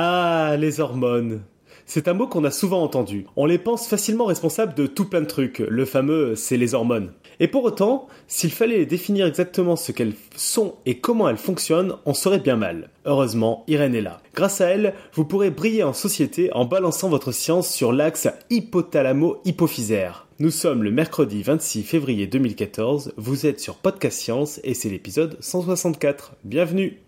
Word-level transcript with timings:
Ah, 0.00 0.54
les 0.56 0.78
hormones. 0.78 1.40
C'est 1.84 2.06
un 2.06 2.14
mot 2.14 2.28
qu'on 2.28 2.44
a 2.44 2.52
souvent 2.52 2.84
entendu. 2.84 3.26
On 3.34 3.46
les 3.46 3.58
pense 3.58 3.88
facilement 3.88 4.26
responsables 4.26 4.74
de 4.74 4.86
tout 4.86 5.06
plein 5.06 5.22
de 5.22 5.26
trucs. 5.26 5.58
Le 5.58 5.84
fameux 5.84 6.36
c'est 6.36 6.56
les 6.56 6.74
hormones. 6.74 7.10
Et 7.40 7.48
pour 7.48 7.64
autant, 7.64 8.06
s'il 8.28 8.52
fallait 8.52 8.86
définir 8.86 9.26
exactement 9.26 9.74
ce 9.74 9.90
qu'elles 9.90 10.14
sont 10.36 10.76
et 10.86 11.00
comment 11.00 11.28
elles 11.28 11.36
fonctionnent, 11.36 11.96
on 12.06 12.14
serait 12.14 12.38
bien 12.38 12.54
mal. 12.54 12.90
Heureusement, 13.06 13.64
Irène 13.66 13.96
est 13.96 14.00
là. 14.00 14.20
Grâce 14.36 14.60
à 14.60 14.66
elle, 14.66 14.94
vous 15.14 15.24
pourrez 15.24 15.50
briller 15.50 15.82
en 15.82 15.92
société 15.92 16.52
en 16.52 16.64
balançant 16.64 17.08
votre 17.08 17.32
science 17.32 17.68
sur 17.68 17.90
l'axe 17.90 18.28
hypothalamo-hypophysaire. 18.50 20.28
Nous 20.38 20.52
sommes 20.52 20.84
le 20.84 20.92
mercredi 20.92 21.42
26 21.42 21.82
février 21.82 22.28
2014, 22.28 23.14
vous 23.16 23.46
êtes 23.46 23.58
sur 23.58 23.74
Podcast 23.74 24.20
Science 24.20 24.60
et 24.62 24.74
c'est 24.74 24.90
l'épisode 24.90 25.36
164. 25.40 26.36
Bienvenue 26.44 27.00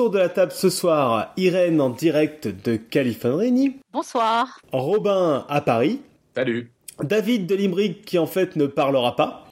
autour 0.00 0.12
de 0.12 0.18
la 0.18 0.30
table 0.30 0.52
ce 0.52 0.70
soir, 0.70 1.30
Irène 1.36 1.78
en 1.78 1.90
direct 1.90 2.48
de 2.48 2.76
Californie. 2.76 3.76
Bonsoir. 3.92 4.58
Robin 4.72 5.44
à 5.46 5.60
Paris. 5.60 6.00
Salut. 6.34 6.70
David 7.02 7.46
de 7.46 7.54
Limerick 7.54 8.06
qui 8.06 8.18
en 8.18 8.26
fait 8.26 8.56
ne 8.56 8.64
parlera 8.64 9.14
pas. 9.14 9.46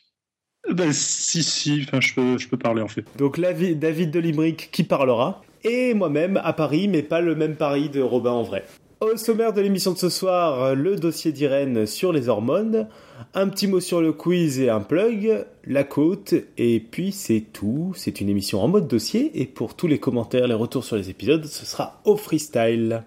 Ben 0.70 0.90
si, 0.90 1.42
si, 1.42 1.84
enfin, 1.86 2.00
je, 2.00 2.14
peux, 2.14 2.38
je 2.38 2.48
peux 2.48 2.56
parler 2.56 2.80
en 2.80 2.88
fait. 2.88 3.04
Donc 3.18 3.38
David 3.38 4.10
de 4.10 4.18
Limerick 4.18 4.70
qui 4.72 4.84
parlera. 4.84 5.42
Et 5.64 5.92
moi-même 5.92 6.40
à 6.42 6.54
Paris, 6.54 6.88
mais 6.88 7.02
pas 7.02 7.20
le 7.20 7.34
même 7.34 7.56
Paris 7.56 7.90
de 7.90 8.00
Robin 8.00 8.32
en 8.32 8.42
vrai. 8.42 8.64
Au 9.00 9.16
sommaire 9.16 9.52
de 9.52 9.60
l'émission 9.60 9.92
de 9.92 9.98
ce 9.98 10.08
soir, 10.08 10.74
le 10.74 10.96
dossier 10.96 11.30
d'Irène 11.30 11.86
sur 11.86 12.12
les 12.12 12.28
hormones, 12.28 12.88
un 13.32 13.48
petit 13.48 13.68
mot 13.68 13.78
sur 13.78 14.00
le 14.00 14.12
quiz 14.12 14.58
et 14.58 14.70
un 14.70 14.80
plug, 14.80 15.46
la 15.64 15.84
côte, 15.84 16.34
et 16.56 16.80
puis 16.80 17.12
c'est 17.12 17.44
tout. 17.52 17.92
C'est 17.94 18.20
une 18.20 18.28
émission 18.28 18.60
en 18.60 18.66
mode 18.66 18.88
dossier, 18.88 19.40
et 19.40 19.46
pour 19.46 19.76
tous 19.76 19.86
les 19.86 20.00
commentaires, 20.00 20.48
les 20.48 20.54
retours 20.54 20.82
sur 20.82 20.96
les 20.96 21.10
épisodes, 21.10 21.44
ce 21.44 21.64
sera 21.64 22.00
au 22.04 22.16
freestyle. 22.16 23.04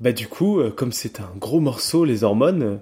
Bah 0.00 0.12
du 0.12 0.28
coup, 0.28 0.60
euh, 0.60 0.70
comme 0.70 0.92
c'est 0.92 1.18
un 1.18 1.30
gros 1.38 1.60
morceau, 1.60 2.04
les 2.04 2.24
hormones, 2.24 2.80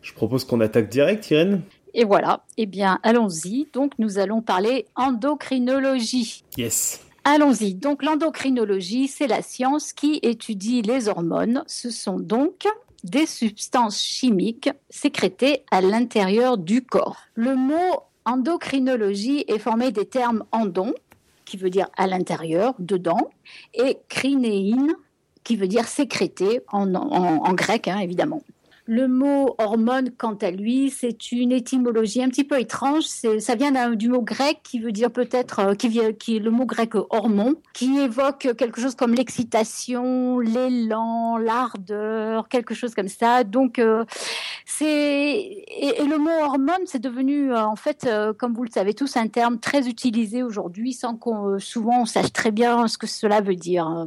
je 0.00 0.12
propose 0.12 0.44
qu'on 0.44 0.60
attaque 0.60 0.88
direct, 0.88 1.30
Irène. 1.30 1.62
Et 1.94 2.04
voilà, 2.04 2.42
eh 2.56 2.66
bien 2.66 2.98
allons-y. 3.04 3.68
Donc 3.72 3.92
nous 4.00 4.18
allons 4.18 4.42
parler 4.42 4.86
endocrinologie. 4.96 6.42
Yes. 6.58 7.00
Allons-y. 7.24 7.74
Donc 7.74 8.02
l'endocrinologie, 8.02 9.06
c'est 9.06 9.28
la 9.28 9.42
science 9.42 9.92
qui 9.92 10.18
étudie 10.22 10.82
les 10.82 11.08
hormones. 11.08 11.62
Ce 11.66 11.90
sont 11.90 12.18
donc 12.18 12.66
des 13.04 13.26
substances 13.26 14.00
chimiques 14.00 14.70
sécrétées 14.90 15.64
à 15.70 15.80
l'intérieur 15.80 16.58
du 16.58 16.82
corps. 16.82 17.18
Le 17.34 17.54
mot 17.54 18.02
endocrinologie 18.24 19.44
est 19.48 19.58
formé 19.58 19.92
des 19.92 20.06
termes 20.06 20.44
endon, 20.52 20.94
qui 21.44 21.56
veut 21.56 21.70
dire 21.70 21.88
à 21.96 22.06
l'intérieur, 22.06 22.74
dedans, 22.78 23.30
et 23.74 23.98
crinéine, 24.08 24.94
qui 25.44 25.56
veut 25.56 25.68
dire 25.68 25.86
sécrété 25.86 26.60
en, 26.70 27.54
grec, 27.54 27.88
hein, 27.88 27.98
évidemment. 27.98 28.42
Le 28.94 29.08
mot 29.08 29.54
hormone, 29.56 30.10
quant 30.18 30.34
à 30.34 30.50
lui, 30.50 30.90
c'est 30.90 31.32
une 31.32 31.50
étymologie 31.50 32.22
un 32.22 32.28
petit 32.28 32.44
peu 32.44 32.60
étrange. 32.60 33.04
Ça 33.04 33.54
vient 33.54 33.94
du 33.94 34.10
mot 34.10 34.20
grec 34.20 34.58
qui 34.62 34.80
veut 34.80 34.92
dire 34.92 35.10
peut-être, 35.10 35.60
euh, 35.60 35.74
qui, 35.74 35.98
qui 36.18 36.36
est 36.36 36.40
le 36.40 36.50
mot 36.50 36.66
grec 36.66 36.90
hormone, 37.08 37.54
qui 37.72 37.98
évoque 38.00 38.54
quelque 38.58 38.82
chose 38.82 38.94
comme 38.94 39.14
l'excitation, 39.14 40.40
l'élan, 40.40 41.38
l'ardeur, 41.38 42.50
quelque 42.50 42.74
chose 42.74 42.94
comme 42.94 43.08
ça. 43.08 43.44
Donc, 43.44 43.78
euh, 43.78 44.04
c'est 44.66 44.84
et, 44.90 46.04
le 46.06 46.18
mot 46.18 46.42
hormone, 46.42 46.82
c'est 46.84 47.00
devenu 47.00 47.50
euh, 47.50 47.64
en 47.64 47.76
fait, 47.76 48.06
comme 48.36 48.52
vous 48.52 48.64
le 48.64 48.70
savez 48.70 48.92
tous, 48.92 49.16
un 49.16 49.28
terme 49.28 49.58
très 49.58 49.88
utilisé 49.88 50.42
aujourd'hui, 50.42 50.92
sans 50.92 51.16
qu'on 51.16 51.58
souvent 51.58 52.02
on 52.02 52.04
sache 52.04 52.30
très 52.34 52.50
bien 52.50 52.86
ce 52.88 52.98
que 52.98 53.06
cela 53.06 53.40
veut 53.40 53.56
dire. 53.56 54.06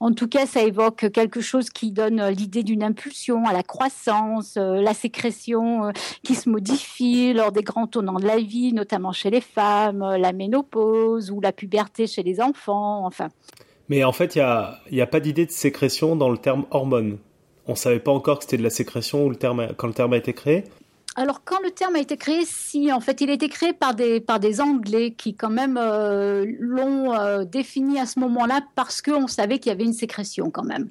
En 0.00 0.12
tout 0.12 0.28
cas, 0.28 0.44
ça 0.44 0.60
évoque 0.60 1.10
quelque 1.10 1.40
chose 1.40 1.70
qui 1.70 1.90
donne 1.90 2.22
l'idée 2.28 2.64
d'une 2.64 2.82
impulsion 2.82 3.46
à 3.46 3.54
la 3.54 3.62
croissance 3.62 4.25
euh, 4.56 4.80
la 4.80 4.94
sécrétion 4.94 5.86
euh, 5.86 5.90
qui 6.22 6.34
se 6.34 6.48
modifie 6.48 7.32
lors 7.32 7.52
des 7.52 7.62
grands 7.62 7.86
tournants 7.86 8.18
de 8.18 8.26
la 8.26 8.38
vie, 8.38 8.72
notamment 8.72 9.12
chez 9.12 9.30
les 9.30 9.40
femmes, 9.40 10.02
euh, 10.02 10.18
la 10.18 10.32
ménopause 10.32 11.30
ou 11.30 11.40
la 11.40 11.52
puberté 11.52 12.06
chez 12.06 12.22
les 12.22 12.40
enfants, 12.40 13.06
enfin. 13.06 13.28
Mais 13.88 14.04
en 14.04 14.12
fait, 14.12 14.34
il 14.34 14.38
n'y 14.38 15.00
a, 15.00 15.04
a, 15.04 15.06
pas 15.06 15.20
d'idée 15.20 15.46
de 15.46 15.50
sécrétion 15.50 16.16
dans 16.16 16.30
le 16.30 16.38
terme 16.38 16.64
hormone. 16.70 17.18
On 17.66 17.72
ne 17.72 17.76
savait 17.76 18.00
pas 18.00 18.12
encore 18.12 18.38
que 18.38 18.44
c'était 18.44 18.56
de 18.56 18.62
la 18.62 18.70
sécrétion 18.70 19.28
le 19.28 19.36
terme, 19.36 19.68
quand 19.76 19.86
le 19.86 19.94
terme 19.94 20.12
a 20.12 20.16
été 20.16 20.32
créé 20.32 20.64
alors 21.18 21.44
quand 21.46 21.60
le 21.64 21.70
terme 21.70 21.96
a 21.96 21.98
été 21.98 22.18
créé, 22.18 22.44
si 22.44 22.92
en 22.92 23.00
fait 23.00 23.22
il 23.22 23.30
a 23.30 23.32
été 23.32 23.48
créé 23.48 23.72
par 23.72 23.94
des 23.94 24.20
par 24.20 24.38
des 24.38 24.60
Anglais 24.60 25.14
qui 25.16 25.34
quand 25.34 25.48
même 25.48 25.80
l'ont 26.60 27.42
défini 27.44 27.98
à 27.98 28.04
ce 28.04 28.20
moment-là 28.20 28.60
parce 28.74 29.00
qu'on 29.00 29.26
savait 29.26 29.58
qu'il 29.58 29.70
y 29.70 29.74
avait 29.74 29.84
une 29.84 29.94
sécrétion 29.94 30.50
quand 30.50 30.64
même. 30.64 30.90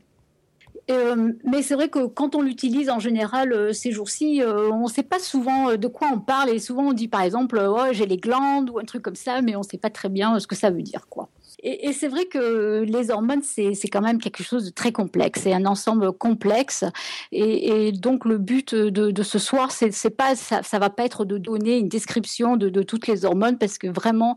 Euh, 0.91 1.34
mais 1.44 1.63
c'est 1.63 1.73
vrai 1.73 1.90
que 1.90 2.06
quand 2.06 2.35
on 2.35 2.41
l'utilise 2.41 2.90
en 2.90 3.00
général 3.00 3.53
euh, 3.53 3.73
ces 3.73 3.91
jours-ci, 3.91 4.41
euh, 4.41 4.69
on 4.72 4.84
ne 4.84 4.90
sait 4.90 5.03
pas 5.03 5.19
souvent 5.19 5.75
de 5.75 5.88
quoi 5.88 6.09
on 6.13 6.19
parle 6.19 6.50
et 6.50 6.59
souvent 6.59 6.90
on 6.90 6.94
dit 6.94 7.07
par 7.07 7.22
exemple 7.22 7.59
j'ai 7.91 8.06
les 8.06 8.18
glandes 8.18 8.69
ou 8.69 8.78
un 8.78 8.84
truc 8.84 9.01
comme 9.01 9.16
ça, 9.16 9.41
mais 9.41 9.56
on 9.56 9.59
ne 9.59 9.66
sait 9.66 9.79
pas 9.79 9.90
très 9.90 10.09
bien 10.09 10.40
ce 10.40 10.45
que 10.45 10.56
ça 10.56 10.69
veut 10.69 10.84
dire 10.84 11.07
quoi. 11.09 11.29
Et, 11.63 11.94
c'est 11.94 12.09
vrai 12.09 12.25
que 12.25 12.84
les 12.84 13.09
hormones, 13.09 13.41
c'est 13.41 13.72
quand 13.88 14.01
même 14.01 14.19
quelque 14.19 14.44
chose 14.44 14.66
de 14.66 14.69
très 14.69 14.91
complexe, 14.91 15.41
c'est 15.44 15.53
un 15.53 15.66
ensemble 15.66 16.12
complexe. 16.12 16.84
Et, 17.31 17.91
donc 17.91 18.25
le 18.25 18.38
but 18.38 18.75
de, 18.75 19.24
ce 19.24 19.40
soir, 19.40 19.72
c'est 19.72 20.09
pas 20.12 20.35
ça, 20.35 20.62
ça 20.62 20.78
va 20.78 20.91
pas 20.91 21.06
être 21.06 21.25
de 21.25 21.40
donner 21.40 21.79
une 21.79 21.88
description 21.88 22.57
de, 22.57 22.69
de 22.69 22.84
toutes 22.84 23.07
les 23.07 23.25
hormones 23.25 23.57
parce 23.57 23.79
que 23.79 23.88
vraiment, 23.88 24.35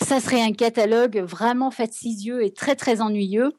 ça 0.00 0.20
serait 0.20 0.42
un 0.42 0.52
catalogue 0.52 1.18
vraiment 1.18 1.72
fastidieux 1.72 2.44
et 2.44 2.52
très 2.52 2.76
très 2.76 3.00
ennuyeux 3.00 3.52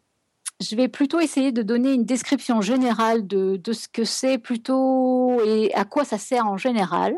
je 0.60 0.76
vais 0.76 0.88
plutôt 0.88 1.20
essayer 1.20 1.52
de 1.52 1.62
donner 1.62 1.94
une 1.94 2.06
description 2.06 2.62
générale 2.62 3.26
de, 3.26 3.60
ce 3.72 3.88
que 3.88 4.04
c'est 4.04 4.38
plutôt 4.38 5.42
et 5.46 5.74
à 5.74 5.86
quoi 5.86 6.04
ça 6.04 6.18
sert 6.18 6.46
en 6.48 6.58
général. 6.58 7.16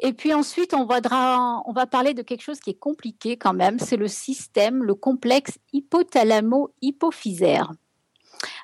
Et 0.00 0.12
puis 0.12 0.34
ensuite, 0.34 0.74
on 0.74 0.84
va, 0.84 1.00
on 1.66 1.72
va 1.72 1.86
parler 1.86 2.12
de 2.14 2.22
quelque 2.22 2.42
chose 2.42 2.60
qui 2.60 2.70
est 2.70 2.78
compliqué 2.78 3.36
quand 3.36 3.54
même, 3.54 3.78
c'est 3.78 3.96
le 3.96 4.08
système, 4.08 4.82
le 4.82 4.94
complexe 4.94 5.52
hypothalamo-hypophysaire. 5.72 7.70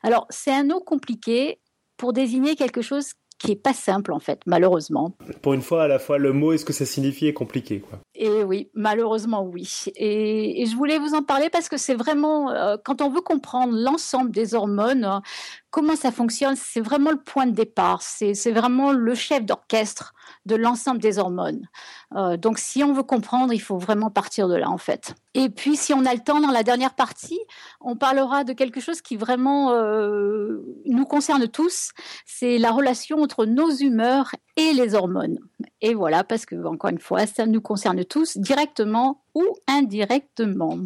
Alors, 0.02 0.26
c'est 0.28 0.52
un 0.52 0.64
nom 0.64 0.80
compliqué 0.80 1.60
pour 1.96 2.12
désigner 2.12 2.56
quelque 2.56 2.82
chose 2.82 3.12
qui 3.38 3.52
est 3.52 3.62
pas 3.62 3.72
simple 3.72 4.12
en 4.12 4.18
fait, 4.20 4.40
malheureusement. 4.46 5.16
Pour 5.40 5.54
une 5.54 5.62
fois, 5.62 5.84
à 5.84 5.88
la 5.88 5.98
fois 5.98 6.18
le 6.18 6.32
mot 6.32 6.52
et 6.52 6.58
ce 6.58 6.64
que 6.64 6.74
ça 6.74 6.84
signifie 6.84 7.26
est 7.26 7.32
compliqué. 7.32 7.82
Et 8.22 8.44
oui, 8.44 8.68
malheureusement 8.74 9.42
oui. 9.42 9.84
Et, 9.96 10.66
je 10.66 10.76
voulais 10.76 10.98
vous 10.98 11.14
en 11.14 11.22
parler 11.22 11.48
parce 11.48 11.70
que 11.70 11.78
c'est 11.78 11.94
vraiment 11.94 12.50
euh, 12.50 12.76
quand 12.84 13.00
on 13.00 13.08
veut 13.08 13.22
comprendre 13.22 13.72
l'ensemble 13.74 14.30
des 14.30 14.54
hormones, 14.54 15.22
comment 15.70 15.96
ça 15.96 16.12
fonctionne, 16.12 16.54
c'est 16.54 16.82
vraiment 16.82 17.12
le 17.12 17.20
point 17.22 17.46
de 17.46 17.52
départ. 17.52 18.02
C'est 18.02 18.50
vraiment 18.50 18.92
le 18.92 19.14
chef 19.14 19.46
d'orchestre 19.46 20.12
de 20.44 20.54
l'ensemble 20.54 21.00
des 21.00 21.18
hormones. 21.18 21.66
Euh, 22.14 22.36
donc, 22.36 22.58
si 22.58 22.82
on 22.84 22.92
veut 22.92 23.02
comprendre, 23.02 23.52
il 23.52 23.60
faut 23.60 23.78
vraiment 23.78 24.10
partir 24.10 24.48
de 24.48 24.54
là, 24.54 24.68
en 24.68 24.78
fait. 24.78 25.14
Et 25.34 25.48
puis, 25.48 25.76
si 25.76 25.94
on 25.94 26.04
a 26.04 26.12
le 26.12 26.20
temps, 26.20 26.40
dans 26.40 26.50
la 26.50 26.62
dernière 26.62 26.94
partie, 26.94 27.40
on 27.80 27.96
parlera 27.96 28.44
de 28.44 28.52
quelque 28.52 28.80
chose 28.80 29.00
qui 29.00 29.16
vraiment 29.16 29.72
euh, 29.72 30.58
nous 30.86 31.04
concerne 31.04 31.48
tous. 31.48 31.92
C'est 32.26 32.58
la 32.58 32.70
relation 32.70 33.22
entre 33.22 33.46
nos 33.46 33.70
humeurs 33.70 34.34
les 34.72 34.94
hormones. 34.94 35.38
Et 35.80 35.94
voilà, 35.94 36.24
parce 36.24 36.46
que, 36.46 36.56
encore 36.64 36.90
une 36.90 36.98
fois, 36.98 37.26
ça 37.26 37.46
nous 37.46 37.60
concerne 37.60 38.04
tous, 38.04 38.36
directement 38.36 39.22
ou 39.34 39.44
indirectement. 39.66 40.78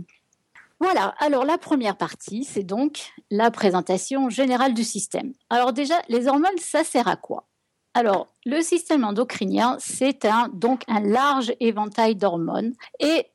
Voilà, 0.81 1.15
alors 1.19 1.45
la 1.45 1.59
première 1.59 1.97
partie, 1.97 2.45
c'est 2.45 2.63
donc 2.63 3.13
la 3.31 3.51
présentation 3.51 4.29
générale 4.29 4.75
du 4.75 4.85
système. 4.85 5.33
Alors 5.49 5.73
déjà, 5.73 5.95
les 6.09 6.27
hormones, 6.27 6.59
ça 6.59 6.85
sert 6.85 7.09
à 7.09 7.17
quoi? 7.17 7.47
Alors, 7.95 8.35
le 8.45 8.61
système 8.61 9.05
endocrinien, 9.05 9.77
c'est 9.79 10.25
un, 10.25 10.49
donc 10.53 10.83
un 10.89 11.01
large 11.01 11.55
éventail 11.61 12.17
d'hormones 12.17 12.75
et 12.99 13.27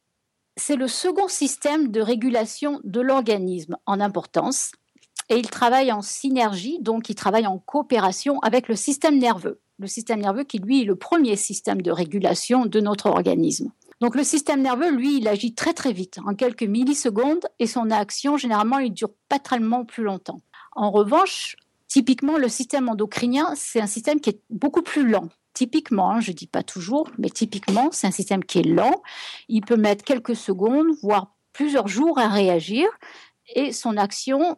c'est 0.57 0.75
le 0.75 0.89
second 0.89 1.29
système 1.29 1.89
de 1.89 2.01
régulation 2.01 2.81
de 2.83 2.99
l'organisme 2.99 3.77
en 3.85 4.01
importance 4.01 4.73
et 5.29 5.37
il 5.37 5.49
travaille 5.49 5.91
en 5.91 6.01
synergie, 6.01 6.79
donc 6.81 7.09
il 7.09 7.15
travaille 7.15 7.47
en 7.47 7.59
coopération 7.59 8.39
avec 8.39 8.67
le 8.67 8.75
système 8.75 9.17
nerveux. 9.17 9.61
Le 9.77 9.87
système 9.87 10.19
nerveux 10.19 10.43
qui, 10.43 10.57
lui, 10.57 10.81
est 10.81 10.85
le 10.85 10.95
premier 10.95 11.35
système 11.35 11.81
de 11.81 11.91
régulation 11.91 12.65
de 12.65 12.79
notre 12.81 13.05
organisme. 13.05 13.71
Donc 14.01 14.15
le 14.15 14.23
système 14.23 14.61
nerveux, 14.61 14.91
lui, 14.91 15.17
il 15.17 15.27
agit 15.27 15.53
très 15.53 15.73
très 15.73 15.93
vite, 15.93 16.19
en 16.25 16.33
quelques 16.33 16.63
millisecondes, 16.63 17.45
et 17.59 17.67
son 17.67 17.91
action, 17.91 18.37
généralement, 18.37 18.79
il 18.79 18.93
dure 18.93 19.11
pas 19.27 19.39
tellement 19.39 19.85
plus 19.85 20.03
longtemps. 20.03 20.41
En 20.73 20.91
revanche, 20.91 21.57
typiquement, 21.87 22.37
le 22.37 22.47
système 22.47 22.89
endocrinien, 22.89 23.53
c'est 23.55 23.81
un 23.81 23.87
système 23.87 24.19
qui 24.19 24.31
est 24.31 24.41
beaucoup 24.49 24.81
plus 24.81 25.07
lent. 25.07 25.29
Typiquement, 25.53 26.11
hein, 26.11 26.21
je 26.21 26.31
ne 26.31 26.35
dis 26.35 26.47
pas 26.47 26.63
toujours, 26.63 27.09
mais 27.17 27.29
typiquement, 27.29 27.89
c'est 27.91 28.07
un 28.07 28.11
système 28.11 28.43
qui 28.43 28.59
est 28.59 28.63
lent. 28.63 29.01
Il 29.49 29.61
peut 29.61 29.75
mettre 29.75 30.05
quelques 30.05 30.35
secondes, 30.35 30.87
voire 31.01 31.35
plusieurs 31.51 31.87
jours 31.87 32.17
à 32.17 32.29
réagir 32.29 32.87
et 33.53 33.73
son 33.73 33.97
action 33.97 34.57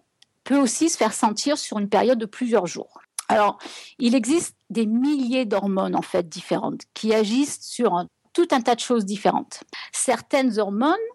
peut 0.51 0.59
aussi 0.59 0.89
se 0.89 0.97
faire 0.97 1.13
sentir 1.13 1.57
sur 1.57 1.79
une 1.79 1.87
période 1.87 2.19
de 2.19 2.25
plusieurs 2.25 2.67
jours. 2.67 2.99
Alors, 3.29 3.57
il 3.99 4.15
existe 4.15 4.57
des 4.69 4.85
milliers 4.85 5.45
d'hormones 5.45 5.95
en 5.95 6.01
fait 6.01 6.27
différentes 6.27 6.81
qui 6.93 7.13
agissent 7.13 7.61
sur 7.61 8.05
tout 8.33 8.49
un 8.51 8.59
tas 8.59 8.75
de 8.75 8.81
choses 8.81 9.05
différentes. 9.05 9.63
Certaines 9.93 10.59
hormones, 10.59 11.07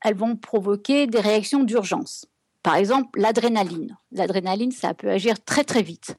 elles 0.00 0.16
vont 0.16 0.34
provoquer 0.34 1.06
des 1.06 1.20
réactions 1.20 1.62
d'urgence. 1.62 2.26
Par 2.64 2.74
exemple, 2.74 3.20
l'adrénaline. 3.20 3.96
L'adrénaline, 4.10 4.72
ça 4.72 4.94
peut 4.94 5.10
agir 5.10 5.42
très 5.44 5.62
très 5.62 5.82
vite. 5.82 6.16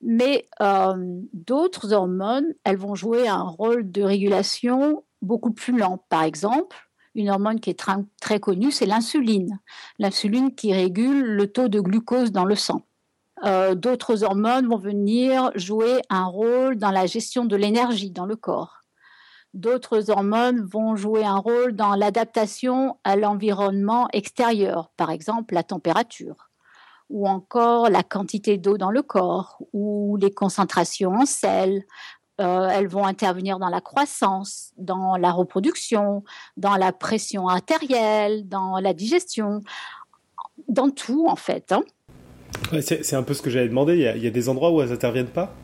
Mais 0.00 0.46
euh, 0.62 0.94
d'autres 1.34 1.92
hormones, 1.92 2.54
elles 2.64 2.78
vont 2.78 2.94
jouer 2.94 3.28
un 3.28 3.42
rôle 3.42 3.90
de 3.92 4.02
régulation 4.02 5.04
beaucoup 5.20 5.52
plus 5.52 5.76
lent. 5.76 6.02
Par 6.08 6.22
exemple, 6.22 6.89
une 7.14 7.30
hormone 7.30 7.60
qui 7.60 7.70
est 7.70 7.78
très, 8.20 8.40
connue, 8.40 8.70
c'est 8.70 8.86
l'insuline. 8.86 9.58
L'insuline 9.98 10.54
qui 10.54 10.72
régule 10.72 11.22
le 11.22 11.50
taux 11.50 11.68
de 11.68 11.80
glucose 11.80 12.32
dans 12.32 12.44
le 12.44 12.54
sang. 12.54 12.82
Euh, 13.44 13.74
d'autres 13.74 14.22
hormones 14.22 14.68
vont 14.68 14.76
venir 14.76 15.50
jouer 15.54 16.02
un 16.10 16.26
rôle 16.26 16.76
dans 16.76 16.90
la 16.90 17.06
gestion 17.06 17.44
de 17.44 17.56
l'énergie 17.56 18.10
dans 18.10 18.26
le 18.26 18.36
corps. 18.36 18.80
D'autres 19.54 20.10
hormones 20.10 20.60
vont 20.60 20.94
jouer 20.94 21.24
un 21.24 21.38
rôle 21.38 21.74
dans 21.74 21.94
l'adaptation 21.96 22.98
à 23.02 23.16
l'environnement 23.16 24.08
extérieur, 24.12 24.90
par 24.96 25.10
exemple 25.10 25.54
la 25.54 25.64
température, 25.64 26.50
ou 27.08 27.26
encore 27.26 27.90
la 27.90 28.04
quantité 28.04 28.58
d'eau 28.58 28.78
dans 28.78 28.92
le 28.92 29.02
corps, 29.02 29.58
ou 29.72 30.16
les 30.20 30.30
concentrations 30.30 31.14
en 31.14 31.26
sel. 31.26 31.82
Euh, 32.40 32.68
elles 32.68 32.88
vont 32.88 33.04
intervenir 33.04 33.58
dans 33.58 33.68
la 33.68 33.80
croissance, 33.80 34.72
dans 34.78 35.16
la 35.16 35.30
reproduction, 35.30 36.24
dans 36.56 36.76
la 36.76 36.92
pression 36.92 37.48
artérielle, 37.48 38.48
dans 38.48 38.78
la 38.78 38.94
digestion, 38.94 39.60
dans 40.68 40.90
tout 40.90 41.26
en 41.28 41.36
fait. 41.36 41.72
Hein 41.72 41.82
c'est 42.80 43.14
un 43.14 43.22
peu 43.22 43.34
ce 43.34 43.42
que 43.42 43.50
j'avais 43.50 43.68
demandé. 43.68 43.94
Il 43.94 44.22
y, 44.22 44.26
a, 44.26 44.30
des 44.30 44.48
endroits 44.48 44.70
où 44.70 44.80
elles 44.80 44.90
n'interviennent 44.90 45.30
pas? 45.30 45.54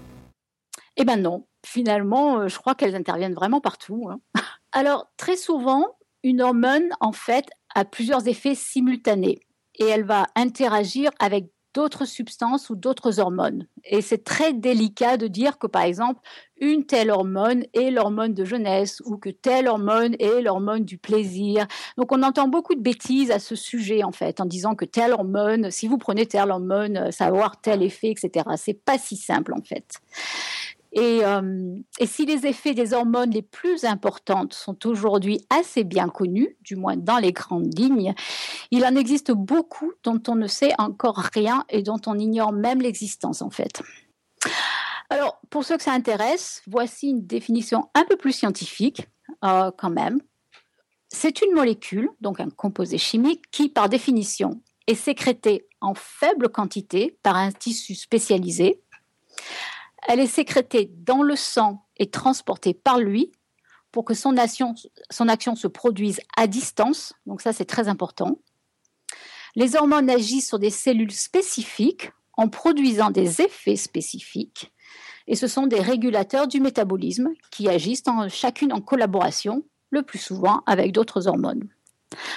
Eh 0.96 1.04
ben 1.04 1.16
non. 1.16 1.46
Finalement, 1.64 2.40
euh, 2.40 2.48
je 2.48 2.58
crois 2.58 2.74
qu'elles 2.74 2.94
interviennent 2.94 3.34
vraiment 3.34 3.60
partout. 3.60 4.08
Hein. 4.10 4.20
Alors, 4.72 5.10
très 5.16 5.36
souvent, 5.36 5.96
une 6.22 6.42
hormone, 6.42 6.88
en 7.00 7.12
fait, 7.12 7.46
a 7.74 7.84
plusieurs 7.84 8.28
effets 8.28 8.54
simultanés 8.54 9.40
et 9.78 9.84
elle 9.84 10.04
va 10.04 10.26
interagir 10.34 11.10
avec 11.18 11.50
d'autres 11.76 12.06
substances 12.06 12.70
ou 12.70 12.74
d'autres 12.74 13.20
hormones. 13.20 13.66
Et 13.84 14.00
c'est 14.00 14.24
très 14.24 14.54
délicat 14.54 15.18
de 15.18 15.26
dire 15.26 15.58
que, 15.58 15.66
par 15.66 15.82
exemple, 15.82 16.20
une 16.58 16.86
telle 16.86 17.10
hormone 17.10 17.66
est 17.74 17.90
l'hormone 17.90 18.32
de 18.32 18.46
jeunesse 18.46 19.02
ou 19.04 19.18
que 19.18 19.28
telle 19.28 19.68
hormone 19.68 20.16
est 20.18 20.40
l'hormone 20.40 20.86
du 20.86 20.96
plaisir. 20.96 21.66
Donc, 21.98 22.12
on 22.12 22.22
entend 22.22 22.48
beaucoup 22.48 22.74
de 22.74 22.80
bêtises 22.80 23.30
à 23.30 23.38
ce 23.38 23.54
sujet, 23.54 24.04
en 24.04 24.12
fait, 24.12 24.40
en 24.40 24.46
disant 24.46 24.74
que 24.74 24.86
telle 24.86 25.12
hormone, 25.12 25.70
si 25.70 25.86
vous 25.86 25.98
prenez 25.98 26.24
telle 26.24 26.50
hormone, 26.50 27.12
ça 27.12 27.24
va 27.24 27.36
avoir 27.36 27.60
tel 27.60 27.82
effet, 27.82 28.08
etc. 28.08 28.46
C'est 28.56 28.82
pas 28.82 28.96
si 28.96 29.18
simple, 29.18 29.52
en 29.52 29.62
fait. 29.62 30.00
Euh, 30.96 31.76
et, 31.98 32.06
si 32.06 32.26
les 32.26 32.46
effets 32.46 32.74
des 32.74 32.92
hormones 32.92 33.30
les 33.30 33.42
plus 33.42 33.84
importantes 33.84 34.54
sont 34.54 34.86
aujourd'hui 34.86 35.44
assez 35.50 35.84
bien 35.84 36.08
connus, 36.08 36.56
du 36.62 36.76
moins 36.76 36.96
dans 36.96 37.18
les 37.18 37.32
grandes 37.32 37.76
lignes, 37.78 38.14
il 38.70 38.84
en 38.84 38.96
existe 38.96 39.32
beaucoup 39.32 39.92
dont 40.04 40.22
on 40.28 40.34
ne 40.34 40.46
sait 40.46 40.72
encore 40.78 41.18
rien 41.34 41.64
et 41.68 41.82
dont 41.82 42.00
on 42.06 42.18
ignore 42.18 42.52
même 42.52 42.80
l'existence 42.80 43.42
en 43.42 43.50
fait. 43.50 43.82
Alors, 45.10 45.40
pour 45.50 45.64
ceux 45.64 45.76
que 45.76 45.82
ça 45.82 45.92
intéresse, 45.92 46.62
voici 46.66 47.10
une 47.10 47.26
définition 47.26 47.88
un 47.94 48.04
peu 48.04 48.16
plus 48.16 48.32
scientifique 48.32 49.06
euh, 49.44 49.70
quand 49.76 49.90
même. 49.90 50.20
C'est 51.08 51.42
une 51.42 51.54
molécule, 51.54 52.08
donc 52.20 52.40
un 52.40 52.50
composé 52.50 52.98
chimique, 52.98 53.44
qui 53.50 53.68
par 53.68 53.88
définition 53.88 54.60
est 54.86 54.94
sécrété 54.94 55.66
en 55.80 55.94
faible 55.94 56.48
quantité 56.48 57.18
par 57.22 57.36
un 57.36 57.52
tissu 57.52 57.94
spécialisé 57.94 58.80
elle 60.06 60.20
est 60.20 60.26
sécrétée 60.26 60.90
dans 60.98 61.22
le 61.22 61.36
sang 61.36 61.84
et 61.96 62.10
transportée 62.10 62.74
par 62.74 62.98
lui 62.98 63.32
pour 63.92 64.04
que 64.04 64.14
son 64.14 64.36
action, 64.36 64.74
se 65.56 65.66
produise 65.66 66.20
à 66.36 66.46
distance. 66.46 67.14
Donc 67.24 67.40
ça, 67.40 67.54
c'est 67.54 67.64
très 67.64 67.88
important. 67.88 68.38
Les 69.54 69.74
hormones 69.74 70.10
agissent 70.10 70.48
sur 70.48 70.58
des 70.58 70.68
cellules 70.68 71.12
spécifiques 71.12 72.10
en 72.36 72.48
produisant 72.48 73.10
des 73.10 73.40
effets 73.40 73.76
spécifiques. 73.76 74.70
Et 75.26 75.34
ce 75.34 75.46
sont 75.46 75.66
des 75.66 75.80
régulateurs 75.80 76.46
du 76.46 76.60
métabolisme 76.60 77.30
qui 77.50 77.70
agissent 77.70 78.06
en, 78.06 78.28
chacune 78.28 78.72
en 78.72 78.82
collaboration, 78.82 79.64
le 79.88 80.02
plus 80.02 80.18
souvent 80.18 80.62
avec 80.66 80.92
d'autres 80.92 81.26
hormones. 81.26 81.66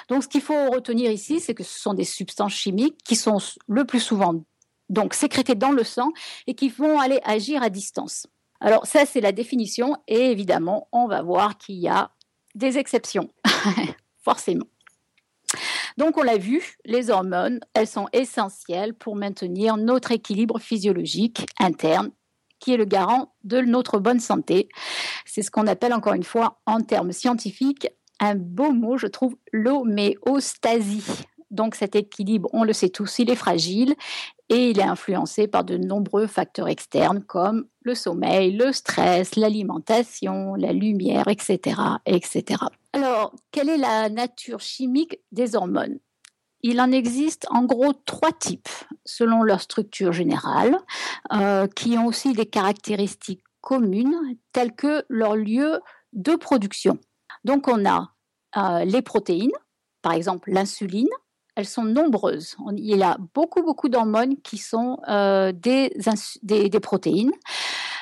Donc 0.07 0.24
ce 0.24 0.30
qu'il 0.30 0.42
faut 0.42 0.69
retenir 0.69 1.12
ici, 1.12 1.42
c'est 1.42 1.54
que 1.54 1.63
ce 1.63 1.77
sont 1.77 1.94
des 1.94 2.06
substances 2.06 2.54
chimiques 2.54 2.98
qui 3.04 3.18
sont 3.18 3.38
le 3.68 3.83
plus 3.83 4.00
souvent 4.00 4.45
donc 4.89 5.13
sécrétés 5.13 5.56
dans 5.56 5.71
le 5.71 5.83
sang 5.83 6.12
et 6.47 6.56
qui 6.56 6.69
vont 6.69 7.00
aller 7.00 7.19
agir 7.24 7.63
à 7.63 7.69
distance. 7.69 8.27
Alors 8.59 8.86
ça, 8.86 9.06
c'est 9.06 9.21
la 9.21 9.31
définition 9.31 9.95
et 10.07 10.31
évidemment, 10.31 10.88
on 10.91 11.07
va 11.07 11.21
voir 11.21 11.57
qu'il 11.57 11.75
y 11.75 11.88
a 11.88 12.12
des 12.56 12.77
exceptions, 12.77 13.30
forcément. 14.21 14.65
Donc 15.97 16.18
on 16.18 16.24
l'a 16.24 16.38
vu, 16.38 16.77
les 16.86 17.09
hormones, 17.09 17.59
elles 17.74 17.88
sont 17.88 18.07
essentielles 18.13 18.94
pour 18.94 19.15
maintenir 19.15 19.77
notre 19.77 20.12
équilibre 20.12 20.59
physiologique 20.59 21.45
interne 21.59 22.12
qui 22.59 22.74
est 22.74 22.77
le 22.77 22.85
garant 22.85 23.33
de 23.44 23.62
notre 23.62 24.00
bonne 24.00 24.19
santé. 24.19 24.68
C'est 25.25 25.42
ce 25.42 25.51
qu'on 25.51 25.68
appelle 25.68 25.94
encore 25.94 26.13
une 26.13 26.24
fois 26.24 26.59
en 26.65 26.81
termes 26.81 27.13
scientifiques 27.13 27.88
un 28.19 28.35
beau 28.35 28.71
mot, 28.71 28.97
je 28.97 29.07
trouve, 29.07 29.38
l'homéostasie. 29.53 31.06
Donc 31.51 31.75
cet 31.75 31.95
équilibre, 31.95 32.50
on 32.53 32.63
le 32.63 32.74
sait 32.74 32.89
tous, 32.89 33.19
il 33.19 33.30
est 33.30 33.35
fragile 33.35 33.95
et 34.50 34.72
il 34.72 34.80
est 34.80 34.84
influencé 34.84 35.48
par 35.48 35.63
de 35.63 35.78
nombreux 35.78 36.28
facteurs 36.28 36.68
externes 36.68 37.24
comme 37.24 37.68
le 37.84 37.96
sommeil, 37.96 38.51
le 38.57 38.72
stress, 38.72 39.36
l'alimentation, 39.36 40.56
la 40.56 40.74
lumière, 40.74 41.28
etc., 41.28 41.80
etc. 42.06 42.63
Alors, 42.94 43.34
quelle 43.51 43.69
est 43.69 43.78
la 43.78 44.10
nature 44.10 44.60
chimique 44.60 45.19
des 45.31 45.56
hormones? 45.56 46.00
Il 46.62 46.81
en 46.81 46.92
existe 46.92 47.46
en 47.51 47.63
gros 47.63 47.94
trois 47.94 48.34
types 48.34 48.69
selon 49.06 49.44
leur 49.44 49.62
structure 49.62 50.12
générale, 50.12 50.78
euh, 51.31 51.68
qui 51.68 51.98
ont 51.98 52.07
aussi 52.07 52.34
des 52.34 52.45
caractéristiques 52.45 53.44
communes 53.62 54.18
telles 54.52 54.75
que 54.75 55.06
leur 55.10 55.36
lieu 55.36 55.80
de 56.13 56.36
production. 56.36 56.98
Donc 57.44 57.68
on 57.68 57.86
a 57.86 58.13
euh, 58.57 58.84
les 58.84 59.02
protéines, 59.02 59.52
par 60.02 60.14
exemple 60.14 60.52
l'insuline, 60.52 61.07
elles 61.59 61.68
sont 61.68 61.83
nombreuses. 61.83 62.56
il 62.78 62.95
y 62.95 63.04
a 63.04 63.18
beaucoup, 63.33 63.61
beaucoup 63.61 63.89
d'hormones 63.89 64.37
qui 64.42 64.57
sont 64.57 64.97
euh, 65.09 65.51
des, 65.51 65.94
des, 66.42 66.80
protéines. 66.80 67.33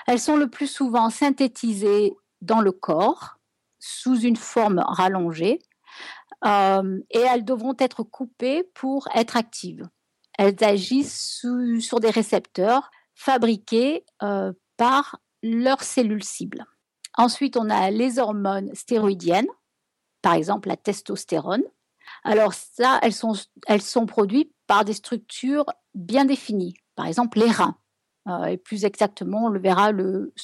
Elles 0.06 0.20
sont 0.20 0.38
le 0.38 0.48
plus 0.48 0.68
souvent 0.68 1.10
synthétisées 1.10 2.14
dans 2.42 2.62
le 2.62 2.72
corps 2.72 3.40
sous 3.80 4.20
une 4.20 4.36
forme 4.36 4.84
rallongée 4.86 5.60
euh, 6.46 7.00
et 7.10 7.20
elles 7.20 7.46
devront 7.46 7.74
être 7.80 8.04
coupées 8.04 8.64
pour 8.76 9.10
être 9.16 9.38
actives. 9.38 9.90
Elles 10.38 10.64
agissent 10.64 11.44
sur 11.80 12.00
des 12.00 12.12
récepteurs 12.12 12.92
fabriqués 13.16 14.06
euh, 14.22 14.54
par 14.78 15.18
leurs 15.42 15.82
cellules 15.82 16.24
cibles. 16.24 16.64
Ensuite, 17.18 17.58
on 17.58 17.72
a 17.72 17.90
les 17.90 18.20
hormones 18.20 18.70
stéroïdiennes, 18.76 19.48
par 20.22 20.34
exemple 20.34 20.68
la 20.68 20.78
testostérone. 20.78 21.64
Alors 22.24 22.54
ça, 22.54 23.00
elles 23.02 23.14
sont, 23.14 24.06
produites 24.06 24.54
par 24.68 24.86
des 24.86 24.94
structures 24.94 25.66
bien 25.94 26.26
définies. 26.26 26.76
Par 26.96 27.06
exemple, 27.08 27.40
les 27.40 27.52
reins. 27.52 27.78
Euh, 28.28 28.46
et 28.46 28.58
plus 28.58 28.84
exactement, 28.84 29.46
on 29.46 29.50
le 29.50 29.60
verra, 29.60 29.92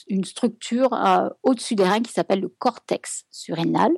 une 0.08 0.24
structure 0.24 0.94
euh, 0.94 1.30
au-dessus 1.44 1.76
des 1.76 1.84
reins 1.84 2.02
qui 2.02 2.14
s'appelle 2.14 2.40
le 2.40 2.48
cortex 2.48 3.26
surrénal. 3.30 3.92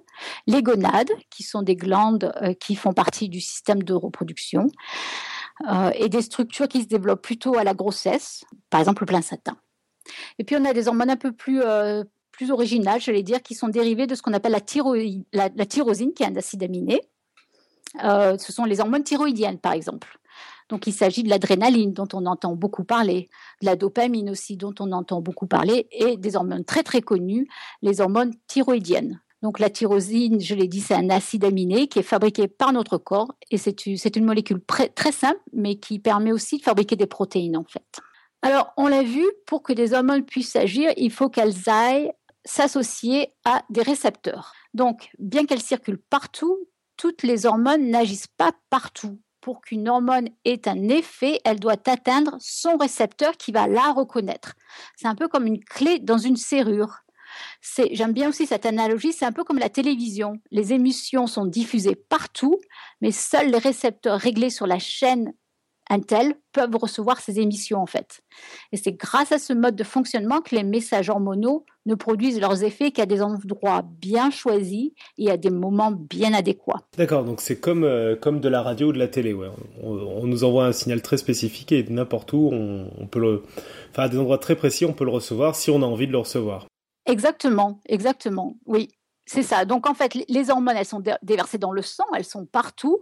Les 0.47 0.63
gonades, 0.63 1.11
qui 1.29 1.43
sont 1.43 1.61
des 1.61 1.75
glandes 1.75 2.33
euh, 2.41 2.53
qui 2.53 2.75
font 2.75 2.93
partie 2.93 3.29
du 3.29 3.41
système 3.41 3.83
de 3.83 3.93
reproduction. 3.93 4.67
et 5.93 6.09
des 6.09 6.21
structures 6.21 6.67
qui 6.67 6.81
se 6.81 6.87
développent 6.87 7.21
plutôt 7.21 7.57
à 7.57 7.63
la 7.63 7.73
grossesse, 7.73 8.43
par 8.69 8.81
exemple 8.81 9.03
le 9.03 9.07
plein 9.07 9.21
satin. 9.21 9.55
Et 10.37 10.43
puis 10.43 10.55
on 10.57 10.65
a 10.65 10.73
des 10.73 10.87
hormones 10.87 11.09
un 11.09 11.15
peu 11.15 11.31
plus, 11.31 11.61
originales, 12.49 12.99
je 12.99 13.11
vais 13.11 13.23
dire, 13.23 13.41
qui 13.41 13.55
sont 13.55 13.69
dérivées 13.69 14.07
de 14.07 14.15
ce 14.15 14.21
qu'on 14.21 14.33
appelle 14.33 14.51
la, 14.51 14.59
tyrosine, 15.65 16.13
qui 16.13 16.23
est 16.23 16.27
un 16.27 16.35
acide 16.35 16.63
aminé. 16.63 17.01
Euh, 18.03 18.37
ce 18.37 18.51
sont 18.51 18.65
les 18.65 18.79
hormones 18.79 19.03
thyroïdiennes, 19.03 19.59
par 19.59 19.73
exemple. 19.73 20.19
Donc 20.69 20.87
il 20.87 20.93
s'agit 20.93 21.23
de 21.23 21.29
l'adrénaline 21.29 21.93
dont 21.93 22.07
on 22.13 22.25
entend 22.25 22.55
beaucoup 22.55 22.83
parler, 22.83 23.29
de 23.61 23.67
la 23.67 23.75
dopamine 23.75 24.29
aussi 24.29 24.57
dont 24.57 24.73
on 24.79 24.91
entend 24.91 25.21
beaucoup 25.21 25.47
parler, 25.47 25.87
et 25.91 26.17
des 26.17 26.35
hormones 26.35 26.65
très 26.65 26.83
très 26.83 27.01
connues, 27.01 27.47
les 27.81 28.01
hormones 28.01 28.33
thyroïdiennes. 28.47 29.21
Donc 29.43 29.59
la 29.59 29.69
tyrosine, 29.69 30.41
je 30.41 30.55
l'ai 30.55 30.67
dit, 30.67 30.81
c'est 30.81 30.95
un 30.95 31.11
acide 31.11 31.45
aminé 31.45 31.87
qui 31.87 31.99
est 31.99 32.03
fabriqué 32.03 32.47
par 32.47 32.73
notre 32.73 32.97
corps 32.97 33.35
et 33.51 33.57
c'est 33.57 34.15
une 34.15 34.25
molécule 34.25 34.59
très 34.65 35.11
simple, 35.11 35.39
mais 35.53 35.75
qui 35.75 35.99
permet 35.99 36.31
aussi 36.31 36.57
de 36.57 36.63
fabriquer 36.63 36.95
des 36.95 37.05
protéines 37.05 37.57
en 37.57 37.63
fait. 37.63 38.01
Alors 38.41 38.73
on 38.75 38.87
l'a 38.87 39.03
vu, 39.03 39.23
pour 39.45 39.61
que 39.61 39.73
des 39.73 39.93
hormones 39.93 40.25
puissent 40.25 40.55
agir, 40.55 40.91
il 40.97 41.11
faut 41.11 41.29
qu'elles 41.29 41.69
aillent 41.69 42.11
s'associer 42.43 43.33
à 43.43 43.61
des 43.69 43.83
récepteurs. 43.83 44.53
Donc 44.73 45.09
bien 45.19 45.45
qu'elles 45.45 45.61
circulent 45.61 46.01
partout, 46.09 46.57
toutes 46.97 47.23
les 47.23 47.45
hormones 47.45 47.89
n'agissent 47.89 48.27
pas 48.27 48.53
partout. 48.69 49.19
Pour 49.41 49.61
qu'une 49.61 49.87
hormone 49.87 50.29
ait 50.43 50.67
un 50.67 50.89
effet, 50.89 51.39
elle 51.45 51.59
doit 51.59 51.77
atteindre 51.87 52.35
son 52.39 52.77
récepteur 52.77 53.37
qui 53.37 53.51
va 53.51 53.67
la 53.67 53.91
reconnaître. 53.91 54.55
C'est 54.95 55.07
un 55.07 55.15
peu 55.15 55.27
comme 55.27 55.45
une 55.45 55.63
clé 55.63 55.99
dans 55.99 56.17
une 56.17 56.35
serrure. 56.35 57.01
J'aime 57.91 58.13
bien 58.13 58.29
aussi 58.29 58.47
cette 58.47 58.65
analogie, 58.65 59.13
c'est 59.13 59.25
un 59.25 59.31
peu 59.31 59.43
comme 59.43 59.59
la 59.59 59.69
télévision. 59.69 60.39
Les 60.51 60.73
émissions 60.73 61.27
sont 61.27 61.45
diffusées 61.45 61.95
partout, 61.95 62.59
mais 63.01 63.11
seuls 63.11 63.51
les 63.51 63.57
récepteurs 63.57 64.19
réglés 64.19 64.49
sur 64.49 64.67
la 64.67 64.79
chaîne 64.79 65.33
Intel 65.89 66.35
peuvent 66.51 66.75
recevoir 66.75 67.19
ces 67.19 67.39
émissions 67.39 67.79
en 67.79 67.85
fait. 67.85 68.21
Et 68.71 68.77
c'est 68.77 68.93
grâce 68.93 69.31
à 69.31 69.39
ce 69.39 69.53
mode 69.53 69.75
de 69.75 69.83
fonctionnement 69.83 70.41
que 70.41 70.55
les 70.55 70.63
messages 70.63 71.09
hormonaux 71.09 71.65
ne 71.85 71.93
produisent 71.93 72.39
leurs 72.39 72.63
effets 72.63 72.91
qu'à 72.91 73.05
des 73.05 73.21
endroits 73.21 73.83
bien 74.01 74.31
choisis 74.31 74.91
et 75.17 75.29
à 75.29 75.37
des 75.37 75.51
moments 75.51 75.91
bien 75.91 76.33
adéquats. 76.33 76.81
D'accord, 76.97 77.23
donc 77.23 77.41
c'est 77.41 77.59
comme, 77.59 77.83
euh, 77.83 78.15
comme 78.15 78.39
de 78.39 78.49
la 78.49 78.63
radio 78.63 78.87
ou 78.87 78.93
de 78.93 78.97
la 78.97 79.07
télé. 79.07 79.33
Ouais. 79.33 79.49
On, 79.83 80.25
nous 80.25 80.43
envoie 80.43 80.65
un 80.65 80.71
signal 80.71 81.01
très 81.01 81.17
spécifique 81.17 81.71
et 81.71 81.83
n'importe 81.83 82.33
où, 82.33 82.49
on, 82.51 83.05
peut 83.05 83.19
le... 83.19 83.43
Enfin, 83.91 84.03
à 84.03 84.09
des 84.09 84.17
endroits 84.17 84.39
très 84.39 84.55
précis, 84.55 84.85
on 84.85 84.93
peut 84.93 85.05
le 85.05 85.11
recevoir 85.11 85.55
si 85.55 85.69
on 85.69 85.83
a 85.83 85.85
envie 85.85 86.07
de 86.07 86.11
le 86.11 86.17
recevoir. 86.17 86.65
Exactement, 87.05 87.79
exactement, 87.85 88.57
oui. 88.65 88.89
C'est 89.27 89.43
ça. 89.43 89.65
Donc 89.65 89.87
en 89.87 89.95
fait, 89.95 90.15
les 90.27 90.49
hormones, 90.51 90.77
elles 90.77 90.85
sont 90.85 91.01
déversées 91.23 91.57
dans 91.57 91.71
le 91.71 91.81
sang, 91.81 92.05
elles 92.15 92.25
sont 92.25 92.45
partout, 92.45 93.01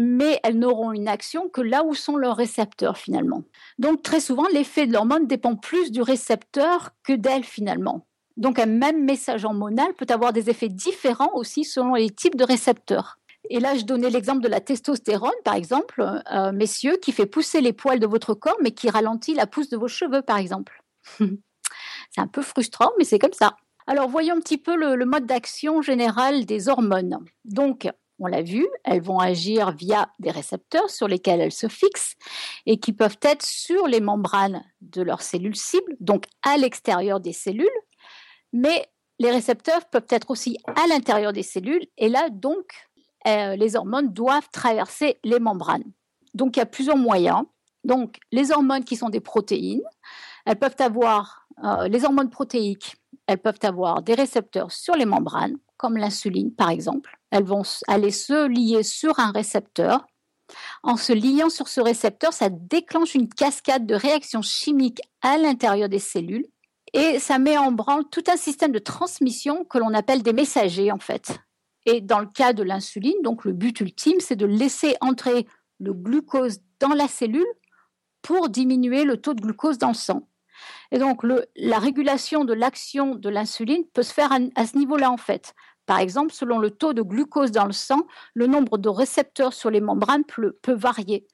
mais 0.00 0.38
elles 0.44 0.56
n'auront 0.56 0.92
une 0.92 1.08
action 1.08 1.48
que 1.48 1.60
là 1.60 1.82
où 1.82 1.92
sont 1.92 2.16
leurs 2.16 2.36
récepteurs 2.36 2.96
finalement. 2.96 3.42
Donc 3.80 4.04
très 4.04 4.20
souvent, 4.20 4.46
l'effet 4.52 4.86
de 4.86 4.92
l'hormone 4.92 5.26
dépend 5.26 5.56
plus 5.56 5.90
du 5.90 6.02
récepteur 6.02 6.90
que 7.02 7.12
d'elle 7.12 7.42
finalement. 7.42 8.06
Donc 8.36 8.60
un 8.60 8.66
même 8.66 9.04
message 9.04 9.44
hormonal 9.44 9.92
peut 9.94 10.06
avoir 10.08 10.32
des 10.32 10.50
effets 10.50 10.68
différents 10.68 11.34
aussi 11.34 11.64
selon 11.64 11.94
les 11.94 12.10
types 12.10 12.36
de 12.36 12.44
récepteurs. 12.44 13.18
Et 13.50 13.58
là, 13.58 13.74
je 13.74 13.84
donnais 13.84 14.08
l'exemple 14.08 14.40
de 14.40 14.48
la 14.48 14.60
testostérone, 14.60 15.32
par 15.44 15.56
exemple, 15.56 16.22
euh, 16.32 16.52
messieurs, 16.52 16.96
qui 17.02 17.10
fait 17.10 17.26
pousser 17.26 17.60
les 17.60 17.72
poils 17.72 17.98
de 17.98 18.06
votre 18.06 18.34
corps, 18.34 18.58
mais 18.62 18.70
qui 18.70 18.90
ralentit 18.90 19.34
la 19.34 19.48
pousse 19.48 19.68
de 19.68 19.76
vos 19.76 19.88
cheveux, 19.88 20.22
par 20.22 20.38
exemple. 20.38 20.84
c'est 21.18 22.20
un 22.20 22.26
peu 22.28 22.42
frustrant, 22.42 22.90
mais 22.98 23.04
c'est 23.04 23.18
comme 23.18 23.32
ça. 23.32 23.56
Alors, 23.86 24.08
voyons 24.08 24.36
un 24.36 24.40
petit 24.40 24.58
peu 24.58 24.76
le 24.76 25.04
mode 25.06 25.24
d'action 25.24 25.82
général 25.82 26.44
des 26.44 26.68
hormones. 26.68 27.18
Donc, 27.44 27.88
on 28.18 28.26
l'a 28.26 28.42
vu, 28.42 28.66
elles 28.84 29.02
vont 29.02 29.18
agir 29.18 29.72
via 29.72 30.10
des 30.18 30.30
récepteurs 30.30 30.90
sur 30.90 31.08
lesquels 31.08 31.40
elles 31.40 31.52
se 31.52 31.68
fixent 31.68 32.16
et 32.66 32.78
qui 32.78 32.92
peuvent 32.92 33.18
être 33.22 33.44
sur 33.44 33.86
les 33.86 34.00
membranes 34.00 34.64
de 34.80 35.02
leurs 35.02 35.22
cellules 35.22 35.56
cibles, 35.56 35.96
donc 36.00 36.24
à 36.42 36.56
l'extérieur 36.56 37.20
des 37.20 37.32
cellules, 37.32 37.68
mais 38.52 38.86
les 39.18 39.30
récepteurs 39.30 39.84
peuvent 39.86 40.06
être 40.10 40.30
aussi 40.30 40.56
à 40.66 40.86
l'intérieur 40.88 41.32
des 41.32 41.42
cellules 41.42 41.86
et 41.96 42.08
là, 42.08 42.28
donc, 42.30 42.64
euh, 43.26 43.56
les 43.56 43.76
hormones 43.76 44.12
doivent 44.12 44.48
traverser 44.52 45.18
les 45.24 45.40
membranes. 45.40 45.84
Donc, 46.34 46.56
il 46.56 46.60
y 46.60 46.62
a 46.62 46.66
plusieurs 46.66 46.96
moyens. 46.96 47.44
Donc, 47.84 48.18
les 48.32 48.52
hormones 48.52 48.84
qui 48.84 48.96
sont 48.96 49.08
des 49.08 49.20
protéines, 49.20 49.82
elles 50.46 50.58
peuvent 50.58 50.76
avoir, 50.78 51.46
euh, 51.64 51.88
les 51.88 52.04
hormones 52.04 52.30
protéiques, 52.30 52.96
elles 53.26 53.38
peuvent 53.38 53.58
avoir 53.62 54.02
des 54.02 54.14
récepteurs 54.14 54.72
sur 54.72 54.94
les 54.94 55.04
membranes, 55.04 55.56
comme 55.76 55.96
l'insuline 55.96 56.54
par 56.54 56.70
exemple. 56.70 57.17
Elles 57.30 57.44
vont 57.44 57.62
aller 57.86 58.10
se 58.10 58.46
lier 58.46 58.82
sur 58.82 59.18
un 59.20 59.30
récepteur. 59.30 60.06
En 60.82 60.96
se 60.96 61.12
liant 61.12 61.50
sur 61.50 61.68
ce 61.68 61.80
récepteur, 61.80 62.32
ça 62.32 62.48
déclenche 62.48 63.14
une 63.14 63.28
cascade 63.28 63.86
de 63.86 63.94
réactions 63.94 64.42
chimiques 64.42 65.02
à 65.20 65.36
l'intérieur 65.36 65.88
des 65.88 65.98
cellules 65.98 66.46
et 66.92 67.18
ça 67.18 67.38
met 67.38 67.58
en 67.58 67.72
branle 67.72 68.08
tout 68.10 68.24
un 68.28 68.36
système 68.36 68.72
de 68.72 68.78
transmission 68.78 69.64
que 69.64 69.78
l'on 69.78 69.92
appelle 69.94 70.22
des 70.22 70.32
messagers 70.32 70.90
en 70.90 70.98
fait. 70.98 71.38
Et 71.86 72.00
dans 72.00 72.20
le 72.20 72.26
cas 72.26 72.52
de 72.52 72.62
l'insuline, 72.62 73.20
donc 73.22 73.44
le 73.44 73.52
but 73.52 73.80
ultime, 73.80 74.20
c'est 74.20 74.36
de 74.36 74.46
laisser 74.46 74.96
entrer 75.00 75.46
le 75.80 75.92
glucose 75.92 76.60
dans 76.80 76.94
la 76.94 77.08
cellule 77.08 77.46
pour 78.22 78.48
diminuer 78.48 79.04
le 79.04 79.16
taux 79.16 79.34
de 79.34 79.40
glucose 79.40 79.78
dans 79.78 79.88
le 79.88 79.94
sang. 79.94 80.28
Et 80.90 80.98
donc, 80.98 81.22
la 81.56 81.78
régulation 81.78 82.44
de 82.44 82.52
l'action 82.52 83.14
de 83.14 83.28
l'insuline 83.28 83.84
peut 83.94 84.02
se 84.02 84.12
faire 84.12 84.32
à, 84.32 84.66
ce 84.66 84.76
niveau-là, 84.76 85.10
en 85.10 85.16
fait. 85.16 85.54
Par 85.88 86.00
exemple, 86.00 86.34
selon 86.34 86.58
le 86.58 86.70
taux 86.70 86.92
de 86.92 87.00
glucose 87.00 87.50
dans 87.50 87.64
le 87.64 87.72
sang, 87.72 88.06
le 88.34 88.46
nombre 88.46 88.76
de 88.76 88.90
récepteurs 88.90 89.54
sur 89.54 89.70
les 89.70 89.80
membranes 89.80 90.22
peut, 90.24 90.52
varier. 90.74 91.26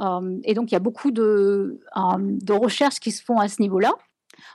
Euh, 0.00 0.38
et 0.44 0.52
donc, 0.52 0.70
il 0.70 0.74
y 0.74 0.76
a 0.76 0.80
beaucoup 0.80 1.10
de, 1.10 1.80
euh, 1.96 2.00
de, 2.18 2.52
recherches 2.52 3.00
qui 3.00 3.10
se 3.10 3.24
font 3.24 3.38
à 3.38 3.48
ce 3.48 3.62
niveau-là, 3.62 3.94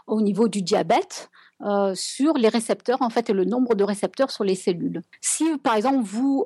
au 0.06 0.22
niveau 0.22 0.48
du 0.48 0.62
diabète. 0.62 1.32
Euh, 1.64 1.96
sur 1.96 2.36
les 2.36 2.50
récepteurs 2.50 3.02
en 3.02 3.10
fait 3.10 3.32
et 3.32 3.34
le 3.34 3.44
nombre 3.44 3.74
de 3.74 3.84
récepteurs 3.84 4.30
sur 4.30 4.44
les 4.44 4.54
cellules. 4.54 5.02
Si 5.22 5.44
par 5.58 5.74
exemple 5.74 6.04
vous 6.04 6.46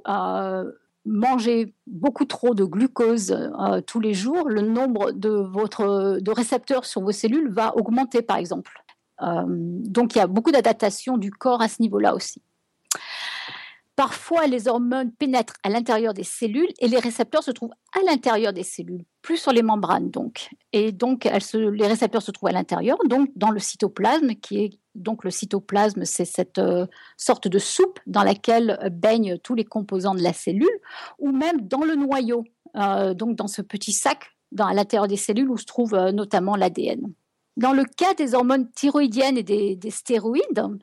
mangez 1.03 1.73
beaucoup 1.85 2.23
trop 2.23 2.55
de 2.55 2.63
glucose 2.63 3.37
tous 3.87 3.99
les 3.99 4.13
jours, 4.13 4.47
le 4.47 4.61
nombre 4.61 5.11
de, 5.11 5.31
votre, 5.31 6.17
de 6.21 6.31
récepteurs 6.31 6.85
sur 6.85 7.01
vos 7.01 7.11
cellules 7.11 7.51
va 7.51 7.75
augmenter, 7.75 8.21
par 8.21 8.37
exemple. 8.37 8.85
Donc 9.19 10.15
il 10.15 10.19
y 10.19 10.21
a 10.21 10.27
beaucoup 10.27 10.51
d'adaptation 10.51 11.17
du 11.17 11.29
corps 11.29 11.61
à 11.61 11.67
ce 11.67 11.81
niveau-là 11.81 12.15
aussi. 12.15 12.41
Parfois, 14.01 14.47
les 14.47 14.67
hormones 14.67 15.11
pénètrent 15.11 15.53
à 15.61 15.69
l'intérieur 15.69 16.15
des 16.15 16.23
cellules 16.23 16.73
et 16.79 16.87
les 16.87 16.97
récepteurs 16.97 17.43
se 17.43 17.51
trouvent 17.51 17.75
à 17.95 18.03
l'intérieur 18.03 18.51
des 18.51 18.63
cellules, 18.63 19.05
plus 19.21 19.37
sur 19.37 19.51
les 19.51 19.61
membranes 19.61 20.09
donc. 20.09 20.49
Et 20.73 20.91
donc, 20.91 21.25
les 21.25 21.85
récepteurs 21.85 22.23
se 22.23 22.31
trouvent 22.31 22.49
à 22.49 22.51
l'intérieur, 22.51 22.97
donc 23.05 23.29
dans 23.35 23.51
le 23.51 23.59
cytoplasme, 23.59 24.33
qui 24.41 24.57
est 24.57 24.79
donc 24.95 25.23
le 25.23 25.29
cytoplasme, 25.29 26.03
c'est 26.03 26.25
cette 26.25 26.57
euh, 26.57 26.87
sorte 27.15 27.47
de 27.47 27.59
soupe 27.59 27.99
dans 28.07 28.23
laquelle 28.23 28.79
baignent 28.91 29.37
tous 29.37 29.53
les 29.53 29.65
composants 29.65 30.15
de 30.15 30.23
la 30.23 30.33
cellule, 30.33 30.79
ou 31.19 31.31
même 31.31 31.61
dans 31.61 31.83
le 31.83 31.93
noyau, 31.93 32.43
euh, 32.77 33.13
donc 33.13 33.35
dans 33.35 33.47
ce 33.47 33.61
petit 33.61 33.91
sac 33.91 34.31
à 34.57 34.73
l'intérieur 34.73 35.07
des 35.07 35.15
cellules 35.15 35.47
où 35.47 35.57
se 35.57 35.65
trouve 35.65 35.93
euh, 35.93 36.11
notamment 36.11 36.55
l'ADN. 36.55 37.13
Dans 37.57 37.73
le 37.73 37.83
cas 37.83 38.13
des 38.13 38.33
hormones 38.33 38.71
thyroïdiennes 38.71 39.37
et 39.37 39.43
des, 39.43 39.91
stéroïdes, 39.91 40.77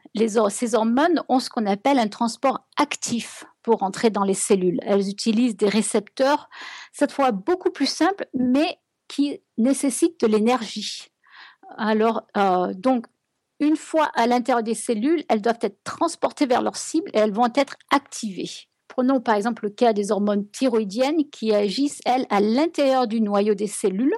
ces 0.50 0.75
hormones 0.75 1.22
ont 1.28 1.40
ce 1.40 1.48
qu'on 1.48 1.66
appelle 1.66 1.98
un 1.98 2.08
transport 2.08 2.66
actif 2.76 3.44
pour 3.62 3.82
entrer 3.82 4.10
dans 4.10 4.25
les 4.25 4.34
cellules. 4.34 4.78
Elles 4.82 5.08
utilisent 5.08 5.56
des 5.56 5.68
récepteurs, 5.68 6.48
cette 6.92 7.12
fois 7.12 7.32
beaucoup 7.32 7.70
plus 7.70 7.88
simples, 7.88 8.26
mais 8.34 8.78
qui 9.08 9.40
nécessitent 9.56 10.20
de 10.20 10.26
l'énergie. 10.26 11.08
Alors, 11.78 12.22
euh, 12.37 12.75
donc, 12.75 13.06
une 13.60 13.76
fois 13.76 14.10
à 14.14 14.26
l'intérieur 14.26 14.62
des 14.62 14.75
cellules, 14.75 15.25
elles 15.28 15.42
doivent 15.42 15.58
être 15.62 15.82
transportées 15.84 16.46
vers 16.46 16.62
leur 16.62 16.76
cible 16.76 17.10
et 17.14 17.18
elles 17.18 17.32
vont 17.32 17.50
être 17.54 17.76
activées. 17.90 18.68
Prenons 18.88 19.20
par 19.20 19.37
exemple 19.37 19.64
le 19.64 19.70
cas 19.70 19.92
des 19.92 20.12
hormones 20.12 20.48
thyroïdiennes 20.50 21.28
qui 21.30 21.54
agissent, 21.54 22.00
elles, 22.04 22.26
à 22.30 22.40
l'intérieur 22.40 23.06
du 23.06 23.20
noyau 23.20 23.54
des 23.54 23.66
cellules 23.66 24.14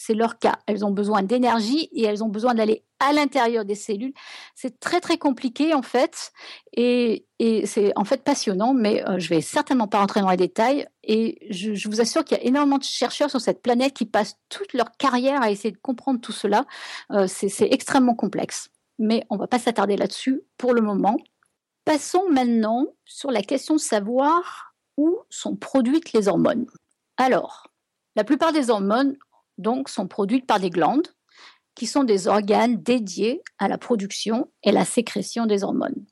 c'est 0.00 0.14
leur 0.14 0.38
cas. 0.38 0.58
Elles 0.64 0.82
ont 0.86 0.92
besoin 0.92 1.22
d'énergie 1.22 1.90
et 1.92 2.04
elles 2.04 2.24
ont 2.24 2.30
besoin 2.30 2.54
d'aller 2.54 2.86
à 3.00 3.12
l'intérieur 3.12 3.66
des 3.66 3.74
cellules. 3.74 4.14
C'est 4.54 4.80
très 4.80 4.98
très 4.98 5.18
compliqué 5.18 5.74
en 5.74 5.82
fait 5.82 6.32
et, 6.74 7.26
c'est 7.66 7.92
en 7.96 8.04
fait 8.04 8.24
passionnant, 8.24 8.72
mais 8.72 9.02
je 9.06 9.12
euh, 9.12 9.18
je 9.18 9.28
vais 9.28 9.42
certainement 9.42 9.88
pas 9.88 9.98
rentrer 9.98 10.20
dans 10.22 10.30
les 10.30 10.38
détails. 10.38 10.88
Et 11.02 11.46
je, 11.50 11.88
vous 11.88 12.00
assure 12.00 12.24
qu'il 12.24 12.38
y 12.38 12.40
a 12.40 12.44
énormément 12.44 12.78
de 12.78 12.84
chercheurs 12.84 13.28
sur 13.28 13.40
cette 13.40 13.62
planète 13.62 13.92
qui 13.92 14.06
passent 14.06 14.36
toute 14.48 14.72
leur 14.72 14.90
carrière 14.92 15.42
à 15.42 15.50
essayer 15.50 15.70
de 15.70 15.78
comprendre 15.78 16.20
tout 16.20 16.32
cela. 16.32 16.64
Euh, 17.12 17.26
c'est 17.26 17.68
extrêmement 17.70 18.14
complexe, 18.14 18.70
mais 18.98 19.26
on 19.28 19.36
va 19.36 19.46
pas 19.46 19.58
s'attarder 19.58 19.96
là-dessus 19.96 20.42
pour 20.56 20.72
le 20.72 20.80
moment. 20.80 21.18
Passons 21.84 22.28
maintenant 22.30 22.86
sur 23.04 23.30
la 23.30 23.42
question 23.42 23.74
de 23.74 23.80
savoir 23.80 24.74
où 24.96 25.18
sont 25.28 25.56
produites 25.56 26.12
les 26.14 26.26
hormones. 26.26 26.66
Alors, 27.18 27.70
la 28.16 28.24
plupart 28.24 28.52
des 28.52 28.70
hormones 28.70 29.16
donc 29.60 29.88
sont 29.88 30.08
produites 30.08 30.46
par 30.46 30.60
des 30.60 30.70
glandes 30.70 31.08
qui 31.74 31.86
sont 31.86 32.04
des 32.04 32.26
organes 32.26 32.82
dédiés 32.82 33.42
à 33.58 33.68
la 33.68 33.78
production 33.78 34.50
et 34.62 34.72
la 34.72 34.84
sécrétion 34.84 35.46
des 35.46 35.64
hormones. 35.64 36.04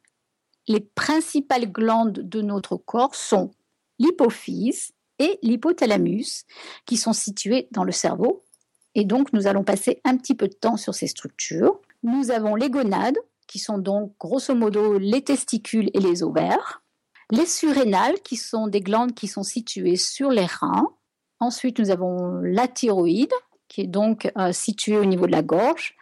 Les 0.67 0.81
principales 0.81 1.71
glandes 1.71 2.21
de 2.21 2.43
notre 2.43 2.77
corps 2.77 3.15
sont 3.15 3.51
l'hypophyse 3.99 4.93
et 5.19 5.39
l'hypothalamus, 5.43 6.45
qui 6.87 6.97
sont 6.97 7.13
situées 7.13 7.69
dans 7.73 7.85
le 7.85 7.93
cerveau. 7.93 8.45
Et 8.95 9.05
donc, 9.05 9.33
nous 9.33 9.47
allons 9.47 9.65
passer 9.65 10.01
un 10.05 10.17
petit 10.17 10.35
peu 10.35 10.49
de 10.49 10.55
temps 10.55 10.77
sur 10.77 10.95
ces 10.95 11.07
structures. 11.07 11.81
Nous 12.03 12.31
avons 12.31 12.55
les 12.55 12.71
gonades, 12.71 13.19
qui 13.47 13.59
sont 13.59 13.79
donc 13.79 14.13
grosso 14.19 14.55
modo 14.55 14.99
les 14.99 15.23
testicules 15.23 15.91
et 15.95 16.01
les 16.01 16.23
ovaires. 16.23 16.83
Les 17.31 17.47
surrénales, 17.47 18.21
qui 18.23 18.37
sont 18.37 18.69
des 18.69 18.81
glandes 18.81 19.15
qui 19.15 19.27
sont 19.27 19.43
situées 19.43 19.97
sur 19.97 20.31
les 20.31 20.47
reins. 20.47 20.93
Ensuite, 21.41 21.79
nous 21.79 21.91
avons 21.91 22.41
la 22.43 22.67
thyroïde, 22.69 23.33
qui 23.69 23.83
est 23.83 23.87
donc 23.87 24.31
euh, 24.37 24.53
située 24.53 24.99
au 24.99 25.05
niveau 25.05 25.27
de 25.27 25.33
la 25.33 25.43
gorge, 25.43 25.95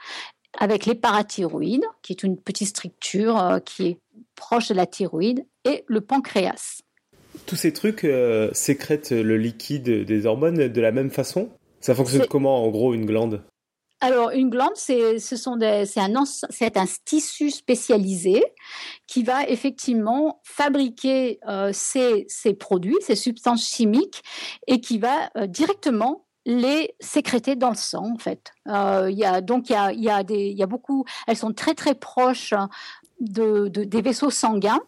avec 0.58 0.86
les 0.86 0.94
parathyroïdes, 0.94 1.84
qui 2.02 2.12
est 2.12 2.22
une 2.22 2.38
petite 2.38 2.68
structure 2.68 3.38
euh, 3.38 3.58
qui 3.58 3.86
est 3.86 3.98
proche 4.34 4.68
de 4.68 4.74
la 4.74 4.86
thyroïde, 4.86 5.44
et 5.64 5.84
le 5.86 6.00
pancréas. 6.00 6.80
Tous 7.44 7.56
ces 7.56 7.72
trucs 7.72 8.04
euh, 8.04 8.50
sécrètent 8.52 9.10
le 9.10 9.36
liquide 9.36 10.04
des 10.04 10.26
hormones 10.26 10.68
de 10.68 10.80
la 10.80 10.92
même 10.92 11.10
façon? 11.10 11.50
Ça 11.80 11.94
fonctionne 11.94 12.26
comment, 12.28 12.64
en 12.64 12.68
gros, 12.70 12.94
une 12.94 13.04
glande? 13.04 13.42
Alors, 14.00 14.30
une 14.30 14.50
glande, 14.50 14.76
c'est 14.76 15.16
un, 15.96 16.84
tissu 17.04 17.50
spécialisé 17.50 18.44
qui 19.06 19.22
va 19.22 19.48
effectivement 19.48 20.42
fabriquer 20.44 21.38
euh, 21.48 21.70
ces, 21.72 22.26
produits, 22.58 22.96
ces 23.00 23.16
substances 23.16 23.66
chimiques, 23.66 24.22
et 24.66 24.80
qui 24.80 24.98
va 24.98 25.30
euh, 25.36 25.46
directement 25.46 26.26
les 26.44 26.94
sécréter 27.00 27.56
dans 27.56 27.70
le 27.70 27.76
sang, 27.76 28.12
en 28.12 28.18
fait. 28.18 28.52
Donc, 28.66 29.70
il 29.70 30.00
y 30.00 30.62
a, 30.62 30.66
beaucoup, 30.66 31.04
elles 31.26 31.36
sont 31.36 31.52
très 31.52 31.74
très 31.74 31.94
proches 31.94 32.54
de, 33.20 33.68
de, 33.68 33.82
des 33.84 34.02
vaisseaux 34.02 34.30
sanguins. 34.30 34.80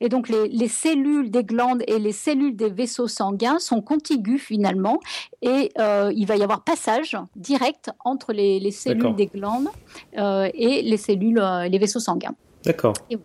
Et 0.00 0.08
donc 0.08 0.28
les, 0.28 0.68
cellules 0.68 1.30
des 1.30 1.44
glandes 1.44 1.82
et 1.86 1.98
les 1.98 2.12
cellules 2.12 2.56
des 2.56 2.70
vaisseaux 2.70 3.08
sanguins 3.08 3.58
sont 3.58 3.80
contiguës 3.80 4.40
finalement 4.40 5.00
et 5.42 5.72
euh, 5.78 6.12
il 6.14 6.26
va 6.26 6.36
y 6.36 6.42
avoir 6.42 6.62
passage 6.62 7.16
direct 7.36 7.90
entre 8.04 8.32
les, 8.32 8.70
cellules 8.70 9.16
des 9.16 9.26
glandes 9.26 9.68
euh, 10.16 10.48
et 10.54 10.82
les 10.82 10.96
cellules, 10.96 11.40
euh, 11.40 11.68
les 11.68 11.78
vaisseaux 11.78 12.00
sanguins. 12.00 12.34
D'accord. 12.64 12.94
Et, 13.10 13.18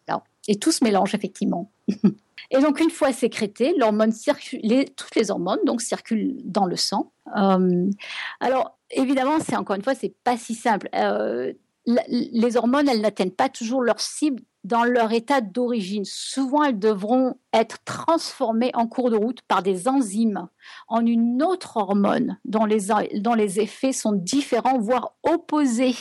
et 0.47 0.55
tout 0.55 0.71
se 0.71 0.83
mélange 0.83 1.13
effectivement. 1.13 1.71
Et 2.51 2.59
donc, 2.59 2.79
une 2.81 2.89
fois 2.89 3.13
sécrétées, 3.13 3.73
l'hormone 3.77 4.11
circule, 4.11 4.61
toutes 4.95 5.15
les 5.15 5.31
hormones 5.31 5.61
donc 5.65 5.81
circulent 5.81 6.35
dans 6.43 6.65
le 6.65 6.75
sang. 6.75 7.11
alors, 8.39 8.77
évidemment, 8.91 9.39
c'est 9.39 9.55
encore 9.55 9.75
une 9.75 9.81
fois, 9.81 9.95
c'est 9.95 10.13
pas 10.23 10.37
si 10.37 10.53
simple. 10.53 10.89
les 11.87 12.57
hormones, 12.57 12.89
elles 12.89 13.01
n'atteignent 13.01 13.31
pas 13.31 13.49
toujours 13.49 13.81
leur 13.81 13.99
cible 13.99 14.43
dans 14.63 14.83
leur 14.83 15.11
état 15.11 15.41
d'origine. 15.41 16.05
Souvent, 16.05 16.63
elles 16.63 16.79
devront 16.79 17.35
être 17.51 17.77
transformées 17.83 18.71
en 18.73 18.87
cours 18.87 19.09
de 19.09 19.17
route 19.17 19.41
par 19.47 19.61
des 19.61 19.87
enzymes 19.87 20.47
en 20.87 21.05
une 21.05 21.43
autre 21.43 21.77
hormone 21.77 22.37
dont 22.45 22.65
les, 22.65 23.59
effets 23.59 23.91
sont 23.91 24.13
différents, 24.13 24.79
voire 24.79 25.15
opposés. 25.23 25.95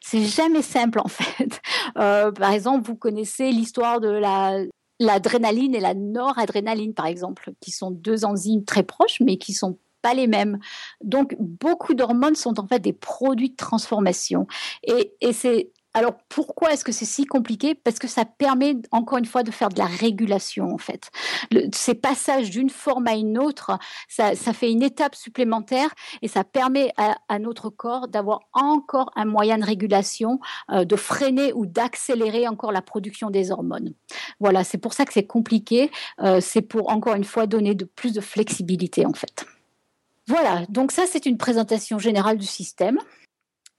C'est 0.00 0.24
jamais 0.24 0.62
simple 0.62 1.00
en 1.00 1.08
fait. 1.08 1.60
Euh, 1.98 2.30
par 2.30 2.52
exemple, 2.52 2.86
vous 2.86 2.94
connaissez 2.94 3.50
l'histoire 3.50 4.00
de 4.00 4.08
la 4.08 4.62
l'adrénaline 5.00 5.74
et 5.74 5.80
la 5.80 5.94
noradrénaline, 5.94 6.94
par 6.94 7.06
exemple, 7.06 7.52
qui 7.60 7.70
sont 7.72 7.90
deux 7.90 8.24
enzymes 8.24 8.64
très 8.64 8.82
proches, 8.82 9.20
mais 9.20 9.38
qui 9.38 9.54
sont 9.54 9.78
pas 10.02 10.14
les 10.14 10.26
mêmes. 10.26 10.58
Donc, 11.02 11.34
beaucoup 11.38 11.94
d'hormones 11.94 12.36
sont 12.36 12.60
en 12.60 12.66
fait 12.66 12.78
des 12.78 12.92
produits 12.92 13.50
de 13.50 13.56
transformation. 13.56 14.46
Et 14.84 15.32
c'est 15.32 15.72
alors 15.92 16.14
pourquoi 16.28 16.72
est-ce 16.72 16.84
que 16.84 16.92
c'est 16.92 17.04
si 17.04 17.26
compliqué? 17.26 17.74
Parce 17.74 17.98
que 17.98 18.06
ça 18.06 18.24
permet 18.24 18.76
encore 18.92 19.18
une 19.18 19.24
fois 19.24 19.42
de 19.42 19.50
faire 19.50 19.70
de 19.70 19.78
la 19.78 19.86
régulation 19.86 20.72
en 20.72 20.78
fait. 20.78 21.10
ces 21.72 21.94
passages 21.94 22.50
d'une 22.50 22.70
forme 22.70 23.08
à 23.08 23.14
une 23.14 23.38
autre, 23.38 23.78
ça, 24.08 24.34
fait 24.34 24.70
une 24.70 24.82
étape 24.82 25.14
supplémentaire 25.14 25.90
et 26.22 26.28
ça 26.28 26.44
permet 26.44 26.92
à, 26.96 27.38
notre 27.38 27.70
corps 27.70 28.08
d'avoir 28.08 28.40
encore 28.52 29.10
un 29.16 29.24
moyen 29.24 29.58
de 29.58 29.64
régulation, 29.64 30.40
euh, 30.70 30.84
de 30.84 30.96
freiner 30.96 31.52
ou 31.52 31.66
d'accélérer 31.66 32.46
encore 32.46 32.72
la 32.72 32.82
production 32.82 33.30
des 33.30 33.50
hormones. 33.50 33.94
Voilà, 34.38 34.62
c'est 34.64 34.78
pour 34.78 34.92
ça 34.92 35.04
que 35.04 35.12
c'est 35.12 35.26
compliqué. 35.26 35.90
Euh, 36.20 36.40
c'est 36.40 36.62
pour 36.62 36.90
encore 36.90 37.14
une 37.14 37.24
fois 37.24 37.46
donner 37.46 37.74
de 37.74 37.84
plus 37.84 38.12
de 38.12 38.20
flexibilité 38.20 39.06
en 39.06 39.12
fait. 39.12 39.44
Voilà, 40.28 40.64
donc 40.68 40.92
ça 40.92 41.04
c'est 41.06 41.26
une 41.26 41.38
présentation 41.38 41.98
générale 41.98 42.38
du 42.38 42.46
système. 42.46 42.98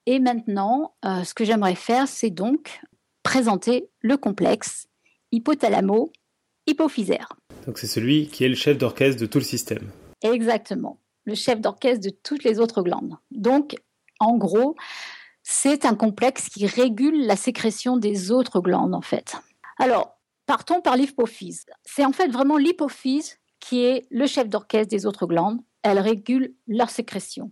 Et 0.05 0.19
maintenant, 0.19 0.95
euh, 1.05 1.23
ce 1.23 1.33
que 1.33 1.45
j'aimerais 1.45 1.75
faire, 1.75 2.07
c'est 2.07 2.29
donc 2.29 2.81
présenter 3.23 3.89
le 4.01 4.17
complexe 4.17 4.87
hypothalamo-hypophysaire. 5.31 7.29
Donc 7.65 7.77
c'est 7.77 7.87
celui 7.87 8.27
qui 8.27 8.43
est 8.43 8.49
le 8.49 8.55
chef 8.55 8.77
d'orchestre 8.77 9.21
de 9.21 9.27
tout 9.27 9.37
le 9.37 9.43
système. 9.43 9.89
Exactement, 10.23 10.99
le 11.25 11.35
chef 11.35 11.61
d'orchestre 11.61 12.03
de 12.03 12.09
toutes 12.09 12.43
les 12.43 12.59
autres 12.59 12.81
glandes. 12.81 13.17
Donc, 13.31 13.75
en 14.19 14.37
gros, 14.37 14.75
c'est 15.43 15.85
un 15.85 15.95
complexe 15.95 16.49
qui 16.49 16.65
régule 16.65 17.25
la 17.25 17.35
sécrétion 17.35 17.97
des 17.97 18.31
autres 18.31 18.61
glandes, 18.61 18.95
en 18.95 19.01
fait. 19.01 19.35
Alors, 19.77 20.19
partons 20.45 20.81
par 20.81 20.97
l'hypophyse. 20.97 21.65
C'est 21.83 22.05
en 22.05 22.11
fait 22.11 22.27
vraiment 22.27 22.57
l'hypophyse 22.57 23.37
qui 23.59 23.83
est 23.83 24.05
le 24.09 24.25
chef 24.27 24.49
d'orchestre 24.49 24.89
des 24.89 25.05
autres 25.05 25.27
glandes. 25.27 25.59
Elle 25.83 25.99
régule 25.99 26.53
leur 26.67 26.89
sécrétion 26.89 27.51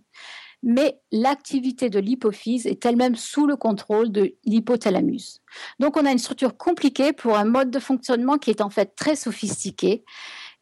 mais 0.62 1.00
l'activité 1.10 1.88
de 1.88 1.98
l'hypophyse 1.98 2.66
est 2.66 2.84
elle-même 2.84 3.16
sous 3.16 3.46
le 3.46 3.56
contrôle 3.56 4.12
de 4.12 4.34
l'hypothalamus. 4.44 5.40
Donc 5.78 5.96
on 5.96 6.04
a 6.04 6.12
une 6.12 6.18
structure 6.18 6.56
compliquée 6.56 7.12
pour 7.12 7.36
un 7.36 7.44
mode 7.44 7.70
de 7.70 7.78
fonctionnement 7.78 8.38
qui 8.38 8.50
est 8.50 8.60
en 8.60 8.70
fait 8.70 8.94
très 8.94 9.16
sophistiqué. 9.16 10.04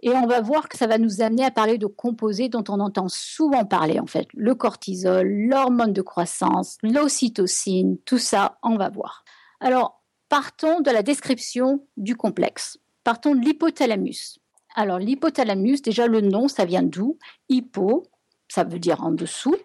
Et 0.01 0.11
on 0.11 0.27
va 0.27 0.41
voir 0.41 0.69
que 0.69 0.79
ça 0.79 0.87
va 0.87 0.97
nous 0.97 1.23
amener 1.23 1.45
à 1.45 1.51
parler 1.51 1.77
de 1.77 1.87
composés 1.87 2.49
dont 2.49 2.63
on 2.69 2.79
entend 2.79 3.09
souvent 3.09 3.65
parler, 3.65 3.99
en 3.99 4.07
fait. 4.07 4.29
Le 4.33 4.55
cortisol, 4.55 5.27
l'hormone 5.27 5.93
de 5.93 6.03
croissance, 6.03 6.79
l'ocytocine, 6.85 7.99
tout 8.05 8.19
ça, 8.19 8.59
on 8.63 8.77
va 8.77 8.91
voir. 8.91 9.25
Alors, 9.59 10.01
partons 10.29 10.81
de 10.81 10.93
la 10.93 11.03
description 11.03 11.85
du 11.97 12.15
complexe. 12.15 12.79
Partons 13.03 13.35
de 13.35 13.41
l'hypothalamus. 13.41 14.39
Alors, 14.77 15.01
l'hypothalamus, 15.01 15.83
déjà 15.83 16.07
le 16.07 16.21
nom, 16.21 16.47
ça 16.47 16.65
vient 16.65 16.85
d'où? 16.85 17.19
Hypo, 17.49 18.05
ça 18.47 18.63
veut 18.63 18.79
dire 18.79 19.03
en 19.03 19.11
dessous. 19.11 19.57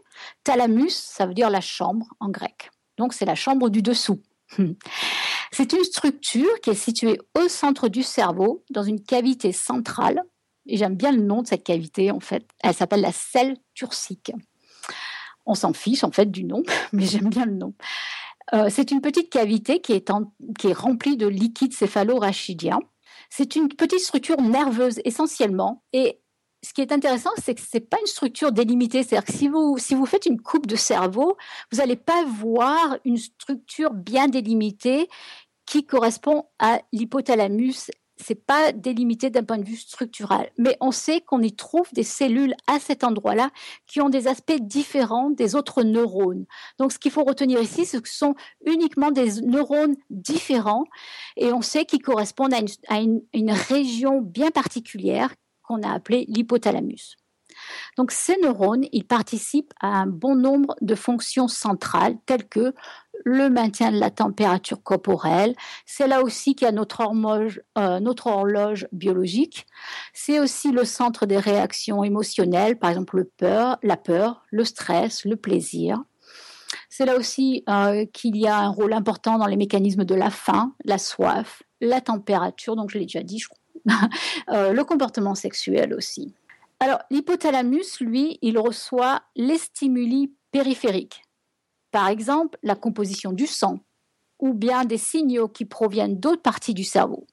Thalamus, 0.43 0.91
ça 0.91 1.25
veut 1.25 1.33
dire 1.33 1.49
la 1.49 1.62
chambre 1.62 2.07
en 2.19 2.29
grec. 2.29 2.71
Donc 2.97 3.13
c'est 3.13 3.25
la 3.25 3.36
chambre 3.36 3.69
du 3.69 3.81
dessous. 3.81 4.21
C'est 5.53 5.71
une 5.71 5.83
structure 5.83 6.59
qui 6.62 6.71
est 6.71 6.73
située 6.73 7.19
au 7.39 7.47
centre 7.47 7.88
du 7.88 8.01
cerveau, 8.01 8.63
dans 8.71 8.81
une 8.81 8.99
cavité 8.99 9.51
centrale. 9.51 10.23
Et 10.65 10.77
j'aime 10.77 10.95
bien 10.95 11.12
le 11.12 11.21
nom 11.21 11.43
de 11.43 11.47
cette 11.47 11.63
cavité, 11.63 12.09
en 12.09 12.19
fait. 12.19 12.47
Elle 12.63 12.73
s'appelle 12.73 13.01
la 13.01 13.12
selle 13.12 13.57
turcique. 13.75 14.31
On 15.45 15.53
s'en 15.53 15.71
fiche, 15.73 16.03
en 16.03 16.09
fait, 16.09 16.31
du 16.31 16.43
nom, 16.43 16.63
mais 16.91 17.05
j'aime 17.05 17.29
bien 17.29 17.45
le 17.45 17.53
nom. 17.53 17.75
Euh, 18.55 18.69
c'est 18.71 18.89
une 18.89 18.99
petite 18.99 19.29
cavité 19.29 19.79
qui 19.79 19.93
est, 19.93 20.73
remplie 20.73 21.17
de 21.17 21.27
liquide 21.27 21.73
céphalo-rachidien. 21.73 22.79
C'est 23.29 23.55
une 23.55 23.67
petite 23.67 23.99
structure 23.99 24.41
nerveuse 24.41 25.01
essentiellement 25.05 25.83
et 25.93 26.19
ce 26.63 26.73
qui 26.73 26.82
est 26.82 26.91
intéressant, 26.91 27.32
c'est 27.43 27.56
que 27.56 27.62
ce 27.62 27.67
n'est 27.73 27.82
pas 27.82 27.97
une 27.99 28.08
structure 28.08 28.52
délimitée. 28.52 29.04
C'est-à-dire 29.04 29.26
que 29.26 29.34
si 29.34 29.49
vous, 29.49 29.78
si 29.78 29.95
vous 29.95 30.06
faites 30.06 30.26
une 30.26 30.41
coupe 30.41 30.65
de 30.65 30.78
cerveau, 30.78 31.38
vous 31.71 31.80
n'allez 31.80 31.97
pas 31.97 32.23
voir 32.26 32.97
une 33.04 33.17
structure 33.17 33.93
bien 33.93 34.28
délimitée 34.28 35.10
qui 35.65 35.86
correspond 35.86 36.45
à 36.60 36.80
l'hypothalamus. 36.93 37.91
C'est 38.15 38.45
pas 38.45 38.71
délimité 38.71 39.30
d'un 39.30 39.43
point 39.43 39.58
de 39.58 39.65
vue 39.65 39.76
structural, 39.76 40.52
mais 40.58 40.78
on 40.80 40.91
sait 40.91 41.19
qu'on 41.19 41.41
y 41.41 41.54
trouve 41.54 41.88
des 41.93 42.04
cellules 42.04 42.54
à 42.67 42.80
cet 42.80 43.04
endroit-là 43.04 43.49
qui 43.88 44.02
ont 44.02 44.10
des 44.10 44.28
aspects 44.28 44.60
différents 44.62 45.32
des 45.32 45.56
autres 45.56 45.84
neurones. 45.84 46.45
Donc, 46.78 46.93
ce 46.93 46.99
qu'il 46.99 47.12
faut 47.12 47.23
retenir 47.23 47.60
ici, 47.60 47.86
ce 47.86 47.97
sont 48.06 48.36
uniquement 48.65 49.12
des 49.12 49.41
neurones 49.41 49.95
différents 50.12 50.86
et 51.36 51.52
on 51.52 51.62
sait 51.62 51.86
qu'ils 51.86 52.04
correspondent 52.04 52.54
à 52.88 53.02
une 53.02 53.52
région 53.52 54.21
bien 54.21 54.52
particulière 54.52 55.34
qu'on 55.73 55.83
a 55.83 55.93
appelé 55.93 56.25
l'hypothalamus. 56.27 57.17
Donc 57.97 58.12
ces 58.12 58.38
neurones, 58.38 58.86
ils 58.91 59.05
participent 59.05 59.73
à 59.79 59.88
un 59.88 60.07
bon 60.07 60.36
nombre 60.36 60.75
de 60.81 60.95
fonctions 60.95 61.47
centrales 61.47 62.17
telles 62.25 62.47
que 62.47 62.73
le 63.25 63.49
maintien 63.49 63.91
de 63.91 63.99
la 63.99 64.09
température 64.09 64.81
corporelle. 64.83 65.55
C'est 65.86 66.07
là 66.07 66.23
aussi 66.23 66.55
qu'il 66.55 66.65
y 66.65 66.69
a 66.69 66.73
notre 66.73 67.01
horloge, 67.01 67.62
euh, 67.77 68.88
biologique. 68.91 69.65
C'est 70.13 70.39
aussi 70.39 70.71
le 70.71 70.83
centre 70.83 71.25
des 71.25 71.38
réactions 71.38 72.03
émotionnelles, 72.03 72.77
par 72.77 72.89
exemple 72.89 73.17
le 73.17 73.25
peur, 73.25 73.77
la 73.83 73.97
peur, 73.97 74.43
le 74.51 74.65
stress, 74.65 75.25
le 75.25 75.36
plaisir. 75.36 76.03
C'est 76.89 77.05
là 77.05 77.17
aussi 77.17 77.63
euh, 77.69 78.05
qu'il 78.05 78.36
y 78.36 78.47
a 78.47 78.57
un 78.57 78.69
rôle 78.69 78.93
important 78.93 79.38
dans 79.38 79.47
les 79.47 79.57
mécanismes 79.57 80.05
de 80.05 80.15
la 80.15 80.29
faim, 80.29 80.73
la 80.83 80.97
soif, 80.97 81.63
la 81.81 82.01
température, 82.01 82.75
donc 82.75 82.89
je 82.89 82.97
l'ai 82.97 83.05
déjà 83.05 83.23
dit, 83.23 83.39
je 83.39 83.47
crois 83.47 83.62
le 84.47 84.81
comportement 84.83 85.36
sexuel 85.36 85.93
aussi. 85.93 86.33
Alors, 86.79 86.99
l'hypothalamus, 87.09 87.99
lui, 88.01 88.39
il 88.41 88.57
reçoit 88.57 89.23
les 89.36 89.57
stimuli 89.57 90.33
périphériques. 90.51 91.23
Par 91.91 92.07
exemple, 92.07 92.57
la 92.63 92.75
composition 92.75 93.31
du 93.31 93.47
sang 93.47 93.79
ou 94.39 94.53
bien 94.53 94.83
des 94.83 94.97
signaux 94.97 95.47
qui 95.47 95.63
proviennent 95.63 96.19
d'autres 96.19 96.41
parties 96.41 96.73
du 96.73 96.83
cerveau. 96.83 97.25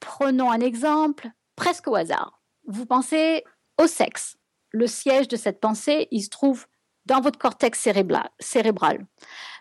Prenons 0.00 0.50
un 0.50 0.60
exemple 0.60 1.30
presque 1.56 1.88
au 1.88 1.94
hasard. 1.94 2.40
Vous 2.66 2.86
pensez 2.86 3.44
au 3.78 3.86
sexe. 3.86 4.38
Le 4.70 4.86
siège 4.86 5.28
de 5.28 5.36
cette 5.36 5.60
pensée, 5.60 6.08
il 6.10 6.22
se 6.22 6.30
trouve 6.30 6.66
dans 7.06 7.20
votre 7.20 7.38
cortex 7.38 7.78
cérébral. 8.38 9.06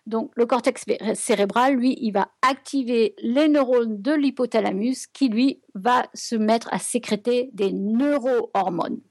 Donc, 0.06 0.32
le 0.36 0.46
cortex 0.46 0.84
cérébral, 1.14 1.76
lui, 1.76 1.96
il 2.02 2.12
va 2.12 2.30
activer 2.42 3.16
les 3.22 3.48
neurones 3.48 4.02
de 4.02 4.14
l'hypothalamus 4.14 5.08
qui, 5.08 5.30
lui, 5.30 5.62
va 5.76 6.08
se 6.14 6.36
mettre 6.36 6.70
à 6.74 6.80
sécréter 6.80 7.50
des 7.54 7.72
neurohormones. 7.72 9.02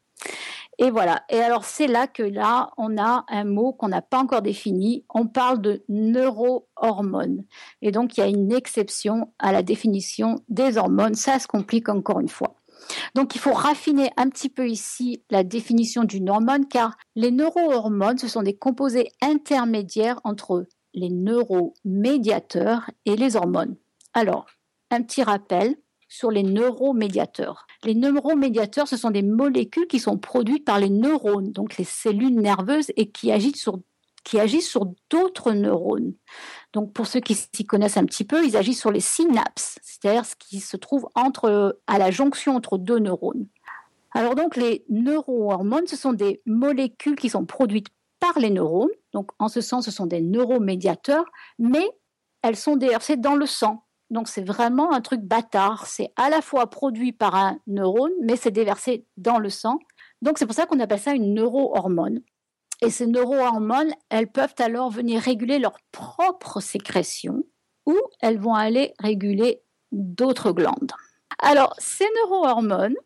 Et 0.78 0.90
voilà. 0.90 1.22
Et 1.28 1.38
alors, 1.38 1.64
c'est 1.64 1.86
là 1.86 2.06
que 2.06 2.22
là, 2.22 2.70
on 2.78 2.96
a 2.96 3.24
un 3.28 3.44
mot 3.44 3.72
qu'on 3.74 3.88
n'a 3.88 4.00
pas 4.00 4.18
encore 4.18 4.40
défini. 4.42 5.04
On 5.10 5.26
parle 5.26 5.60
de 5.60 5.84
neurohormones. 5.88 7.44
Et 7.82 7.92
donc, 7.92 8.16
il 8.16 8.20
y 8.20 8.22
a 8.22 8.26
une 8.26 8.50
exception 8.50 9.32
à 9.38 9.52
la 9.52 9.62
définition 9.62 10.42
des 10.48 10.78
hormones. 10.78 11.14
Ça 11.14 11.38
se 11.38 11.46
complique 11.46 11.90
encore 11.90 12.20
une 12.20 12.28
fois. 12.28 12.59
Donc 13.14 13.34
il 13.34 13.40
faut 13.40 13.52
raffiner 13.52 14.10
un 14.16 14.28
petit 14.28 14.48
peu 14.48 14.68
ici 14.68 15.22
la 15.30 15.44
définition 15.44 16.04
d'une 16.04 16.30
hormone 16.30 16.66
car 16.66 16.96
les 17.16 17.30
neurohormones, 17.30 18.18
ce 18.18 18.28
sont 18.28 18.42
des 18.42 18.56
composés 18.56 19.08
intermédiaires 19.20 20.20
entre 20.24 20.66
les 20.94 21.10
neuromédiateurs 21.10 22.90
et 23.06 23.16
les 23.16 23.36
hormones. 23.36 23.76
Alors, 24.14 24.46
un 24.90 25.02
petit 25.02 25.22
rappel 25.22 25.76
sur 26.08 26.30
les 26.30 26.42
neuromédiateurs. 26.42 27.66
Les 27.84 27.94
neuromédiateurs, 27.94 28.88
ce 28.88 28.96
sont 28.96 29.10
des 29.10 29.22
molécules 29.22 29.86
qui 29.86 30.00
sont 30.00 30.18
produites 30.18 30.64
par 30.64 30.80
les 30.80 30.90
neurones, 30.90 31.52
donc 31.52 31.78
les 31.78 31.84
cellules 31.84 32.34
nerveuses, 32.34 32.90
et 32.96 33.10
qui 33.10 33.30
agissent 33.30 33.60
sur, 33.60 33.78
qui 34.24 34.40
agissent 34.40 34.68
sur 34.68 34.86
d'autres 35.08 35.52
neurones. 35.52 36.14
Donc, 36.72 36.92
pour 36.92 37.06
ceux 37.06 37.20
qui 37.20 37.34
s'y 37.34 37.64
connaissent 37.64 37.96
un 37.96 38.04
petit 38.04 38.24
peu, 38.24 38.44
ils 38.44 38.56
agissent 38.56 38.80
sur 38.80 38.92
les 38.92 39.00
synapses, 39.00 39.78
c'est-à-dire 39.82 40.24
ce 40.24 40.36
qui 40.36 40.60
se 40.60 40.76
trouve 40.76 41.08
à 41.14 41.98
la 41.98 42.10
jonction 42.10 42.54
entre 42.54 42.78
deux 42.78 42.98
neurones. 42.98 43.46
Alors 44.12 44.34
donc, 44.34 44.56
les 44.56 44.84
neurohormones, 44.88 45.86
ce 45.86 45.96
sont 45.96 46.12
des 46.12 46.42
molécules 46.46 47.16
qui 47.16 47.28
sont 47.28 47.44
produites 47.44 47.88
par 48.18 48.38
les 48.38 48.50
neurones. 48.50 48.90
Donc, 49.12 49.30
en 49.38 49.48
ce 49.48 49.60
sens, 49.60 49.84
ce 49.84 49.90
sont 49.90 50.06
des 50.06 50.20
neuromédiateurs, 50.20 51.24
mais 51.58 51.88
elles 52.42 52.56
sont 52.56 52.76
déversées 52.76 53.16
dans 53.16 53.34
le 53.34 53.46
sang. 53.46 53.84
Donc, 54.10 54.28
c'est 54.28 54.44
vraiment 54.44 54.92
un 54.92 55.00
truc 55.00 55.20
bâtard. 55.20 55.86
C'est 55.86 56.12
à 56.16 56.30
la 56.30 56.42
fois 56.42 56.68
produit 56.68 57.12
par 57.12 57.34
un 57.36 57.58
neurone, 57.66 58.12
mais 58.22 58.36
c'est 58.36 58.50
déversé 58.50 59.06
dans 59.16 59.38
le 59.38 59.48
sang. 59.48 59.78
Donc, 60.22 60.38
c'est 60.38 60.46
pour 60.46 60.54
ça 60.54 60.66
qu'on 60.66 60.80
appelle 60.80 60.98
ça 60.98 61.14
une 61.14 61.34
neurohormone. 61.34 62.20
Et 62.82 62.90
ces 62.90 63.06
neurohormones, 63.06 63.92
elles 64.08 64.30
peuvent 64.30 64.54
alors 64.58 64.90
venir 64.90 65.20
réguler 65.20 65.58
leur 65.58 65.76
propre 65.92 66.60
sécrétion 66.60 67.44
ou 67.86 67.96
elles 68.20 68.38
vont 68.38 68.54
aller 68.54 68.94
réguler 68.98 69.62
d'autres 69.92 70.52
glandes. 70.52 70.92
Alors, 71.38 71.74
ces 71.78 72.06
neurohormones 72.16 72.96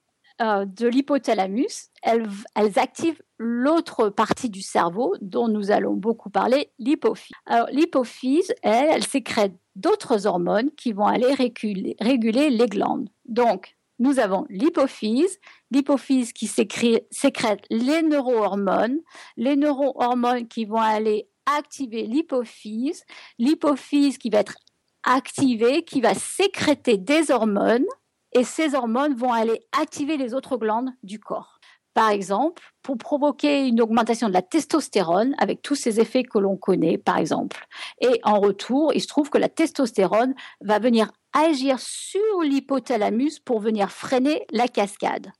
euh, 0.42 0.64
de 0.64 0.88
l'hypothalamus, 0.88 1.90
elles, 2.02 2.28
activent 2.76 3.22
l'autre 3.38 4.08
partie 4.08 4.50
du 4.50 4.62
cerveau 4.62 5.14
dont 5.20 5.48
nous 5.48 5.70
allons 5.70 5.94
beaucoup 5.94 6.30
parler, 6.30 6.72
l'hypophyse. 6.78 7.30
Alors, 7.46 7.68
l'hypophyse, 7.70 8.52
elle, 8.62 8.88
elle 8.90 9.04
sécrète 9.04 9.54
d'autres 9.76 10.26
hormones 10.26 10.70
qui 10.72 10.92
vont 10.92 11.06
aller 11.06 11.32
réguler, 11.34 11.96
réguler 12.00 12.50
les 12.50 12.66
glandes. 12.66 13.08
Donc, 13.26 13.73
nous 13.98 14.18
avons 14.18 14.46
l'hypophyse, 14.48 15.38
l'hypophyse 15.70 16.32
qui 16.32 16.46
sécrète 16.46 17.66
les 17.70 18.02
neurohormones, 18.02 18.98
les 19.36 19.56
neurohormones 19.56 20.48
qui 20.48 20.64
vont 20.64 20.80
aller 20.80 21.28
activer 21.46 22.06
l'hypophyse, 22.06 23.04
l'hypophyse 23.38 24.18
qui 24.18 24.30
va 24.30 24.40
être 24.40 24.56
activée, 25.02 25.84
qui 25.84 26.00
va 26.00 26.14
sécréter 26.14 26.96
des 26.96 27.30
hormones, 27.30 27.86
et 28.32 28.44
ces 28.44 28.74
hormones 28.74 29.14
vont 29.14 29.32
aller 29.32 29.60
activer 29.78 30.16
les 30.16 30.34
autres 30.34 30.56
glandes 30.56 30.90
du 31.02 31.20
corps. 31.20 31.53
Par 31.94 32.10
exemple, 32.10 32.62
pour 32.82 32.98
provoquer 32.98 33.66
une 33.66 33.80
augmentation 33.80 34.28
de 34.28 34.32
la 34.32 34.42
testostérone, 34.42 35.34
avec 35.38 35.62
tous 35.62 35.76
ces 35.76 36.00
effets 36.00 36.24
que 36.24 36.38
l'on 36.38 36.56
connaît, 36.56 36.98
par 36.98 37.18
exemple. 37.18 37.66
Et 38.00 38.20
en 38.24 38.40
retour, 38.40 38.92
il 38.94 39.00
se 39.00 39.06
trouve 39.06 39.30
que 39.30 39.38
la 39.38 39.48
testostérone 39.48 40.34
va 40.60 40.78
venir 40.80 41.12
agir 41.32 41.78
sur 41.80 42.40
l'hypothalamus 42.42 43.38
pour 43.40 43.60
venir 43.60 43.90
freiner 43.90 44.44
la 44.52 44.68
cascade. 44.68 45.32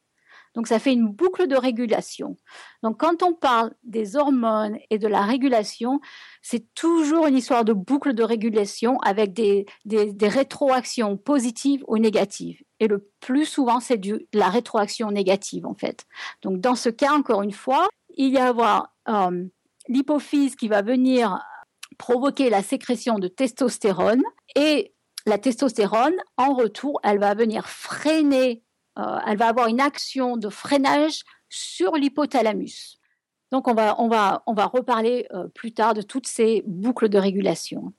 Donc 0.54 0.68
ça 0.68 0.78
fait 0.78 0.92
une 0.92 1.08
boucle 1.08 1.46
de 1.46 1.56
régulation. 1.56 2.36
Donc 2.82 3.00
quand 3.00 3.22
on 3.22 3.32
parle 3.32 3.72
des 3.82 4.16
hormones 4.16 4.78
et 4.90 4.98
de 4.98 5.08
la 5.08 5.22
régulation, 5.22 6.00
c'est 6.42 6.72
toujours 6.74 7.26
une 7.26 7.36
histoire 7.36 7.64
de 7.64 7.72
boucle 7.72 8.14
de 8.14 8.22
régulation 8.22 8.98
avec 9.00 9.32
des, 9.32 9.66
rétroactions 10.22 11.16
positives 11.16 11.84
ou 11.88 11.98
négatives. 11.98 12.62
Et 12.80 12.86
le 12.86 13.10
plus 13.20 13.46
souvent, 13.46 13.80
c'est 13.80 14.00
la 14.32 14.48
rétroaction 14.48 15.10
négative 15.10 15.66
en 15.66 15.74
fait. 15.74 16.06
Donc 16.42 16.60
dans 16.60 16.76
ce 16.76 16.88
cas, 16.88 17.12
encore 17.12 17.42
une 17.42 17.52
fois, 17.52 17.88
il 18.16 18.30
y 18.30 18.38
a 18.38 18.46
avoir 18.46 18.94
euh, 19.08 19.44
l'hypophyse 19.88 20.54
qui 20.54 20.68
va 20.68 20.82
venir 20.82 21.40
provoquer 21.98 22.50
la 22.50 22.62
sécrétion 22.62 23.18
de 23.18 23.28
testostérone 23.28 24.22
et 24.56 24.94
la 25.26 25.38
testostérone, 25.38 26.16
en 26.36 26.54
retour, 26.54 27.00
elle 27.02 27.18
va 27.18 27.34
venir 27.34 27.66
freiner 27.66 28.62
euh, 28.98 29.18
elle 29.26 29.37
va 29.37 29.48
avoir 29.48 29.66
une 29.66 29.80
action 29.80 30.37
de 30.37 30.48
freinage 30.48 31.24
sur 31.48 31.96
l'hypothalamus. 31.96 32.98
Donc 33.50 33.68
on 33.68 33.74
va, 33.74 34.00
on 34.00 34.09
va, 34.09 34.42
on 34.46 34.54
va 34.54 34.66
reparler 34.66 35.26
euh, 35.33 35.48
plus 35.48 35.72
tard 35.72 35.94
de 35.94 36.02
toutes 36.02 36.26
ces 36.26 36.62
boucles 36.66 37.09
de 37.09 37.18
régulation. 37.18 37.92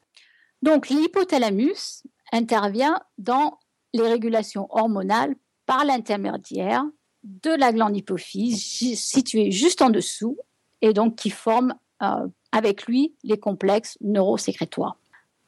Donc 0.62 0.90
l'hypothalamus 0.90 2.04
intervient 2.32 3.00
dans 3.18 3.60
les 3.94 4.08
régulations 4.08 4.68
hormonales 4.70 5.36
par 5.66 5.86
l'intermédiaire 5.86 6.84
de 7.24 7.52
la 7.52 7.72
glande 7.72 7.98
hypophyse 7.98 8.62
située 8.62 9.52
juste 9.52 9.82
en 9.82 9.90
dessous 9.90 10.38
et 10.82 10.94
donc 10.94 11.16
qui 11.16 11.30
forme 11.30 11.76
euh, 12.04 12.28
avec 12.52 12.86
lui 12.86 13.16
les 13.24 13.40
complexes 13.40 13.98
neurosécrétoires. 14.02 14.98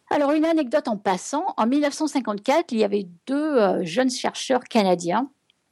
Alors 0.09 0.31
une 0.31 0.45
anecdote 0.45 0.87
en 0.87 0.97
passant, 0.97 1.53
en 1.57 1.67
1954, 1.67 2.71
il 2.71 2.79
y 2.79 2.83
avait 2.83 3.07
deux 3.27 3.83
jeunes 3.83 4.09
chercheurs 4.09 4.63
canadiens 4.63 5.29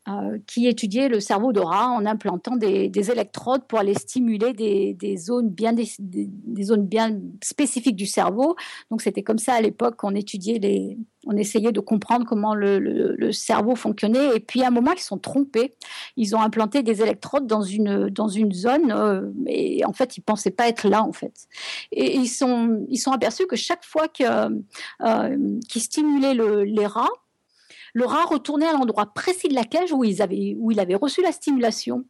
euh, 0.07 0.37
qui 0.45 0.67
étudiait 0.67 1.09
le 1.09 1.19
cerveau 1.19 1.51
de 1.51 1.59
rat 1.59 1.89
en 1.89 2.05
implantant 2.05 2.55
des, 2.55 2.91
électrodes 3.11 3.65
pour 3.67 3.79
aller 3.79 3.95
stimuler 3.95 4.53
des, 4.53 5.17
zones 5.17 5.49
bien 5.49 5.73
des, 5.73 6.63
zones 6.63 6.85
bien 6.85 7.19
spécifiques 7.43 7.95
du 7.95 8.05
cerveau. 8.05 8.55
Donc 8.91 9.01
c'était 9.01 9.23
comme 9.23 9.39
ça 9.39 9.55
à 9.55 9.61
l'époque 9.61 9.95
qu'on 9.95 10.13
étudiait 10.13 10.59
les, 10.59 10.95
on 11.25 11.35
essayait 11.35 11.71
de 11.71 11.79
comprendre 11.79 12.23
comment 12.27 12.53
le, 12.53 13.31
cerveau 13.31 13.75
fonctionnait. 13.75 14.35
Et 14.35 14.39
puis 14.39 14.61
à 14.61 14.67
un 14.67 14.69
moment 14.69 14.91
ils 14.91 15.01
sont 15.01 15.17
trompés, 15.17 15.73
ils 16.17 16.35
ont 16.35 16.41
implanté 16.41 16.83
des 16.83 17.01
électrodes 17.01 17.47
dans 17.47 17.63
une 17.63 18.09
dans 18.09 18.27
une 18.27 18.51
zone 18.51 18.91
euh, 18.91 19.31
et 19.47 19.83
en 19.85 19.93
fait 19.93 20.17
ils 20.17 20.21
pensaient 20.21 20.51
pas 20.51 20.67
être 20.67 20.87
là 20.87 21.01
en 21.01 21.13
fait. 21.13 21.47
Et 21.91 22.15
ils 22.15 22.27
sont 22.27 22.85
ils 22.89 22.99
sont 22.99 23.11
aperçus 23.11 23.47
que 23.47 23.55
chaque 23.55 23.83
fois 23.83 24.07
qu'ils 24.07 24.27
euh, 25.01 25.59
stimulaient 25.75 26.35
les 26.63 26.85
rats 26.85 27.09
le 27.95 28.05
rat 28.05 28.25
retournait 28.25 28.67
à 28.67 28.73
l'endroit 28.73 29.05
précis 29.05 29.47
de 29.47 29.53
la 29.55 29.63
cage 29.63 29.93
où, 29.93 30.03
ils 30.03 30.21
avaient, 30.21 30.53
où 30.59 30.69
il 30.69 30.81
avait 30.81 30.95
reçu 30.95 31.21
la 31.21 31.31
stimulation. 31.31 32.03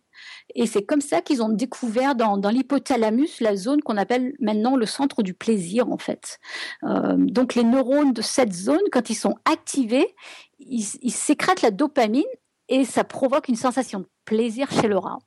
Et 0.56 0.66
c'est 0.66 0.84
comme 0.84 1.00
ça 1.00 1.22
qu'ils 1.22 1.44
ont 1.44 1.50
découvert 1.50 2.16
dans, 2.16 2.38
l'hypothalamus 2.50 3.40
la 3.40 3.56
zone 3.56 3.84
qu'on 3.84 3.96
appelle 3.96 4.34
maintenant 4.40 4.78
le 4.78 4.88
centre 4.88 5.22
du 5.22 5.36
plaisir, 5.36 5.88
en 5.92 6.00
fait. 6.00 6.40
Euh, 6.84 7.16
donc 7.18 7.54
les 7.54 7.64
neurones 7.64 8.14
de 8.14 8.24
cette 8.24 8.52
zone, 8.52 8.82
quand 8.92 9.12
ils 9.12 9.16
sont 9.16 9.36
activés, 9.46 10.16
ils, 10.58 10.82
sécrètent 10.84 11.62
la 11.62 11.70
dopamine 11.70 12.24
et 12.68 12.84
ça 12.84 13.04
provoque 13.04 13.48
une 13.48 13.56
sensation 13.56 14.00
de 14.00 14.08
plaisir 14.26 14.72
chez 14.72 14.88
le 14.88 14.98
rat. 14.98 15.20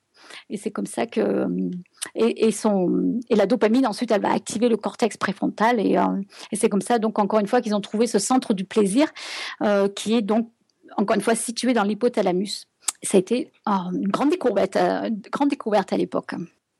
Et 0.51 0.57
c'est 0.57 0.71
comme 0.71 0.87
ça 0.87 1.07
que 1.07 1.47
son, 2.51 3.19
et 3.29 3.37
la 3.37 3.47
dopamine 3.47 3.87
ensuite 3.87 4.11
elle 4.11 4.23
va 4.23 4.33
activer 4.33 4.69
le 4.69 4.77
cortex 4.77 5.17
préfrontal 5.17 5.81
et, 5.81 5.97
euh, 5.97 6.21
et 6.53 6.57
c'est 6.57 6.69
comme 6.69 6.81
ça 6.81 6.99
donc 6.99 7.19
encore 7.19 7.41
une 7.41 7.47
fois 7.47 7.61
qu'ils 7.61 7.75
ont 7.75 7.81
trouvé 7.81 8.07
ce 8.07 8.19
centre 8.19 8.55
du 8.55 8.65
plaisir 8.65 9.09
euh, 9.63 9.89
qui 9.89 10.15
est 10.15 10.23
donc 10.23 10.51
encore 10.97 11.17
une 11.17 11.23
fois 11.23 11.35
situé 11.35 11.75
dans 11.75 11.85
l'hypothalamus. 11.85 12.67
Ça 13.03 13.19
a 13.19 13.21
été 13.21 13.53
une 13.67 14.09
grande 14.09 14.31
découverte, 14.31 14.77
euh, 14.77 15.11
grande 15.31 15.51
découverte 15.51 15.93
à 15.93 15.97
l'époque. 15.97 16.35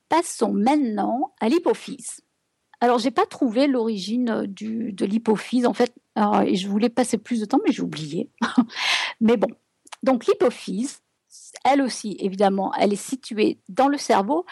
Passons 0.09 0.51
maintenant 0.51 1.33
à 1.39 1.47
l'hypophyse. 1.47 2.21
Alors, 2.81 2.97
j'ai 2.97 3.11
pas 3.11 3.25
trouvé 3.25 3.67
l'origine 3.67 4.45
de 4.47 5.05
l'hypophyse, 5.05 5.65
en 5.65 5.73
fait, 5.73 5.93
je 6.15 6.67
voulais 6.67 6.89
passer 6.89 7.17
plus 7.17 7.41
de 7.41 7.45
temps, 7.45 7.59
mais 7.65 7.71
j'ai 7.71 7.81
oublié. 7.81 8.29
mais 9.21 9.37
bon, 9.37 9.49
donc 10.03 10.25
l'hypophyse, 10.25 11.01
elle 11.65 11.81
aussi, 11.81 12.17
évidemment, 12.19 12.73
elle 12.79 12.93
est 12.93 12.95
située 12.95 13.59
dans 13.69 13.87
le 13.87 13.97
cerveau. 13.97 14.45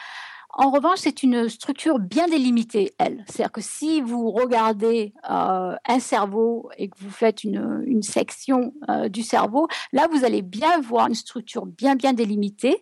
En 0.59 0.71
revanche, 0.71 0.99
c'est 1.01 1.21
une 1.23 1.49
structure 1.49 1.99
bien 1.99 2.27
délimitée, 2.27 2.93
elle. 2.97 3.23
C'est-à-dire 3.27 3.51
que 3.51 3.61
si 3.61 4.01
vous 4.01 4.31
regardez 4.31 5.13
euh, 5.29 5.75
un 5.87 5.99
cerveau 5.99 6.71
et 6.77 6.89
que 6.89 6.97
vous 6.99 7.11
faites 7.11 7.43
une, 7.43 8.01
section 8.01 8.73
euh, 8.89 9.07
du 9.07 9.21
cerveau, 9.21 9.67
là, 9.93 10.07
vous 10.11 10.25
allez 10.25 10.41
bien 10.41 10.79
voir 10.79 11.07
une 11.07 11.15
structure 11.15 11.65
bien, 11.65 11.95
bien 11.95 12.13
délimitée. 12.13 12.81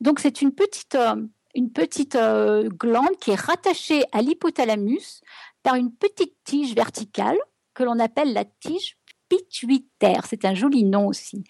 Donc, 0.00 0.20
c'est 0.20 0.42
une 0.42 0.52
petite, 0.52 0.94
euh, 0.94 1.16
une 1.54 1.72
petite 1.72 2.16
glande 2.16 3.16
qui 3.20 3.32
est 3.32 3.40
rattachée 3.40 4.04
à 4.12 4.22
l'hypothalamus 4.22 5.22
par 5.62 5.74
une 5.74 5.92
petite 5.92 6.34
tige 6.44 6.74
verticale 6.74 7.38
que 7.74 7.84
l'on 7.84 7.98
appelle 7.98 8.32
la 8.32 8.44
tige 8.44 8.97
pituitaire. 9.28 10.24
C'est 10.26 10.44
un 10.44 10.54
joli 10.54 10.84
nom 10.84 11.06
aussi. 11.06 11.44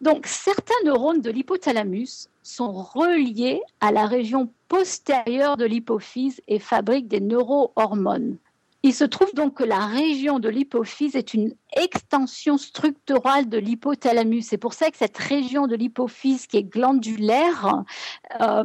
Donc 0.00 0.26
certains 0.26 0.74
neurones 0.84 1.20
de 1.20 1.30
l'hypothalamus 1.30 2.28
sont 2.42 2.72
reliés 2.72 3.60
à 3.80 3.92
la 3.92 4.06
région 4.06 4.52
postérieure 4.68 5.56
de 5.56 5.64
l'hypophyse 5.64 6.42
et 6.48 6.58
fabriquent 6.58 7.06
des 7.08 7.20
neurohormones. 7.20 8.36
Il 8.84 8.92
se 8.92 9.04
trouve 9.04 9.32
donc 9.32 9.54
que 9.54 9.64
la 9.64 9.86
région 9.86 10.38
de 10.38 10.50
l'hypophyse 10.50 11.16
est 11.16 11.32
une 11.32 11.54
extension 11.74 12.58
structurale 12.58 13.48
de 13.48 13.56
l'hypothalamus. 13.56 14.42
C'est 14.42 14.58
pour 14.58 14.74
ça 14.74 14.90
que 14.90 14.98
cette 14.98 15.16
région 15.16 15.66
de 15.66 15.74
l'hypophyse 15.74 16.46
qui 16.46 16.58
est 16.58 16.64
glandulaire, 16.64 17.82
euh, 18.42 18.64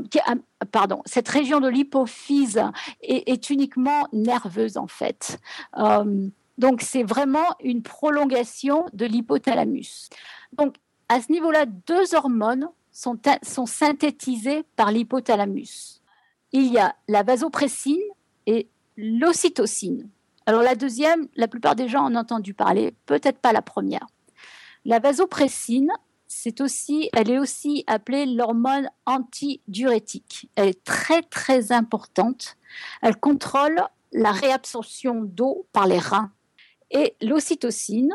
pardon, 0.73 1.01
cette 1.05 1.29
région 1.29 1.61
de 1.61 1.69
l'hypophyse 1.69 2.61
est, 3.01 3.49
uniquement 3.49 4.09
nerveuse 4.11 4.75
en 4.75 4.87
fait. 4.87 5.39
Euh, 5.77 6.27
donc 6.57 6.81
c'est 6.81 7.03
vraiment 7.03 7.55
une 7.63 7.81
prolongation 7.81 8.87
de 8.91 9.05
l'hypothalamus. 9.05 10.09
Donc 10.51 10.75
à 11.07 11.21
ce 11.21 11.31
niveau-là, 11.31 11.65
deux 11.65 12.13
hormones 12.13 12.67
sont, 12.91 13.17
sont 13.41 13.65
synthétisées 13.65 14.65
par 14.75 14.91
l'hypothalamus. 14.91 16.01
Il 16.51 16.73
y 16.73 16.77
a 16.77 16.93
la 17.07 17.23
vasopressine 17.23 18.01
et 18.47 18.67
l'ocytocine. 18.99 20.09
Alors 20.45 20.61
la 20.61 20.75
deuxième, 20.75 21.27
la 21.35 21.47
plupart 21.47 21.75
des 21.75 21.87
gens 21.87 22.03
en 22.03 22.15
ont 22.15 22.19
entendu 22.19 22.53
parler, 22.53 22.95
peut-être 23.05 23.39
pas 23.39 23.53
la 23.53 23.61
première. 23.61 24.05
La 24.83 24.99
vasopressine, 24.99 25.91
c'est 26.27 26.61
aussi, 26.61 27.09
elle 27.13 27.29
est 27.29 27.39
aussi 27.39 27.83
appelée 27.87 28.25
l'hormone 28.25 28.89
antidiurétique. 29.05 30.49
Elle 30.55 30.69
est 30.69 30.83
très 30.83 31.21
très 31.21 31.71
importante. 31.71 32.57
Elle 33.01 33.15
contrôle 33.15 33.81
la 34.11 34.31
réabsorption 34.31 35.23
d'eau 35.23 35.65
par 35.71 35.87
les 35.87 35.99
reins. 35.99 36.31
Et 36.91 37.15
l'ocytocine, 37.21 38.11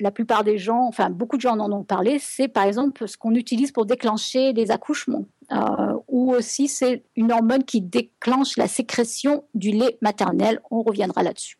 la 0.00 0.10
plupart 0.10 0.44
des 0.44 0.58
gens, 0.58 0.86
enfin 0.86 1.10
beaucoup 1.10 1.36
de 1.36 1.42
gens 1.42 1.58
en 1.58 1.72
ont 1.72 1.84
parlé, 1.84 2.18
c'est 2.18 2.48
par 2.48 2.64
exemple 2.64 3.06
ce 3.08 3.16
qu'on 3.16 3.34
utilise 3.34 3.72
pour 3.72 3.86
déclencher 3.86 4.52
des 4.52 4.70
accouchements. 4.70 5.26
Euh, 5.52 5.94
ou 6.08 6.32
aussi 6.32 6.68
c'est 6.68 7.04
une 7.16 7.32
hormone 7.32 7.64
qui 7.64 7.80
déclenche 7.80 8.56
la 8.56 8.68
sécrétion 8.68 9.44
du 9.54 9.70
lait 9.70 9.98
maternel. 10.00 10.60
On 10.70 10.82
reviendra 10.82 11.22
là-dessus. 11.22 11.58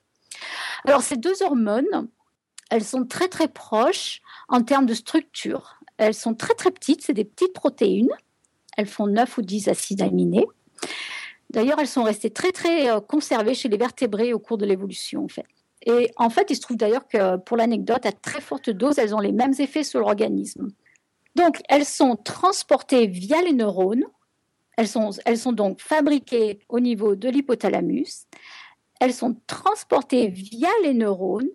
Alors 0.85 1.03
ces 1.03 1.17
deux 1.17 1.43
hormones, 1.43 2.09
elles 2.71 2.85
sont 2.85 3.05
très 3.05 3.29
très 3.29 3.49
proches 3.49 4.21
en 4.49 4.63
termes 4.63 4.87
de 4.87 4.95
structure. 4.95 5.81
Elles 5.99 6.15
sont 6.15 6.35
très 6.35 6.55
très 6.55 6.71
petites, 6.71 7.03
c'est 7.03 7.13
des 7.13 7.25
petites 7.25 7.53
protéines. 7.53 8.13
Elles 8.77 8.87
font 8.87 9.07
9 9.07 9.39
ou 9.39 9.43
10 9.43 9.69
acides 9.69 10.01
aminés. 10.01 10.47
D'ailleurs, 11.51 11.81
elles 11.81 11.89
sont 11.89 12.05
restées 12.05 12.31
très 12.31 12.53
très 12.53 12.91
euh, 12.91 13.01
conservées 13.01 13.55
chez 13.55 13.69
les 13.69 13.77
vertébrés 13.77 14.33
au 14.33 14.39
cours 14.39 14.57
de 14.57 14.65
l'évolution 14.65 15.25
en 15.25 15.29
fait. 15.29 15.45
Et 15.87 16.11
en 16.17 16.29
fait, 16.31 16.51
il 16.51 16.57
se 16.57 16.61
trouve 16.61 16.77
d'ailleurs 16.77 17.09
que 17.09 17.37
pour 17.37 17.57
l'anecdote, 17.57 18.05
à 18.05 18.13
très 18.13 18.41
forte 18.41 18.71
dose, 18.71 18.99
elles 18.99 19.15
ont 19.15 19.21
les 19.21 19.33
mêmes 19.33 19.55
effets 19.59 19.85
sur 19.85 20.01
l'organisme. 20.01 20.69
Donc, 21.37 21.61
elles 21.69 21.87
sont 21.87 22.17
transportées 22.17 23.07
via 23.07 23.41
les 23.43 23.53
neurones. 23.53 24.05
Elles 24.77 24.89
sont, 24.89 25.11
elles 25.25 25.39
sont 25.39 25.53
donc 25.53 25.81
fabriquées 25.81 26.61
au 26.69 26.81
niveau 26.81 27.17
de 27.17 27.29
l'hypothalamus. 27.29 28.27
Elles 29.01 29.15
sont 29.15 29.37
transportées 29.47 30.29
via 30.29 30.69
les 30.83 30.93
neurones 30.93 31.49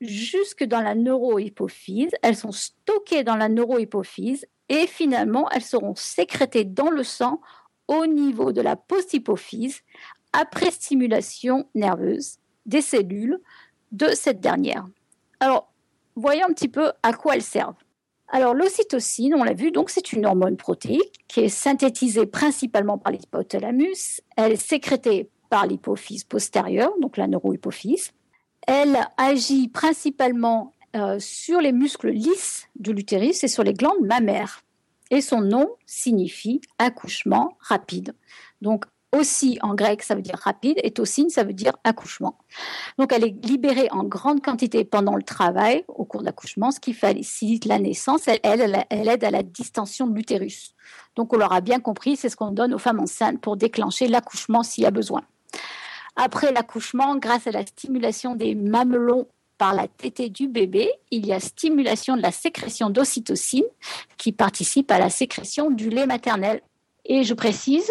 jusque 0.00 0.64
dans 0.64 0.80
la 0.80 0.94
neurohypophyse. 0.94 2.12
Elles 2.22 2.36
sont 2.36 2.52
stockées 2.52 3.24
dans 3.24 3.36
la 3.36 3.48
neurohypophyse 3.48 4.46
et 4.68 4.86
finalement, 4.86 5.50
elles 5.50 5.62
seront 5.62 5.96
sécrétées 5.96 6.64
dans 6.64 6.90
le 6.90 7.02
sang 7.02 7.40
au 7.88 8.06
niveau 8.06 8.52
de 8.52 8.60
la 8.60 8.76
posthypophyse 8.76 9.80
après 10.32 10.70
stimulation 10.70 11.68
nerveuse 11.74 12.38
des 12.68 12.82
cellules 12.82 13.40
de 13.90 14.08
cette 14.14 14.40
dernière. 14.40 14.86
Alors, 15.40 15.72
voyons 16.14 16.46
un 16.48 16.52
petit 16.52 16.68
peu 16.68 16.92
à 17.02 17.12
quoi 17.12 17.34
elles 17.34 17.42
servent. 17.42 17.74
Alors, 18.30 18.54
l'ocytocine, 18.54 19.34
on 19.34 19.42
l'a 19.42 19.54
vu, 19.54 19.70
donc 19.72 19.88
c'est 19.88 20.12
une 20.12 20.26
hormone 20.26 20.56
protéique 20.56 21.24
qui 21.28 21.40
est 21.40 21.48
synthétisée 21.48 22.26
principalement 22.26 22.98
par 22.98 23.12
l'hypothalamus. 23.12 24.20
Elle 24.36 24.52
est 24.52 24.56
sécrétée 24.56 25.30
par 25.48 25.66
l'hypophyse 25.66 26.24
postérieure, 26.24 26.92
donc 27.00 27.16
la 27.16 27.26
neurohypophyse. 27.26 28.12
Elle 28.66 28.98
agit 29.16 29.68
principalement 29.68 30.74
euh, 30.94 31.18
sur 31.18 31.62
les 31.62 31.72
muscles 31.72 32.10
lisses 32.10 32.68
de 32.78 32.92
l'utérus 32.92 33.42
et 33.44 33.48
sur 33.48 33.62
les 33.62 33.72
glandes 33.72 34.04
mammaires. 34.04 34.62
Et 35.10 35.22
son 35.22 35.40
nom 35.40 35.70
signifie 35.86 36.60
accouchement 36.78 37.56
rapide. 37.60 38.14
Donc, 38.60 38.84
aussi 39.16 39.58
en 39.62 39.74
grec, 39.74 40.02
ça 40.02 40.14
veut 40.14 40.22
dire 40.22 40.38
rapide, 40.42 40.78
et 40.82 40.90
tocine, 40.90 41.30
ça 41.30 41.44
veut 41.44 41.52
dire 41.52 41.72
accouchement. 41.84 42.38
Donc 42.98 43.12
elle 43.12 43.24
est 43.24 43.44
libérée 43.44 43.88
en 43.90 44.04
grande 44.04 44.42
quantité 44.42 44.84
pendant 44.84 45.16
le 45.16 45.22
travail, 45.22 45.84
au 45.88 46.04
cours 46.04 46.20
de 46.20 46.26
l'accouchement, 46.26 46.70
ce 46.70 46.80
qui 46.80 46.92
facilite 46.92 47.64
la 47.64 47.78
naissance. 47.78 48.28
Elle, 48.28 48.40
elle, 48.42 48.84
elle 48.90 49.08
aide 49.08 49.24
à 49.24 49.30
la 49.30 49.42
distension 49.42 50.06
de 50.06 50.14
l'utérus. 50.14 50.74
Donc 51.16 51.32
on 51.32 51.38
l'aura 51.38 51.60
bien 51.60 51.80
compris, 51.80 52.16
c'est 52.16 52.28
ce 52.28 52.36
qu'on 52.36 52.50
donne 52.50 52.74
aux 52.74 52.78
femmes 52.78 53.00
enceintes 53.00 53.40
pour 53.40 53.56
déclencher 53.56 54.08
l'accouchement 54.08 54.62
s'il 54.62 54.84
y 54.84 54.86
a 54.86 54.90
besoin. 54.90 55.22
Après 56.16 56.52
l'accouchement, 56.52 57.16
grâce 57.16 57.46
à 57.46 57.52
la 57.52 57.64
stimulation 57.64 58.34
des 58.34 58.54
mamelons 58.54 59.28
par 59.56 59.74
la 59.74 59.88
tétée 59.88 60.28
du 60.28 60.48
bébé, 60.48 60.90
il 61.10 61.26
y 61.26 61.32
a 61.32 61.40
stimulation 61.40 62.16
de 62.16 62.22
la 62.22 62.32
sécrétion 62.32 62.90
d'ocytocine 62.90 63.64
qui 64.16 64.32
participe 64.32 64.90
à 64.90 64.98
la 64.98 65.10
sécrétion 65.10 65.70
du 65.70 65.90
lait 65.90 66.06
maternel. 66.06 66.60
Et 67.04 67.24
je 67.24 67.34
précise, 67.34 67.90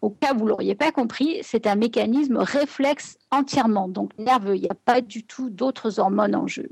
au 0.00 0.10
cas 0.10 0.34
où 0.34 0.38
vous 0.38 0.46
l'auriez 0.46 0.74
pas 0.74 0.92
compris, 0.92 1.38
c'est 1.42 1.66
un 1.66 1.74
mécanisme 1.74 2.36
réflexe 2.38 3.18
entièrement, 3.30 3.88
donc 3.88 4.16
nerveux. 4.18 4.56
Il 4.56 4.62
n'y 4.62 4.70
a 4.70 4.74
pas 4.74 5.00
du 5.00 5.24
tout 5.24 5.50
d'autres 5.50 5.98
hormones 5.98 6.34
en 6.34 6.46
jeu. 6.46 6.70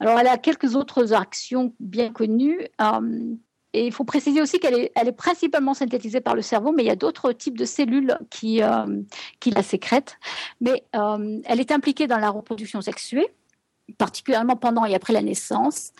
Alors, 0.00 0.18
elle 0.18 0.26
a 0.26 0.38
quelques 0.38 0.74
autres 0.74 1.12
actions 1.12 1.74
bien 1.78 2.12
connues. 2.12 2.66
Euh, 2.80 3.34
et 3.74 3.86
il 3.86 3.92
faut 3.92 4.04
préciser 4.04 4.42
aussi 4.42 4.58
qu'elle 4.58 4.90
est, 4.94 5.12
principalement 5.12 5.74
synthétisée 5.74 6.20
par 6.20 6.34
le 6.34 6.42
cerveau, 6.42 6.72
mais 6.72 6.82
il 6.82 6.86
y 6.86 6.90
a 6.90 6.96
d'autres 6.96 7.32
types 7.32 7.56
de 7.56 7.64
cellules 7.64 8.18
qui, 8.30 8.62
euh, 8.62 9.02
qui 9.40 9.50
la 9.50 9.62
sécrètent. 9.62 10.18
Mais 10.60 10.84
euh, 10.94 11.40
elle 11.44 11.60
est 11.60 11.72
impliquée 11.72 12.06
dans 12.06 12.18
la 12.18 12.30
reproduction 12.30 12.80
sexuée, 12.82 13.26
particulièrement 13.96 14.56
pendant 14.56 14.84
et 14.84 14.94
après 14.94 15.12
la 15.12 15.22
naissance. 15.22 15.92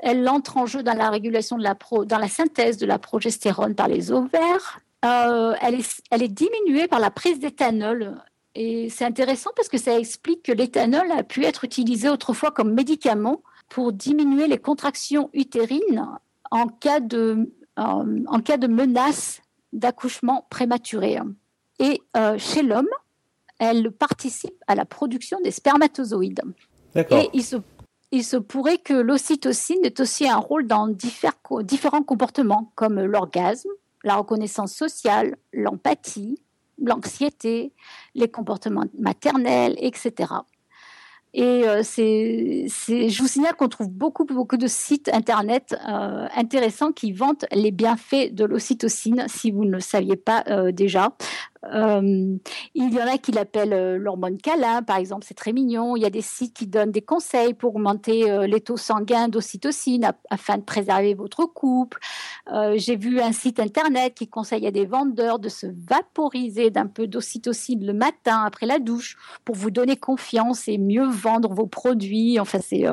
Elle 0.00 0.28
entre 0.28 0.56
en 0.56 0.66
jeu 0.66 0.82
dans 0.82 0.94
la 0.94 1.08
régulation 1.08 1.56
de 1.56 1.62
la 1.62 1.76
dans 2.04 2.18
la 2.18 2.28
synthèse 2.28 2.78
de 2.78 2.86
la 2.86 2.98
progestérone 2.98 3.74
par 3.74 3.88
les 3.88 4.10
ovaires. 4.10 4.80
Euh, 5.04 5.54
elle, 5.60 5.74
est, 5.74 6.02
elle 6.10 6.22
est 6.22 6.28
diminuée 6.28 6.88
par 6.88 7.00
la 7.00 7.10
prise 7.10 7.38
d'éthanol. 7.38 8.14
Et 8.54 8.88
c'est 8.88 9.04
intéressant 9.04 9.50
parce 9.56 9.68
que 9.68 9.78
ça 9.78 9.98
explique 9.98 10.44
que 10.44 10.52
l'éthanol 10.52 11.10
a 11.12 11.22
pu 11.22 11.44
être 11.44 11.64
utilisé 11.64 12.08
autrefois 12.08 12.50
comme 12.50 12.72
médicament 12.72 13.42
pour 13.68 13.92
diminuer 13.92 14.46
les 14.46 14.58
contractions 14.58 15.30
utérines 15.32 16.06
en 16.50 16.68
cas 16.68 17.00
de, 17.00 17.52
euh, 17.78 18.24
en 18.26 18.40
cas 18.40 18.56
de 18.56 18.66
menace 18.66 19.42
d'accouchement 19.72 20.46
prématuré. 20.50 21.18
Et 21.80 22.00
euh, 22.16 22.38
chez 22.38 22.62
l'homme, 22.62 22.88
elle 23.58 23.90
participe 23.90 24.54
à 24.68 24.74
la 24.74 24.84
production 24.84 25.40
des 25.42 25.50
spermatozoïdes. 25.50 26.42
Et 26.94 27.28
il 27.32 27.42
se, 27.42 27.56
il 28.12 28.24
se 28.24 28.36
pourrait 28.36 28.78
que 28.78 28.94
l'ocytocine 28.94 29.84
ait 29.84 30.00
aussi 30.00 30.28
un 30.28 30.36
rôle 30.36 30.68
dans 30.68 30.86
différents 30.86 32.02
comportements, 32.02 32.70
comme 32.76 33.00
l'orgasme, 33.00 33.70
la 34.04 34.16
reconnaissance 34.16 34.72
sociale, 34.74 35.36
l'empathie, 35.52 36.38
l'anxiété, 36.78 37.72
les 38.14 38.28
comportements 38.28 38.84
maternels, 38.98 39.74
etc. 39.78 40.26
Et 41.36 41.68
euh, 41.68 41.82
c'est, 41.82 42.68
je 42.68 43.18
vous 43.20 43.26
signale 43.26 43.56
qu'on 43.56 43.68
trouve 43.68 43.90
beaucoup, 43.90 44.24
beaucoup 44.24 44.56
de 44.56 44.68
sites 44.68 45.10
internet 45.12 45.74
euh, 45.88 46.28
intéressants 46.36 46.92
qui 46.92 47.10
vantent 47.10 47.44
les 47.50 47.72
bienfaits 47.72 48.32
de 48.32 48.44
l'ocytocine, 48.44 49.24
si 49.26 49.50
vous 49.50 49.64
ne 49.64 49.72
le 49.72 49.80
saviez 49.80 50.14
pas 50.14 50.44
euh, 50.48 50.70
déjà. 50.70 51.16
Euh, 51.72 52.36
il 52.74 52.94
y 52.94 53.02
en 53.02 53.06
a 53.06 53.18
qui 53.18 53.32
l'appellent 53.32 53.72
euh, 53.72 53.96
l'hormone 53.96 54.38
câlin, 54.38 54.82
par 54.82 54.96
exemple, 54.96 55.24
c'est 55.26 55.34
très 55.34 55.52
mignon. 55.52 55.96
Il 55.96 56.02
y 56.02 56.06
a 56.06 56.10
des 56.10 56.22
sites 56.22 56.54
qui 56.54 56.66
donnent 56.66 56.90
des 56.90 57.02
conseils 57.02 57.54
pour 57.54 57.74
augmenter 57.74 58.30
euh, 58.30 58.46
les 58.46 58.60
taux 58.60 58.76
sanguins 58.76 59.28
d'ocytocine 59.28 60.12
afin 60.30 60.58
de 60.58 60.62
préserver 60.62 61.14
votre 61.14 61.46
couple. 61.46 61.98
J'ai 62.76 62.96
vu 62.96 63.20
un 63.20 63.32
site 63.32 63.58
internet 63.58 64.14
qui 64.14 64.28
conseille 64.28 64.66
à 64.66 64.70
des 64.70 64.84
vendeurs 64.84 65.38
de 65.38 65.48
se 65.48 65.66
vaporiser 65.88 66.70
d'un 66.70 66.86
peu 66.86 67.06
d'ocytocine 67.06 67.84
le 67.84 67.94
matin 67.94 68.42
après 68.44 68.66
la 68.66 68.78
douche 68.78 69.16
pour 69.44 69.54
vous 69.54 69.70
donner 69.70 69.96
confiance 69.96 70.68
et 70.68 70.78
mieux 70.78 71.06
vendre 71.06 71.52
vos 71.54 71.66
produits. 71.66 72.38
Enfin, 72.38 72.58
c'est 72.60 72.84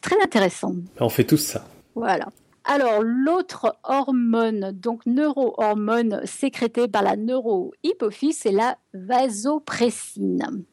très 0.00 0.20
intéressant. 0.22 0.74
On 0.98 1.08
fait 1.08 1.24
tous 1.24 1.38
ça. 1.38 1.64
Voilà. 1.94 2.28
Alors, 2.64 3.02
l'autre 3.02 3.76
hormone, 3.82 4.70
donc 4.72 5.04
neurohormone 5.06 6.24
sécrétée 6.24 6.86
par 6.86 7.02
la 7.02 7.16
neurohypophyse, 7.16 8.38
c'est 8.38 8.52
la 8.52 8.78
vasopressine. 8.94 10.64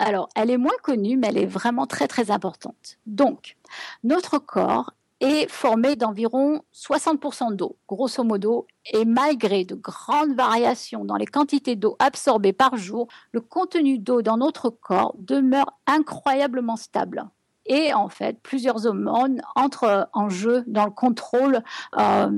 Alors, 0.00 0.28
elle 0.34 0.50
est 0.50 0.58
moins 0.58 0.76
connue, 0.82 1.16
mais 1.16 1.28
elle 1.28 1.38
est 1.38 1.46
vraiment 1.46 1.86
très 1.86 2.08
très 2.08 2.30
importante. 2.30 2.98
Donc, 3.06 3.56
notre 4.02 4.38
corps 4.38 4.92
est 5.20 5.50
formé 5.50 5.96
d'environ 5.96 6.62
60% 6.72 7.54
d'eau, 7.54 7.76
grosso 7.88 8.22
modo, 8.22 8.66
et 8.92 9.04
malgré 9.04 9.64
de 9.64 9.74
grandes 9.74 10.34
variations 10.34 11.04
dans 11.04 11.16
les 11.16 11.26
quantités 11.26 11.74
d'eau 11.76 11.96
absorbées 11.98 12.52
par 12.52 12.76
jour, 12.76 13.08
le 13.32 13.40
contenu 13.40 13.98
d'eau 13.98 14.22
dans 14.22 14.36
notre 14.36 14.70
corps 14.70 15.14
demeure 15.18 15.72
incroyablement 15.86 16.76
stable 16.76 17.28
et 17.68 17.94
en 17.94 18.08
fait 18.08 18.40
plusieurs 18.42 18.86
hormones 18.86 19.40
entrent 19.54 20.08
en 20.12 20.28
jeu 20.28 20.64
dans 20.66 20.84
le 20.84 20.90
contrôle 20.90 21.62
euh, 21.98 22.30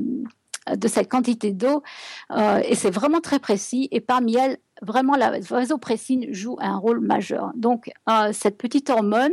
de 0.77 0.89
cette 0.89 1.11
quantité 1.11 1.53
d'eau. 1.53 1.83
Euh, 2.31 2.61
et 2.65 2.75
c'est 2.75 2.91
vraiment 2.91 3.21
très 3.21 3.39
précis. 3.39 3.89
Et 3.91 4.01
parmi 4.01 4.37
elles 4.37 4.59
vraiment 4.83 5.17
la 5.17 5.41
vasopressine 5.41 6.33
joue 6.33 6.57
un 6.61 6.77
rôle 6.77 7.01
majeur. 7.01 7.53
Donc 7.55 7.91
euh, 8.09 8.33
cette 8.33 8.59
petite 8.59 8.91
hormone 8.91 9.33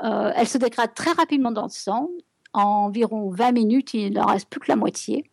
elle 0.00 0.46
se 0.46 0.58
dégrade 0.58 0.94
très 0.94 1.10
rapidement 1.10 1.50
dans 1.50 1.64
le 1.64 1.70
sang. 1.70 2.08
En 2.52 2.86
environ 2.86 3.30
20 3.30 3.52
minutes, 3.52 3.94
il 3.94 4.12
n'en 4.12 4.26
reste 4.26 4.48
plus 4.48 4.60
que 4.60 4.68
la 4.68 4.76
moitié. 4.76 5.28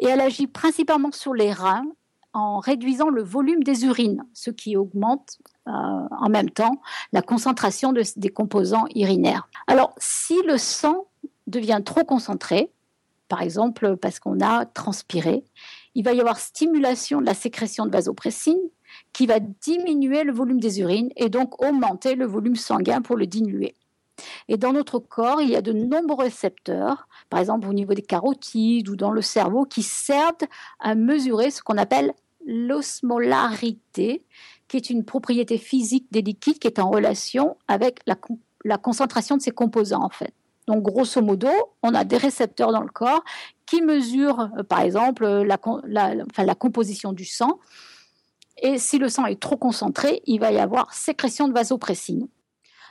Et 0.00 0.06
elle 0.06 0.20
agit 0.20 0.48
principalement 0.48 1.12
sur 1.12 1.32
les 1.32 1.52
reins 1.52 1.86
en 2.32 2.58
réduisant 2.58 3.08
le 3.08 3.22
volume 3.22 3.62
des 3.62 3.84
urines, 3.84 4.24
ce 4.34 4.50
qui 4.50 4.76
augmente 4.76 5.38
euh, 5.66 5.70
en 5.70 6.28
même 6.28 6.50
temps 6.50 6.80
la 7.12 7.22
concentration 7.22 7.92
des 7.92 8.28
composants 8.28 8.84
urinaires. 8.94 9.48
Alors, 9.66 9.94
si 9.98 10.42
le 10.42 10.58
sang 10.58 11.06
devient 11.46 11.80
trop 11.84 12.04
concentré, 12.04 12.70
par 13.28 13.42
exemple 13.42 13.96
parce 13.96 14.18
qu'on 14.18 14.40
a 14.40 14.66
transpiré, 14.66 15.44
il 15.94 16.04
va 16.04 16.12
y 16.12 16.20
avoir 16.20 16.38
stimulation 16.38 17.20
de 17.20 17.26
la 17.26 17.34
sécrétion 17.34 17.86
de 17.86 17.90
vasopressine 17.90 18.60
qui 19.12 19.26
va 19.26 19.40
diminuer 19.40 20.24
le 20.24 20.32
volume 20.32 20.60
des 20.60 20.80
urines 20.80 21.10
et 21.16 21.28
donc 21.28 21.62
augmenter 21.62 22.14
le 22.14 22.26
volume 22.26 22.56
sanguin 22.56 23.00
pour 23.00 23.16
le 23.16 23.26
diminuer. 23.26 23.74
Et 24.48 24.56
dans 24.56 24.72
notre 24.72 24.98
corps, 24.98 25.40
il 25.40 25.50
y 25.50 25.56
a 25.56 25.62
de 25.62 25.72
nombreux 25.72 26.24
récepteurs, 26.24 27.08
par 27.30 27.40
exemple 27.40 27.68
au 27.68 27.72
niveau 27.72 27.94
des 27.94 28.02
carotides 28.02 28.88
ou 28.88 28.96
dans 28.96 29.10
le 29.10 29.22
cerveau, 29.22 29.64
qui 29.64 29.82
servent 29.82 30.46
à 30.78 30.94
mesurer 30.94 31.50
ce 31.50 31.62
qu'on 31.62 31.78
appelle 31.78 32.12
l'osmolarité, 32.46 34.22
qui 34.68 34.76
est 34.76 34.90
une 34.90 35.04
propriété 35.04 35.58
physique 35.58 36.06
des 36.10 36.22
liquides 36.22 36.58
qui 36.58 36.66
est 36.66 36.78
en 36.78 36.90
relation 36.90 37.56
avec 37.68 38.00
la, 38.06 38.78
concentration 38.78 39.36
de 39.36 39.42
ces 39.42 39.50
composants 39.50 40.02
en 40.02 40.08
fait. 40.08 40.32
Donc 40.66 40.82
grosso 40.82 41.20
modo, 41.20 41.50
on 41.82 41.94
a 41.94 42.04
des 42.04 42.16
récepteurs 42.16 42.72
dans 42.72 42.80
le 42.80 42.88
corps 42.88 43.22
qui 43.66 43.82
mesurent 43.82 44.50
euh, 44.58 44.62
par 44.62 44.80
exemple 44.80 45.26
la, 45.26 45.58
la, 45.86 46.54
composition 46.54 47.12
du 47.12 47.24
sang. 47.24 47.58
Et 48.62 48.78
si 48.78 48.98
le 48.98 49.08
sang 49.08 49.26
est 49.26 49.40
trop 49.40 49.56
concentré, 49.56 50.22
il 50.26 50.38
va 50.38 50.52
y 50.52 50.58
avoir 50.58 50.94
sécrétion 50.94 51.48
de 51.48 51.52
vasopressine. 51.52 52.28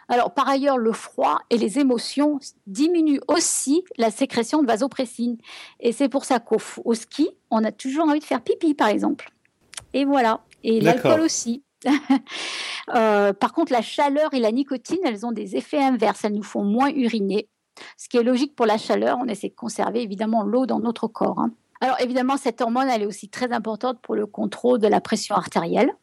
Alors, 0.09 0.33
par 0.33 0.49
ailleurs, 0.49 0.77
le 0.77 0.91
froid 0.91 1.39
et 1.49 1.57
les 1.57 1.79
émotions 1.79 2.39
diminuent 2.67 3.21
aussi 3.27 3.83
la 3.97 4.11
sécrétion 4.11 4.61
de 4.61 4.67
vasopressine. 4.67 5.37
Et 5.79 5.91
c'est 5.91 6.09
pour 6.09 6.25
ça 6.25 6.39
qu'au 6.39 6.93
ski, 6.93 7.29
on 7.49 7.63
a 7.63 7.71
toujours 7.71 8.07
envie 8.07 8.19
de 8.19 8.25
faire 8.25 8.41
pipi, 8.41 8.73
par 8.73 8.89
exemple. 8.89 9.31
Et 9.93 10.05
voilà. 10.05 10.41
Et 10.63 10.81
l'alcool 10.81 11.21
aussi. 11.21 11.63
Euh, 12.93 13.31
par 13.31 13.53
contre, 13.53 13.71
la 13.71 13.81
chaleur 13.81 14.33
et 14.33 14.39
la 14.39 14.51
nicotine, 14.51 14.99
elles 15.05 15.25
ont 15.25 15.31
des 15.31 15.55
effets 15.55 15.81
inverses. 15.81 16.25
Elles 16.25 16.33
nous 16.33 16.43
font 16.43 16.65
moins 16.65 16.89
uriner. 16.89 17.47
Ce 17.97 18.09
qui 18.09 18.17
est 18.17 18.23
logique 18.23 18.57
pour 18.57 18.65
la 18.65 18.77
chaleur, 18.77 19.17
on 19.21 19.25
essaie 19.27 19.47
de 19.47 19.55
conserver 19.55 20.01
évidemment 20.01 20.43
l'eau 20.43 20.65
dans 20.65 20.79
notre 20.79 21.07
corps. 21.07 21.39
Hein. 21.39 21.51
Alors 21.79 21.95
évidemment, 22.01 22.35
cette 22.35 22.59
hormone, 22.59 22.89
elle 22.89 23.03
est 23.03 23.05
aussi 23.05 23.29
très 23.29 23.53
importante 23.53 23.99
pour 24.01 24.15
le 24.15 24.25
contrôle 24.25 24.79
de 24.79 24.87
la 24.87 25.01
pression 25.01 25.35
artérielle. 25.35 25.93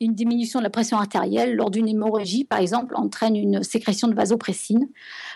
Une 0.00 0.14
diminution 0.14 0.60
de 0.60 0.64
la 0.64 0.70
pression 0.70 0.96
artérielle 0.96 1.54
lors 1.54 1.70
d'une 1.70 1.88
hémorragie, 1.88 2.44
par 2.44 2.58
exemple, 2.58 2.94
entraîne 2.96 3.36
une 3.36 3.62
sécrétion 3.62 4.08
de 4.08 4.14
vasopressine. 4.14 4.88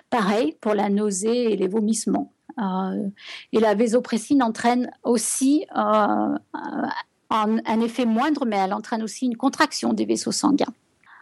Pareil 0.09 0.57
pour 0.61 0.75
la 0.75 0.89
nausée 0.89 1.53
et 1.53 1.57
les 1.57 1.69
vomissements. 1.69 2.33
Euh, 2.59 3.09
et 3.53 3.61
la 3.61 3.75
vasopressine 3.75 4.43
entraîne 4.43 4.91
aussi 5.03 5.67
euh, 5.77 6.37
un 7.31 7.81
effet 7.81 8.05
moindre, 8.05 8.47
mais 8.47 8.57
elle 8.57 8.73
entraîne 8.73 9.03
aussi 9.03 9.27
une 9.27 9.37
contraction 9.37 9.93
des 9.93 10.05
vaisseaux 10.05 10.33
sanguins. 10.33 10.73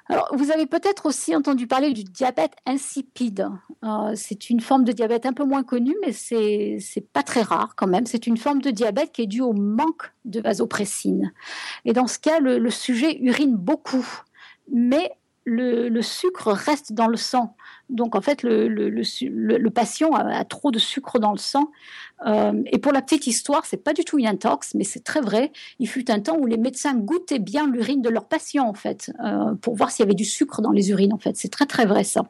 Alors, 0.08 0.28
vous 0.32 0.50
avez 0.50 0.66
peut-être 0.66 1.06
aussi 1.06 1.34
entendu 1.34 1.66
parler 1.66 1.92
du 1.92 2.04
diabète 2.04 2.52
insipide. 2.66 3.48
Euh, 3.84 4.12
c'est 4.16 4.50
une 4.50 4.60
forme 4.60 4.84
de 4.84 4.92
diabète 4.92 5.26
un 5.26 5.32
peu 5.32 5.44
moins 5.44 5.62
connue, 5.62 5.96
mais 6.04 6.12
c'est 6.12 6.78
n'est 6.96 7.02
pas 7.12 7.22
très 7.22 7.42
rare 7.42 7.74
quand 7.76 7.86
même. 7.86 8.06
C'est 8.06 8.26
une 8.26 8.36
forme 8.36 8.60
de 8.60 8.70
diabète 8.70 9.12
qui 9.12 9.22
est 9.22 9.26
due 9.26 9.40
au 9.40 9.52
manque 9.52 10.12
de 10.24 10.40
vasopressine. 10.40 11.32
Et 11.84 11.92
dans 11.92 12.08
ce 12.08 12.18
cas, 12.18 12.40
le 12.40 12.70
sujet 12.70 13.16
urine 13.20 13.56
beaucoup, 13.56 14.06
mais 14.70 15.12
le, 15.44 16.02
sucre 16.02 16.52
reste 16.52 16.92
dans 16.92 17.06
le 17.06 17.16
sang. 17.16 17.56
Donc 17.92 18.16
en 18.16 18.20
fait, 18.20 18.42
le, 18.42 19.68
patient 19.68 20.12
a, 20.12 20.44
trop 20.44 20.70
de 20.70 20.78
sucre 20.78 21.18
dans 21.18 21.33
le 21.33 21.38
sang. 21.38 21.70
Euh, 22.26 22.62
et 22.66 22.78
pour 22.78 22.92
la 22.92 23.02
petite 23.02 23.26
histoire, 23.26 23.66
c'est 23.66 23.83
pas 23.83 23.92
du 23.92 24.05
tout 24.05 24.18
une 24.18 24.26
intox, 24.26 24.74
mais 24.74 24.85
c'est 24.85 25.05
très 25.05 25.20
vrai. 25.20 25.52
Il 25.78 25.88
fut 25.88 26.11
un 26.11 26.20
temps 26.20 26.37
où 26.38 26.46
les 26.46 26.57
médecins 26.57 26.94
goûtaient 26.94 27.38
bien 27.38 27.68
l'urine 27.68 28.00
de 28.00 28.09
leurs 28.09 28.26
patients 28.26 28.68
en 28.68 28.74
fait, 28.74 29.12
euh, 29.24 29.55
pour 29.61 29.76
voir 29.76 29.90
s'il 29.90 30.05
y 30.05 30.07
avait 30.07 30.14
du 30.14 30.24
sucre 30.24 30.62
dans 30.62 30.70
les 30.70 30.90
urines 30.90 31.12
en 31.12 31.18
fait. 31.18 31.37
C'est 31.37 31.50
très 31.50 31.66
très 31.66 31.85
vrai 31.85 32.05
ça. 32.05 32.24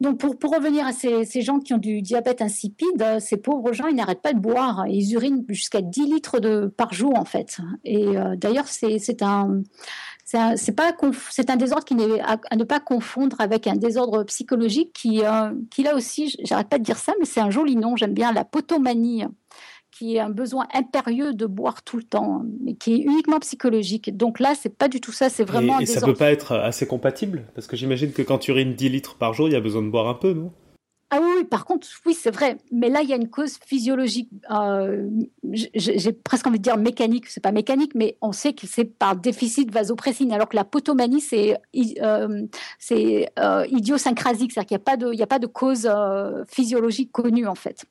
Donc 0.00 0.18
pour, 0.18 0.38
pour 0.38 0.54
revenir 0.54 0.86
à 0.86 0.92
ces, 0.92 1.24
gens 1.42 1.58
qui 1.58 1.72
ont 1.74 1.78
du 1.78 2.02
diabète 2.02 2.42
insipide, 2.42 3.00
euh, 3.00 3.20
ces 3.20 3.36
pauvres 3.36 3.72
gens, 3.72 3.86
ils 3.86 3.96
n'arrêtent 3.96 4.22
pas 4.22 4.32
de 4.32 4.38
boire. 4.38 4.86
Ils 4.88 5.14
urinent 5.14 5.44
jusqu'à 5.48 5.80
10 5.80 6.06
litres 6.06 6.38
de, 6.38 6.66
par 6.66 6.92
jour 6.92 7.18
en 7.18 7.24
fait. 7.24 7.58
Et 7.84 8.06
d'ailleurs, 8.36 8.68
c'est 8.68 9.22
un 9.22 9.62
c'est 10.26 10.38
un, 11.50 11.56
désordre 11.56 11.84
qui 11.84 11.94
n'est 11.94 12.20
à, 12.20 12.38
ne 12.56 12.64
pas 12.64 12.80
confondre 12.80 13.40
avec 13.40 13.68
un 13.68 13.76
désordre 13.76 14.24
psychologique 14.24 14.92
qui, 14.92 15.24
euh, 15.24 15.52
qui 15.70 15.84
là 15.84 15.94
aussi, 15.94 16.34
j'arrête 16.42 16.68
pas 16.68 16.78
de 16.78 16.82
dire 16.82 16.98
ça, 16.98 17.12
mais 17.20 17.26
c'est 17.26 17.40
un 17.40 17.50
joli 17.50 17.76
nom, 17.76 17.94
j'aime 17.94 18.12
bien 18.12 18.32
la 18.32 18.44
potomanie, 18.44 19.24
qui 19.96 20.16
est 20.16 20.20
un 20.20 20.30
besoin 20.30 20.66
impérieux 20.74 21.32
de 21.32 21.46
boire 21.46 21.82
tout 21.82 21.96
le 21.96 22.02
temps, 22.02 22.42
mais 22.60 22.74
qui 22.74 22.94
est 22.94 22.98
uniquement 22.98 23.40
psychologique. 23.40 24.16
Donc 24.16 24.40
là, 24.40 24.54
c'est 24.54 24.76
pas 24.76 24.88
du 24.88 25.00
tout 25.00 25.12
ça, 25.12 25.30
c'est 25.30 25.44
vraiment. 25.44 25.80
Et, 25.80 25.84
et 25.84 25.86
ça 25.86 26.04
peut 26.04 26.14
pas 26.14 26.30
être 26.30 26.52
assez 26.52 26.86
compatible, 26.86 27.44
parce 27.54 27.66
que 27.66 27.76
j'imagine 27.76 28.12
que 28.12 28.22
quand 28.22 28.38
tu 28.38 28.50
urines 28.50 28.74
10 28.74 28.88
litres 28.90 29.14
par 29.16 29.32
jour, 29.32 29.48
il 29.48 29.52
y 29.52 29.56
a 29.56 29.60
besoin 29.60 29.82
de 29.82 29.88
boire 29.88 30.08
un 30.08 30.14
peu, 30.14 30.32
non? 30.34 30.52
Ah 31.10 31.20
oui, 31.22 31.44
par 31.44 31.64
contre, 31.64 31.86
oui, 32.04 32.14
c'est 32.14 32.32
vrai. 32.32 32.58
Mais 32.72 32.88
là, 32.88 33.00
il 33.00 33.08
y 33.08 33.12
a 33.12 33.16
une 33.16 33.30
cause 33.30 33.58
physiologique. 33.64 34.28
Euh, 34.50 35.08
j'ai 35.52 36.12
presque 36.12 36.48
envie 36.48 36.58
de 36.58 36.64
dire 36.64 36.76
mécanique. 36.76 37.28
C'est 37.28 37.40
pas 37.40 37.52
mécanique, 37.52 37.92
mais 37.94 38.16
on 38.20 38.32
sait 38.32 38.54
que 38.54 38.66
c'est 38.66 38.84
par 38.84 39.14
déficit 39.14 39.70
vasopressine. 39.70 40.32
Alors 40.32 40.48
que 40.48 40.56
la 40.56 40.64
potomanie, 40.64 41.20
c'est 41.20 41.56
euh, 42.02 42.46
euh, 42.90 43.66
idiosyncrasique, 43.70 44.52
c'est-à-dire 44.52 44.66
qu'il 44.66 45.10
n'y 45.10 45.20
a 45.20 45.24
a 45.24 45.26
pas 45.28 45.38
de 45.38 45.46
cause 45.46 45.88
physiologique 46.48 47.12
connue 47.12 47.46
en 47.46 47.54
fait. 47.54 47.86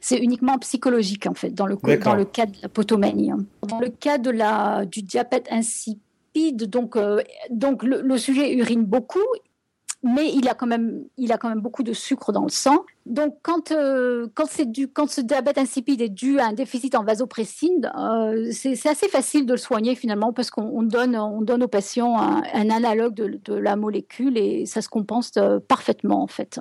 C'est 0.00 0.18
uniquement 0.18 0.58
psychologique 0.58 1.26
en 1.26 1.34
fait 1.34 1.50
dans 1.50 1.66
le 1.66 1.76
dans 1.98 2.14
le 2.14 2.24
cas 2.24 2.46
de 2.46 2.56
la 2.62 2.68
potomanie. 2.68 3.32
Hein. 3.32 3.44
Dans 3.66 3.80
le 3.80 3.88
cas 3.88 4.18
de 4.18 4.30
la 4.30 4.84
du 4.86 5.02
diabète 5.02 5.48
insipide, 5.50 6.70
donc 6.70 6.96
donc 7.50 7.82
le, 7.82 8.16
sujet 8.16 8.54
urine 8.54 8.84
beaucoup 8.84 9.20
mais 10.04 10.30
il 10.34 10.48
a 10.48 10.54
quand 10.54 10.66
même, 10.66 11.04
il 11.16 11.32
a 11.32 11.38
quand 11.38 11.48
même 11.48 11.62
beaucoup 11.62 11.82
de 11.82 11.94
sucre 11.94 12.30
dans 12.30 12.42
le 12.42 12.50
sang. 12.50 12.84
Donc, 13.06 13.38
quand, 13.42 13.72
euh, 13.72 14.28
quand, 14.34 14.44
c'est 14.46 14.70
dû, 14.70 14.86
quand 14.86 15.08
ce 15.08 15.22
diabète 15.22 15.56
insipide 15.56 16.02
est 16.02 16.10
dû 16.10 16.38
à 16.38 16.48
un 16.48 16.52
déficit 16.52 16.94
en 16.94 17.02
vasopressine, 17.02 17.90
euh, 17.98 18.50
c'est, 18.52 18.86
assez 18.86 19.08
facile 19.08 19.46
de 19.46 19.52
le 19.52 19.58
soigner 19.58 19.94
finalement 19.94 20.34
parce 20.34 20.50
qu'on 20.50 20.82
donne, 20.82 21.16
on 21.16 21.40
donne 21.40 21.62
aux 21.62 21.68
patients 21.68 22.18
un, 22.18 22.70
analogue 22.70 23.14
de, 23.14 23.40
de, 23.42 23.54
la 23.54 23.76
molécule 23.76 24.36
et 24.36 24.66
ça 24.66 24.82
se 24.82 24.90
compense 24.90 25.32
euh, 25.38 25.58
parfaitement 25.58 26.22
en 26.22 26.26
fait. 26.26 26.60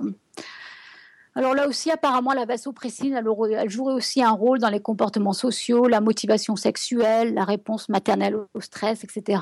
Alors 1.35 1.55
là 1.55 1.67
aussi, 1.67 1.89
apparemment, 1.89 2.33
la 2.33 2.45
vasopressine, 2.45 3.13
elle, 3.13 3.25
elle, 3.57 3.69
jouerait 3.69 3.93
aussi 3.93 4.21
un 4.21 4.31
rôle 4.31 4.59
dans 4.59 4.69
les 4.69 4.79
comportements 4.79 5.33
sociaux, 5.33 5.87
la 5.87 5.99
motivation 5.99 6.55
sexuelle, 6.55 7.33
la 7.33 7.43
réponse 7.43 7.89
maternelle 7.89 8.37
au 8.53 8.61
stress, 8.61 9.03
etc. 9.03 9.41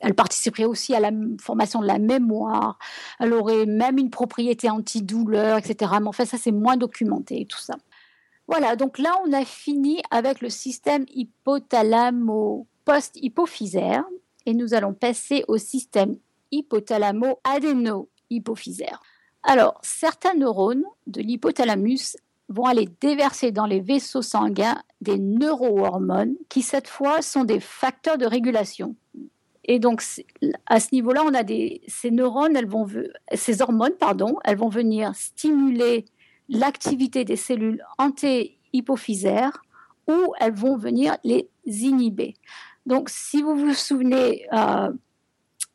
Elle 0.00 0.14
participerait 0.14 0.66
aussi 0.66 0.94
à 0.94 1.00
la 1.00 1.10
formation 1.40 1.80
de 1.80 1.86
la 1.86 1.98
mémoire. 1.98 2.78
Elle 3.18 3.32
aurait 3.32 3.64
même 3.64 3.96
une 3.96 4.10
propriété 4.10 4.68
antidouleur, 4.68 5.56
etc. 5.56 5.92
Mais 6.00 6.08
en 6.08 6.12
fait, 6.12 6.26
ça, 6.26 6.36
c'est 6.36 6.52
moins 6.52 6.76
documenté, 6.76 7.46
tout 7.46 7.60
ça. 7.60 7.76
Voilà, 8.46 8.76
donc 8.76 8.98
là, 8.98 9.18
on 9.26 9.32
a 9.32 9.46
fini 9.46 10.02
avec 10.10 10.42
le 10.42 10.50
système 10.50 11.06
hypothalamo-post-hypophysaire 11.14 14.04
et 14.44 14.52
nous 14.52 14.74
allons 14.74 14.92
passer 14.92 15.46
au 15.48 15.56
système 15.56 16.18
hypothalamo-adéno-hypophysaire. 16.52 19.00
Alors, 19.44 19.78
certains 19.82 20.34
neurones 20.34 20.84
de 21.06 21.20
l'hypothalamus 21.20 22.16
vont 22.48 22.64
aller 22.64 22.88
déverser 23.00 23.52
dans 23.52 23.66
les 23.66 23.80
vaisseaux 23.80 24.22
sanguins 24.22 24.82
des 25.00 25.18
neurohormones 25.18 26.34
qui, 26.48 26.62
cette 26.62 26.88
fois, 26.88 27.22
sont 27.22 27.44
des 27.44 27.60
facteurs 27.60 28.18
de 28.18 28.26
régulation. 28.26 28.96
Et 29.64 29.78
donc, 29.78 30.02
à 30.66 30.80
ce 30.80 30.88
niveau-là, 30.92 31.22
on 31.26 31.34
a 31.34 31.42
ces 31.88 32.10
neurones, 32.10 32.58
ces 33.34 33.62
hormones, 33.62 33.94
pardon, 33.98 34.38
elles 34.44 34.58
vont 34.58 34.68
venir 34.68 35.14
stimuler 35.14 36.04
l'activité 36.48 37.24
des 37.24 37.36
cellules 37.36 37.82
anti-hypophysaires 37.98 39.62
ou 40.06 40.34
elles 40.38 40.54
vont 40.54 40.76
venir 40.76 41.16
les 41.24 41.48
inhiber. 41.66 42.34
Donc, 42.84 43.08
si 43.08 43.40
vous 43.40 43.56
vous 43.56 43.72
souvenez 43.72 44.46
euh, 44.52 44.90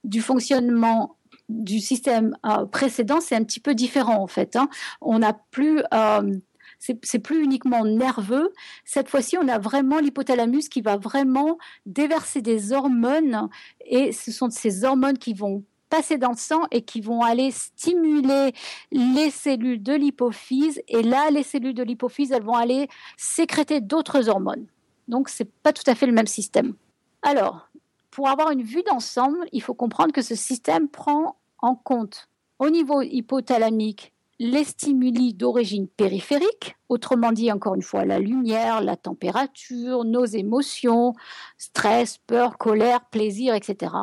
du 0.03 0.21
fonctionnement 0.21 1.17
du 1.49 1.79
système 1.79 2.37
euh, 2.45 2.65
précédent, 2.65 3.19
c'est 3.19 3.35
un 3.35 3.43
petit 3.43 3.59
peu 3.59 3.75
différent 3.75 4.21
en 4.21 4.27
fait. 4.27 4.55
Hein. 4.55 4.69
On 5.01 5.19
n'a 5.19 5.33
plus, 5.33 5.81
euh, 5.93 6.37
c'est 6.77 7.19
plus 7.19 7.43
uniquement 7.43 7.83
nerveux. 7.83 8.53
Cette 8.85 9.09
fois-ci, 9.09 9.37
on 9.37 9.47
a 9.47 9.57
vraiment 9.59 9.99
l'hypothalamus 9.99 10.69
qui 10.69 10.81
va 10.81 10.97
vraiment 10.97 11.57
déverser 11.85 12.41
des 12.41 12.71
hormones 12.71 13.49
et 13.85 14.11
ce 14.11 14.31
sont 14.31 14.49
ces 14.49 14.85
hormones 14.85 15.17
qui 15.17 15.33
vont 15.33 15.63
passer 15.89 16.17
dans 16.17 16.29
le 16.29 16.37
sang 16.37 16.61
et 16.71 16.83
qui 16.83 17.01
vont 17.01 17.21
aller 17.21 17.51
stimuler 17.51 18.53
les 18.91 19.31
cellules 19.31 19.81
de 19.81 19.93
l'hypophyse. 19.93 20.81
Et 20.87 21.01
là, 21.01 21.29
les 21.31 21.43
cellules 21.43 21.73
de 21.73 21.83
l'hypophyse, 21.83 22.31
elles 22.31 22.43
vont 22.43 22.55
aller 22.55 22.87
sécréter 23.17 23.81
d'autres 23.81 24.29
hormones. 24.29 24.67
Donc, 25.07 25.29
c'est 25.29 25.51
pas 25.63 25.73
tout 25.73 25.83
à 25.87 25.95
fait 25.95 26.05
le 26.05 26.13
même 26.13 26.27
système. 26.27 26.75
Alors, 27.23 27.69
pour 28.11 28.29
avoir 28.29 28.51
une 28.51 28.63
vue 28.63 28.83
d'ensemble, 28.83 29.47
il 29.51 29.61
faut 29.61 29.73
comprendre 29.73 30.13
que 30.13 30.21
ce 30.21 30.35
système 30.35 30.87
prend 30.87 31.38
en 31.61 31.75
compte 31.75 32.29
au 32.59 32.69
niveau 32.69 33.01
hypothalamique 33.01 34.13
les 34.39 34.63
stimuli 34.63 35.33
d'origine 35.33 35.87
périphérique, 35.87 36.77
autrement 36.87 37.33
dit 37.33 37.51
encore 37.51 37.75
une 37.75 37.81
fois 37.81 38.05
la 38.05 38.19
lumière, 38.19 38.81
la 38.81 38.95
température, 38.95 40.05
nos 40.05 40.25
émotions, 40.25 41.13
stress, 41.57 42.17
peur, 42.19 42.57
colère, 42.57 43.05
plaisir, 43.09 43.53
etc. 43.53 43.93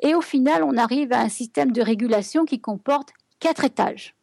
Et 0.00 0.14
au 0.14 0.20
final, 0.20 0.62
on 0.62 0.76
arrive 0.76 1.12
à 1.12 1.20
un 1.20 1.28
système 1.28 1.72
de 1.72 1.82
régulation 1.82 2.44
qui 2.44 2.60
comporte 2.60 3.10
quatre 3.40 3.64
étages. 3.64 4.14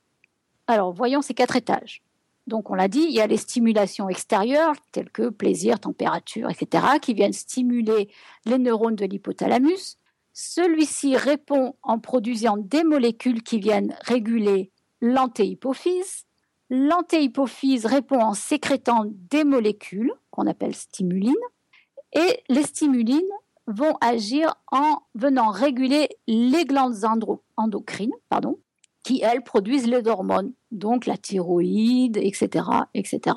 Alors, 0.68 0.94
voyons 0.94 1.22
ces 1.22 1.34
quatre 1.34 1.58
étages. 1.58 2.02
Donc, 2.48 2.70
on 2.70 2.76
l'a 2.76 2.88
dit, 2.88 3.06
il 3.08 3.14
y 3.14 3.22
a 3.22 3.28
les 3.28 3.38
stimulations 3.38 4.08
extérieures, 4.10 4.76
telles 4.92 5.10
que 5.10 5.30
plaisir, 5.30 5.80
température, 5.80 6.50
etc., 6.50 6.86
qui 7.02 7.14
viennent 7.14 7.34
stimuler 7.34 8.10
les 8.46 8.58
neurones 8.58 8.96
de 8.96 9.06
l'hypothalamus. 9.06 9.98
Celui-ci 10.34 11.16
répond 11.16 11.76
en 11.84 12.00
produisant 12.00 12.58
des 12.58 12.84
molécules 12.84 13.44
qui 13.44 13.60
viennent 13.60 13.96
réguler 14.02 14.72
l'antéhypophyse. 15.00 16.26
L'antéhypophyse 16.72 17.86
répond 17.86 18.20
en 18.20 18.34
sécrétant 18.34 19.06
des 19.06 19.44
molécules 19.44 20.12
qu'on 20.32 20.48
appelle 20.48 20.74
stimulines. 20.74 21.36
Et 22.14 22.44
les 22.50 22.64
stimulines 22.64 23.22
vont 23.68 23.96
agir 24.02 24.56
en 24.72 25.04
venant 25.14 25.50
réguler 25.50 26.10
les 26.28 26.66
glandes 26.66 27.06
endocrines, 27.56 28.14
qui 29.04 29.22
elles 29.22 29.44
produisent 29.44 29.88
les 29.88 30.08
hormones, 30.08 30.54
donc 30.72 31.06
la 31.06 31.18
thyroïde, 31.18 32.18
etc., 32.18 32.66
etc. 32.94 33.36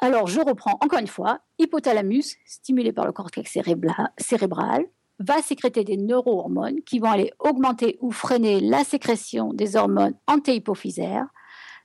Alors 0.00 0.26
je 0.26 0.40
reprends 0.40 0.78
encore 0.80 0.98
une 0.98 1.06
fois, 1.06 1.40
hypothalamus, 1.58 2.36
stimulé 2.44 2.92
par 2.92 3.06
le 3.06 3.12
cortex 3.12 3.50
cérébral, 3.50 4.86
va 5.18 5.42
sécréter 5.42 5.84
des 5.84 5.96
neurohormones 5.96 6.82
qui 6.82 6.98
vont 6.98 7.10
aller 7.10 7.32
augmenter 7.38 7.98
ou 8.00 8.10
freiner 8.10 8.60
la 8.60 8.84
sécrétion 8.84 9.52
des 9.52 9.76
hormones 9.76 10.14
antéhypophysaires. 10.26 11.26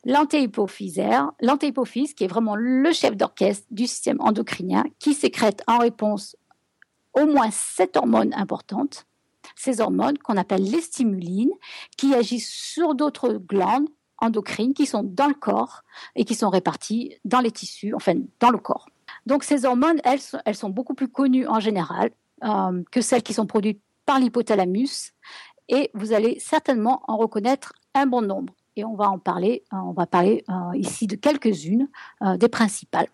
L'antéhypophysaire, 0.05 1.31
l'antéhypophyse 1.41 2.13
qui 2.13 2.23
est 2.23 2.27
vraiment 2.27 2.55
le 2.55 2.91
chef 2.91 3.17
d'orchestre 3.17 3.67
du 3.71 3.87
système 3.87 4.21
endocrinien, 4.21 4.85
qui 4.99 5.13
sécrète 5.13 5.63
en 5.67 5.79
réponse 5.79 6.35
au 7.13 7.25
moins 7.25 7.49
sept 7.51 7.97
hormones 7.97 8.33
importantes, 8.35 9.05
ces 9.55 9.81
hormones 9.81 10.17
qu'on 10.17 10.37
appelle 10.37 10.63
les 10.63 10.81
stimulines, 10.81 11.51
qui 11.97 12.13
agissent 12.13 12.51
sur 12.51 12.95
d'autres 12.95 13.33
glandes 13.33 13.89
endocrines 14.19 14.73
qui 14.73 14.85
sont 14.85 15.03
dans 15.03 15.27
le 15.27 15.33
corps 15.33 15.83
et 16.15 16.25
qui 16.25 16.35
sont 16.35 16.49
réparties 16.49 17.15
dans 17.25 17.39
les 17.39 17.51
tissus, 17.51 17.93
enfin 17.93 18.15
dans 18.39 18.51
le 18.51 18.57
corps. 18.57 18.87
Donc 19.25 19.43
ces 19.43 19.65
hormones, 19.65 19.99
elles, 20.03 20.21
elles 20.45 20.55
sont 20.55 20.69
beaucoup 20.69 20.93
plus 20.93 21.09
connues 21.09 21.47
en 21.47 21.59
général 21.59 22.11
euh, 22.43 22.83
que 22.91 23.01
celles 23.01 23.23
qui 23.23 23.33
sont 23.33 23.45
produites 23.45 23.81
par 24.05 24.19
l'hypothalamus 24.19 25.13
et 25.69 25.89
vous 25.93 26.13
allez 26.13 26.39
certainement 26.39 27.01
en 27.07 27.17
reconnaître 27.17 27.73
un 27.93 28.05
bon 28.05 28.21
nombre. 28.21 28.53
Et 28.75 28.85
on 28.85 28.95
va 28.95 29.09
en 29.09 29.19
parler, 29.19 29.63
euh, 29.73 29.77
on 29.77 29.91
va 29.91 30.05
parler 30.05 30.43
euh, 30.49 30.75
ici 30.75 31.07
de 31.07 31.15
quelques-unes 31.15 31.89
des 32.37 32.47
principales. 32.47 33.07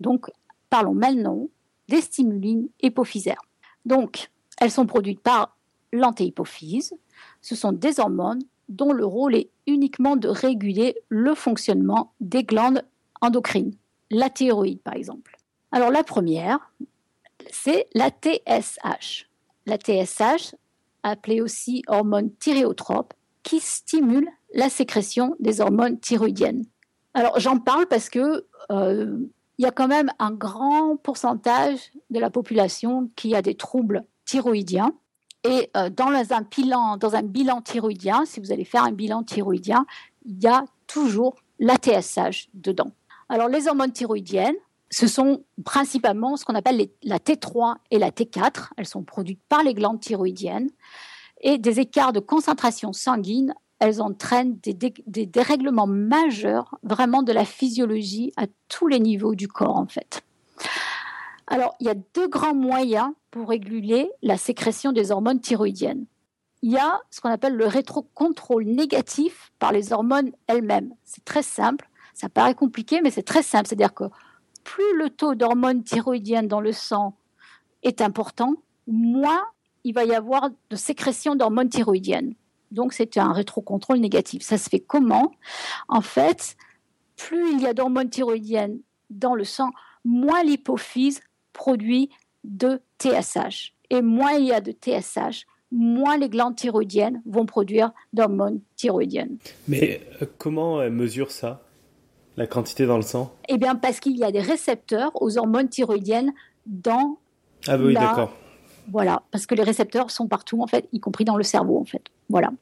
Donc 0.00 0.30
parlons 0.70 0.94
maintenant 0.94 1.48
des 1.88 2.00
stimulines 2.00 2.68
hypophysaires. 2.82 3.40
Donc, 3.84 4.30
elles 4.60 4.70
sont 4.70 4.86
produites 4.86 5.20
par 5.20 5.56
l'antéhypophyse. 5.92 6.94
Ce 7.40 7.54
sont 7.54 7.72
des 7.72 8.00
hormones 8.00 8.42
dont 8.68 8.92
le 8.92 9.04
rôle 9.04 9.34
est 9.34 9.50
uniquement 9.66 10.16
de 10.16 10.28
réguler 10.28 10.96
le 11.08 11.34
fonctionnement 11.34 12.12
des 12.20 12.44
glandes 12.44 12.84
endocrines, 13.20 13.74
la 14.10 14.28
thyroïde 14.28 14.82
par 14.82 14.94
exemple. 14.94 15.36
Alors 15.72 15.90
la 15.90 16.04
première, 16.04 16.72
c'est 17.50 17.86
la 17.94 18.10
TSH. 18.10 19.28
La 19.66 19.76
TSH, 19.76 20.54
appelée 21.02 21.40
aussi 21.40 21.82
hormone 21.86 22.30
thyréotrope, 22.36 23.14
qui 23.42 23.60
stimule 23.60 24.28
la 24.54 24.68
sécrétion 24.68 25.36
des 25.40 25.60
hormones 25.60 25.98
thyroïdiennes. 26.00 26.64
Alors 27.14 27.38
j'en 27.38 27.58
parle 27.58 27.86
parce 27.86 28.08
que 28.08 28.46
euh, 28.70 29.18
y 29.58 29.66
a 29.66 29.70
quand 29.70 29.88
même 29.88 30.10
un 30.18 30.30
grand 30.30 30.96
pourcentage 30.96 31.92
de 32.10 32.18
la 32.18 32.30
population 32.30 33.08
qui 33.16 33.34
a 33.34 33.42
des 33.42 33.54
troubles 33.54 34.04
thyroïdiens. 34.24 34.92
Et 35.44 35.70
euh, 35.76 35.88
dans, 35.90 36.08
un 36.08 36.42
bilan, 36.42 36.96
dans 36.96 37.14
un 37.14 37.22
bilan 37.22 37.62
thyroïdien, 37.62 38.24
si 38.24 38.40
vous 38.40 38.52
allez 38.52 38.64
faire 38.64 38.84
un 38.84 38.92
bilan 38.92 39.22
thyroïdien, 39.22 39.86
il 40.24 40.42
y 40.42 40.46
a 40.46 40.64
toujours 40.86 41.36
la 41.58 41.76
TSH 41.76 42.48
dedans. 42.54 42.92
Alors 43.28 43.48
les 43.48 43.68
hormones 43.68 43.92
thyroïdiennes, 43.92 44.56
ce 44.90 45.06
sont 45.06 45.44
principalement 45.64 46.36
ce 46.36 46.44
qu'on 46.44 46.54
appelle 46.54 46.88
la 47.02 47.18
T3 47.18 47.76
et 47.90 47.98
la 47.98 48.10
T4. 48.10 48.70
Elles 48.76 48.86
sont 48.86 49.02
produites 49.02 49.42
par 49.48 49.62
les 49.62 49.74
glandes 49.74 50.00
thyroïdiennes. 50.00 50.70
Et 51.40 51.58
des 51.58 51.80
écarts 51.80 52.12
de 52.12 52.20
concentration 52.20 52.92
sanguine 52.92 53.54
elles 53.78 54.02
entraînent 54.02 54.58
des, 54.58 55.26
dérèglements 55.26 55.86
majeurs 55.86 56.78
vraiment 56.82 57.22
de 57.22 57.32
la 57.32 57.44
physiologie 57.44 58.32
à 58.36 58.46
tous 58.68 58.88
les 58.88 58.98
niveaux 58.98 59.34
du 59.34 59.48
corps 59.48 59.76
en 59.76 59.86
fait. 59.86 60.22
Alors, 61.46 61.74
il 61.80 61.86
y 61.86 61.90
a 61.90 61.94
deux 62.14 62.28
grands 62.28 62.54
moyens 62.54 63.10
pour 63.30 63.48
réguler 63.48 64.10
la 64.22 64.36
sécrétion 64.36 64.92
des 64.92 65.10
hormones 65.10 65.40
thyroïdiennes. 65.40 66.04
Il 66.62 66.72
y 66.72 66.76
a 66.76 67.00
ce 67.10 67.20
qu'on 67.20 67.30
appelle 67.30 67.54
le 67.54 67.66
rétrocontrôle 67.66 68.64
négatif 68.64 69.52
par 69.58 69.72
les 69.72 69.92
hormones 69.92 70.32
elles-mêmes. 70.48 70.92
C'est 71.04 71.24
très 71.24 71.44
simple, 71.44 71.88
ça 72.14 72.28
paraît 72.28 72.54
compliqué, 72.54 73.00
mais 73.00 73.10
c'est 73.10 73.22
très 73.22 73.42
simple. 73.42 73.68
C'est-à-dire 73.68 73.94
que 73.94 74.04
plus 74.68 74.98
le 74.98 75.08
taux 75.08 75.34
d'hormones 75.34 75.82
thyroïdiennes 75.82 76.46
dans 76.46 76.60
le 76.60 76.72
sang 76.72 77.16
est 77.82 78.02
important, 78.02 78.54
moins 78.86 79.40
il 79.82 79.94
va 79.94 80.04
y 80.04 80.14
avoir 80.14 80.50
de 80.68 80.76
sécrétion 80.76 81.36
d'hormones 81.36 81.70
thyroïdiennes. 81.70 82.34
Donc, 82.70 82.92
c'est 82.92 83.16
un 83.16 83.32
rétrocontrôle 83.32 83.96
négatif. 83.96 84.42
Ça 84.42 84.58
se 84.58 84.68
fait 84.68 84.80
comment? 84.80 85.32
En 85.88 86.02
fait, 86.02 86.54
plus 87.16 87.50
il 87.52 87.62
y 87.62 87.66
a 87.66 87.72
d'hormones 87.72 88.10
thyroïdiennes 88.10 88.78
dans 89.08 89.34
le 89.34 89.44
sang, 89.44 89.70
moins 90.04 90.42
l'hypophyse 90.42 91.22
produit 91.54 92.10
de 92.44 92.82
TSH. 93.00 93.72
Et 93.88 94.02
moins 94.02 94.32
il 94.32 94.48
y 94.48 94.52
a 94.52 94.60
de 94.60 94.72
TSH, 94.72 95.46
moins 95.72 96.18
les 96.18 96.28
glandes 96.28 96.56
thyroïdiennes 96.56 97.22
vont 97.24 97.46
produire 97.46 97.92
d'hormones 98.12 98.60
thyroïdiennes. 98.76 99.38
Mais 99.66 100.02
euh, 100.20 100.26
comment 100.36 100.82
elle 100.82 100.92
mesure 100.92 101.30
ça? 101.30 101.62
La 102.38 102.46
quantité 102.46 102.86
dans 102.86 102.96
le 102.96 103.02
sang? 103.02 103.34
Eh 103.48 103.58
bien, 103.58 103.74
parce 103.74 103.98
qu'il 103.98 104.16
y 104.16 104.22
a 104.22 104.30
des 104.30 104.40
récepteurs 104.40 105.10
aux 105.20 105.36
hormones 105.38 105.68
thyroïdiennes 105.68 106.32
dans. 106.66 107.18
Ah 107.66 107.76
oui, 107.76 107.94
d'accord. 107.94 108.32
Voilà, 108.92 109.22
parce 109.32 109.44
que 109.44 109.56
les 109.56 109.64
récepteurs 109.64 110.12
sont 110.12 110.28
partout, 110.28 110.62
en 110.62 110.68
fait, 110.68 110.88
y 110.92 111.00
compris 111.00 111.24
dans 111.24 111.36
le 111.36 111.42
cerveau, 111.42 111.80
en 111.80 111.84
fait. 111.84 112.02
Voilà. 112.28 112.52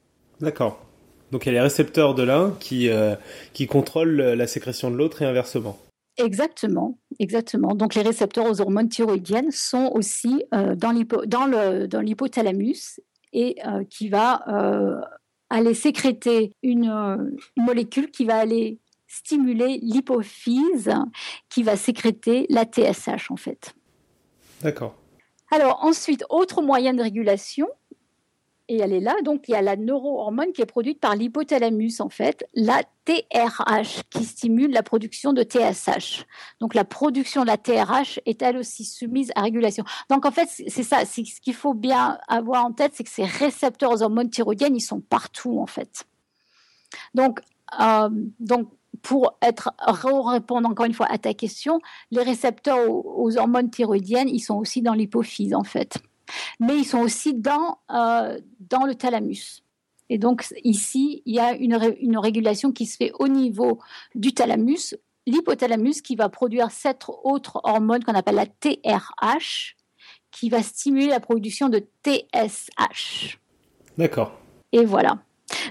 D'accord. 0.41 0.83
Donc 1.31 1.45
il 1.45 1.49
y 1.49 1.51
a 1.51 1.53
les 1.53 1.61
récepteurs 1.61 2.15
de 2.15 2.23
l'un 2.23 2.55
qui, 2.59 2.89
euh, 2.89 3.15
qui 3.53 3.67
contrôlent 3.67 4.15
la 4.15 4.47
sécrétion 4.47 4.89
de 4.89 4.95
l'autre 4.95 5.21
et 5.21 5.25
inversement. 5.25 5.77
Exactement, 6.17 6.97
exactement. 7.19 7.75
Donc 7.75 7.93
les 7.93 8.01
récepteurs 8.01 8.49
aux 8.49 8.59
hormones 8.61 8.89
thyroïdiennes 8.89 9.51
sont 9.51 9.91
aussi 9.93 10.43
euh, 10.55 10.75
dans 10.75 10.91
l'hypothalamus 12.01 12.99
et 13.31 13.57
euh, 13.67 13.83
qui 13.83 14.09
va 14.09 14.43
aller 15.51 15.75
sécréter 15.75 16.51
une, 16.63 17.37
molécule 17.55 18.09
qui 18.09 18.25
va 18.25 18.37
aller 18.37 18.79
stimuler 19.07 19.79
l'hypophyse, 19.81 20.93
qui 21.49 21.63
va 21.63 21.75
sécréter 21.75 22.45
la 22.49 22.65
TSH 22.65 23.31
en 23.31 23.37
fait. 23.37 23.73
D'accord. 24.61 24.95
Alors 25.51 25.83
ensuite, 25.83 26.23
autre 26.29 26.61
moyen 26.61 26.93
de 26.93 27.01
régulation, 27.01 27.67
et 28.69 28.77
elle 28.77 28.93
est 28.93 28.99
là. 28.99 29.15
Donc, 29.23 29.47
il 29.47 29.51
y 29.51 29.55
a 29.55 29.61
la 29.61 29.75
neurohormone 29.75 30.51
qui 30.51 30.61
est 30.61 30.65
produite 30.65 30.99
par 30.99 31.15
l'hypothalamus, 31.15 31.99
en 31.99 32.09
fait, 32.09 32.45
la 32.53 32.83
TRH, 33.05 34.01
qui 34.09 34.25
stimule 34.25 34.71
la 34.71 34.83
production 34.83 35.31
de 35.31 35.43
TSH. 35.43 36.25
Donc, 36.59 36.73
la 36.73 36.83
production 36.83 37.43
de 37.43 37.47
la 37.47 37.57
TRH 37.57 38.19
est 38.25 38.41
elle 38.41 38.57
aussi 38.57 38.83
soumise 38.83 39.31
à 39.35 39.41
régulation. 39.41 39.85
Donc, 40.09 40.25
en 40.25 40.31
fait, 40.31 40.49
c'est 40.49 40.83
ça. 40.83 41.05
Ce 41.05 41.21
qu'il 41.21 41.53
faut 41.53 41.73
bien 41.73 42.19
avoir 42.27 42.65
en 42.65 42.73
tête, 42.73 42.91
c'est 42.95 43.03
que 43.03 43.09
ces 43.09 43.25
récepteurs 43.25 43.91
aux 43.91 44.01
hormones 44.03 44.29
thyroïdiennes, 44.29 44.75
ils 44.75 44.81
sont 44.81 44.99
partout, 44.99 45.59
en 45.59 45.67
fait. 45.67 46.05
Donc, 47.13 47.39
euh, 47.79 48.09
donc 48.39 48.69
pour 49.01 49.37
être 49.41 49.71
répondre 49.79 50.69
encore 50.69 50.85
une 50.85 50.93
fois 50.93 51.07
à 51.09 51.17
ta 51.17 51.33
question, 51.33 51.79
les 52.11 52.23
récepteurs 52.23 52.89
aux 52.89 53.37
hormones 53.37 53.69
thyroïdiennes, 53.69 54.29
ils 54.29 54.39
sont 54.39 54.55
aussi 54.55 54.81
dans 54.81 54.93
l'hypophyse, 54.93 55.53
en 55.53 55.63
fait 55.63 55.97
mais 56.59 56.77
ils 56.77 56.85
sont 56.85 56.99
aussi 56.99 57.33
dans, 57.33 57.79
euh, 57.91 58.39
dans 58.59 58.85
le 58.85 58.95
thalamus. 58.95 59.63
Et 60.09 60.17
donc 60.17 60.45
ici, 60.63 61.21
il 61.25 61.35
y 61.35 61.39
a 61.39 61.53
une, 61.53 61.77
une, 61.99 62.17
régulation 62.17 62.71
qui 62.71 62.85
se 62.85 62.95
fait 62.95 63.11
au 63.19 63.27
niveau 63.27 63.79
du 64.15 64.33
thalamus, 64.33 64.95
l'hypothalamus 65.25 66.01
qui 66.01 66.15
va 66.15 66.29
produire 66.29 66.71
cette 66.71 67.05
autre 67.23 67.59
hormone 67.63 68.03
qu'on 68.03 68.13
appelle 68.13 68.35
la 68.35 68.45
TRH, 68.45 69.75
qui 70.31 70.49
va 70.49 70.63
stimuler 70.63 71.07
la 71.07 71.19
production 71.19 71.67
de 71.67 71.85
TSH. 72.05 73.37
D'accord. 73.97 74.31
Et 74.71 74.85
voilà. 74.85 75.19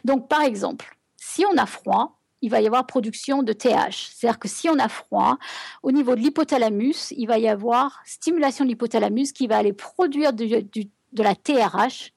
Donc 0.04 0.28
par 0.28 0.42
exemple, 0.42 0.98
si 1.16 1.44
on 1.46 1.56
a 1.56 1.64
froid, 1.64 2.18
il 2.46 2.48
va 2.48 2.60
y 2.60 2.66
avoir 2.68 2.86
production 2.86 3.42
de 3.42 3.52
TH. 3.52 4.12
C'est-à-dire 4.14 4.38
que 4.38 4.46
si 4.46 4.68
on 4.68 4.78
a 4.78 4.88
froid, 4.88 5.36
au 5.82 5.90
niveau 5.90 6.14
de 6.14 6.20
l'hypothalamus, 6.20 7.12
il 7.16 7.26
va 7.26 7.38
y 7.40 7.48
avoir 7.48 8.00
stimulation 8.04 8.64
de 8.64 8.68
l'hypothalamus 8.68 9.32
qui 9.32 9.48
va 9.48 9.56
aller 9.56 9.72
produire 9.72 10.32
de 10.32 11.22
la 11.24 11.34
TRH, 11.34 12.12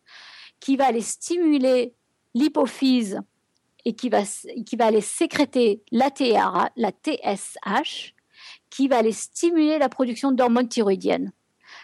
qui 0.60 0.78
va 0.78 0.86
aller 0.86 1.02
stimuler 1.02 1.96
l'hypophyse 2.36 3.22
et 3.86 3.94
qui 3.94 4.10
va, 4.10 4.22
aller 4.82 5.02
sécréter 5.02 5.82
la, 5.92 6.12
la 6.76 6.92
TSH, 6.92 8.14
qui 8.70 8.88
va 8.88 8.98
aller 8.98 9.12
stimuler 9.12 9.80
la 9.80 9.90
production 9.90 10.32
d'hormones 10.32 10.70
thyroïdiennes. 10.70 11.32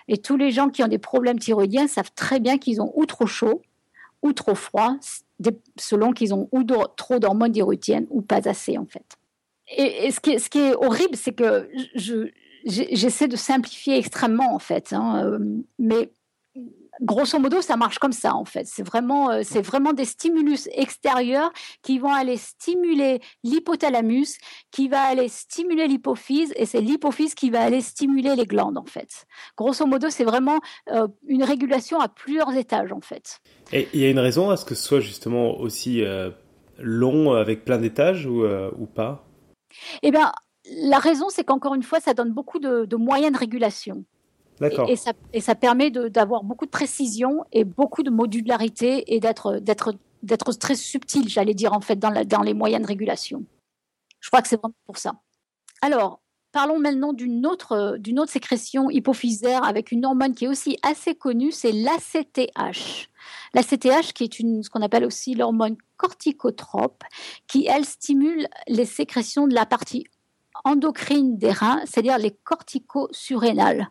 Et 0.07 0.17
tous 0.17 0.37
les 0.37 0.51
gens 0.51 0.69
qui 0.69 0.83
ont 0.83 0.87
des 0.87 0.99
problèmes 0.99 1.39
thyroïdiens 1.39 1.87
savent 1.87 2.11
très 2.13 2.39
bien 2.39 2.59
qu'ils 2.59 2.79
ont 2.79 2.91
ou 2.93 3.07
trop 3.07 3.25
chaud 3.25 3.63
ou 4.21 4.33
trop 4.33 4.53
froid, 4.53 4.97
selon 5.77 6.11
qu'ils 6.11 6.33
ont 6.33 6.47
ou 6.51 6.63
trop 6.97 7.19
d'hormones 7.19 7.51
thyroïdiennes 7.51 8.07
ou 8.09 8.21
pas 8.21 8.47
assez 8.47 8.77
en 8.77 8.85
fait. 8.85 9.17
Et, 9.75 10.11
ce, 10.11 10.19
qui 10.19 10.59
est, 10.59 10.75
horrible, 10.75 11.15
c'est 11.15 11.33
que 11.33 11.69
j'essaie 12.65 13.27
de 13.27 13.35
simplifier 13.35 13.97
extrêmement 13.97 14.53
en 14.53 14.59
fait, 14.59 14.93
hein, 14.93 15.25
euh, 15.25 15.39
mais 15.79 16.11
grosso 17.01 17.39
modo, 17.39 17.61
ça 17.61 17.75
marche 17.75 17.99
comme 17.99 18.13
ça 18.13 18.35
en 18.35 18.45
fait. 18.45 18.65
C'est 18.65 18.83
vraiment, 18.83 19.31
euh, 19.31 19.41
c'est 19.43 19.61
vraiment 19.61 19.93
des 19.93 20.05
stimulus 20.05 20.67
extérieurs 20.71 21.51
qui 21.81 21.99
vont 21.99 22.13
aller 22.13 22.37
stimuler 22.37 23.21
l'hypothalamus, 23.43 24.37
qui 24.71 24.87
va 24.87 25.01
aller 25.01 25.27
stimuler 25.27 25.87
l'hypophyse, 25.87 26.53
et 26.55 26.65
c'est 26.65 26.81
l'hypophyse 26.81 27.35
qui 27.35 27.49
va 27.49 27.61
aller 27.61 27.81
stimuler 27.81 28.35
les 28.35 28.45
glandes 28.45 28.77
en 28.77 28.85
fait. 28.85 29.25
Grosso 29.57 29.85
modo, 29.85 30.09
c'est 30.09 30.23
vraiment 30.23 30.59
euh, 30.91 31.07
une 31.27 31.43
régulation 31.43 31.99
à 31.99 32.07
plusieurs 32.07 32.53
étages 32.55 32.91
en 32.91 33.01
fait. 33.01 33.39
Et 33.71 33.87
il 33.93 33.99
y 33.99 34.05
a 34.05 34.09
une 34.09 34.19
raison 34.19 34.49
à 34.49 34.57
ce 34.57 34.65
que 34.65 34.75
ce 34.75 34.83
soit 34.83 34.99
justement 34.99 35.59
aussi 35.59 36.03
euh, 36.03 36.29
long 36.79 37.33
avec 37.33 37.65
plein 37.65 37.77
d'étages 37.77 38.25
ou, 38.25 38.45
ou 38.45 38.85
pas? 38.85 39.27
Eh 40.03 40.11
bien, 40.11 40.31
la 40.69 40.99
raison, 40.99 41.29
c'est 41.29 41.43
qu'encore 41.43 41.75
une 41.75 41.83
fois, 41.83 41.99
ça 41.99 42.13
donne 42.13 42.31
beaucoup 42.31 42.59
de, 42.59 42.85
de 42.85 42.95
moyens 42.95 43.33
de 43.33 43.37
régulation. 43.37 44.03
Et, 44.61 44.95
ça, 44.95 45.11
et, 45.33 45.41
ça, 45.41 45.55
permet 45.55 45.91
d'avoir 45.91 46.43
beaucoup 46.43 46.65
de 46.65 46.71
précision 46.71 47.43
et 47.51 47.65
beaucoup 47.65 48.03
de 48.03 48.09
modularité 48.09 49.13
et 49.13 49.19
d'être 49.19 49.59
très 50.59 50.75
subtil, 50.75 51.27
j'allais 51.27 51.53
dire, 51.53 51.73
en 51.73 51.81
fait, 51.81 51.97
dans, 51.97 52.41
les 52.41 52.53
moyens 52.53 52.81
de 52.81 52.87
régulation. 52.87 53.45
Je 54.21 54.29
crois 54.29 54.41
que 54.41 54.47
c'est 54.47 54.55
vraiment 54.55 54.75
pour 54.85 54.97
ça. 54.97 55.13
Alors, 55.81 56.21
parlons 56.51 56.79
maintenant 56.79 57.11
d'une 57.11 57.45
autre, 57.45 57.99
sécrétion 58.27 58.89
hypophysaire 58.89 59.63
avec 59.65 59.91
une 59.91 60.05
hormone 60.05 60.33
qui 60.33 60.45
est 60.45 60.49
aussi 60.49 60.77
assez 60.83 61.15
connue, 61.15 61.51
c'est 61.51 61.73
l'ACTH. 61.73 63.09
L'ACTH, 63.53 64.13
qui 64.13 64.23
est 64.23 64.63
ce 64.63 64.69
qu'on 64.69 64.81
appelle 64.81 65.05
aussi 65.05 65.35
l'hormone 65.35 65.75
corticotrope, 65.97 67.03
qui, 67.47 67.67
elle, 67.67 67.85
stimule 67.85 68.47
les 68.67 68.85
sécrétions 68.85 69.47
de 69.47 69.53
la 69.53 69.65
partie 69.65 70.05
endocrine 70.63 71.37
des 71.37 71.51
reins, 71.51 71.81
c'est-à-dire 71.85 72.17
les 72.17 72.31
corticosurrénales. 72.31 73.89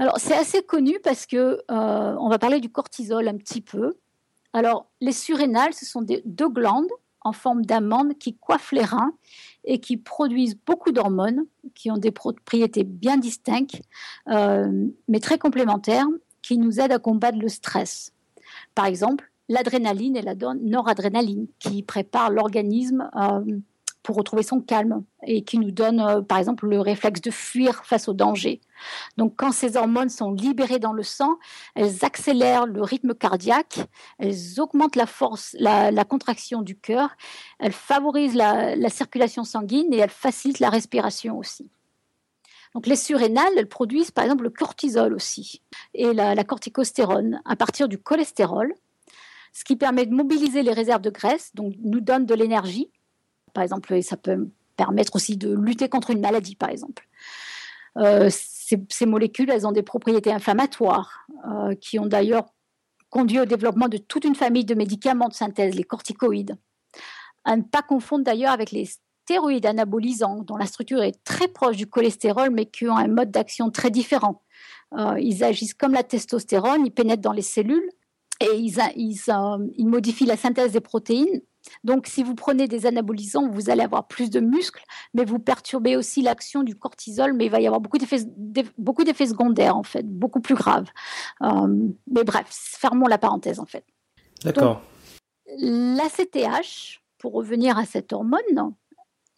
Alors, 0.00 0.16
c'est 0.16 0.34
assez 0.34 0.62
connu 0.62 0.98
parce 1.04 1.26
que 1.26 1.36
euh, 1.70 2.16
on 2.18 2.30
va 2.30 2.38
parler 2.38 2.58
du 2.58 2.70
cortisol 2.70 3.28
un 3.28 3.36
petit 3.36 3.60
peu. 3.60 3.98
Alors, 4.54 4.86
les 5.02 5.12
surrénales, 5.12 5.74
ce 5.74 5.84
sont 5.84 6.00
deux 6.00 6.48
glandes 6.48 6.88
en 7.20 7.32
forme 7.32 7.66
d'amande 7.66 8.16
qui 8.16 8.34
coiffent 8.34 8.72
les 8.72 8.82
reins 8.82 9.12
et 9.64 9.78
qui 9.78 9.98
produisent 9.98 10.58
beaucoup 10.64 10.90
d'hormones 10.90 11.44
qui 11.74 11.90
ont 11.90 11.98
des 11.98 12.12
propriétés 12.12 12.82
bien 12.82 13.18
distinctes, 13.18 13.82
euh, 14.28 14.86
mais 15.06 15.20
très 15.20 15.36
complémentaires, 15.36 16.08
qui 16.40 16.56
nous 16.56 16.80
aident 16.80 16.92
à 16.92 16.98
combattre 16.98 17.36
le 17.36 17.48
stress. 17.48 18.14
Par 18.74 18.86
exemple, 18.86 19.30
l'adrénaline 19.50 20.16
et 20.16 20.22
la 20.22 20.34
noradrénaline 20.34 21.46
qui 21.58 21.82
préparent 21.82 22.30
l'organisme 22.30 23.10
euh, 23.16 23.58
pour 24.02 24.16
retrouver 24.16 24.42
son 24.42 24.60
calme 24.60 25.04
et 25.26 25.44
qui 25.44 25.58
nous 25.58 25.70
donne, 25.70 26.00
euh, 26.00 26.22
par 26.22 26.38
exemple, 26.38 26.66
le 26.66 26.80
réflexe 26.80 27.20
de 27.20 27.30
fuir 27.30 27.84
face 27.84 28.08
au 28.08 28.14
danger. 28.14 28.60
Donc, 29.16 29.34
quand 29.36 29.52
ces 29.52 29.76
hormones 29.76 30.08
sont 30.08 30.32
libérées 30.32 30.78
dans 30.78 30.92
le 30.92 31.02
sang, 31.02 31.38
elles 31.74 32.04
accélèrent 32.04 32.66
le 32.66 32.82
rythme 32.82 33.14
cardiaque, 33.14 33.80
elles 34.18 34.58
augmentent 34.58 34.96
la 34.96 35.06
force, 35.06 35.54
la, 35.58 36.04
contraction 36.04 36.62
du 36.62 36.78
cœur, 36.78 37.10
elles 37.58 37.72
favorisent 37.72 38.34
la, 38.34 38.88
circulation 38.88 39.44
sanguine 39.44 39.92
et 39.92 39.98
elles 39.98 40.10
facilitent 40.10 40.60
la 40.60 40.70
respiration 40.70 41.38
aussi. 41.38 41.70
Donc, 42.74 42.86
les 42.86 42.96
surrénales, 42.96 43.52
elles 43.56 43.68
produisent 43.68 44.12
par 44.12 44.24
exemple 44.24 44.44
le 44.44 44.50
cortisol 44.50 45.12
aussi 45.12 45.60
et 45.92 46.14
la, 46.14 46.34
la 46.34 46.44
corticostérone 46.44 47.42
à 47.44 47.56
partir 47.56 47.88
du 47.88 47.98
cholestérol, 47.98 48.72
ce 49.52 49.64
qui 49.64 49.76
permet 49.76 50.06
de 50.06 50.14
mobiliser 50.14 50.62
les 50.62 50.72
réserves 50.72 51.02
de 51.02 51.10
graisse, 51.10 51.50
donc 51.54 51.74
nous 51.82 52.00
donne 52.00 52.24
de 52.24 52.34
l'énergie 52.34 52.90
par 53.52 53.62
exemple, 53.62 54.02
ça 54.02 54.16
peut 54.16 54.48
permettre 54.76 55.14
aussi 55.16 55.36
de 55.36 55.54
lutter 55.54 55.88
contre 55.88 56.10
une 56.10 56.20
maladie, 56.20 56.56
par 56.56 56.70
exemple. 56.70 57.06
Euh, 57.98 58.30
ces, 58.30 59.06
molécules, 59.06 59.50
elles 59.50 59.66
ont 59.66 59.72
des 59.72 59.82
propriétés 59.82 60.32
inflammatoires 60.32 61.26
euh, 61.48 61.74
qui 61.74 61.98
ont 61.98 62.06
d'ailleurs 62.06 62.46
conduit 63.10 63.40
au 63.40 63.44
développement 63.44 63.88
de 63.88 63.98
toute 63.98 64.24
une 64.24 64.36
famille 64.36 64.64
de 64.64 64.74
médicaments 64.74 65.28
de 65.28 65.34
synthèse, 65.34 65.74
les 65.74 65.84
corticoïdes. 65.84 66.56
À 67.44 67.56
ne 67.56 67.62
pas 67.62 67.82
confondre 67.82 68.24
d'ailleurs 68.24 68.52
avec 68.52 68.70
les 68.70 68.88
stéroïdes 69.24 69.66
anabolisants, 69.66 70.42
dont 70.42 70.56
la 70.56 70.66
structure 70.66 71.02
est 71.02 71.22
très 71.24 71.48
proche 71.48 71.76
du 71.76 71.86
cholestérol, 71.86 72.50
mais 72.50 72.66
qui 72.66 72.88
ont 72.88 72.96
un 72.96 73.08
mode 73.08 73.30
d'action 73.30 73.70
très 73.70 73.90
différent. 73.90 74.42
Euh, 74.96 75.18
ils 75.20 75.44
agissent 75.44 75.74
comme 75.74 75.92
la 75.92 76.04
testostérone, 76.04 76.86
ils 76.86 76.92
pénètrent 76.92 77.22
dans 77.22 77.32
les 77.32 77.42
cellules 77.42 77.90
et 78.40 78.56
ils 78.56 79.86
modifient 79.86 80.26
la 80.26 80.36
synthèse 80.36 80.72
des 80.72 80.80
protéines 80.80 81.42
donc, 81.84 82.06
si 82.06 82.22
vous 82.22 82.34
prenez 82.34 82.68
des 82.68 82.86
anabolisants, 82.86 83.48
vous 83.48 83.70
allez 83.70 83.82
avoir 83.82 84.06
plus 84.06 84.30
de 84.30 84.40
muscles, 84.40 84.84
mais 85.14 85.24
vous 85.24 85.38
perturbez 85.38 85.96
aussi 85.96 86.22
l'action 86.22 86.62
du 86.62 86.76
cortisol, 86.76 87.32
mais 87.32 87.46
il 87.46 87.50
va 87.50 87.60
y 87.60 87.66
avoir 87.66 87.80
beaucoup 87.80 87.98
d'effets, 87.98 89.26
secondaires, 89.26 89.76
en 89.76 89.82
fait, 89.82 90.06
beaucoup 90.06 90.40
plus 90.40 90.54
graves. 90.54 90.88
Euh, 91.42 91.88
mais 92.10 92.24
bref, 92.24 92.46
fermons 92.48 93.06
la 93.06 93.18
parenthèse, 93.18 93.60
en 93.60 93.66
fait. 93.66 93.84
D'accord. 94.44 94.82
L'ACTH, 95.58 97.00
pour 97.18 97.32
revenir 97.32 97.78
à 97.78 97.84
cette 97.84 98.12
hormone, 98.12 98.74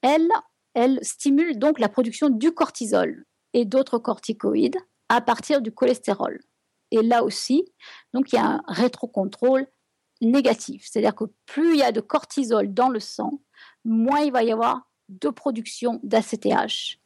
elle, 0.02 0.28
elle 0.74 0.98
stimule 1.02 1.58
donc 1.58 1.78
la 1.78 1.88
production 1.88 2.28
du 2.28 2.52
cortisol 2.52 3.24
et 3.52 3.64
d'autres 3.64 3.98
corticoïdes 3.98 4.78
à 5.08 5.20
partir 5.20 5.60
du 5.60 5.72
cholestérol. 5.72 6.40
Et 6.90 7.02
là 7.02 7.24
aussi, 7.24 7.64
donc 8.12 8.32
il 8.32 8.36
y 8.36 8.38
a 8.38 8.46
un 8.46 8.62
rétrocontrôle 8.66 9.66
négatif. 10.22 10.86
C'est-à-dire 10.88 11.14
que 11.14 11.24
plus 11.46 11.74
il 11.74 11.80
y 11.80 11.82
a 11.82 11.92
de 11.92 12.00
cortisol 12.00 12.72
dans 12.72 12.88
le 12.88 13.00
sang, 13.00 13.42
moins 13.84 14.20
il 14.20 14.32
va 14.32 14.42
y 14.42 14.52
avoir 14.52 14.88
de 15.08 15.28
production 15.28 16.00
d'ACTH. 16.02 16.98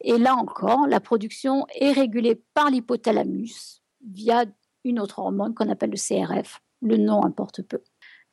Et 0.00 0.18
là 0.18 0.34
encore, 0.34 0.86
la 0.86 1.00
production 1.00 1.66
est 1.74 1.92
régulée 1.92 2.42
par 2.54 2.70
l'hypothalamus 2.70 3.82
via 4.04 4.44
une 4.84 5.00
autre 5.00 5.18
hormone 5.18 5.54
qu'on 5.54 5.68
appelle 5.68 5.90
le 5.90 5.96
CRF. 5.96 6.60
Le 6.82 6.96
nom 6.96 7.24
importe 7.24 7.62
peu. 7.62 7.82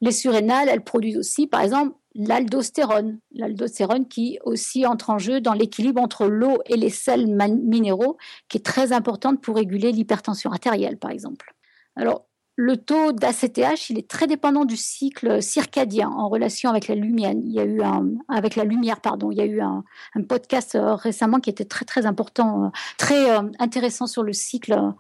Les 0.01 0.11
surrénales, 0.11 0.67
elles 0.67 0.83
produisent 0.83 1.17
aussi, 1.17 1.47
par 1.47 1.61
exemple, 1.61 1.95
l'aldostérone. 2.13 3.19
L'aldostérone 3.31 4.07
qui 4.07 4.37
aussi 4.43 4.85
entre 4.85 5.09
en 5.09 5.17
jeu 5.17 5.39
dans 5.39 5.53
l'équilibre 5.53 6.01
entre 6.01 6.25
l'eau 6.25 6.57
et 6.65 6.75
les 6.75 6.89
sels 6.89 7.27
minéraux, 7.27 8.17
qui 8.49 8.57
est 8.57 8.65
très 8.65 8.91
importante 8.91 9.41
pour 9.41 9.55
réguler 9.55 9.91
l'hypertension 9.91 10.51
artérielle, 10.51 10.97
par 10.97 11.11
exemple. 11.11 11.55
Alors, 11.95 12.27
le 12.55 12.77
taux 12.77 13.11
d'ACTH, 13.11 13.89
il 13.89 13.97
est 13.97 14.07
très 14.07 14.27
dépendant 14.27 14.65
du 14.65 14.77
cycle 14.77 15.41
circadien 15.41 16.09
en 16.09 16.29
relation 16.29 16.69
avec 16.69 16.87
la 16.87 16.93
lumière. 16.93 17.31
Il 17.31 17.51
y 17.51 17.59
a 17.59 17.63
eu 17.63 17.81
un, 17.81 18.05
avec 18.29 18.55
la 18.55 18.63
lumière, 18.63 19.01
pardon. 19.01 19.31
Il 19.31 19.37
y 19.37 19.41
a 19.41 19.45
eu 19.45 19.59
un, 19.59 19.83
podcast 20.27 20.75
euh, 20.75 20.93
récemment 20.93 21.39
qui 21.39 21.49
était 21.49 21.65
très 21.65 21.85
très 21.85 22.05
important, 22.05 22.65
euh, 22.65 22.69
très 22.97 23.31
euh, 23.31 23.41
intéressant 23.59 24.05
sur 24.05 24.23
le 24.23 24.33
cycle 24.33 24.93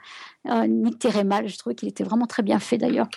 nictérémal. 0.67 1.47
Je 1.47 1.57
trouvais 1.57 1.75
qu'il 1.75 1.87
était 1.87 2.03
vraiment 2.03 2.25
très 2.27 2.43
bien 2.43 2.59
fait 2.59 2.77
d'ailleurs. 2.77 3.07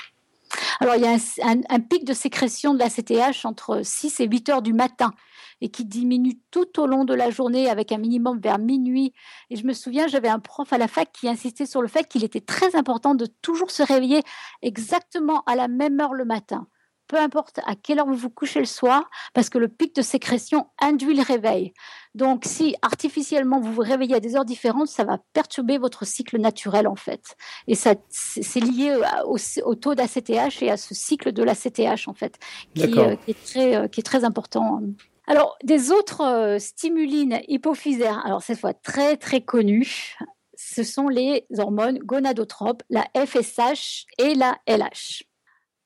Alors, 0.80 0.94
il 0.96 1.02
y 1.02 1.06
a 1.06 1.16
un, 1.42 1.80
pic 1.80 2.04
de 2.04 2.12
sécrétion 2.12 2.74
de 2.74 2.78
la 2.78 2.88
CTH 2.88 3.44
entre 3.44 3.80
6 3.82 4.20
et 4.20 4.26
8 4.26 4.48
heures 4.50 4.62
du 4.62 4.72
matin 4.72 5.12
et 5.60 5.68
qui 5.68 5.84
diminue 5.84 6.38
tout 6.50 6.80
au 6.80 6.86
long 6.86 7.04
de 7.04 7.14
la 7.14 7.30
journée 7.30 7.68
avec 7.68 7.92
un 7.92 7.98
minimum 7.98 8.38
vers 8.40 8.58
minuit. 8.58 9.12
Et 9.50 9.56
je 9.56 9.66
me 9.66 9.72
souviens, 9.72 10.06
j'avais 10.06 10.28
un 10.28 10.38
prof 10.38 10.72
à 10.72 10.78
la 10.78 10.88
fac 10.88 11.10
qui 11.12 11.28
insistait 11.28 11.66
sur 11.66 11.82
le 11.82 11.88
fait 11.88 12.08
qu'il 12.08 12.24
était 12.24 12.40
très 12.40 12.76
important 12.76 13.14
de 13.14 13.26
toujours 13.26 13.70
se 13.70 13.82
réveiller 13.82 14.22
exactement 14.62 15.42
à 15.46 15.56
la 15.56 15.68
même 15.68 16.00
heure 16.00 16.14
le 16.14 16.24
matin 16.24 16.66
peu 17.06 17.18
importe 17.18 17.60
à 17.66 17.74
quelle 17.76 17.98
heure 17.98 18.06
vous 18.06 18.14
vous 18.14 18.30
couchez 18.30 18.58
le 18.58 18.66
soir, 18.66 19.08
parce 19.32 19.48
que 19.48 19.58
le 19.58 19.68
pic 19.68 19.94
de 19.94 20.02
sécrétion 20.02 20.66
induit 20.80 21.14
le 21.14 21.22
réveil. 21.22 21.72
Donc, 22.14 22.44
si 22.44 22.74
artificiellement 22.82 23.60
vous 23.60 23.72
vous 23.72 23.82
réveillez 23.82 24.14
à 24.14 24.20
des 24.20 24.36
heures 24.36 24.44
différentes, 24.44 24.88
ça 24.88 25.04
va 25.04 25.18
perturber 25.32 25.78
votre 25.78 26.04
cycle 26.04 26.38
naturel 26.38 26.88
en 26.88 26.96
fait. 26.96 27.36
Et 27.66 27.74
ça, 27.74 27.94
c'est 28.08 28.60
lié 28.60 28.96
au, 29.24 29.74
taux 29.74 29.94
d'ACTH 29.94 30.62
et 30.62 30.70
à 30.70 30.76
ce 30.76 30.94
cycle 30.94 31.32
de 31.32 31.42
l'ACTH 31.42 32.08
en 32.08 32.14
fait, 32.14 32.38
qui, 32.74 32.98
euh, 32.98 33.16
qui, 33.16 33.30
est 33.30 33.44
très, 33.44 33.76
euh, 33.76 33.88
qui 33.88 34.00
est 34.00 34.04
très 34.04 34.24
important. 34.24 34.80
Alors, 35.26 35.56
des 35.64 35.90
autres 35.90 36.20
euh, 36.22 36.58
stimulines 36.58 37.40
hypophysaires, 37.48 38.24
alors 38.24 38.42
cette 38.42 38.60
fois 38.60 38.74
très 38.74 39.16
très 39.16 39.40
connues, 39.40 40.16
ce 40.54 40.84
sont 40.84 41.08
les 41.08 41.46
hormones 41.58 41.98
gonadotropes, 41.98 42.82
la 42.90 43.04
FSH 43.14 44.06
et 44.18 44.34
la 44.34 44.58
LH. 44.68 45.24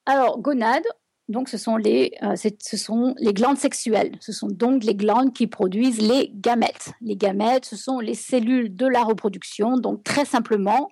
Alors, 0.06 0.40
gonades, 0.40 0.86
donc, 1.30 1.48
ce 1.48 1.58
sont, 1.58 1.76
les, 1.76 2.12
euh, 2.24 2.34
ce 2.34 2.76
sont 2.76 3.14
les 3.18 3.32
glandes 3.32 3.56
sexuelles. 3.56 4.16
Ce 4.18 4.32
sont 4.32 4.48
donc 4.48 4.82
les 4.82 4.96
glandes 4.96 5.32
qui 5.32 5.46
produisent 5.46 6.00
les 6.00 6.32
gamètes. 6.34 6.90
Les 7.00 7.16
gamètes, 7.16 7.64
ce 7.64 7.76
sont 7.76 8.00
les 8.00 8.14
cellules 8.14 8.74
de 8.74 8.86
la 8.86 9.04
reproduction. 9.04 9.76
Donc, 9.76 10.02
très 10.02 10.24
simplement, 10.24 10.88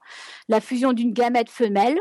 la 0.48 0.60
fusion 0.60 0.92
d'une 0.92 1.12
gamète 1.12 1.50
femelle, 1.50 1.98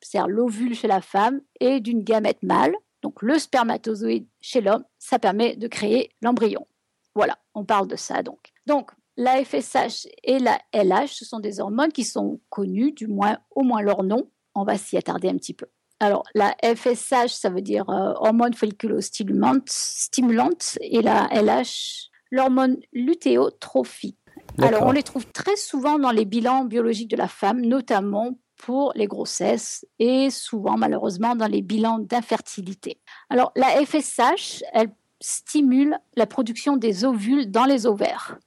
c'est-à-dire 0.00 0.28
l'ovule 0.28 0.74
chez 0.74 0.88
la 0.88 1.02
femme, 1.02 1.42
et 1.60 1.80
d'une 1.80 2.02
gamète 2.02 2.42
mâle, 2.42 2.74
donc 3.04 3.20
le 3.20 3.38
spermatozoïde 3.38 4.26
chez 4.40 4.62
l'homme, 4.62 4.82
ça 4.98 5.18
permet 5.18 5.56
de 5.56 5.68
créer 5.68 6.10
l'embryon. 6.22 6.66
Voilà, 7.14 7.38
on 7.54 7.66
parle 7.66 7.86
de 7.86 7.96
ça 7.96 8.22
donc. 8.22 8.50
Donc, 8.66 8.92
la 9.18 9.44
FSH 9.44 10.08
et 10.24 10.38
la 10.38 10.58
LH, 10.72 11.08
ce 11.08 11.26
sont 11.26 11.38
des 11.38 11.60
hormones 11.60 11.92
qui 11.92 12.02
sont 12.02 12.40
connues, 12.48 12.92
du 12.92 13.06
moins 13.06 13.36
au 13.50 13.62
moins 13.62 13.82
leur 13.82 14.02
nom. 14.04 14.30
On 14.54 14.64
va 14.64 14.78
s'y 14.78 14.96
attarder 14.96 15.28
un 15.28 15.36
petit 15.36 15.52
peu. 15.52 15.66
Alors, 16.00 16.24
la 16.34 16.56
FSH, 16.62 17.28
ça 17.28 17.50
veut 17.50 17.60
dire 17.60 17.88
euh, 17.90 18.14
hormone 18.16 18.54
folliculostimulante, 18.54 19.68
stimulante, 19.68 20.78
et 20.80 21.02
la 21.02 21.28
LH, 21.30 22.10
l'hormone 22.30 22.78
lutéotrophie. 22.94 24.16
Alors, 24.62 24.86
on 24.86 24.92
les 24.92 25.02
trouve 25.02 25.26
très 25.26 25.56
souvent 25.56 25.98
dans 25.98 26.10
les 26.10 26.24
bilans 26.24 26.64
biologiques 26.64 27.10
de 27.10 27.16
la 27.16 27.28
femme, 27.28 27.60
notamment 27.60 28.38
pour 28.56 28.92
les 28.94 29.06
grossesses 29.06 29.86
et 29.98 30.30
souvent, 30.30 30.76
malheureusement, 30.76 31.34
dans 31.34 31.46
les 31.46 31.62
bilans 31.62 31.98
d'infertilité. 31.98 32.98
Alors, 33.30 33.52
la 33.56 33.84
FSH, 33.84 34.62
elle 34.72 34.92
stimule 35.20 35.98
la 36.16 36.26
production 36.26 36.76
des 36.76 37.04
ovules 37.04 37.50
dans 37.50 37.64
les 37.64 37.86
ovaires. 37.86 38.38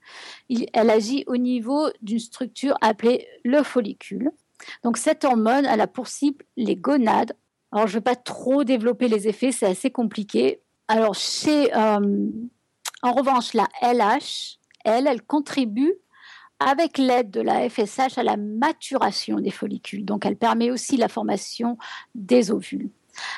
elle 0.73 0.89
agit 0.89 1.23
au 1.27 1.37
niveau 1.37 1.89
d'une 2.01 2.19
structure 2.19 2.77
appelée 2.81 3.27
le 3.43 3.63
follicule. 3.63 4.31
Donc 4.83 4.97
cette 4.97 5.23
hormone, 5.23 5.65
elle 5.65 5.81
a 5.81 5.87
pour 5.87 6.07
cible 6.07 6.45
les 6.55 6.75
gonades 6.75 7.33
alors, 7.71 7.87
je 7.87 7.93
ne 7.93 7.97
vais 7.97 8.03
pas 8.03 8.15
trop 8.15 8.63
développer 8.63 9.07
les 9.07 9.27
effets, 9.27 9.51
c'est 9.51 9.65
assez 9.65 9.91
compliqué. 9.91 10.61
Alors, 10.87 11.15
chez, 11.15 11.73
euh, 11.75 12.29
en 13.03 13.13
revanche, 13.13 13.53
la 13.53 13.67
LH, 13.81 14.57
elle, 14.85 15.07
elle 15.07 15.21
contribue 15.21 15.93
avec 16.59 16.97
l'aide 16.97 17.31
de 17.31 17.41
la 17.41 17.69
FSH 17.69 18.17
à 18.17 18.23
la 18.23 18.37
maturation 18.37 19.39
des 19.39 19.51
follicules. 19.51 20.05
Donc, 20.05 20.25
elle 20.25 20.37
permet 20.37 20.71
aussi 20.71 20.97
la 20.97 21.07
formation 21.07 21.77
des 22.15 22.51
ovules. 22.51 22.89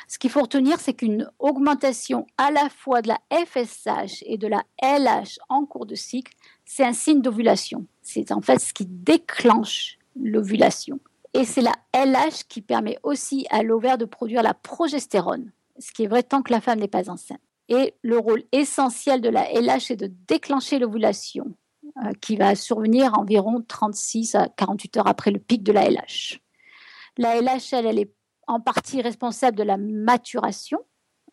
Ce 0.08 0.20
qu'il 0.20 0.30
faut 0.30 0.42
retenir, 0.42 0.80
c'est 0.80 0.94
qu'une 0.94 1.30
augmentation 1.40 2.28
à 2.38 2.52
la 2.52 2.70
fois 2.70 3.02
de 3.02 3.10
la 3.10 3.20
FSH 3.32 4.24
et 4.26 4.38
de 4.38 4.48
la 4.48 4.64
LH 4.82 5.40
en 5.50 5.66
cours 5.66 5.86
de 5.86 5.96
cycle, 5.96 6.34
c'est 6.66 6.84
un 6.84 6.94
signe 6.94 7.22
d'ovulation. 7.22 7.86
C'est 8.02 8.32
en 8.32 8.42
fait 8.42 8.60
ce 8.60 8.74
qui 8.74 8.86
déclenche 8.86 9.98
l'ovulation. 10.20 11.00
Et 11.34 11.46
c'est 11.46 11.62
la 11.62 11.76
LH 11.94 12.46
qui 12.48 12.62
permet 12.62 12.98
aussi 13.04 13.46
à 13.52 13.64
l'ovaire 13.64 13.98
de 13.98 14.06
produire 14.06 14.44
la 14.44 14.54
progestérone, 14.54 15.52
ce 15.78 15.92
qui 15.92 16.04
est 16.04 16.08
vrai 16.08 16.24
tant 16.24 16.42
que 16.42 16.52
la 16.52 16.62
femme 16.62 16.80
n'est 16.80 16.88
pas 16.88 17.10
enceinte. 17.10 17.40
Et 17.70 17.94
le 18.02 18.18
rôle 18.18 18.44
essentiel 18.52 19.22
de 19.22 19.30
la 19.30 19.48
LH 19.54 19.92
est 19.92 19.96
de 19.96 20.12
déclencher 20.28 20.80
l'ovulation, 20.80 21.54
qui 22.22 22.36
va 22.36 22.56
survenir 22.56 23.18
environ 23.18 23.64
36 23.68 24.36
à 24.36 24.48
48 24.50 24.98
heures 24.98 25.08
après 25.08 25.32
le 25.32 25.40
pic 25.40 25.64
de 25.64 25.72
la 25.72 25.90
LH. 25.90 26.40
La 27.18 27.42
LH, 27.42 27.74
elle, 27.74 27.86
elle 27.86 28.00
est 28.00 28.14
en 28.48 28.60
partie 28.60 29.02
responsable 29.02 29.58
de 29.58 29.64
la 29.64 29.78
maturation, 29.78 30.80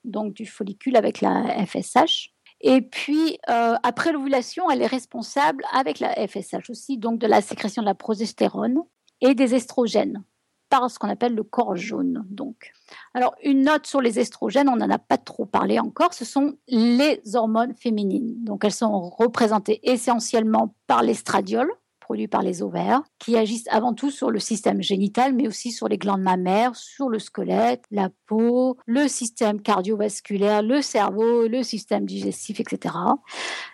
donc 0.04 0.34
du 0.34 0.46
follicule 0.46 0.96
avec 0.96 1.20
la 1.20 1.64
FSH. 1.66 2.32
Et 2.60 2.82
puis, 2.82 3.38
euh, 3.48 3.74
après 3.82 4.12
l'ovulation, 4.12 4.70
elle 4.70 4.82
est 4.82 4.86
responsable, 4.86 5.64
avec 5.72 6.00
la 6.00 6.14
FSH 6.26 6.70
aussi, 6.70 6.98
donc 6.98 7.18
de 7.18 7.26
la 7.26 7.40
sécrétion 7.40 7.82
de 7.82 7.86
la 7.86 7.94
progestérone 7.94 8.78
et 9.20 9.34
des 9.34 9.54
estrogènes 9.54 10.22
par 10.68 10.90
ce 10.90 10.98
qu'on 10.98 11.08
appelle 11.08 11.34
le 11.34 11.42
corps 11.42 11.76
jaune. 11.76 12.24
Donc, 12.28 12.72
alors 13.14 13.34
une 13.42 13.62
note 13.62 13.86
sur 13.86 14.00
les 14.00 14.18
estrogènes, 14.18 14.68
on 14.68 14.76
n'en 14.76 14.90
a 14.90 14.98
pas 14.98 15.18
trop 15.18 15.46
parlé 15.46 15.78
encore. 15.78 16.14
Ce 16.14 16.24
sont 16.24 16.56
les 16.68 17.20
hormones 17.34 17.74
féminines. 17.74 18.34
Donc, 18.44 18.64
elles 18.64 18.72
sont 18.72 19.08
représentées 19.10 19.80
essentiellement 19.82 20.74
par 20.86 21.02
l'estradiol 21.02 21.70
produit 22.06 22.28
par 22.28 22.42
les 22.42 22.62
ovaires, 22.62 23.02
qui 23.18 23.36
agissent 23.36 23.66
avant 23.68 23.92
tout 23.92 24.12
sur 24.12 24.30
le 24.30 24.38
système 24.38 24.80
génital, 24.80 25.34
mais 25.34 25.48
aussi 25.48 25.72
sur 25.72 25.88
les 25.88 25.98
glandes 25.98 26.22
mammaires, 26.22 26.76
sur 26.76 27.08
le 27.08 27.18
squelette, 27.18 27.82
la 27.90 28.10
peau, 28.26 28.76
le 28.86 29.08
système 29.08 29.60
cardiovasculaire, 29.60 30.62
le 30.62 30.82
cerveau, 30.82 31.48
le 31.48 31.64
système 31.64 32.06
digestif, 32.06 32.60
etc. 32.60 32.94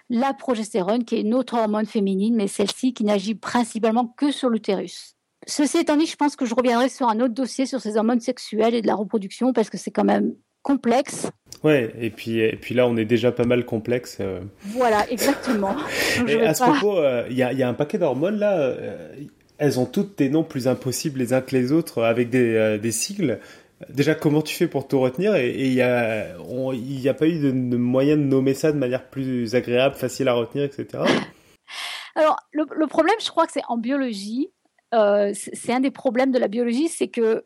La 0.08 0.32
progestérone, 0.32 1.04
qui 1.04 1.16
est 1.16 1.20
une 1.20 1.34
autre 1.34 1.58
hormone 1.58 1.84
féminine, 1.84 2.34
mais 2.34 2.48
celle-ci 2.48 2.94
qui 2.94 3.04
n'agit 3.04 3.34
principalement 3.34 4.06
que 4.06 4.30
sur 4.30 4.48
l'utérus. 4.48 5.14
Ceci 5.46 5.78
étant 5.78 5.96
dit, 5.96 6.06
je 6.06 6.16
pense 6.16 6.36
que 6.36 6.46
je 6.46 6.54
reviendrai 6.54 6.88
sur 6.88 7.08
un 7.08 7.20
autre 7.20 7.34
dossier 7.34 7.66
sur 7.66 7.80
ces 7.80 7.96
hormones 7.96 8.20
sexuelles 8.20 8.74
et 8.74 8.82
de 8.82 8.86
la 8.86 8.94
reproduction 8.94 9.52
parce 9.52 9.70
que 9.70 9.78
c'est 9.78 9.90
quand 9.90 10.04
même 10.04 10.34
complexe. 10.62 11.30
Ouais, 11.64 11.92
et 12.00 12.10
puis, 12.10 12.38
et 12.40 12.56
puis 12.56 12.74
là, 12.74 12.86
on 12.86 12.96
est 12.96 13.04
déjà 13.04 13.32
pas 13.32 13.44
mal 13.44 13.64
complexe. 13.64 14.18
Euh. 14.20 14.40
Voilà, 14.62 15.08
exactement. 15.10 15.76
et 16.28 16.40
à 16.40 16.54
ce 16.54 16.62
propos, 16.62 16.98
euh, 16.98 17.26
il 17.30 17.36
y, 17.36 17.42
a, 17.42 17.52
y, 17.52 17.62
a 17.62 17.68
un 17.68 17.74
paquet 17.74 17.98
d'hormones 17.98 18.38
là. 18.38 18.58
Euh, 18.58 19.14
elles 19.58 19.78
ont 19.78 19.86
toutes 19.86 20.18
des 20.18 20.28
noms 20.28 20.42
plus 20.42 20.66
impossibles 20.66 21.20
les 21.20 21.32
uns 21.32 21.40
que 21.40 21.54
les 21.54 21.70
autres 21.70 22.02
avec 22.02 22.30
des, 22.30 22.78
des 22.82 22.90
sigles. 22.90 23.38
Déjà, 23.90 24.14
comment 24.16 24.42
tu 24.42 24.56
fais 24.56 24.66
pour 24.66 24.88
tout 24.88 24.98
retenir? 24.98 25.36
Et 25.36 25.68
il 25.68 25.72
n'y 25.72 25.82
a, 25.82 26.34
a 26.34 27.14
pas 27.14 27.26
eu 27.26 27.38
de, 27.38 27.76
moyen 27.76 28.16
de 28.16 28.22
nommer 28.22 28.54
ça 28.54 28.72
de 28.72 28.78
manière 28.78 29.04
plus 29.08 29.54
agréable, 29.54 29.94
facile 29.94 30.26
à 30.26 30.32
retenir, 30.32 30.64
etc. 30.64 31.04
Alors, 32.16 32.36
le, 32.52 32.64
le 32.76 32.86
problème, 32.88 33.14
je 33.20 33.30
crois 33.30 33.46
que 33.46 33.52
c'est 33.52 33.62
en 33.68 33.76
biologie, 33.76 34.50
euh, 34.92 35.32
c'est 35.34 35.72
un 35.72 35.80
des 35.80 35.90
problèmes 35.90 36.32
de 36.32 36.38
la 36.38 36.48
biologie, 36.48 36.88
c'est 36.88 37.08
que 37.08 37.42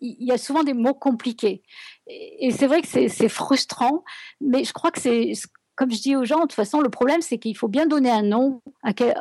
il 0.00 0.24
y 0.24 0.30
a 0.30 0.38
souvent 0.38 0.62
des 0.62 0.72
mots 0.72 0.94
compliqués. 0.94 1.62
Et, 2.06 2.52
c'est 2.52 2.68
vrai 2.68 2.80
que 2.80 2.86
c'est 2.86 3.28
frustrant, 3.28 4.04
mais 4.40 4.62
je 4.62 4.72
crois 4.72 4.92
que 4.92 5.00
c'est, 5.00 5.32
comme 5.74 5.90
je 5.90 6.00
dis 6.00 6.14
aux 6.14 6.24
gens, 6.24 6.36
de 6.36 6.42
toute 6.42 6.52
façon, 6.52 6.80
le 6.80 6.90
problème, 6.90 7.20
c'est 7.22 7.38
qu'il 7.38 7.56
faut 7.56 7.66
bien 7.66 7.86
donner 7.86 8.10
un 8.10 8.22
nom 8.22 8.62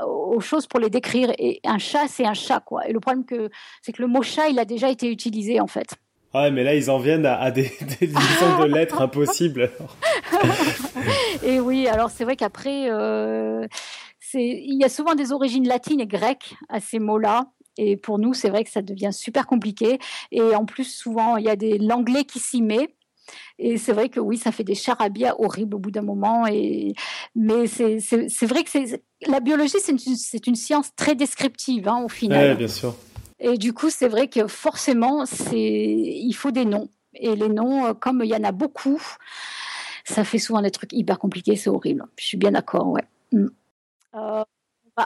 aux 0.08 0.40
choses 0.42 0.68
pour 0.68 0.80
les 0.80 0.92
décrire. 0.92 1.34
Et 1.40 1.60
un 1.64 1.80
chat, 1.80 2.08
c'est 2.08 2.26
un 2.26 2.36
chat, 2.36 2.60
quoi. 2.60 2.88
Et 2.88 2.94
le 2.94 3.00
problème, 3.00 3.26
c'est 3.82 3.94
que 3.94 4.02
le 4.02 4.08
mot 4.08 4.22
chat, 4.22 4.50
il 4.50 4.60
a 4.60 4.66
déjà 4.66 4.90
été 4.90 5.10
utilisé, 5.10 5.60
en 5.60 5.66
fait. 5.66 5.96
Ouais, 6.34 6.50
mais 6.50 6.64
là, 6.64 6.74
ils 6.74 6.90
en 6.90 6.98
viennent 6.98 7.26
à, 7.26 7.52
des, 7.52 7.72
des 8.00 8.08
de 8.08 8.74
lettres 8.74 9.02
impossibles. 9.02 9.72
et 11.44 11.60
oui, 11.60 11.88
alors 11.88 12.10
c'est 12.10 12.24
vrai 12.24 12.36
qu'après, 12.36 12.90
euh, 12.90 13.68
il 14.34 14.80
y 14.80 14.84
a 14.84 14.90
souvent 14.90 15.14
des 15.14 15.32
origines 15.32 15.68
latines 15.68 16.00
et 16.00 16.08
grecques 16.08 16.56
à 16.70 16.80
ces 16.80 17.00
mots-là. 17.00 17.46
Et 17.78 17.98
pour 17.98 18.20
nous, 18.20 18.34
c'est 18.34 18.50
vrai 18.50 18.64
que 18.64 18.70
ça 18.70 18.82
devient 18.82 19.12
super 19.12 19.48
compliqué. 19.48 20.00
Et 20.32 20.42
en 20.42 20.66
plus, 20.66 20.86
souvent, 20.86 21.38
il 21.38 21.46
y 21.46 21.50
a 21.50 21.56
des 21.56 21.78
l'anglais 21.78 22.24
qui 22.24 22.40
s'y 22.40 22.62
met. 22.62 22.94
Et 23.58 23.78
c'est 23.78 23.94
vrai 23.94 24.10
que 24.10 24.20
oui, 24.20 24.38
ça 24.38 24.52
fait 24.52 24.64
des 24.64 24.76
charabia 24.76 25.40
horribles 25.40 25.76
au 25.76 25.80
bout 25.80 25.92
d'un 25.92 26.02
moment. 26.02 26.46
Et... 26.48 26.94
Mais 27.36 27.68
c'est 27.68 28.46
vrai 28.46 28.64
que 28.64 29.00
la 29.28 29.40
biologie, 29.40 29.78
c'est 29.80 29.92
une, 29.92 30.42
une, 30.48 30.56
science 30.56 30.94
très 30.96 31.16
descriptive 31.16 31.88
hein, 31.88 32.04
au 32.04 32.10
final. 32.10 32.52
Oui, 32.52 32.58
bien 32.58 32.68
sûr. 32.68 32.96
Et 33.40 33.58
du 33.58 33.74
coup, 33.74 33.90
c'est 33.90 34.08
vrai 34.08 34.28
que 34.28 34.48
forcément, 34.48 35.26
il 35.52 36.34
faut 36.34 36.52
des 36.52 36.66
noms. 36.66 36.90
Et 37.16 37.36
les 37.36 37.50
noms, 37.50 37.94
comme 37.94 38.22
il 38.24 38.30
y 38.30 38.36
en 38.36 38.44
a 38.44 38.52
beaucoup, 38.52 39.02
ça 40.04 40.24
fait 40.24 40.40
souvent 40.40 40.62
des 40.62 40.72
trucs 40.72 40.94
hyper 40.94 41.20
compliqués, 41.20 41.56
c'est 41.56 41.70
horrible. 41.70 42.06
Je 42.18 42.26
suis 42.26 42.38
bien 42.38 42.52
d'accord, 42.52 42.88
ouais. 42.88 43.04
Mm. 43.32 43.48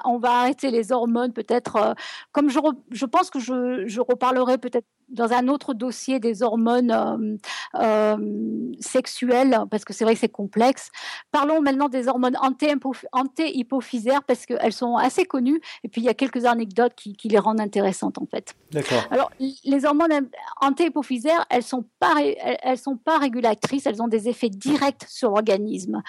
On 0.06 0.18
va 0.18 0.42
arrêter 0.42 0.72
les 0.72 0.92
hormones 0.92 1.34
peut-être. 1.34 1.96
comme 2.32 2.50
je, 2.50 2.60
je 2.92 3.06
pense 3.06 3.30
que 3.30 3.40
je, 3.40 3.86
je 3.88 4.02
reparlerai 4.02 4.58
peut-être 4.58 4.88
dans 5.10 5.32
un 5.32 5.48
autre 5.48 5.74
dossier 5.74 6.20
des 6.20 6.44
hormones 6.44 6.92
euh, 6.92 7.38
euh, 7.76 8.74
sexuelles, 8.80 9.58
parce 9.72 9.86
que 9.86 9.94
c'est 9.94 10.04
vrai 10.04 10.14
que 10.14 10.20
c'est 10.20 10.30
complexe. 10.30 10.90
Parlons 11.32 11.62
maintenant 11.62 11.90
des 11.90 12.08
hormones 12.08 12.38
anté-hypophysaires, 12.42 14.24
parce 14.24 14.46
qu'elles 14.46 14.74
sont 14.74 14.96
assez 14.96 15.26
connues, 15.26 15.62
et 15.84 15.88
puis 15.88 16.02
il 16.02 16.06
y 16.06 16.10
a 16.10 16.14
quelques 16.14 16.46
anecdotes 16.46 16.94
qui, 16.96 17.16
les 17.28 17.40
rendent 17.40 17.60
intéressantes, 17.60 18.18
en 18.18 18.26
fait. 18.26 18.56
D'accord. 18.72 19.04
Alors, 19.12 19.32
les 19.40 19.86
hormones 19.86 20.30
anté-hypophysaires, 20.62 21.46
elles 21.50 21.64
sont 21.64 21.86
pas, 22.00 22.16
elles, 22.62 22.78
sont 22.78 22.96
pas 22.98 23.18
régulatrices, 23.18 23.86
elles 23.86 24.02
ont 24.02 24.08
des 24.08 24.30
effets 24.30 24.50
directs 24.50 25.06
sur 25.08 25.30
l'organisme. 25.32 26.02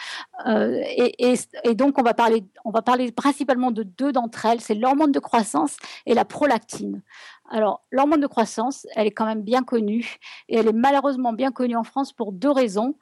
Euh, 0.47 0.81
et, 0.97 1.35
et, 1.65 1.75
donc, 1.75 1.99
on 1.99 2.03
va, 2.03 2.15
parler, 2.15 2.45
on 2.65 2.71
va 2.71 2.83
parler 2.83 3.11
principalement 3.13 3.71
de 3.71 3.83
deux 3.83 4.13
d'entre 4.13 4.47
elles, 4.47 4.61
c'est 4.61 4.75
l'hormone 4.75 5.13
de 5.13 5.19
croissance 5.19 5.77
et 6.07 6.15
la 6.15 6.25
prolactine. 6.25 7.03
Alors, 7.51 7.85
l'hormone 7.91 8.21
de 8.21 8.27
croissance, 8.27 8.87
elle 8.95 9.07
est 9.07 9.13
quand 9.13 9.25
même 9.25 9.43
bien 9.43 9.63
connue 9.63 10.17
et 10.49 10.57
elle 10.57 10.69
est 10.69 10.73
malheureusement 10.73 11.33
bien 11.33 11.51
connue 11.51 11.77
en 11.77 11.85
France 11.85 12.13
pour 12.13 12.33
deux 12.33 12.51
raisons. 12.51 12.95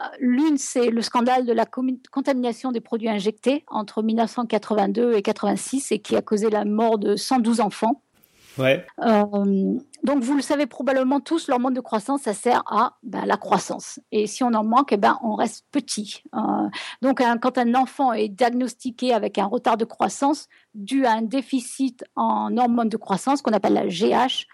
Euh, 0.00 0.04
l'une, 0.20 0.58
c'est 0.58 0.90
le 0.90 1.02
scandale 1.02 1.44
de 1.44 1.52
la 1.52 1.66
contamination 1.66 2.70
des 2.70 2.80
produits 2.80 3.08
injectés 3.08 3.64
entre 3.66 4.02
1982 4.02 5.14
et 5.14 5.22
86 5.22 5.92
et 5.92 5.98
qui 5.98 6.16
a 6.16 6.22
causé 6.22 6.50
la 6.50 6.64
mort 6.64 6.98
de 6.98 7.16
112 7.16 7.60
enfants. 7.60 8.02
Euh, 9.02 9.78
donc, 10.02 10.22
vous 10.22 10.34
le 10.34 10.42
savez 10.42 10.66
probablement 10.66 11.20
tous, 11.20 11.48
l'hormone 11.48 11.74
de 11.74 11.80
croissance, 11.80 12.22
ça 12.22 12.34
sert 12.34 12.62
à 12.66 12.96
ben, 13.02 13.24
la 13.26 13.36
croissance. 13.36 14.00
Et 14.12 14.26
si 14.26 14.42
on 14.42 14.52
en 14.54 14.64
manque, 14.64 14.92
eh 14.92 14.96
ben, 14.96 15.18
on 15.22 15.34
reste 15.34 15.66
petit. 15.70 16.22
Euh, 16.34 16.68
donc, 17.02 17.22
quand 17.40 17.58
un 17.58 17.74
enfant 17.74 18.12
est 18.12 18.28
diagnostiqué 18.28 19.12
avec 19.12 19.38
un 19.38 19.46
retard 19.46 19.76
de 19.76 19.84
croissance 19.84 20.48
dû 20.74 21.06
à 21.06 21.12
un 21.12 21.22
déficit 21.22 22.04
en 22.16 22.56
hormone 22.56 22.88
de 22.88 22.96
croissance, 22.96 23.42
qu'on 23.42 23.52
appelle 23.52 23.74
la 23.74 23.86
GH, 23.86 24.46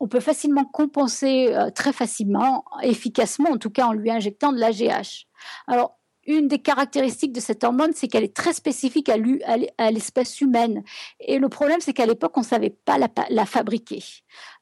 on 0.00 0.08
peut 0.08 0.20
facilement 0.20 0.64
compenser 0.64 1.54
euh, 1.54 1.70
très 1.70 1.92
facilement, 1.92 2.64
efficacement, 2.82 3.50
en 3.50 3.56
tout 3.56 3.70
cas 3.70 3.86
en 3.86 3.92
lui 3.92 4.10
injectant 4.10 4.52
de 4.52 4.58
la 4.58 4.72
GH. 4.72 5.26
Alors, 5.68 5.98
une 6.26 6.48
des 6.48 6.58
caractéristiques 6.58 7.32
de 7.32 7.40
cette 7.40 7.64
hormone, 7.64 7.92
c'est 7.94 8.08
qu'elle 8.08 8.24
est 8.24 8.34
très 8.34 8.52
spécifique 8.52 9.08
à 9.08 9.90
l'espèce 9.90 10.40
humaine. 10.40 10.84
Et 11.20 11.38
le 11.38 11.48
problème, 11.48 11.80
c'est 11.80 11.92
qu'à 11.92 12.06
l'époque, 12.06 12.36
on 12.36 12.40
ne 12.40 12.46
savait 12.46 12.70
pas 12.70 12.96
la, 12.98 13.46
fabriquer. 13.46 14.02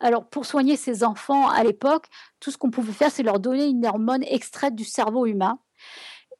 Alors, 0.00 0.26
pour 0.26 0.46
soigner 0.46 0.76
ces 0.76 1.04
enfants 1.04 1.48
à 1.48 1.62
l'époque, 1.62 2.06
tout 2.40 2.50
ce 2.50 2.58
qu'on 2.58 2.70
pouvait 2.70 2.92
faire, 2.92 3.10
c'est 3.10 3.22
leur 3.22 3.40
donner 3.40 3.66
une 3.66 3.84
hormone 3.86 4.24
extraite 4.24 4.74
du 4.74 4.84
cerveau 4.84 5.26
humain. 5.26 5.58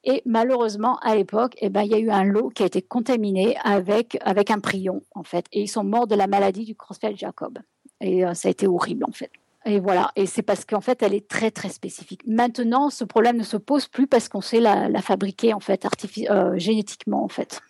Et 0.03 0.23
malheureusement, 0.25 0.97
à 0.99 1.15
l'époque, 1.15 1.53
eh 1.59 1.69
ben, 1.69 1.83
il 1.83 1.91
y 1.91 1.95
a 1.95 1.99
eu 1.99 2.09
un 2.09 2.23
lot 2.23 2.49
qui 2.49 2.63
a 2.63 2.65
été 2.65 2.81
contaminé 2.81 3.55
avec, 3.63 4.17
un 4.25 4.59
prion, 4.59 5.03
en 5.13 5.23
fait. 5.23 5.45
Et 5.51 5.61
ils 5.61 5.67
sont 5.67 5.83
morts 5.83 6.07
de 6.07 6.15
la 6.15 6.25
maladie 6.25 6.65
du 6.65 6.73
Creutzfeldt-Jacob. 6.73 7.59
Et 7.99 8.25
euh, 8.25 8.33
ça 8.33 8.47
a 8.47 8.51
été 8.51 8.65
horrible, 8.65 9.05
en 9.07 9.11
fait. 9.11 9.31
Et 9.65 9.79
voilà, 9.79 10.11
et 10.15 10.25
c'est 10.25 10.41
parce 10.41 10.65
qu'en 10.65 10.81
fait, 10.81 11.03
elle 11.03 11.13
est 11.13 11.27
très 11.27 11.51
très 11.51 11.69
spécifique. 11.69 12.21
Maintenant, 12.25 12.89
ce 12.89 13.03
problème 13.03 13.37
ne 13.37 13.43
se 13.43 13.57
pose 13.57 13.87
plus 13.87 14.07
parce 14.07 14.27
qu'on 14.27 14.41
sait 14.41 14.59
la, 14.59 14.89
fabriquer 15.01 15.53
en 15.53 15.59
fait 15.59 15.85
euh, 16.29 16.57
génétiquement 16.57 17.23
en 17.23 17.27
fait. 17.27 17.61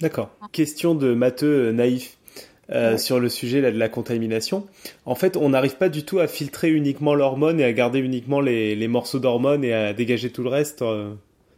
D'accord. 0.00 0.30
Question 0.52 0.94
de 0.94 1.14
matheux 1.14 1.68
euh, 1.68 1.72
naïf. 1.72 2.18
Euh, 2.70 2.96
sur 2.96 3.20
le 3.20 3.28
sujet 3.28 3.60
de 3.60 3.78
la 3.78 3.88
contamination. 3.90 4.66
En 5.04 5.14
fait, 5.14 5.36
on 5.36 5.50
n'arrive 5.50 5.76
pas 5.76 5.90
du 5.90 6.06
tout 6.06 6.20
à 6.20 6.26
filtrer 6.26 6.70
uniquement 6.70 7.14
l'hormone 7.14 7.60
et 7.60 7.64
à 7.64 7.72
garder 7.72 7.98
uniquement 7.98 8.40
les, 8.40 8.88
morceaux 8.88 9.18
d'hormones 9.18 9.62
et 9.62 9.74
à 9.74 9.92
dégager 9.92 10.30
tout 10.30 10.42
le 10.42 10.48
reste. 10.48 10.82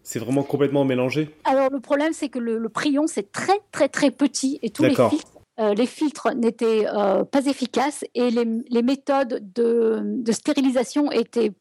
c'est 0.03 0.19
vraiment 0.19 0.43
complètement 0.43 0.85
mélangé. 0.85 1.29
Alors 1.45 1.69
le 1.71 1.79
problème, 1.79 2.13
c'est 2.15 2.31
que 2.31 2.41
le, 2.41 2.69
prion, 2.69 3.07
c'est 3.07 3.31
très 3.31 3.61
très 3.71 3.89
très 3.89 4.11
petit 4.11 4.59
et 4.63 4.71
tous 4.71 4.83
les 4.83 4.95
filtres 4.95 5.34
euh, 5.61 5.75
les 5.75 5.87
filtres 5.87 6.35
n'étaient 6.35 6.87
euh, 6.87 7.25
pas 7.25 7.47
efficaces 7.47 8.05
et 8.15 8.31
les, 8.31 8.83
méthodes 8.83 9.53
de, 9.55 10.33
stérilisation 10.33 11.13
étaient, 11.13 11.53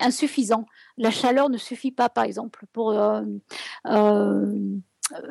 insuffisantes. 0.00 0.66
La 0.96 1.10
chaleur 1.10 1.48
ne 1.50 1.58
suffit 1.58 1.92
pas, 1.92 2.08
par 2.08 2.24
exemple, 2.24 2.66
pour 2.72 2.92
euh, 2.92 3.22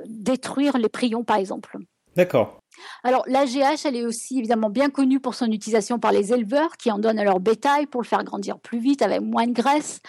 détruire 0.08 0.78
les 0.78 0.90
prions, 0.90 1.24
par 1.24 1.38
exemple. 1.38 1.78
D'accord. 2.16 2.60
Alors, 3.04 3.24
l'AGH, 3.28 3.86
elle 3.86 3.96
est 3.96 4.06
aussi 4.06 4.40
évidemment 4.40 4.70
bien 4.70 4.90
connue 4.90 5.20
pour 5.20 5.36
son 5.36 5.48
utilisation 5.48 6.00
par 6.00 6.12
les 6.12 6.34
éleveurs 6.34 6.78
qui 6.78 6.92
en 6.92 7.00
donnent 7.00 7.20
à 7.20 7.24
leur 7.24 7.40
bétail 7.40 7.86
pour 7.88 8.02
le 8.02 8.08
faire 8.08 8.24
grandir 8.24 8.60
plus 8.60 8.80
vite 8.80 9.02
avec 9.02 9.22
moins 9.22 9.48
de 9.48 9.54
graisse, 9.54 10.02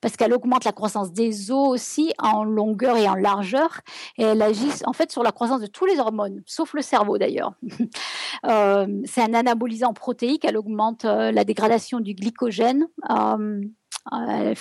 parce 0.00 0.16
qu'elle 0.16 0.32
augmente 0.32 0.64
la 0.64 0.72
croissance 0.72 1.12
des 1.12 1.50
os 1.50 1.68
aussi 1.68 2.12
en 2.18 2.44
longueur 2.44 2.96
et 2.96 3.08
en 3.08 3.14
largeur. 3.14 3.80
Et 4.18 4.22
elle 4.24 4.42
agit 4.42 4.70
en 4.84 4.92
fait 4.92 5.10
sur 5.10 5.22
la 5.22 5.32
croissance 5.32 5.60
de 5.60 5.66
tous 5.66 5.86
les 5.86 5.98
hormones, 5.98 6.42
sauf 6.46 6.74
le 6.74 6.82
cerveau 6.82 7.18
d'ailleurs. 7.18 7.54
Euh, 8.44 8.86
c'est 9.04 9.22
un 9.22 9.32
anabolisant 9.32 9.94
protéique, 9.94 10.44
elle 10.44 10.58
augmente 10.58 11.06
euh, 11.06 11.32
la 11.32 11.44
dégradation 11.44 12.00
du 12.00 12.14
glycogène. 12.14 12.88
Euh, 13.08 13.60
elle, 14.12 14.54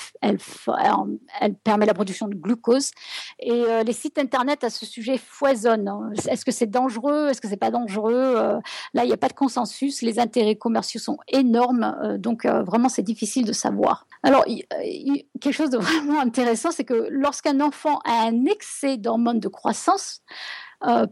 elle, 1.41 1.53
permet 1.55 1.85
la 1.85 1.93
production 1.93 2.27
de 2.27 2.35
glucose. 2.35 2.91
Et 3.39 3.51
euh, 3.51 3.83
les 3.83 3.93
sites 3.93 4.17
internet 4.17 4.63
à 4.63 4.69
ce 4.69 4.85
sujet 4.85 5.17
foisonnent. 5.17 6.13
Est-ce 6.27 6.45
que 6.45 6.51
c'est 6.51 6.69
dangereux? 6.69 7.29
Est-ce 7.29 7.41
que 7.41 7.47
c'est 7.47 7.57
pas 7.57 7.71
dangereux? 7.71 8.13
Euh, 8.13 8.59
Là, 8.93 9.03
il 9.03 9.07
n'y 9.07 9.13
a 9.13 9.17
pas 9.17 9.27
de 9.27 9.33
consensus. 9.33 10.01
Les 10.01 10.19
intérêts 10.19 10.55
commerciaux 10.55 10.99
sont 10.99 11.17
énormes, 11.27 11.95
euh, 12.03 12.17
donc 12.17 12.45
vraiment 12.45 12.89
c'est 12.89 13.03
difficile 13.03 13.45
de 13.45 13.53
savoir. 13.53 14.07
Alors, 14.23 14.45
quelque 14.45 15.51
chose 15.51 15.69
de 15.69 15.77
vraiment 15.79 16.19
intéressant, 16.19 16.71
c'est 16.71 16.85
que 16.85 17.07
lorsqu'un 17.09 17.59
enfant 17.59 17.99
a 18.05 18.27
un 18.27 18.45
excès 18.45 18.97
d'hormones 18.97 19.39
de 19.39 19.49
croissance, 19.49 20.21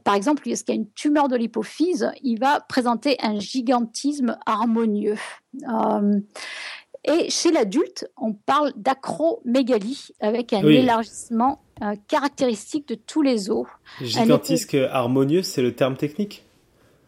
par 0.04 0.16
exemple, 0.16 0.50
est-ce 0.50 0.66
qu'il 0.66 0.76
y 0.76 0.78
a 0.78 0.82
une 0.82 0.92
tumeur 0.92 1.30
de 1.30 1.38
l'hypophyse, 1.38 2.12
il 2.24 2.40
va 2.40 2.60
présenter 2.60 3.16
un 3.22 3.40
gigantisme 3.40 4.38
harmonieux. 4.46 5.16
Et 7.04 7.30
chez 7.30 7.52
l'adulte, 7.52 8.08
on 8.16 8.34
parle 8.34 8.74
d'acromégalie 8.76 10.10
avec 10.20 10.54
un 10.54 10.62
élargissement 10.62 11.64
euh, 11.82 11.96
caractéristique 12.08 12.88
de 12.88 12.96
tous 12.96 13.24
les 13.24 13.50
os. 13.50 13.66
Gigantisque 14.02 14.76
harmonieux, 14.76 15.42
c'est 15.42 15.64
le 15.64 15.74
terme 15.74 15.98
technique 15.98 16.46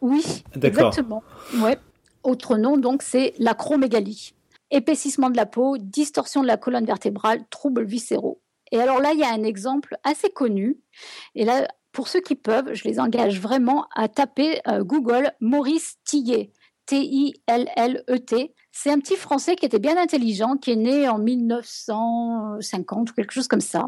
Oui, 0.02 0.44
exactement. 0.56 1.24
Ouais. 1.60 1.78
Autre 2.24 2.58
nom, 2.58 2.78
donc, 2.78 3.04
c'est 3.04 3.34
l'acromégalie. 3.38 4.34
Épaississement 4.72 5.30
de 5.30 5.38
la 5.38 5.46
peau, 5.46 5.78
distorsion 5.78 6.42
de 6.42 6.48
la 6.48 6.58
colonne 6.58 6.86
vertébrale, 6.86 7.42
troubles 7.52 7.84
viscéraux. 7.84 8.42
Et 8.72 8.80
alors 8.80 9.00
là, 9.00 9.12
il 9.14 9.20
y 9.20 9.24
a 9.24 9.32
un 9.32 9.44
exemple 9.44 9.96
assez 10.04 10.32
connu. 10.32 10.80
Et 11.36 11.46
là, 11.46 11.68
pour 11.92 12.08
ceux 12.08 12.22
qui 12.22 12.34
peuvent, 12.34 12.74
je 12.74 12.86
les 12.86 13.00
engage 13.00 13.40
vraiment 13.40 13.86
à 13.96 14.08
taper 14.08 14.60
euh, 14.68 14.84
Google 14.84 15.32
Maurice 15.40 15.98
Tillet, 16.04 16.52
T-I-L-L-E-T. 16.86 18.54
C'est 18.72 18.92
un 18.92 19.00
petit 19.00 19.16
Français 19.16 19.56
qui 19.56 19.66
était 19.66 19.80
bien 19.80 19.98
intelligent, 19.98 20.58
qui 20.58 20.72
est 20.72 20.76
né 20.76 21.08
en 21.08 21.18
1950 21.18 23.12
ou 23.12 23.14
quelque 23.14 23.32
chose 23.32 23.48
comme 23.48 23.62
ça, 23.62 23.86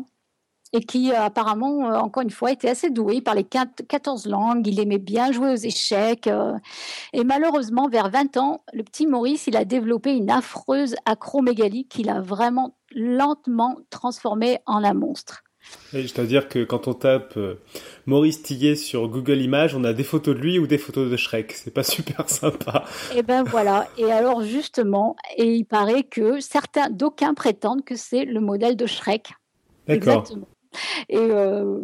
et 0.73 0.81
qui 0.81 1.11
euh, 1.11 1.21
apparemment, 1.21 1.89
euh, 1.89 1.95
encore 1.95 2.23
une 2.23 2.29
fois, 2.29 2.51
était 2.51 2.69
assez 2.69 2.89
doué. 2.89 3.21
Parlait 3.21 3.45
14 3.45 4.27
langues, 4.27 4.67
il 4.67 4.79
aimait 4.79 4.99
bien 4.99 5.31
jouer 5.31 5.51
aux 5.51 5.55
échecs. 5.55 6.27
Euh, 6.27 6.53
et 7.13 7.23
malheureusement, 7.23 7.87
vers 7.87 8.09
20 8.09 8.37
ans, 8.37 8.63
le 8.73 8.83
petit 8.83 9.07
Maurice, 9.07 9.47
il 9.47 9.55
a 9.55 9.65
développé 9.65 10.13
une 10.15 10.29
affreuse 10.29 10.95
acromégalie 11.05 11.87
qu'il 11.87 12.09
a 12.09 12.19
vraiment 12.19 12.77
lentement 12.91 13.77
transformé 13.89 14.59
en 14.65 14.83
un 14.83 14.93
monstre. 14.93 15.44
Je 15.93 16.13
dois 16.13 16.25
dire 16.25 16.49
que 16.49 16.63
quand 16.63 16.87
on 16.87 16.93
tape 16.93 17.37
Maurice 18.05 18.41
Tillet 18.43 18.75
sur 18.75 19.07
Google 19.07 19.41
Images, 19.41 19.75
on 19.75 19.83
a 19.83 19.93
des 19.93 20.03
photos 20.03 20.35
de 20.35 20.41
lui 20.41 20.59
ou 20.59 20.67
des 20.67 20.77
photos 20.77 21.09
de 21.09 21.17
Shrek. 21.17 21.53
C'est 21.53 21.73
pas 21.73 21.83
super 21.83 22.29
sympa. 22.29 22.83
Et 23.13 23.19
eh 23.19 23.23
ben 23.23 23.43
voilà. 23.43 23.87
Et 23.97 24.11
alors 24.11 24.41
justement, 24.43 25.15
et 25.37 25.53
il 25.53 25.65
paraît 25.65 26.03
que 26.03 26.39
certains, 26.39 26.89
d'aucuns 26.89 27.33
prétendent 27.33 27.83
que 27.83 27.95
c'est 27.95 28.25
le 28.25 28.39
modèle 28.39 28.75
de 28.75 28.85
Shrek. 28.85 29.33
D'accord. 29.87 30.19
Exactement. 30.19 30.47
Et 31.09 31.17
euh, 31.17 31.79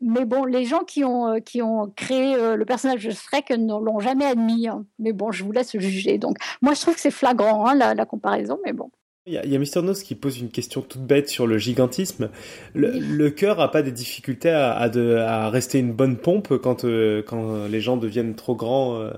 mais 0.00 0.24
bon, 0.24 0.44
les 0.44 0.64
gens 0.64 0.84
qui 0.84 1.02
ont, 1.02 1.26
euh, 1.26 1.40
qui 1.40 1.60
ont 1.60 1.92
créé 1.96 2.36
euh, 2.36 2.56
le 2.56 2.64
personnage 2.64 3.04
de 3.04 3.10
Shrek 3.10 3.50
ne 3.50 3.84
l'ont 3.84 3.98
jamais 3.98 4.26
admis. 4.26 4.68
Hein. 4.68 4.84
Mais 4.98 5.12
bon, 5.12 5.32
je 5.32 5.42
vous 5.44 5.50
laisse 5.50 5.76
juger. 5.76 6.18
Donc, 6.18 6.36
moi, 6.62 6.74
je 6.74 6.80
trouve 6.80 6.94
que 6.94 7.00
c'est 7.00 7.10
flagrant, 7.10 7.66
hein, 7.66 7.74
la, 7.74 7.94
la, 7.94 8.06
comparaison, 8.06 8.58
mais 8.64 8.72
bon. 8.72 8.90
Il 9.28 9.34
y, 9.34 9.54
a, 9.54 9.58
Mister 9.58 9.82
Nose 9.82 10.02
qui 10.02 10.14
pose 10.14 10.38
une 10.38 10.48
question 10.48 10.80
toute 10.80 11.02
bête 11.02 11.28
sur 11.28 11.46
le 11.46 11.58
gigantisme. 11.58 12.30
Le, 12.74 13.28
cœur 13.28 13.60
a 13.60 13.70
pas 13.70 13.82
des 13.82 13.92
difficultés 13.92 14.48
à, 14.48 15.50
rester 15.50 15.78
une 15.78 15.92
bonne 15.92 16.16
pompe 16.16 16.56
quand, 16.56 16.84
euh, 16.84 17.22
quand 17.22 17.66
les 17.66 17.80
gens 17.82 17.98
deviennent 17.98 18.34
trop 18.34 18.54
grands 18.54 18.96
euh 18.96 19.10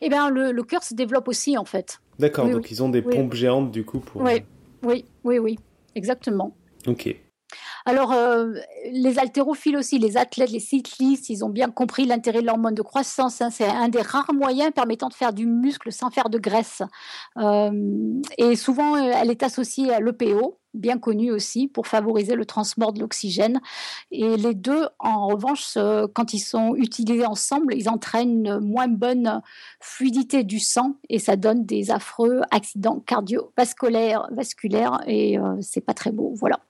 Eh 0.00 0.08
bien, 0.08 0.30
le, 0.30 0.62
cœur 0.62 0.84
se 0.84 0.94
développe 0.94 1.26
aussi, 1.26 1.58
en 1.58 1.64
fait. 1.64 2.00
D'accord, 2.20 2.48
donc 2.48 2.70
ils 2.70 2.82
ont 2.82 2.88
des 2.88 3.02
pompes 3.02 3.34
géantes, 3.34 3.72
du 3.72 3.84
coup, 3.84 3.98
pour... 3.98 4.22
Oui, 4.22 4.44
oui, 4.84 5.04
oui, 5.24 5.38
oui, 5.38 5.58
exactement. 5.96 6.54
Ok. 6.86 7.16
Alors, 7.84 8.12
euh, 8.12 8.54
les 8.90 9.18
haltérophiles 9.18 9.76
aussi, 9.76 9.98
les 9.98 10.16
athlètes, 10.16 10.50
les 10.50 10.60
cyclistes, 10.60 11.30
ils 11.30 11.44
ont 11.44 11.48
bien 11.48 11.70
compris 11.70 12.04
l'intérêt 12.04 12.40
de 12.40 12.46
l'hormone 12.46 12.74
de 12.74 12.82
croissance. 12.82 13.40
Hein. 13.40 13.50
C'est 13.50 13.66
un 13.66 13.88
des 13.88 14.02
rares 14.02 14.32
moyens 14.34 14.72
permettant 14.74 15.08
de 15.08 15.14
faire 15.14 15.32
du 15.32 15.46
muscle 15.46 15.92
sans 15.92 16.10
faire 16.10 16.28
de 16.28 16.38
graisse. 16.38 16.82
Euh, 17.38 18.20
et 18.38 18.56
souvent, 18.56 18.96
elle 18.96 19.30
est 19.30 19.42
associée 19.42 19.92
à 19.92 20.00
l'EPO, 20.00 20.58
bien 20.74 20.98
connu 20.98 21.30
aussi 21.30 21.68
pour 21.68 21.86
favoriser 21.86 22.34
le 22.34 22.44
transport 22.44 22.92
de 22.92 23.00
l'oxygène. 23.00 23.60
Et 24.10 24.36
les 24.36 24.54
deux, 24.54 24.88
en 24.98 25.28
revanche, 25.28 25.78
quand 26.14 26.34
ils 26.34 26.40
sont 26.40 26.74
utilisés 26.76 27.24
ensemble, 27.24 27.74
ils 27.74 27.88
entraînent 27.88 28.46
une 28.46 28.60
moins 28.60 28.88
bonne 28.88 29.40
fluidité 29.80 30.44
du 30.44 30.58
sang 30.58 30.96
et 31.08 31.18
ça 31.18 31.36
donne 31.36 31.64
des 31.64 31.90
affreux 31.90 32.42
accidents 32.50 33.00
cardiovasculaires 33.06 34.28
vasculaires 34.30 35.00
et 35.06 35.38
euh, 35.38 35.56
c'est 35.60 35.80
pas 35.80 35.94
très 35.94 36.12
beau. 36.12 36.32
Voilà. 36.34 36.60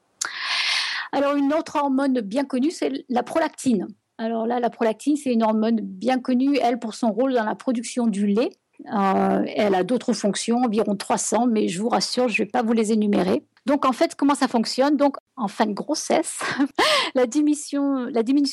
Alors 1.16 1.34
une 1.34 1.54
autre 1.54 1.76
hormone 1.76 2.20
bien 2.20 2.44
connue, 2.44 2.70
c'est 2.70 2.92
la 3.08 3.22
prolactine. 3.22 3.86
Alors 4.18 4.46
là, 4.46 4.60
la 4.60 4.68
prolactine, 4.68 5.16
c'est 5.16 5.32
une 5.32 5.42
hormone 5.42 5.80
bien 5.80 6.20
connue, 6.20 6.58
elle, 6.60 6.78
pour 6.78 6.92
son 6.92 7.10
rôle 7.10 7.32
dans 7.32 7.44
la 7.44 7.54
production 7.54 8.06
du 8.06 8.26
lait. 8.26 8.50
Euh, 8.94 9.42
elle 9.56 9.74
a 9.74 9.82
d'autres 9.82 10.12
fonctions, 10.12 10.58
environ 10.58 10.94
300, 10.94 11.46
mais 11.46 11.68
je 11.68 11.80
vous 11.80 11.88
rassure, 11.88 12.28
je 12.28 12.42
ne 12.42 12.46
vais 12.46 12.50
pas 12.50 12.60
vous 12.60 12.74
les 12.74 12.92
énumérer. 12.92 13.42
Donc 13.64 13.86
en 13.86 13.92
fait, 13.92 14.14
comment 14.14 14.34
ça 14.34 14.46
fonctionne? 14.46 14.98
Donc 14.98 15.16
en 15.36 15.48
fin 15.48 15.64
de 15.64 15.72
grossesse, 15.72 16.40
la, 17.14 17.26
diminution, 17.26 18.10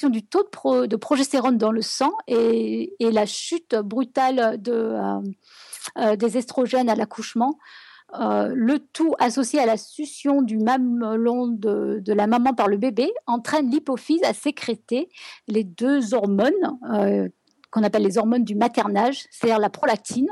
du 0.09 0.23
taux 0.23 0.43
de, 0.87 0.95
progestérone 0.95 1.57
dans 1.57 1.73
le 1.73 1.81
sang 1.81 2.13
et, 2.27 2.95
la 3.01 3.25
chute 3.25 3.75
brutale 3.75 4.57
euh, 4.69 5.19
euh, 5.97 6.15
des 6.15 6.37
estrogènes 6.37 6.89
à 6.89 6.95
l'accouchement 6.95 7.57
euh, 8.19 8.51
le 8.53 8.79
tout 8.79 9.13
associé 9.19 9.59
à 9.59 9.65
la 9.65 9.77
succion 9.77 10.41
du 10.41 10.57
mamelon 10.57 11.47
de, 11.47 12.01
la 12.07 12.27
maman 12.27 12.53
par 12.53 12.67
le 12.67 12.77
bébé 12.77 13.11
entraîne 13.27 13.69
l'hypophyse 13.69 14.23
à 14.23 14.33
sécréter 14.33 15.09
les 15.47 15.63
deux 15.63 16.13
hormones 16.13 16.53
qu'on 17.71 17.83
appelle 17.83 18.03
les 18.03 18.19
hormones 18.19 18.43
du 18.43 18.55
maternage, 18.55 19.25
c'est-à-dire 19.31 19.57
la 19.57 19.71
prolactine 19.71 20.27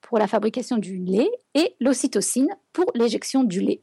pour 0.00 0.18
la 0.18 0.28
fabrication 0.28 0.76
du 0.76 0.98
lait 0.98 1.30
et 1.54 1.74
l'ocytocine 1.80 2.48
pour 2.72 2.86
l'éjection 2.94 3.42
du 3.42 3.60
lait. 3.60 3.82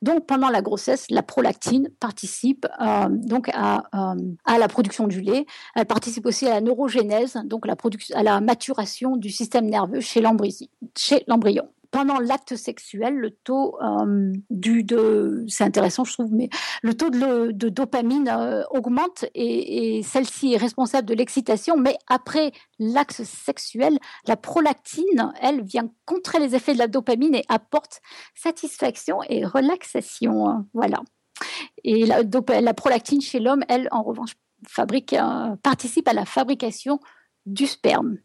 Donc 0.00 0.26
pendant 0.26 0.48
la 0.48 0.62
grossesse, 0.62 1.06
la 1.10 1.22
prolactine 1.22 1.88
participe 2.00 2.66
euh, 2.80 3.08
donc 3.10 3.50
à, 3.52 3.82
euh, 3.94 4.58
la 4.58 4.68
production 4.68 5.06
du 5.06 5.20
lait. 5.20 5.44
Elle 5.74 5.86
participe 5.86 6.26
aussi 6.26 6.46
à 6.46 6.50
la 6.50 6.60
neurogénèse, 6.60 7.36
donc 7.44 7.66
à 7.68 8.22
la 8.22 8.40
maturation 8.40 9.16
du 9.16 9.30
système 9.30 9.66
nerveux 9.66 10.00
chez 10.00 10.20
l'embryon 10.20 11.68
pendant 11.96 12.18
l'acte 12.18 12.56
sexuel, 12.56 13.14
le 13.14 13.30
taux 13.30 13.78
euh, 13.82 14.30
du 14.50 14.84
de 14.84 15.46
c'est 15.48 15.64
intéressant 15.64 16.04
je 16.04 16.12
trouve, 16.12 16.30
mais 16.30 16.50
le 16.82 16.92
taux 16.92 17.08
de, 17.08 17.52
de 17.52 17.70
dopamine 17.70 18.28
euh, 18.28 18.64
augmente 18.70 19.24
et, 19.34 20.02
celle-ci 20.02 20.52
est 20.52 20.58
responsable 20.58 21.08
de 21.08 21.14
l'excitation. 21.14 21.78
Mais 21.78 21.96
après 22.06 22.52
l'acte 22.78 23.24
sexuel, 23.24 23.98
la 24.26 24.36
prolactine, 24.36 25.32
elle 25.40 25.62
vient 25.62 25.90
contrer 26.04 26.38
les 26.38 26.54
effets 26.54 26.74
de 26.74 26.78
la 26.78 26.86
dopamine 26.86 27.34
et 27.34 27.44
apporte 27.48 28.02
satisfaction 28.34 29.20
et 29.30 29.46
relaxation. 29.46 30.66
Voilà. 30.74 31.00
Et 31.82 32.04
la, 32.04 32.20
la 32.60 32.74
prolactine 32.74 33.22
chez 33.22 33.40
l'homme, 33.40 33.64
elle, 33.70 33.88
en 33.90 34.02
revanche, 34.02 34.32
fabrique, 34.68 35.14
euh, 35.14 35.56
participe 35.62 36.08
à 36.08 36.12
la 36.12 36.26
fabrication 36.26 37.00
du 37.46 37.66
sperme. 37.66 38.18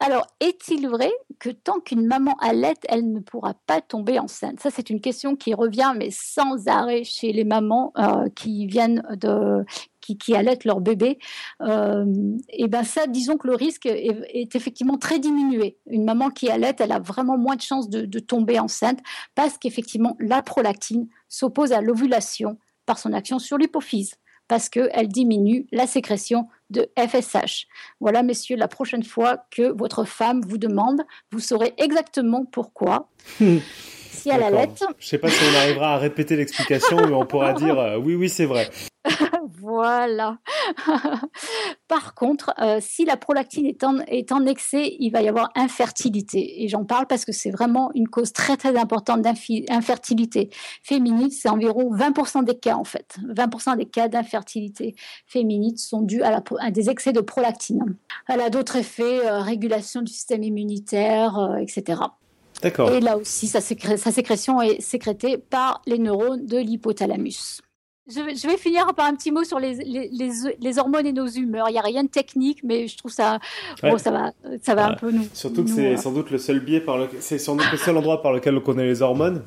Alors, 0.00 0.26
est-il 0.40 0.88
vrai 0.88 1.10
que 1.38 1.50
tant 1.50 1.80
qu'une 1.80 2.06
maman 2.06 2.36
allait, 2.40 2.74
elle 2.88 3.12
ne 3.12 3.20
pourra 3.20 3.54
pas 3.66 3.80
tomber 3.80 4.18
enceinte? 4.18 4.60
Ça, 4.60 4.70
c'est 4.70 4.90
une 4.90 5.00
question 5.00 5.36
qui 5.36 5.54
revient, 5.54 5.92
mais 5.96 6.08
sans 6.10 6.66
arrêt 6.66 7.04
chez 7.04 7.32
les 7.32 7.44
mamans 7.44 7.92
euh, 7.98 8.28
qui 8.34 8.66
viennent 8.66 9.02
de 9.16 9.64
qui, 10.00 10.34
allaitent 10.34 10.64
leur 10.64 10.80
bébé. 10.80 11.18
Euh, 11.60 12.04
et 12.48 12.66
ben 12.66 12.82
ça, 12.82 13.06
disons 13.06 13.36
que 13.36 13.46
le 13.46 13.54
risque 13.54 13.86
est, 13.86 14.56
effectivement 14.56 14.98
très 14.98 15.20
diminué. 15.20 15.78
Une 15.86 16.04
maman 16.04 16.30
qui 16.30 16.50
allait, 16.50 16.74
elle 16.80 16.90
a 16.90 16.98
vraiment 16.98 17.38
moins 17.38 17.54
de 17.54 17.60
chances 17.60 17.88
de, 17.88 18.06
de 18.06 18.18
tomber 18.18 18.58
enceinte 18.58 18.98
parce 19.36 19.56
qu'effectivement, 19.56 20.16
la 20.18 20.42
prolactine 20.42 21.06
s'oppose 21.28 21.72
à 21.72 21.80
l'ovulation 21.80 22.58
par 22.86 22.98
son 22.98 23.12
action 23.12 23.38
sur 23.38 23.56
l'hypophyse 23.56 24.16
parce 24.48 24.68
qu'elle 24.68 25.06
diminue 25.06 25.68
la 25.70 25.86
sécrétion 25.86 26.48
de 26.70 26.88
FSH. 26.98 27.66
Voilà, 28.00 28.22
messieurs, 28.22 28.56
la 28.56 28.68
prochaine 28.68 29.02
fois 29.02 29.44
que 29.50 29.76
votre 29.76 30.04
femme 30.04 30.40
vous 30.46 30.58
demande, 30.58 31.02
vous 31.32 31.40
saurez 31.40 31.74
exactement 31.78 32.44
pourquoi. 32.44 33.08
si 34.20 34.28
elle 34.28 34.42
allait. 34.42 34.68
Je 34.78 34.84
ne 34.84 34.92
sais 35.00 35.18
pas 35.18 35.28
si 35.28 35.42
on 35.50 35.58
arrivera 35.58 35.94
à 35.94 35.98
répéter 35.98 36.36
l'explication, 36.36 36.96
mais 37.06 37.14
on 37.14 37.26
pourra 37.26 37.54
dire 37.54 37.78
euh, 37.78 37.96
oui, 37.96 38.14
oui, 38.14 38.28
c'est 38.28 38.46
vrai. 38.46 38.68
voilà. 39.60 40.38
Par 41.88 42.14
contre, 42.14 42.52
euh, 42.60 42.78
si 42.80 43.04
la 43.04 43.16
prolactine 43.16 43.66
est 43.66 43.82
en, 43.82 43.98
est 44.00 44.30
en, 44.32 44.44
excès, 44.46 44.96
il 44.98 45.10
va 45.10 45.22
y 45.22 45.28
avoir 45.28 45.50
infertilité. 45.54 46.62
Et 46.62 46.68
j'en 46.68 46.84
parle 46.84 47.06
parce 47.06 47.24
que 47.24 47.32
c'est 47.32 47.50
vraiment 47.50 47.90
une 47.94 48.08
cause 48.08 48.32
très 48.32 48.56
très 48.56 48.76
importante 48.76 49.22
d'infertilité 49.22 50.50
féminine. 50.82 51.30
C'est 51.30 51.48
environ 51.48 51.94
20% 51.94 52.44
des 52.44 52.58
cas 52.58 52.76
en 52.76 52.84
fait. 52.84 53.16
20% 53.26 53.76
des 53.76 53.86
cas 53.86 54.08
d'infertilité 54.08 54.94
féminine 55.26 55.76
sont 55.76 56.02
dus 56.02 56.22
à, 56.22 56.30
la, 56.30 56.70
des 56.70 56.90
excès 56.90 57.12
de 57.12 57.20
prolactine. 57.20 57.96
Elle 58.28 58.40
a 58.40 58.50
d'autres 58.50 58.76
effets, 58.76 59.26
euh, 59.26 59.40
régulation 59.40 60.02
du 60.02 60.12
système 60.12 60.42
immunitaire, 60.42 61.38
euh, 61.38 61.56
etc. 61.56 62.02
D'accord. 62.62 62.90
Et 62.90 63.00
là 63.00 63.16
aussi, 63.16 63.46
sa, 63.46 63.60
sa 63.62 64.12
sécrétion 64.12 64.60
est 64.60 64.82
sécrétée 64.82 65.38
par 65.38 65.80
les 65.86 65.98
neurones 65.98 66.44
de 66.44 66.58
l'hypothalamus. 66.58 67.62
Je 68.10 68.46
vais, 68.46 68.56
finir 68.56 68.92
par 68.94 69.06
un 69.06 69.14
petit 69.14 69.30
mot 69.30 69.44
sur 69.44 69.58
les, 69.58 69.74
les, 69.74 70.78
hormones 70.78 71.06
et 71.06 71.12
nos 71.12 71.26
humeurs. 71.26 71.68
Il 71.68 71.72
n'y 71.72 71.78
a 71.78 71.82
rien 71.82 72.02
de 72.02 72.08
technique, 72.08 72.62
mais 72.64 72.88
je 72.88 72.96
trouve 72.96 73.12
ça, 73.12 73.38
bon, 73.82 73.98
ça 73.98 74.10
va, 74.10 74.32
ça 74.62 74.74
va 74.74 74.88
un 74.88 74.94
peu 74.94 75.10
nous. 75.10 75.26
Surtout 75.32 75.64
que 75.64 75.70
c'est 75.70 75.94
euh, 75.94 75.96
sans 75.96 76.12
doute 76.12 76.30
le 76.30 76.38
seul 76.38 76.60
biais 76.60 76.80
par 76.80 76.98
le, 76.98 77.08
c'est 77.20 77.38
sans 77.38 77.56
doute 77.56 77.70
le 77.70 77.78
seul 77.78 77.96
endroit 77.96 78.22
par 78.22 78.32
lequel 78.32 78.56
on 78.56 78.60
connaît 78.60 78.86
les 78.86 79.02
hormones. 79.02 79.42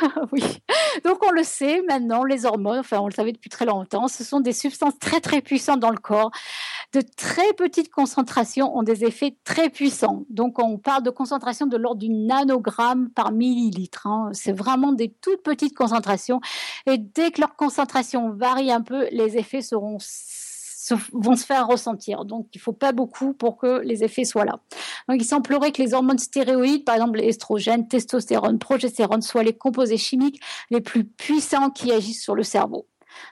oui. 0.32 0.42
Donc 1.04 1.18
on 1.26 1.32
le 1.32 1.42
sait 1.42 1.82
maintenant, 1.88 2.24
les 2.24 2.46
hormones, 2.46 2.78
enfin 2.78 2.98
on 3.00 3.06
le 3.06 3.12
savait 3.12 3.32
depuis 3.32 3.50
très 3.50 3.66
longtemps, 3.66 4.08
ce 4.08 4.24
sont 4.24 4.40
des 4.40 4.52
substances 4.52 4.98
très 4.98 5.20
très 5.20 5.40
puissantes 5.40 5.80
dans 5.80 5.90
le 5.90 5.98
corps. 5.98 6.30
De 6.92 7.02
très 7.16 7.52
petites 7.52 7.90
concentrations 7.90 8.76
ont 8.76 8.82
des 8.82 9.04
effets 9.04 9.36
très 9.44 9.68
puissants. 9.68 10.24
Donc 10.30 10.58
on 10.58 10.78
parle 10.78 11.02
de 11.02 11.10
concentration 11.10 11.66
de 11.66 11.76
l'ordre 11.76 12.00
du 12.00 12.08
nanogramme 12.08 13.10
par 13.10 13.30
millilitre. 13.30 14.06
Hein. 14.06 14.30
C'est 14.32 14.52
vraiment 14.52 14.92
des 14.92 15.14
toutes 15.20 15.42
petites 15.42 15.76
concentrations. 15.76 16.40
Et 16.86 16.96
dès 16.96 17.30
que 17.30 17.40
leur 17.40 17.56
concentration 17.56 18.30
varie 18.30 18.72
un 18.72 18.80
peu, 18.80 19.06
les 19.10 19.36
effets 19.36 19.60
vont 19.70 19.98
se 21.36 21.44
faire 21.44 21.66
ressentir. 21.66 22.24
Donc, 22.24 22.48
il 22.54 22.58
ne 22.58 22.62
faut 22.62 22.72
pas 22.72 22.92
beaucoup 22.92 23.34
pour 23.34 23.58
que 23.58 23.80
les 23.80 24.04
effets 24.04 24.24
soient 24.24 24.44
là. 24.44 24.60
Donc, 25.08 25.20
il 25.20 25.24
semblerait 25.24 25.72
que 25.72 25.82
les 25.82 25.94
hormones 25.94 26.18
stéroïdes, 26.18 26.84
par 26.84 26.94
exemple 26.94 27.20
estrogène, 27.20 27.88
testostérone, 27.88 28.58
progestérone, 28.58 29.22
soient 29.22 29.42
les 29.42 29.56
composés 29.56 29.98
chimiques 29.98 30.40
les 30.70 30.80
plus 30.80 31.04
puissants 31.04 31.70
qui 31.70 31.92
agissent 31.92 32.22
sur 32.22 32.34
le 32.34 32.42
cerveau. 32.42 32.86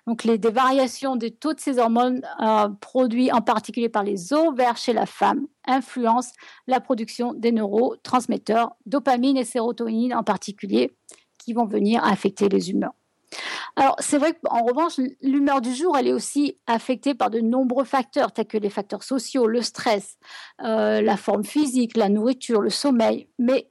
Donc, 0.07 0.25
les, 0.25 0.39
des 0.39 0.51
variations 0.51 1.17
de 1.17 1.31
ces 1.59 1.79
hormones 1.79 2.23
euh, 2.41 2.69
produits 2.81 3.33
en 3.33 3.41
particulier 3.41 3.89
par 3.89 4.03
les 4.03 4.33
ovaires 4.33 4.77
chez 4.77 4.93
la 4.93 5.07
femme 5.07 5.47
influencent 5.67 6.33
la 6.67 6.81
production 6.81 7.35
des 7.35 7.53
neurotransmetteurs, 7.53 8.77
dopamine 8.87 9.37
et 9.37 9.45
sérotonine 9.45 10.15
en 10.15 10.23
particulier, 10.23 10.97
qui 11.39 11.53
vont 11.53 11.67
venir 11.67 12.05
affecter 12.05 12.49
les 12.49 12.71
humeurs. 12.71 12.95
Alors, 13.75 13.97
c'est 13.99 14.19
vrai 14.19 14.35
qu'en 14.43 14.65
revanche, 14.65 14.99
l'humeur 15.21 15.61
du 15.61 15.75
jour, 15.75 15.97
elle 15.97 16.07
est 16.07 16.13
aussi 16.13 16.59
affectée 16.67 17.15
par 17.15 17.31
de 17.31 17.41
nombreux 17.41 17.85
facteurs, 17.85 18.33
tels 18.33 18.47
que 18.47 18.57
les 18.57 18.71
facteurs 18.71 19.03
sociaux, 19.03 19.47
le 19.47 19.63
stress, 19.63 20.17
euh, 20.63 21.03
la 21.03 21.17
forme 21.17 21.45
physique, 21.45 21.97
la 21.97 22.09
nourriture, 22.09 22.61
le 22.61 22.71
sommeil. 22.71 23.29
Mais 23.39 23.69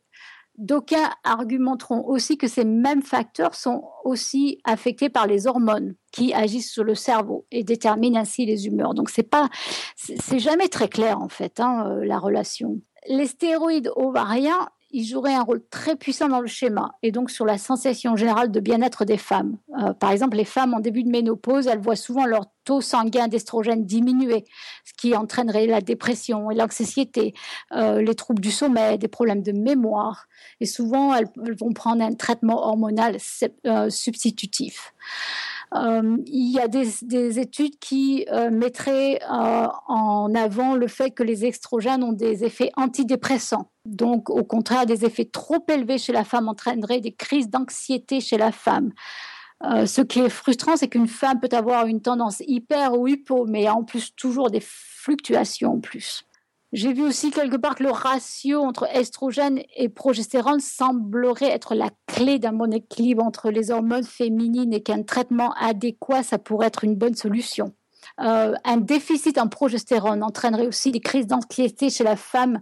d'aucuns 0.58 1.12
argumenteront 1.24 2.06
aussi 2.08 2.38
que 2.38 2.48
ces 2.48 2.66
mêmes 2.66 3.02
facteurs 3.02 3.56
sont 3.56 3.84
aussi 4.04 4.60
affectés 4.64 5.10
par 5.10 5.28
les 5.28 5.48
hormones 5.48 5.96
qui 6.12 6.34
agissent 6.34 6.72
sur 6.72 6.84
le 6.84 6.96
cerveau 6.96 7.46
et 7.52 7.64
déterminent 7.64 8.20
ainsi 8.20 8.46
les 8.46 8.68
humeurs. 8.68 8.94
Donc, 8.94 9.10
c'est 9.10 9.24
pas, 9.24 9.50
c'est 9.96 10.40
jamais 10.40 10.70
très 10.70 10.88
clair, 10.88 11.20
en 11.20 11.30
fait, 11.30 11.60
hein, 11.60 11.88
euh, 11.90 12.06
la 12.06 12.20
relation. 12.20 12.80
Les 13.08 13.28
stéroïdes 13.28 13.92
ovariens, 13.96 14.70
il 14.96 15.04
jouerait 15.04 15.34
un 15.34 15.44
rôle 15.44 15.62
très 15.70 15.98
puissant 15.98 16.30
dans 16.30 16.40
le 16.40 16.48
schéma 16.48 16.94
et 17.04 17.12
donc 17.12 17.30
sur 17.30 17.46
la 17.46 17.58
sensation 17.58 18.16
générale 18.16 18.50
de 18.50 18.62
bien-être 18.62 19.04
des 19.04 19.18
femmes. 19.18 19.58
Euh, 19.78 19.92
par 19.94 20.12
exemple, 20.12 20.38
les 20.38 20.46
femmes 20.46 20.74
en 20.74 20.80
début 20.80 21.04
de 21.04 21.10
ménopause, 21.10 21.68
elles 21.68 21.82
voient 21.82 21.98
souvent 21.98 22.26
leur 22.26 22.46
taux 22.64 22.80
sanguin 22.80 23.28
d'estrogène 23.28 23.86
diminuer, 23.86 24.46
ce 24.86 24.94
qui 24.94 25.14
entraînerait 25.14 25.68
la 25.68 25.82
dépression 25.82 26.50
et 26.50 26.56
l'anxiété, 26.56 27.34
euh, 27.74 28.02
les 28.02 28.16
troubles 28.16 28.42
du 28.42 28.52
sommeil, 28.52 28.98
des 28.98 29.10
problèmes 29.10 29.44
de 29.44 29.52
mémoire. 29.52 30.28
Et 30.62 30.66
souvent, 30.66 31.14
elles, 31.14 31.28
vont 31.60 31.74
prendre 31.74 32.02
un 32.02 32.14
traitement 32.14 32.66
hormonal 32.66 33.18
euh, 33.66 33.90
substitutif. 33.90 34.94
Euh, 35.76 36.18
il 36.28 36.52
y 36.52 36.60
a 36.60 36.68
des, 36.68 37.40
études 37.40 37.78
qui 37.80 38.26
euh, 38.32 38.50
mettraient 38.50 39.20
euh, 39.24 39.68
en 39.88 40.34
avant 40.34 40.76
le 40.76 40.88
fait 40.88 41.12
que 41.12 41.24
les 41.24 41.46
extrogènes 41.46 42.04
ont 42.04 42.14
des 42.14 42.44
effets 42.46 42.72
antidépressants. 42.78 43.70
Donc, 43.86 44.30
au 44.30 44.44
contraire, 44.44 44.86
des 44.86 45.06
effets 45.06 45.26
trop 45.26 45.64
élevés 45.68 45.98
chez 45.98 46.14
la 46.14 46.24
femme 46.24 46.48
entraîneraient 46.48 47.02
des 47.02 47.12
crises 47.12 47.50
d'anxiété 47.50 48.22
chez 48.22 48.38
la 48.38 48.52
femme. 48.52 48.92
Ce 49.64 50.02
qui 50.02 50.20
est 50.20 50.30
frustrant, 50.30 50.76
c'est 50.76 50.90
qu'une 50.90 51.08
femme 51.08 51.40
peut 51.40 51.56
avoir 51.56 51.88
une 51.88 52.02
tendance 52.02 52.44
hyper 52.46 53.00
ou 53.00 53.08
hypo, 53.08 53.46
mais 53.46 53.68
en 53.70 53.84
plus 53.84 54.14
toujours 54.14 54.52
des 54.52 54.60
fluctuations 54.62 55.74
en 55.74 55.80
plus. 55.80 56.26
J'ai 56.76 56.92
vu 56.92 57.04
aussi 57.04 57.32
quelque 57.32 57.56
part 57.56 57.76
que 57.76 57.84
le 57.84 57.92
ratio 57.92 58.62
entre 58.62 58.86
estrogène 58.94 59.62
et 59.78 59.88
progestérone 59.88 60.60
semblerait 60.60 61.52
être 61.52 61.74
la 61.74 61.90
clé 62.06 62.38
d'un 62.38 62.52
bon 62.52 62.74
équilibre 62.74 63.24
entre 63.24 63.50
les 63.50 63.72
hormones 63.72 64.04
féminines 64.04 64.74
et 64.74 64.84
qu'un 64.84 65.04
traitement 65.04 65.54
adéquat, 65.54 66.22
ça 66.22 66.38
pourrait 66.38 66.68
être 66.68 66.84
une 66.84 66.96
bonne 66.96 67.16
solution. 67.16 67.74
Euh, 68.20 68.56
un 68.66 68.76
déficit 68.76 69.38
en 69.38 69.48
progestérone 69.48 70.22
entraînerait 70.22 70.68
aussi 70.68 70.92
des 70.92 71.00
crises 71.00 71.28
d'anxiété 71.28 71.90
chez 71.90 72.04
la 72.04 72.18
femme 72.18 72.60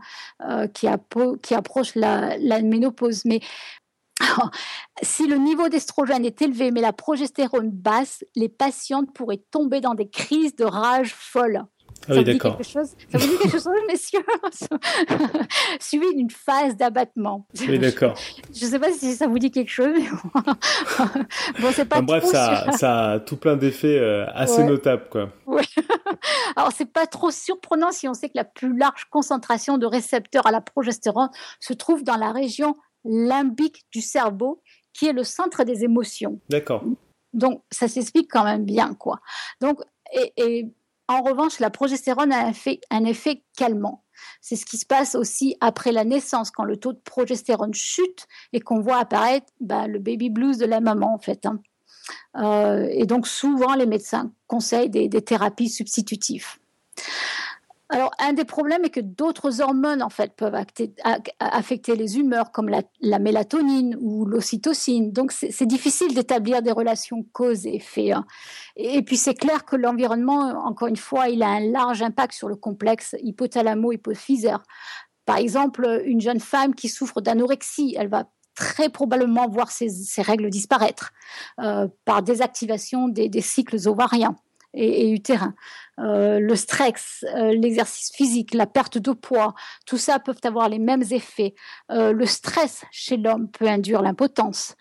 euh, 0.48 0.68
qui, 0.68 0.86
approche 0.88 1.96
la, 1.96 2.38
ménopause. 2.62 3.26
Mais 3.26 3.40
si 5.02 5.26
le 5.26 5.38
niveau 5.38 5.70
d'estrogène 5.70 6.24
est 6.24 6.40
élevé 6.44 6.70
mais 6.70 6.82
la 6.82 6.94
progestérone 6.94 7.72
basse, 7.72 8.24
les 8.36 8.50
patientes 8.50 9.12
pourraient 9.12 9.44
tomber 9.50 9.82
dans 9.82 9.96
des 9.96 10.08
crises 10.08 10.56
de 10.56 10.66
rage 10.66 11.16
folle. 11.16 11.66
Ah 12.10 12.14
oui, 12.16 12.24
d'accord. 12.24 12.60
Ça 12.64 12.82
vous 13.14 13.28
dit 13.28 13.38
quelque 13.38 13.60
chose, 13.60 13.74
messieurs? 13.88 14.26
Suivi 15.80 16.14
d'une 16.16 16.30
phase 16.30 16.76
d'abattement. 16.76 17.48
Oui, 17.68 17.80
d'accord. 17.80 18.16
Je 18.54 18.66
ne 18.66 18.72
sais 18.72 18.80
pas 18.80 18.92
si 18.92 19.14
ça 19.14 19.28
vous 19.28 19.40
dit 19.40 19.52
quelque 19.52 19.72
chose, 19.72 19.94
mais 19.96 20.10
bon, 21.60 21.72
c'est 21.74 21.86
pas. 21.86 22.02
bref, 22.02 22.26
ça, 22.26 22.72
ça, 22.74 23.12
a 23.12 23.20
tout 23.20 23.38
plein 23.38 23.56
d'effets 23.56 24.00
euh, 24.00 24.26
assez 24.34 24.64
notables, 24.64 25.08
quoi. 25.10 25.30
Oui. 25.46 25.64
Alors, 26.56 26.72
c'est 26.72 26.92
pas 26.92 27.08
trop 27.08 27.32
surprenant 27.32 27.92
si 27.92 28.08
on 28.08 28.14
sait 28.14 28.28
que 28.28 28.36
la 28.36 28.46
plus 28.46 28.78
large 28.78 29.06
concentration 29.10 29.78
de 29.78 29.86
récepteurs 29.86 30.46
à 30.46 30.52
la 30.52 30.62
progestérone 30.62 31.30
se 31.60 31.74
trouve 31.74 32.04
dans 32.04 32.18
la 32.18 32.32
région 32.32 32.76
limbique 33.06 33.86
du 33.92 34.02
cerveau, 34.02 34.62
qui 34.94 35.08
est 35.08 35.14
le 35.14 35.24
centre 35.24 35.64
des 35.64 35.84
émotions. 35.84 36.40
D'accord. 36.50 36.84
Donc, 37.34 37.64
ça 37.72 37.88
s'explique 37.88 38.30
quand 38.32 38.44
même 38.44 38.64
bien, 38.64 38.94
quoi. 38.94 39.20
Donc, 39.60 39.80
et, 40.14 40.34
et 40.38 40.74
en 41.08 41.22
revanche, 41.22 41.60
la 41.60 41.70
progestérone 41.70 42.32
a 42.32 42.52
un 42.92 43.06
effet, 43.06 43.44
calmant. 43.58 44.04
C'est 44.42 44.56
ce 44.56 44.66
qui 44.66 44.78
se 44.78 44.86
passe 44.86 45.16
aussi 45.16 45.56
après 45.60 45.92
la 45.92 46.06
naissance, 46.06 46.52
quand 46.52 46.64
le 46.64 46.78
taux 46.78 46.94
de 46.94 47.00
progestérone 47.00 47.74
chute 47.74 48.28
et 48.54 48.60
qu'on 48.60 48.80
voit 48.80 48.98
apparaître 48.98 49.48
bah, 49.60 49.88
le 49.88 50.00
baby 50.00 50.30
blues 50.30 50.58
de 50.58 50.66
la 50.66 50.80
maman, 50.80 51.14
en 51.14 51.20
fait. 51.20 51.46
Hein. 51.46 51.60
Euh, 52.38 52.88
et 52.92 53.06
donc, 53.06 53.28
souvent, 53.28 53.76
les 53.76 53.86
médecins 53.86 54.32
conseillent 54.48 54.90
des 54.90 55.10
thérapies 55.10 55.70
substitutives. 55.70 56.58
Alors, 57.94 58.10
un 58.18 58.34
des 58.34 58.44
problèmes 58.44 58.84
est 58.86 58.90
que 58.90 59.00
d'autres 59.00 59.62
hormones, 59.62 60.02
en 60.02 60.10
fait, 60.10 60.36
peuvent 60.36 60.56
affecter 61.40 61.96
les 61.96 62.18
humeurs, 62.18 62.52
comme 62.52 62.68
la, 62.68 63.20
mélatonine 63.20 63.96
ou 64.02 64.26
l'ocytocine. 64.26 65.12
Donc, 65.12 65.32
c'est 65.32 65.68
difficile 65.68 66.16
d'établir 66.16 66.64
des 66.64 66.72
relations 66.72 67.24
cause 67.34 67.68
et 67.68 67.76
effet. 67.76 68.12
Hein. 68.12 68.26
Et, 68.76 69.04
puis, 69.04 69.16
c'est 69.16 69.36
clair 69.36 69.64
que 69.64 69.76
l'environnement, 69.76 70.66
encore 70.66 70.88
une 70.88 70.98
fois, 70.98 71.30
il 71.30 71.44
a 71.44 71.50
un 71.50 71.60
large 71.60 72.02
impact 72.02 72.34
sur 72.34 72.50
le 72.50 72.56
complexe 72.56 73.16
hypothalamo-hypophysaire. 73.22 74.64
Par 75.28 75.38
exemple, 75.38 76.02
une 76.06 76.20
jeune 76.20 76.40
femme 76.40 76.74
qui 76.74 76.90
souffre 76.90 77.22
d'anorexie, 77.22 77.96
elle 77.96 78.10
va 78.10 78.28
très 78.56 78.90
probablement 78.90 79.48
voir 79.48 79.70
ses, 79.70 79.92
règles 80.18 80.50
disparaître 80.50 81.12
euh, 81.60 81.88
par 82.06 82.24
désactivation 82.24 83.08
des 83.08 83.42
cycles 83.42 83.88
ovariens 83.88 84.36
et, 84.74 85.10
utérin. 85.12 85.54
Euh, 86.00 86.40
le 86.40 86.56
stress, 86.56 87.24
euh, 87.36 87.54
l'exercice 87.54 88.12
physique, 88.16 88.54
la 88.54 88.66
perte 88.66 88.98
de 88.98 89.12
poids, 89.12 89.54
tout 89.86 89.98
ça 89.98 90.20
peuvent 90.20 90.42
avoir 90.44 90.70
les 90.70 90.80
mêmes 90.80 91.04
effets. 91.12 91.54
Euh, 91.92 92.12
le 92.14 92.26
stress 92.26 92.84
chez 92.92 93.18
l'homme 93.18 93.50
peut 93.50 93.68
induire 93.68 94.02
l'impotence. 94.02 94.76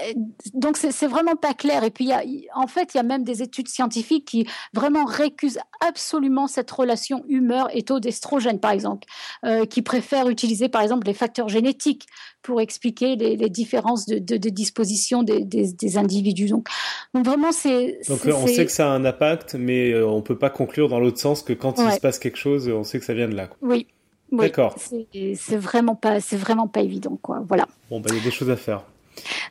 Euh, 0.00 0.12
donc 0.54 0.76
c'est 0.76 1.06
vraiment 1.06 1.36
pas 1.36 1.54
clair. 1.54 1.84
Et 1.84 1.90
puis 1.90 2.06
y 2.06 2.12
a, 2.12 2.22
en 2.54 2.66
fait, 2.66 2.94
il 2.94 2.96
y 2.96 3.00
a 3.00 3.02
même 3.02 3.24
des 3.24 3.42
études 3.42 3.68
scientifiques 3.68 4.26
qui 4.26 4.46
vraiment 4.72 5.04
récusent 5.04 5.58
absolument 5.86 6.46
cette 6.46 6.70
relation 6.70 7.24
humeur 7.28 7.68
et 7.72 7.82
taux 7.82 8.00
d'estrogène, 8.00 8.58
par 8.58 8.70
exemple, 8.70 9.06
euh, 9.44 9.66
qui 9.66 9.82
préfèrent 9.82 10.28
utiliser 10.28 10.68
par 10.68 10.82
exemple 10.82 11.06
les 11.06 11.14
facteurs 11.14 11.48
génétiques 11.48 12.06
pour 12.42 12.60
expliquer 12.60 13.16
les, 13.16 13.36
les 13.36 13.50
différences 13.50 14.06
de, 14.06 14.18
de, 14.18 14.36
de 14.36 14.48
disposition 14.48 15.22
des, 15.22 15.44
des, 15.44 15.72
des, 15.72 15.98
individus. 15.98 16.48
Donc, 16.48 16.68
donc 17.14 17.24
vraiment, 17.24 17.52
c'est. 17.52 18.00
Donc 18.08 18.20
on 18.26 18.46
sait 18.46 18.66
que 18.66 18.72
ça 18.72 18.90
a 18.90 18.94
un 18.94 19.04
impact, 19.04 19.54
mais 19.54 19.90
euh, 19.90 20.06
on 20.06 20.22
peut 20.22 20.38
pas 20.38 20.50
conclure 20.50 20.88
dans 20.88 21.00
l'autre 21.00 21.18
sens 21.18 21.42
que 21.42 21.52
quand 21.52 21.78
il 21.78 21.92
se 21.92 22.00
passe 22.00 22.18
quelque 22.18 22.38
chose, 22.38 22.68
on 22.68 22.84
sait 22.84 22.98
que 22.98 23.04
ça 23.04 23.14
vient 23.14 23.28
de 23.28 23.34
là. 23.34 23.46
Quoi. 23.46 23.58
Oui. 23.60 23.86
oui 24.32 24.46
D'accord. 24.46 24.74
C'est 24.78 25.56
vraiment 25.56 25.94
pas, 25.94 26.20
c'est 26.20 26.36
vraiment 26.36 26.66
pas 26.66 26.80
évident, 26.80 27.18
quoi. 27.20 27.42
Voilà. 27.46 27.68
Bon, 27.90 28.00
bah, 28.00 28.08
il 28.10 28.18
y 28.18 28.20
a 28.20 28.24
des 28.24 28.30
choses 28.30 28.50
à 28.50 28.56
faire. 28.56 28.84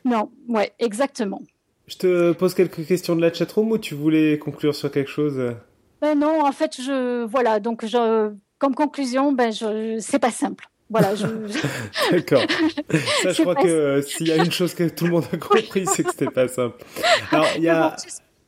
Non, 0.04 0.30
ouais, 0.48 0.72
exactement. 0.78 1.40
Je 1.86 1.96
te 1.96 2.32
pose 2.32 2.54
quelques 2.54 2.86
questions 2.86 3.16
de 3.16 3.20
la 3.20 3.32
chatroom 3.32 3.72
ou 3.72 3.78
tu 3.78 3.94
voulais 3.94 4.38
conclure 4.38 4.74
sur 4.74 4.90
quelque 4.90 5.10
chose? 5.10 5.54
Ben 6.00 6.18
Non, 6.18 6.44
en 6.44 6.52
fait, 6.52 6.80
je 6.80 7.24
voilà, 7.24 7.60
donc 7.60 7.84
je, 7.84 8.32
comme 8.58 8.74
conclusion, 8.74 9.32
ben 9.32 9.52
je, 9.52 9.98
c'est 10.00 10.18
pas 10.18 10.30
simple. 10.30 10.68
Voilà, 10.90 11.14
je... 11.14 11.26
D'accord. 12.10 12.42
Ça, 13.22 13.32
je 13.32 13.42
crois 13.42 13.54
que 13.54 14.02
s'il 14.02 14.28
y 14.28 14.32
a 14.32 14.36
une 14.36 14.52
chose 14.52 14.74
que 14.74 14.88
tout 14.88 15.06
le 15.06 15.12
monde 15.12 15.24
a 15.32 15.36
compris, 15.38 15.86
c'est 15.86 16.02
que 16.02 16.10
c'était 16.10 16.26
pas 16.26 16.48
simple. 16.48 16.84
Alors, 17.30 17.46
il 17.56 17.62
y 17.62 17.68
a. 17.68 17.96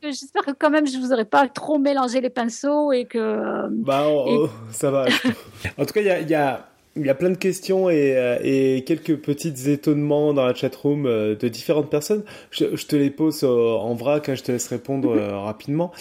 J'espère 0.03 0.43
que 0.43 0.51
quand 0.51 0.69
même 0.69 0.85
je 0.85 0.99
vous 0.99 1.11
aurais 1.11 1.25
pas 1.25 1.47
trop 1.47 1.79
mélangé 1.79 2.21
les 2.21 2.29
pinceaux 2.29 2.91
et 2.91 3.05
que. 3.05 3.67
Bah, 3.71 4.05
oh, 4.07 4.47
ça 4.71 4.91
va. 4.91 5.05
en 5.77 5.85
tout 5.85 5.93
cas, 5.93 6.01
il 6.01 6.29
y 6.29 6.35
a 6.35 6.69
il 6.95 7.05
y 7.05 7.09
a 7.09 7.15
plein 7.15 7.29
de 7.29 7.37
questions 7.37 7.89
et, 7.89 8.15
euh, 8.17 8.37
et 8.41 8.83
quelques 8.85 9.17
petits 9.17 9.69
étonnements 9.69 10.33
dans 10.33 10.45
la 10.45 10.53
chatroom 10.53 11.05
euh, 11.05 11.35
de 11.35 11.47
différentes 11.47 11.89
personnes. 11.89 12.23
Je, 12.51 12.65
te 12.65 12.95
les 12.95 13.09
pose 13.09 13.43
euh, 13.43 13.47
en 13.47 13.95
vrac, 13.95 14.29
hein, 14.29 14.35
je 14.35 14.43
te 14.43 14.51
laisse 14.51 14.67
répondre 14.67 15.15
rapidement. 15.17 15.91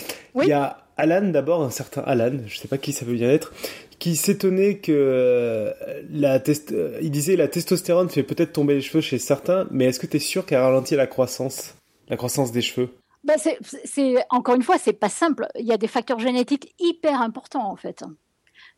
Il 0.41 0.49
y 0.49 0.53
a 0.53 0.79
Alan 0.97 1.29
d'abord, 1.29 1.63
un 1.63 1.71
certain 1.71 2.03
Alan, 2.03 2.39
je 2.47 2.59
sais 2.59 2.69
pas 2.69 2.79
qui 2.79 2.93
ça 2.93 3.05
veut 3.05 3.15
bien 3.15 3.31
être, 3.31 3.53
qui 3.99 4.15
s'étonnait 4.15 4.79
que 4.79 5.73
la 6.13 6.39
test 6.39 6.73
il 7.03 7.11
disait 7.11 7.35
la 7.35 7.49
testostérone 7.49 8.09
fait 8.09 8.23
peut-être 8.23 8.53
tomber 8.53 8.75
les 8.75 8.81
cheveux 8.81 9.01
chez 9.01 9.19
certains, 9.19 9.67
mais 9.73 9.87
est-ce 9.87 9.99
que 9.99 10.07
tu 10.07 10.19
es 10.19 10.21
sûr 10.21 10.47
qu'elle 10.47 10.61
ralentit 10.61 10.95
la 10.95 11.09
croissance, 11.09 11.75
la 12.09 12.17
croissance 12.17 12.53
des 12.53 12.63
cheveux? 12.63 12.91
Bah 13.25 13.35
c'est 13.39 14.17
encore 14.31 14.55
une 14.55 14.63
fois, 14.63 14.77
c'est 14.79 14.93
pas 14.93 15.09
simple. 15.09 15.47
Il 15.59 15.67
y 15.67 15.73
a 15.73 15.79
des 15.79 15.89
facteurs 15.89 16.21
génétiques 16.21 16.75
hyper 16.79 17.21
importants 17.21 17.69
en 17.69 17.77
fait. 17.77 18.05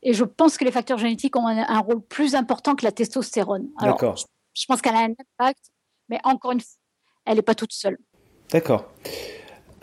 Et 0.03 0.13
je 0.13 0.25
pense 0.25 0.57
que 0.57 0.65
les 0.65 0.71
facteurs 0.71 0.99
génétiques 0.99 1.37
ont 1.37 1.47
un, 1.47 1.81
rôle 1.81 2.01
plus 2.03 2.35
important 2.35 2.75
que 2.75 2.85
la 2.85 2.93
testostérone. 2.93 3.69
D'accord. 3.81 4.17
Je, 4.55 4.65
pense 4.67 4.81
qu'elle 4.81 4.95
a 4.95 5.01
un 5.01 5.11
impact, 5.13 5.71
mais 6.09 6.19
encore 6.25 6.53
une 6.53 6.61
fois, 6.61 6.77
elle 7.25 7.37
n'est 7.37 7.43
pas 7.43 7.55
toute 7.55 7.73
seule. 7.73 7.99
D'accord. 8.51 8.87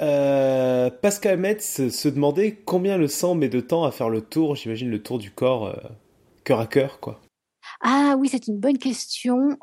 Euh, 0.01 0.89
Pascal 0.89 1.37
Metz 1.37 1.89
se 1.89 2.07
demandait 2.07 2.55
combien 2.55 2.97
le 2.97 3.07
sang 3.07 3.35
met 3.35 3.49
de 3.49 3.59
temps 3.59 3.83
à 3.83 3.91
faire 3.91 4.09
le 4.09 4.21
tour, 4.21 4.55
j'imagine 4.55 4.89
le 4.89 5.01
tour 5.01 5.17
du 5.17 5.31
corps, 5.31 5.67
euh, 5.67 5.75
cœur 6.43 6.59
à 6.59 6.67
cœur, 6.67 6.99
quoi. 6.99 7.21
Ah 7.81 8.15
oui, 8.17 8.29
c'est 8.29 8.47
une 8.47 8.59
bonne 8.59 8.77
question. 8.77 9.57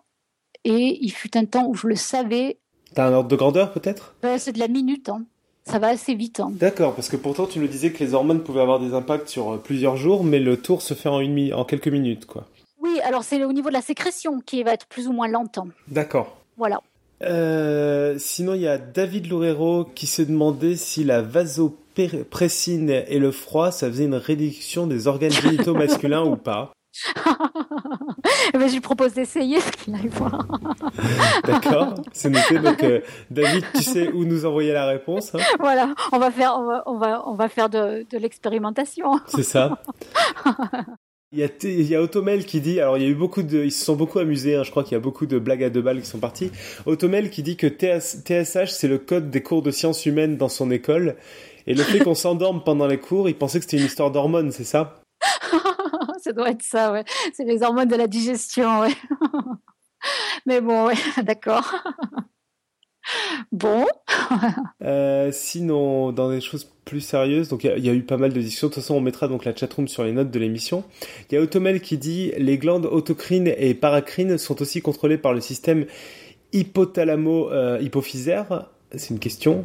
Et 0.65 0.99
il 1.01 1.11
fut 1.11 1.37
un 1.37 1.47
temps 1.47 1.67
où 1.67 1.75
je 1.75 1.87
le 1.87 1.97
savais. 1.97 2.59
T'as 2.95 3.09
un 3.09 3.13
ordre 3.13 3.29
de 3.29 3.37
grandeur 3.37 3.73
peut-être? 3.73 4.15
Ben, 4.23 4.39
C'est 4.39 4.53
de 4.53 4.59
la 4.59 4.69
minute. 4.69 5.09
Hein 5.09 5.25
ça 5.71 5.79
va 5.79 5.89
assez 5.89 6.15
vite. 6.15 6.41
Hein. 6.41 6.51
D'accord, 6.53 6.95
parce 6.95 7.09
que 7.09 7.17
pourtant 7.17 7.47
tu 7.47 7.59
nous 7.59 7.69
disais 7.69 7.93
que 7.93 8.03
les 8.03 8.15
hormones 8.15 8.43
pouvaient 8.43 8.61
avoir 8.61 8.81
des 8.81 8.95
impacts 8.95 9.29
sur 9.29 9.53
euh, 9.53 9.57
plusieurs 9.59 9.97
jours, 9.97 10.25
mais 10.25 10.39
le 10.39 10.57
tour 10.57 10.83
se 10.83 10.95
fait 10.95 11.09
en, 11.09 11.21
une, 11.21 11.55
en 11.55 11.65
quelques 11.65 11.89
minutes, 11.89 12.27
quoi. 12.27 12.47
Oui, 12.81 12.99
alors 13.05 13.25
c'est 13.25 13.45
au 13.45 13.53
niveau 13.53 13.69
de 13.69 13.75
la 13.75 13.83
sécrétion 13.83 14.41
qui 14.41 14.63
va 14.63 14.73
être 14.73 14.87
plus 14.87 15.07
ou 15.07 15.13
moins 15.13 15.29
lente. 15.29 15.59
D'accord. 15.89 16.37
Voilà. 16.57 16.81
Euh, 17.23 18.17
sinon, 18.19 18.55
il 18.55 18.63
y 18.63 18.69
a 18.69 18.79
David 18.79 19.29
Loureiro 19.29 19.85
qui 19.95 20.07
se 20.07 20.23
demandait 20.23 20.77
si 20.77 21.05
la 21.05 21.21
vasopressine 21.21 22.91
et 22.91 23.19
le 23.19 23.31
froid, 23.31 23.71
ça 23.71 23.89
faisait 23.89 24.05
une 24.05 24.15
réduction 24.15 24.87
des 24.87 25.07
organes 25.07 25.31
génitaux 25.43 25.75
masculins 25.75 26.25
ou 26.25 26.37
pas. 26.37 26.73
Mais 28.55 28.69
je 28.69 28.75
lui 28.75 28.81
propose 28.81 29.15
d'essayer 29.15 29.61
ce 29.61 29.71
qu'il 29.73 29.95
aille 29.95 30.09
voir. 30.09 30.47
D'accord, 31.45 31.95
c'est 32.13 32.31
noté. 32.31 32.59
Donc, 32.59 32.83
euh, 32.83 33.01
David, 33.31 33.65
tu 33.75 33.83
sais 33.83 34.11
où 34.13 34.25
nous 34.25 34.45
envoyer 34.45 34.73
la 34.73 34.87
réponse. 34.87 35.35
Hein? 35.35 35.39
Voilà, 35.59 35.95
on 36.13 36.19
va 36.19 36.31
faire, 36.31 36.57
on 36.59 36.67
va, 36.67 36.83
on 36.87 36.99
va, 36.99 37.23
on 37.27 37.35
va 37.35 37.49
faire 37.49 37.69
de, 37.69 38.07
de 38.11 38.19
l'expérimentation. 38.19 39.21
C'est 39.27 39.43
ça. 39.43 39.81
Il 41.33 41.39
y, 41.39 41.45
a 41.45 41.49
il 41.63 41.87
y 41.87 41.95
a 41.95 42.03
Automel 42.03 42.45
qui 42.45 42.61
dit, 42.61 42.81
alors 42.81 42.99
il 42.99 43.05
y 43.05 43.07
a 43.07 43.09
eu 43.09 43.15
beaucoup 43.15 43.45
de, 43.45 43.63
ils 43.63 43.71
se 43.71 43.85
sont 43.85 43.95
beaucoup 43.95 44.19
amusés, 44.19 44.57
hein, 44.57 44.65
je 44.65 44.73
crois 44.73 44.83
qu'il 44.83 44.95
y 44.95 44.97
a 44.97 45.01
beaucoup 45.01 45.27
de 45.27 45.39
blagues 45.39 45.63
à 45.63 45.71
deux 45.71 45.81
balles 45.81 46.01
qui 46.01 46.09
sont 46.09 46.19
parties. 46.19 46.51
Automel 46.87 47.31
qui 47.31 47.45
dit 47.45 47.57
que 47.57 47.69
TSH 47.69 48.73
c'est 48.73 48.89
le 48.89 48.99
code 48.99 49.31
des 49.31 49.41
cours 49.41 49.63
de 49.63 49.71
sciences 49.71 50.07
humaines 50.07 50.37
dans 50.37 50.49
son 50.49 50.73
école, 50.73 51.15
et 51.69 51.75
le 51.75 51.85
fait 51.85 51.99
qu'on 52.05 52.17
s'endorme 52.17 52.65
pendant 52.65 52.89
les 52.89 52.99
cours, 52.99 53.29
il 53.29 53.37
pensait 53.37 53.61
que 53.61 53.65
c'était 53.65 53.77
une 53.77 53.87
histoire 53.87 54.11
d'hormones, 54.11 54.51
c'est 54.51 54.65
ça? 54.65 55.01
Ça 56.23 56.33
doit 56.33 56.51
être 56.51 56.63
ça, 56.63 56.93
ouais. 56.93 57.05
C'est 57.35 57.45
les 57.45 57.63
hormones 57.63 57.89
de 57.89 57.97
la 57.97 58.07
digestion, 58.07 58.81
ouais. 58.81 58.95
Mais 60.47 60.61
bon, 60.61 60.87
ouais, 60.87 60.95
d'accord. 61.23 61.75
Bon. 63.53 63.87
Euh, 64.83 65.31
sinon, 65.33 66.13
dans 66.13 66.31
des 66.31 66.41
choses 66.41 66.65
plus 66.85 67.01
sérieuses, 67.01 67.49
donc 67.49 67.65
il 67.65 67.85
y, 67.85 67.91
a 67.91 67.93
eu 67.93 68.03
pas 68.03 68.17
mal 68.17 68.33
de 68.33 68.41
discussions. 68.41 68.69
De 68.69 68.73
toute 68.73 68.83
façon, 68.83 68.95
on 68.95 69.01
mettra 69.01 69.27
donc 69.29 69.45
la 69.45 69.55
chatroom 69.55 69.89
sur 69.89 70.05
les 70.05 70.13
notes 70.13 70.31
de 70.31 70.39
l'émission. 70.39 70.85
Il 71.31 71.35
y 71.35 71.39
a 71.39 71.41
Automel 71.41 71.81
qui 71.81 71.99
dit 71.99 72.33
les 72.39 72.57
glandes 72.57 72.87
autocrines 72.87 73.53
et 73.59 73.75
paracrines 73.75 74.39
sont 74.39 74.63
aussi 74.63 74.81
contrôlées 74.81 75.19
par 75.19 75.35
le 75.35 75.41
système 75.41 75.87
hypothalamo-hypophysaire. 76.53 78.69
C'est 78.93 79.11
une 79.11 79.19
question 79.19 79.65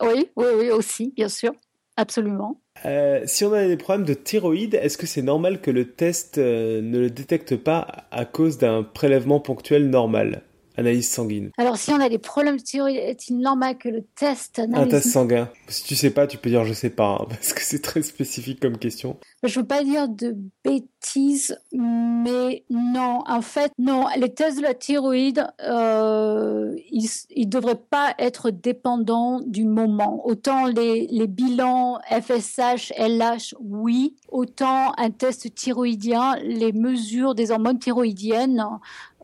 Oui, 0.00 0.30
oui, 0.36 0.46
oui, 0.56 0.70
aussi, 0.70 1.12
bien 1.14 1.28
sûr. 1.28 1.52
Absolument. 1.98 2.60
Euh, 2.86 3.22
si 3.26 3.44
on 3.44 3.52
a 3.52 3.66
des 3.66 3.76
problèmes 3.76 4.06
de 4.06 4.14
thyroïde, 4.14 4.76
est-ce 4.76 4.96
que 4.96 5.06
c'est 5.06 5.20
normal 5.20 5.60
que 5.60 5.72
le 5.72 5.90
test 5.90 6.38
euh, 6.38 6.80
ne 6.80 7.00
le 7.00 7.10
détecte 7.10 7.56
pas 7.56 8.06
à 8.12 8.24
cause 8.24 8.56
d'un 8.56 8.84
prélèvement 8.84 9.40
ponctuel 9.40 9.90
normal? 9.90 10.42
Analyse 10.78 11.10
sanguine. 11.10 11.50
Alors, 11.58 11.76
si 11.76 11.90
on 11.90 11.98
a 12.00 12.08
des 12.08 12.18
problèmes 12.18 12.56
de 12.56 12.62
thyroïde, 12.62 12.98
est-il 12.98 13.40
normal 13.40 13.76
que 13.78 13.88
le 13.88 14.04
test 14.14 14.62
Un 14.72 14.86
test 14.86 15.08
sanguin. 15.08 15.50
Si 15.66 15.82
tu 15.82 15.96
sais 15.96 16.10
pas, 16.10 16.28
tu 16.28 16.38
peux 16.38 16.50
dire 16.50 16.64
je 16.64 16.72
sais 16.72 16.90
pas, 16.90 17.18
hein, 17.20 17.26
parce 17.28 17.52
que 17.52 17.62
c'est 17.62 17.82
très 17.82 18.00
spécifique 18.02 18.60
comme 18.60 18.78
question. 18.78 19.18
Je 19.42 19.58
veux 19.58 19.66
pas 19.66 19.82
dire 19.82 20.08
de 20.08 20.36
bêtises, 20.64 21.58
mais 21.72 22.64
non, 22.70 23.24
en 23.26 23.40
fait, 23.40 23.72
non. 23.76 24.06
Les 24.18 24.32
tests 24.32 24.58
de 24.58 24.62
la 24.62 24.74
thyroïde, 24.74 25.48
euh, 25.64 26.76
ils, 26.92 27.10
ils 27.34 27.48
devraient 27.48 27.74
pas 27.74 28.14
être 28.20 28.50
dépendants 28.50 29.40
du 29.44 29.64
moment. 29.64 30.24
Autant 30.26 30.66
les, 30.66 31.08
les 31.10 31.26
bilans 31.26 31.98
FSH, 32.08 32.92
LH, 32.96 33.56
oui. 33.58 34.14
Autant 34.28 34.92
un 34.96 35.10
test 35.10 35.52
thyroïdien, 35.52 36.36
les 36.44 36.72
mesures 36.72 37.34
des 37.34 37.50
hormones 37.50 37.80
thyroïdiennes 37.80 38.64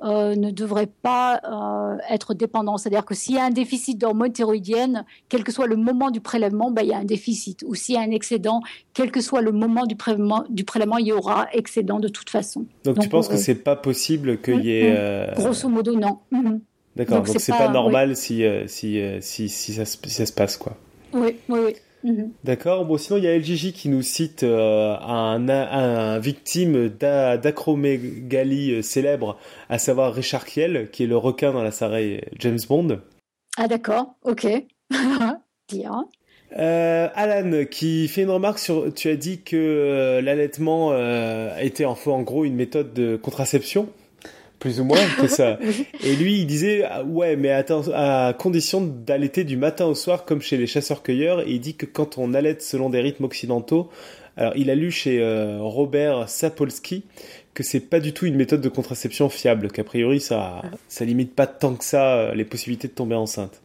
euh, 0.02 0.34
ne 0.34 0.50
devrait 0.50 0.88
pas 1.02 1.40
euh, 1.44 1.96
être 2.10 2.34
dépendant. 2.34 2.76
C'est-à-dire 2.76 3.04
que 3.04 3.14
s'il 3.14 3.36
y 3.36 3.38
a 3.38 3.44
un 3.44 3.50
déficit 3.50 3.96
d'hormones 3.98 4.32
thyroïdiennes, 4.32 5.04
quel 5.28 5.44
que 5.44 5.52
soit 5.52 5.66
le 5.66 5.76
moment 5.76 6.10
du 6.10 6.20
prélèvement, 6.20 6.70
ben, 6.70 6.82
il 6.82 6.88
y 6.88 6.92
a 6.92 6.98
un 6.98 7.04
déficit. 7.04 7.64
Ou 7.66 7.74
s'il 7.74 7.94
y 7.94 7.98
a 7.98 8.00
un 8.00 8.10
excédent, 8.10 8.60
quel 8.92 9.10
que 9.10 9.20
soit 9.20 9.40
le 9.40 9.52
moment 9.52 9.86
du 9.86 9.96
prélèvement, 9.96 10.44
du 10.50 10.64
prélèvement 10.64 10.98
il 10.98 11.06
y 11.06 11.12
aura 11.12 11.46
excédent 11.52 12.00
de 12.00 12.08
toute 12.08 12.28
façon. 12.28 12.66
Donc, 12.84 12.98
tu 12.98 13.08
penses 13.08 13.28
que 13.28 13.36
c'est 13.36 13.54
pas 13.54 13.76
possible 13.76 14.40
qu'il 14.40 14.64
y 14.64 14.72
ait... 14.72 14.94
Euh, 14.96 15.32
Grosso 15.34 15.68
modo, 15.68 15.94
non. 15.96 16.18
Mhm. 16.30 16.60
D'accord, 16.96 17.22
donc 17.22 17.28
c'est 17.28 17.52
pas, 17.52 17.66
pas, 17.66 17.72
normal 17.72 18.14
si, 18.14 18.44
si, 18.66 19.00
si, 19.20 19.48
si, 19.48 19.72
ça, 19.74 19.84
si 19.84 20.10
ça 20.10 20.26
se 20.26 20.32
passe, 20.32 20.56
quoi. 20.56 20.76
Oui, 21.12 21.36
oui, 21.48 21.60
oui. 21.64 21.74
Mhm. 22.04 22.32
D'accord. 22.44 22.84
Bon, 22.84 22.98
sinon, 22.98 23.18
il 23.18 23.24
y 23.24 23.28
a 23.28 23.36
LGJ 23.36 23.72
qui 23.72 23.88
nous 23.88 24.02
cite 24.02 24.42
euh, 24.42 24.94
un, 25.00 25.48
un, 25.48 26.18
victime 26.18 26.88
d'acromégalie 26.90 28.72
euh, 28.72 28.82
célèbre, 28.82 29.38
à 29.70 29.78
savoir 29.78 30.12
Richard 30.12 30.44
Kiel, 30.44 30.90
qui 30.92 31.04
est 31.04 31.06
le 31.06 31.16
requin 31.16 31.52
dans 31.52 31.62
la 31.62 31.70
série 31.70 32.20
James 32.38 32.58
Bond. 32.68 33.00
Ah, 33.56 33.68
d'accord. 33.68 34.16
Ok. 34.22 34.46
Bien. 35.72 36.06
Euh, 36.58 37.08
Alan, 37.14 37.64
qui 37.70 38.06
fait 38.06 38.22
une 38.22 38.30
remarque 38.30 38.58
sur, 38.58 38.92
tu 38.92 39.08
as 39.08 39.16
dit 39.16 39.40
que 39.40 40.20
l'allaitement 40.22 40.92
était 41.58 41.86
en, 41.86 41.96
en 42.06 42.22
gros 42.22 42.44
une 42.44 42.54
méthode 42.54 42.92
de 42.92 43.16
contraception 43.16 43.88
plus 44.64 44.80
ou 44.80 44.84
moins 44.84 45.06
que 45.20 45.26
ça. 45.26 45.58
Et 46.02 46.16
lui, 46.16 46.38
il 46.38 46.46
disait 46.46 46.84
ah, 46.88 47.04
ouais, 47.04 47.36
mais 47.36 47.50
attends, 47.50 47.82
à 47.92 48.32
condition 48.32 48.80
d'allaiter 48.80 49.44
du 49.44 49.58
matin 49.58 49.84
au 49.84 49.94
soir 49.94 50.24
comme 50.24 50.40
chez 50.40 50.56
les 50.56 50.66
chasseurs-cueilleurs. 50.66 51.42
Et 51.42 51.50
il 51.50 51.60
dit 51.60 51.76
que 51.76 51.84
quand 51.84 52.16
on 52.16 52.32
allaite 52.32 52.62
selon 52.62 52.88
des 52.88 53.02
rythmes 53.02 53.24
occidentaux, 53.24 53.90
alors 54.38 54.54
il 54.56 54.70
a 54.70 54.74
lu 54.74 54.90
chez 54.90 55.20
euh, 55.20 55.58
Robert 55.60 56.30
Sapolsky 56.30 57.04
que 57.52 57.62
c'est 57.62 57.80
pas 57.80 58.00
du 58.00 58.14
tout 58.14 58.24
une 58.24 58.36
méthode 58.36 58.62
de 58.62 58.70
contraception 58.70 59.28
fiable, 59.28 59.70
qu'a 59.70 59.84
priori 59.84 60.18
ça 60.18 60.62
ça 60.88 61.04
limite 61.04 61.34
pas 61.34 61.46
tant 61.46 61.74
que 61.74 61.84
ça 61.84 62.14
euh, 62.14 62.34
les 62.34 62.46
possibilités 62.46 62.88
de 62.88 62.94
tomber 62.94 63.16
enceinte. 63.16 63.60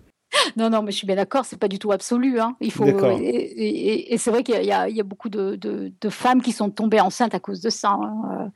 Non, 0.58 0.70
non, 0.70 0.84
mais 0.84 0.92
je 0.92 0.98
suis 0.98 1.08
bien 1.08 1.16
d'accord, 1.16 1.46
c'est 1.46 1.58
pas 1.58 1.70
du 1.70 1.80
tout 1.80 1.92
absolu. 1.92 2.40
Hein. 2.40 2.56
Il 2.60 2.72
faut, 2.72 2.86
et, 2.86 4.16
c'est 4.20 4.30
vrai 4.30 4.44
qu'il 4.44 4.62
y, 4.62 4.68
y, 4.68 4.72
a 5.00 5.04
beaucoup 5.04 5.30
de, 5.30 5.56
de, 5.56 5.92
de, 6.00 6.10
femmes 6.10 6.44
qui 6.44 6.52
sont 6.52 6.70
tombées 6.70 7.00
enceintes 7.00 7.34
à 7.34 7.40
cause 7.40 7.62
de 7.62 7.72
ça. 7.72 7.98
Hein. 8.00 8.52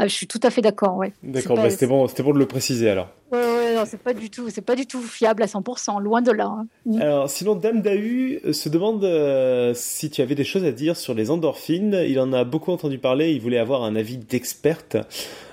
Ah, 0.00 0.06
je 0.06 0.14
suis 0.14 0.28
tout 0.28 0.38
à 0.44 0.50
fait 0.50 0.62
d'accord, 0.62 0.96
ouais. 0.96 1.12
D'accord, 1.24 1.56
bah, 1.56 1.68
c'était 1.70 1.88
bon, 1.88 2.06
c'était 2.06 2.22
bon 2.22 2.32
de 2.32 2.38
le 2.38 2.46
préciser 2.46 2.88
alors. 2.88 3.08
Ouais, 3.32 3.40
ouais, 3.40 3.74
non, 3.74 3.82
c'est 3.84 4.00
pas 4.00 4.14
du 4.14 4.30
tout, 4.30 4.48
c'est 4.48 4.62
pas 4.62 4.76
du 4.76 4.86
tout 4.86 5.02
fiable 5.02 5.42
à 5.42 5.46
100%, 5.46 6.00
loin 6.00 6.22
de 6.22 6.30
là. 6.30 6.46
Hein. 6.46 7.00
Alors, 7.00 7.28
sinon, 7.28 7.56
Dame 7.56 7.82
Dahu 7.82 8.38
euh, 8.44 8.52
se 8.52 8.68
demande 8.68 9.02
euh, 9.02 9.72
si 9.74 10.08
tu 10.08 10.22
avais 10.22 10.36
des 10.36 10.44
choses 10.44 10.62
à 10.62 10.70
dire 10.70 10.96
sur 10.96 11.14
les 11.14 11.32
endorphines. 11.32 12.00
Il 12.06 12.20
en 12.20 12.32
a 12.32 12.44
beaucoup 12.44 12.70
entendu 12.70 12.98
parler, 12.98 13.32
il 13.32 13.40
voulait 13.40 13.58
avoir 13.58 13.82
un 13.82 13.96
avis 13.96 14.18
d'experte. 14.18 14.96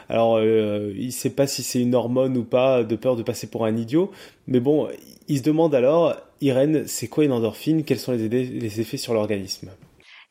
Alors, 0.09 0.35
euh, 0.37 0.93
il 0.95 1.11
sait 1.11 1.31
pas 1.31 1.47
si 1.47 1.63
c'est 1.63 1.81
une 1.81 1.95
hormone 1.95 2.37
ou 2.37 2.43
pas, 2.43 2.83
de 2.83 2.95
peur 2.95 3.15
de 3.15 3.23
passer 3.23 3.47
pour 3.47 3.65
un 3.65 3.75
idiot. 3.75 4.11
Mais 4.45 4.59
bon, 4.59 4.89
il 5.27 5.39
se 5.39 5.43
demande 5.43 5.73
alors, 5.73 6.15
Irène, 6.41 6.83
c'est 6.85 7.07
quoi 7.07 7.23
une 7.23 7.31
endorphine? 7.31 7.83
Quels 7.83 7.97
sont 7.97 8.11
les, 8.11 8.29
les 8.29 8.79
effets 8.79 8.97
sur 8.97 9.15
l'organisme? 9.15 9.71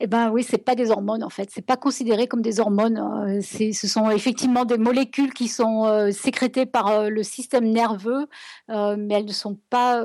Eh 0.00 0.06
ben 0.06 0.30
oui, 0.30 0.42
c'est 0.42 0.58
pas 0.58 0.74
des 0.74 0.90
hormones 0.90 1.22
en 1.22 1.30
fait. 1.30 1.50
C'est 1.52 1.64
pas 1.64 1.76
considéré 1.76 2.26
comme 2.26 2.42
des 2.42 2.60
hormones. 2.60 2.98
Euh, 2.98 3.40
ce 3.40 3.86
sont 3.86 4.10
effectivement 4.10 4.64
des 4.64 4.78
molécules 4.78 5.32
qui 5.32 5.48
sont 5.48 5.86
euh, 5.86 6.10
sécrétées 6.10 6.66
par 6.66 6.88
euh, 6.88 7.08
le 7.08 7.22
système 7.22 7.68
nerveux, 7.70 8.26
mais 8.68 9.14
elles 9.14 9.24
ne 9.24 9.32
sont 9.32 9.58
pas 9.70 10.02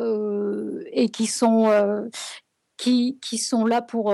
et 0.91 1.09
qui 1.09 1.27
sont 1.27 1.69
qui, 2.77 3.19
qui 3.21 3.37
sont 3.37 3.65
là 3.65 3.81
pour 3.81 4.13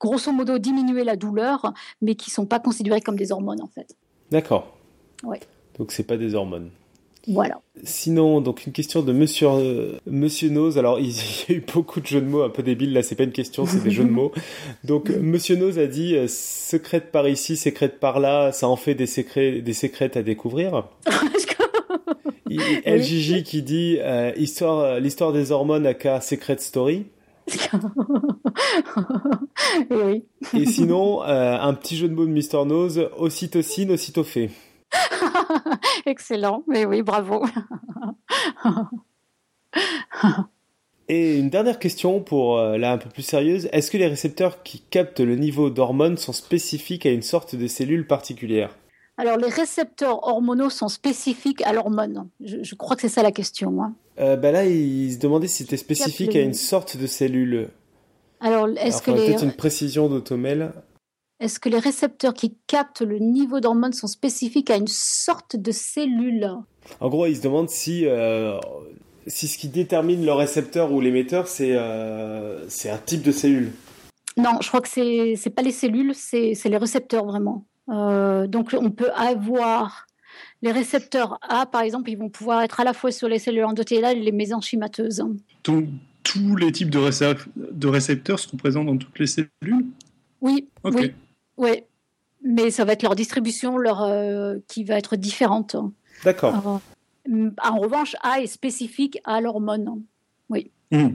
grosso 0.00 0.32
modo 0.32 0.58
diminuer 0.58 1.04
la 1.04 1.16
douleur, 1.16 1.72
mais 2.00 2.14
qui 2.14 2.30
sont 2.30 2.46
pas 2.46 2.60
considérées 2.60 3.00
comme 3.00 3.16
des 3.16 3.32
hormones 3.32 3.62
en 3.62 3.68
fait. 3.68 3.96
D'accord. 4.30 4.76
Ouais. 5.22 5.40
Donc 5.78 5.92
c'est 5.92 6.04
pas 6.04 6.16
des 6.16 6.34
hormones. 6.34 6.70
Voilà. 7.28 7.60
Sinon, 7.82 8.40
donc 8.40 8.66
une 8.66 8.72
question 8.72 9.02
de 9.02 9.12
Monsieur 9.12 9.48
euh, 9.48 9.98
Monsieur 10.06 10.48
Nose. 10.48 10.78
Alors 10.78 11.00
il 11.00 11.10
y 11.10 11.20
a 11.48 11.52
eu 11.52 11.64
beaucoup 11.74 12.00
de 12.00 12.06
jeux 12.06 12.20
de 12.20 12.26
mots 12.26 12.42
un 12.42 12.50
peu 12.50 12.62
débiles. 12.62 12.92
Là, 12.92 13.02
c'est 13.02 13.16
pas 13.16 13.24
une 13.24 13.32
question, 13.32 13.66
c'est 13.66 13.82
des 13.82 13.90
jeux 13.90 14.04
de 14.04 14.10
mots. 14.10 14.32
Donc 14.84 15.10
Monsieur 15.10 15.56
Nose 15.56 15.78
a 15.78 15.86
dit 15.86 16.14
euh, 16.14 16.26
secrète 16.28 17.10
par 17.10 17.28
ici, 17.28 17.56
secrète 17.56 17.98
par 17.98 18.20
là. 18.20 18.52
Ça 18.52 18.68
en 18.68 18.76
fait 18.76 18.94
des 18.94 19.06
secrets, 19.06 19.60
des 19.60 19.74
à 20.14 20.22
découvrir. 20.22 20.84
LJJ 22.86 23.42
qui 23.42 23.62
dit 23.62 23.98
euh, 24.00 24.32
histoire, 24.36 25.00
l'histoire 25.00 25.32
des 25.32 25.50
hormones 25.50 25.86
à 25.86 25.94
cas 25.94 26.20
Secret 26.20 26.58
Story. 26.58 27.06
oui. 29.90 30.24
Et 30.54 30.64
sinon, 30.64 31.22
un 31.22 31.74
petit 31.74 31.96
jeu 31.96 32.08
de 32.08 32.14
mots 32.14 32.26
de 32.26 32.30
Mister 32.30 32.64
Nose, 32.64 33.08
ocytocine, 33.18 33.92
aussitôt 33.92 34.24
fait. 34.24 34.50
Excellent, 36.06 36.62
mais 36.66 36.84
oui, 36.84 37.02
bravo. 37.02 37.44
Et 41.08 41.38
une 41.38 41.50
dernière 41.50 41.78
question 41.78 42.20
pour 42.20 42.58
euh, 42.58 42.78
là 42.78 42.92
un 42.92 42.98
peu 42.98 43.08
plus 43.08 43.22
sérieuse. 43.22 43.68
Est-ce 43.72 43.92
que 43.92 43.96
les 43.96 44.08
récepteurs 44.08 44.64
qui 44.64 44.80
captent 44.80 45.20
le 45.20 45.36
niveau 45.36 45.70
d'hormones 45.70 46.16
sont 46.16 46.32
spécifiques 46.32 47.06
à 47.06 47.10
une 47.10 47.22
sorte 47.22 47.54
de 47.54 47.68
cellule 47.68 48.06
particulière? 48.06 48.76
Alors 49.16 49.36
les 49.36 49.48
récepteurs 49.48 50.26
hormonaux 50.26 50.68
sont 50.68 50.88
spécifiques 50.88 51.62
à 51.62 51.72
l'hormone. 51.72 52.28
Je, 52.40 52.74
crois 52.74 52.96
que 52.96 53.02
c'est 53.02 53.08
ça 53.08 53.22
la 53.22 53.32
question. 53.32 53.82
Hein. 53.82 53.94
Euh, 54.18 54.36
bah 54.36 54.50
là, 54.50 54.66
il 54.66 55.12
se 55.12 55.18
demandait 55.18 55.46
si 55.46 55.62
c'était 55.62 55.76
spécifique 55.76 56.34
à 56.34 56.40
une 56.40 56.54
sorte 56.54 56.96
de 56.96 57.06
cellule. 57.06 57.68
Alors, 58.40 58.68
est-ce 58.76 59.00
que 59.00 59.10
les... 59.10 59.26
peut-être 59.26 59.44
une 59.44 59.52
précision 59.52 60.08
d'automel. 60.08 60.72
Est-ce 61.38 61.60
que 61.60 61.68
les 61.68 61.78
récepteurs 61.78 62.32
qui 62.32 62.56
captent 62.66 63.02
le 63.02 63.18
niveau 63.18 63.60
d'hormones 63.60 63.92
sont 63.92 64.06
spécifiques 64.06 64.70
à 64.70 64.76
une 64.76 64.86
sorte 64.86 65.56
de 65.56 65.70
cellule? 65.70 66.50
En 67.00 67.08
gros, 67.10 67.26
ils 67.26 67.36
se 67.36 67.42
demandent 67.42 67.68
si, 67.68 68.06
euh, 68.06 68.58
si 69.26 69.46
ce 69.46 69.58
qui 69.58 69.68
détermine 69.68 70.24
le 70.24 70.32
récepteur 70.32 70.92
ou 70.92 71.00
l'émetteur, 71.00 71.46
c'est 71.46 71.72
euh, 71.72 72.64
un 72.86 72.98
type 73.04 73.22
de 73.22 73.32
cellule. 73.32 73.72
Non, 74.38 74.58
je 74.62 74.68
crois 74.68 74.80
que 74.80 74.88
c'est 74.88 75.34
n'est 75.44 75.52
pas 75.52 75.62
les 75.62 75.72
cellules, 75.72 76.14
c'est 76.14 76.54
les 76.64 76.76
récepteurs 76.76 77.26
vraiment. 77.26 77.66
Euh, 77.90 78.46
donc 78.46 78.74
on 78.78 78.90
peut 78.90 79.10
avoir 79.12 80.06
les 80.62 80.72
récepteurs 80.72 81.38
A, 81.42 81.66
par 81.66 81.82
exemple, 81.82 82.10
ils 82.10 82.16
vont 82.16 82.30
pouvoir 82.30 82.62
être 82.62 82.80
à 82.80 82.84
la 82.84 82.94
fois 82.94 83.12
sur 83.12 83.28
les 83.28 83.38
cellules 83.38 83.64
endothéliales 83.64 84.16
et 84.16 84.22
les 84.22 84.32
mésenchymateuses. 84.32 85.22
Donc 85.64 85.84
tous 86.22 86.56
les 86.56 86.72
types 86.72 86.90
de, 86.90 87.00
de 87.72 87.88
récepteurs 87.88 88.38
sont 88.38 88.56
présents 88.56 88.84
dans 88.84 88.96
toutes 88.96 89.18
les 89.18 89.26
cellules? 89.26 89.86
Oui. 90.40 90.68
Oui. 90.84 91.12
Oui, 91.56 91.84
mais 92.42 92.70
ça 92.70 92.84
va 92.84 92.92
être 92.92 93.02
leur 93.02 93.14
distribution 93.14 93.76
leur, 93.76 94.02
euh, 94.02 94.56
qui 94.68 94.84
va 94.84 94.96
être 94.96 95.16
différente. 95.16 95.76
D'accord. 96.24 96.80
Euh, 97.28 97.50
en 97.62 97.78
revanche, 97.78 98.16
A 98.22 98.40
est 98.40 98.46
spécifique 98.46 99.18
à 99.24 99.40
l'hormone. 99.40 100.02
Oui. 100.48 100.70
Mmh, 100.92 101.08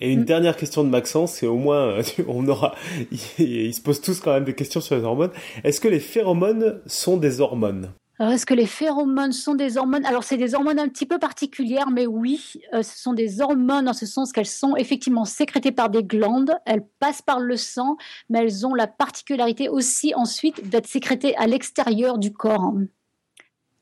Et 0.00 0.12
une 0.12 0.20
mmh. 0.20 0.24
dernière 0.24 0.56
question 0.56 0.84
de 0.84 0.88
Maxence, 0.88 1.32
c'est 1.32 1.48
au 1.48 1.56
moins, 1.56 1.98
on 2.28 2.46
aura, 2.46 2.76
ils 3.38 3.74
se 3.74 3.80
posent 3.80 4.00
tous 4.00 4.20
quand 4.20 4.32
même 4.32 4.44
des 4.44 4.54
questions 4.54 4.80
sur 4.80 4.96
les 4.96 5.02
hormones. 5.02 5.32
Est-ce 5.64 5.80
que 5.80 5.88
les 5.88 6.00
phéromones 6.00 6.80
sont 6.86 7.16
des 7.16 7.40
hormones? 7.40 7.90
Alors, 8.18 8.32
est-ce 8.32 8.46
que 8.46 8.54
les 8.54 8.66
phéromones 8.66 9.32
sont 9.32 9.54
des 9.54 9.76
hormones? 9.76 10.06
Alors, 10.06 10.24
c'est 10.24 10.38
des 10.38 10.54
hormones 10.54 10.78
un 10.78 10.88
petit 10.88 11.04
peu 11.04 11.18
particulières, 11.18 11.90
mais 11.90 12.06
oui, 12.06 12.54
euh, 12.72 12.82
ce 12.82 12.98
sont 12.98 13.12
des 13.12 13.42
hormones 13.42 13.88
en 13.88 13.92
ce 13.92 14.06
sens 14.06 14.32
qu'elles 14.32 14.46
sont 14.46 14.74
effectivement 14.74 15.26
sécrétées 15.26 15.72
par 15.72 15.90
des 15.90 16.02
glandes, 16.02 16.52
elles 16.64 16.86
passent 16.98 17.20
par 17.20 17.40
le 17.40 17.56
sang, 17.56 17.96
mais 18.30 18.38
elles 18.38 18.66
ont 18.66 18.74
la 18.74 18.86
particularité 18.86 19.68
aussi 19.68 20.14
ensuite 20.14 20.70
d'être 20.70 20.86
sécrétées 20.86 21.36
à 21.36 21.46
l'extérieur 21.46 22.16
du 22.16 22.32
corps. 22.32 22.72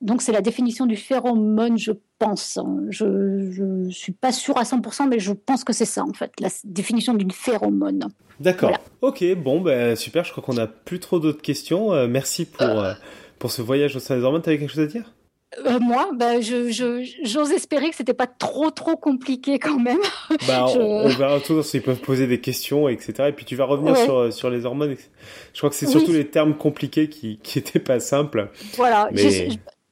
Donc, 0.00 0.20
c'est 0.20 0.32
la 0.32 0.42
définition 0.42 0.86
du 0.86 0.96
phéromone, 0.96 1.78
je 1.78 1.92
pense. 2.18 2.58
Je 2.90 3.04
ne 3.06 3.90
suis 3.90 4.12
pas 4.12 4.32
sûre 4.32 4.58
à 4.58 4.64
100%, 4.64 5.08
mais 5.08 5.20
je 5.20 5.32
pense 5.32 5.62
que 5.62 5.72
c'est 5.72 5.84
ça, 5.84 6.02
en 6.02 6.12
fait, 6.12 6.32
la 6.40 6.48
définition 6.64 7.14
d'une 7.14 7.30
phéromone. 7.30 8.08
D'accord. 8.40 8.72
Ok, 9.00 9.24
bon, 9.36 9.60
ben, 9.60 9.94
super, 9.94 10.24
je 10.24 10.32
crois 10.32 10.42
qu'on 10.42 10.54
n'a 10.54 10.66
plus 10.66 10.98
trop 10.98 11.20
d'autres 11.20 11.40
questions. 11.40 11.92
Euh, 11.92 12.08
merci 12.08 12.46
pour... 12.46 12.66
Euh, 12.66 12.94
pour 13.38 13.50
ce 13.50 13.62
voyage 13.62 13.96
au 13.96 14.00
sein 14.00 14.16
des 14.16 14.22
hormones, 14.22 14.42
tu 14.42 14.48
avais 14.48 14.58
quelque 14.58 14.72
chose 14.72 14.84
à 14.84 14.86
dire? 14.86 15.14
Euh, 15.66 15.78
moi, 15.78 16.10
bah, 16.14 16.40
j'ose 16.40 17.52
espérer 17.52 17.90
que 17.90 17.96
c'était 17.96 18.14
pas 18.14 18.26
trop 18.26 18.70
trop 18.70 18.96
compliqué 18.96 19.58
quand 19.58 19.78
même. 19.78 20.00
Bah, 20.48 20.66
on, 20.76 21.08
verra 21.08 21.40
toujours 21.40 21.64
s'ils 21.64 21.82
peuvent 21.82 22.00
poser 22.00 22.26
des 22.26 22.40
questions, 22.40 22.88
etc. 22.88 23.28
Et 23.28 23.32
puis 23.32 23.44
tu 23.44 23.56
vas 23.56 23.64
revenir 23.64 23.96
sur, 23.96 24.32
sur 24.32 24.50
les 24.50 24.66
hormones. 24.66 24.96
Je 25.52 25.58
crois 25.58 25.70
que 25.70 25.76
c'est 25.76 25.86
surtout 25.86 26.12
les 26.12 26.26
termes 26.26 26.56
compliqués 26.56 27.08
qui 27.08 27.38
qui 27.42 27.58
étaient 27.58 27.78
pas 27.78 28.00
simples. 28.00 28.50
Voilà. 28.76 29.10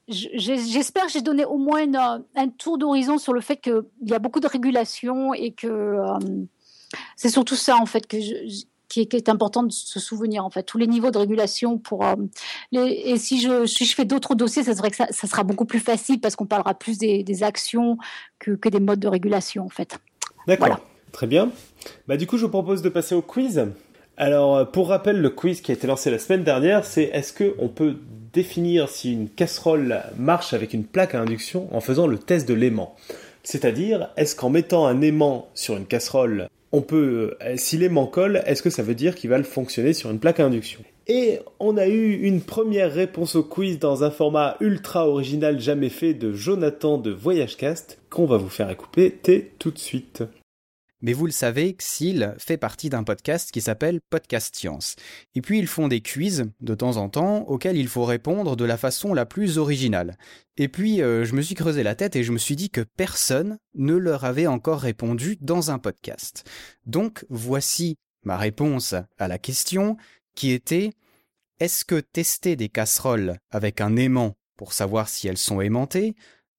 J'espère 0.09 1.06
que 1.06 1.12
j'ai 1.12 1.23
donné 1.23 1.44
au 1.44 1.59
moins 1.59 1.85
un 2.35 2.48
tour 2.48 2.77
d'horizon 2.77 3.19
sur 3.19 3.32
le 3.32 3.40
fait 3.40 3.56
qu'il 3.56 3.82
y 4.05 4.14
a 4.14 4.19
beaucoup 4.19 4.40
de 4.40 4.48
régulation 4.48 5.32
et 5.32 5.52
que 5.52 5.69
euh, 5.69 6.19
c'est 7.16 7.28
surtout 7.28 7.55
ça 7.55 7.77
en 7.77 7.86
fait 7.86 8.06
que 8.06 8.20
je, 8.20 8.64
qui 8.93 9.16
est, 9.16 9.28
important 9.31 9.62
de 9.62 9.73
se 9.73 9.98
souvenir 9.98 10.44
en 10.44 10.51
fait. 10.51 10.64
Tous 10.64 10.77
les 10.77 10.86
niveaux 10.86 11.10
de 11.10 11.16
régulation 11.16 11.78
pour 11.78 12.05
euh, 12.05 12.14
et 12.73 13.16
si 13.16 13.40
je, 13.40 13.64
si 13.64 13.86
je 13.86 13.94
fais 13.94 14.05
d'autres 14.05 14.35
dossiers 14.35 14.62
ça 14.62 14.74
serait 14.74 14.90
que 14.90 14.97
ça, 14.97 15.06
sera 15.10 15.44
beaucoup 15.44 15.64
plus 15.64 15.81
facile 15.81 16.20
parce 16.20 16.36
qu'on 16.36 16.44
parlera 16.44 16.74
plus 16.74 16.98
des, 16.98 17.43
actions 17.43 17.97
que, 18.39 18.51
que, 18.51 18.69
des 18.69 18.81
modes 18.81 19.01
de 19.01 19.09
régulation 19.09 19.64
en 19.64 19.70
fait. 19.70 19.98
D'accord. 20.47 20.81
Très 21.10 21.27
bien. 21.27 21.51
Bah 22.06 22.19
du 22.19 22.27
coup 22.27 22.36
je 22.36 22.44
vous 22.44 22.51
propose 22.51 22.82
de 22.82 22.90
passer 22.90 23.14
au 23.14 23.23
quiz. 23.23 23.66
Alors 24.19 24.56
euh, 24.56 24.64
pour 24.66 24.89
rappel 24.89 25.20
le 25.20 25.31
quiz 25.31 25.62
qui 25.62 25.70
a 25.70 25.74
été 25.74 25.86
lancé 25.86 26.10
la 26.10 26.19
semaine 26.19 26.44
dernière 26.44 26.85
c'est 26.85 27.05
est-ce 27.05 27.32
que 27.32 27.55
on 27.59 27.69
peut 27.69 27.97
définir 28.35 28.90
si 28.90 29.12
une 29.12 29.31
casserole 29.31 30.02
marche 30.19 30.52
avec 30.52 30.74
une 30.74 30.85
plaque 30.85 31.14
à 31.14 31.20
induction 31.20 31.69
en 31.74 31.81
faisant 31.81 32.06
le 32.06 32.19
test 32.19 32.47
de 32.47 32.55
l'aimant? 32.55 32.94
C'est-à-dire, 33.44 34.10
est-ce 34.16 34.36
qu'en 34.36 34.51
mettant 34.51 34.86
un 34.86 35.01
aimant 35.01 35.48
sur 35.55 35.77
une 35.77 35.86
casserole 35.86 36.48
on 36.73 36.81
peut, 36.81 37.36
euh, 37.43 37.55
si 37.57 37.77
l'aimant 37.77 38.07
colle, 38.07 38.43
est-ce 38.47 38.62
que 38.62 38.70
ça 38.70 38.82
veut 38.82 38.94
dire 38.94 39.15
qu'il 39.15 39.31
va 39.31 39.39
le 39.39 39.44
fonctionner 39.44 39.93
sur 39.93 40.11
une 40.11 40.19
plaque 40.19 40.40
à 40.40 40.47
induction? 40.47 40.81
Et 41.07 41.40
on 41.61 41.77
a 41.77 41.86
eu 41.89 42.12
une 42.12 42.40
première 42.40 42.93
réponse 42.93 43.35
au 43.35 43.43
quiz 43.43 43.78
dans 43.78 44.05
un 44.05 44.11
format 44.11 44.57
ultra 44.61 45.09
original 45.09 45.61
jamais 45.61 45.89
fait 45.89 46.15
de 46.15 46.32
Jonathan 46.32 46.97
de 46.97 47.11
VoyageCast 47.11 47.99
qu'on 48.09 48.27
va 48.27 48.36
vous 48.36 48.49
faire 48.49 48.70
écouter 48.70 49.53
tout 49.59 49.70
de 49.70 49.78
suite. 49.78 50.23
Mais 51.03 51.12
vous 51.12 51.27
le 51.27 51.33
savez, 51.33 51.74
Xil 51.74 52.35
fait 52.39 52.57
partie 52.57 52.89
d'un 52.89 53.03
podcast 53.03 53.51
qui 53.51 53.61
s'appelle 53.61 54.01
Podcast 54.09 54.55
Science. 54.55 54.95
Et 55.35 55.43
puis 55.43 55.59
ils 55.59 55.66
font 55.66 55.89
des 55.89 56.01
quiz 56.01 56.47
de 56.61 56.74
temps 56.74 56.97
en 56.97 57.09
temps 57.09 57.43
auxquels 57.49 57.77
il 57.77 57.89
faut 57.89 58.05
répondre 58.05 58.57
de 58.57 58.65
la 58.65 58.77
façon 58.77 59.12
la 59.12 59.27
plus 59.27 59.59
originale. 59.59 60.16
Et 60.57 60.69
puis 60.69 61.03
euh, 61.03 61.24
je 61.24 61.35
me 61.35 61.43
suis 61.43 61.57
creusé 61.57 61.83
la 61.83 61.97
tête 61.97 62.15
et 62.15 62.23
je 62.23 62.31
me 62.31 62.39
suis 62.39 62.57
dit 62.57 62.70
que 62.70 62.83
personne 62.97 63.59
ne 63.74 63.95
leur 63.95 64.24
avait 64.24 64.47
encore 64.47 64.81
répondu 64.81 65.37
dans 65.41 65.73
un 65.73 65.81
podcast. 65.81 66.49
Donc 66.87 67.27
voici 67.29 67.97
ma 68.24 68.37
réponse 68.37 68.95
à 69.19 69.27
la 69.27 69.39
question 69.39 69.97
qui 70.37 70.53
était 70.53 70.93
est-ce 71.59 71.85
que 71.85 72.01
tester 72.01 72.55
des 72.55 72.69
casseroles 72.69 73.39
avec 73.51 73.81
un 73.81 73.97
aimant 73.97 74.35
pour 74.57 74.73
savoir 74.73 75.09
si 75.09 75.27
elles 75.27 75.39
sont 75.39 75.61
aimantées 75.61 76.15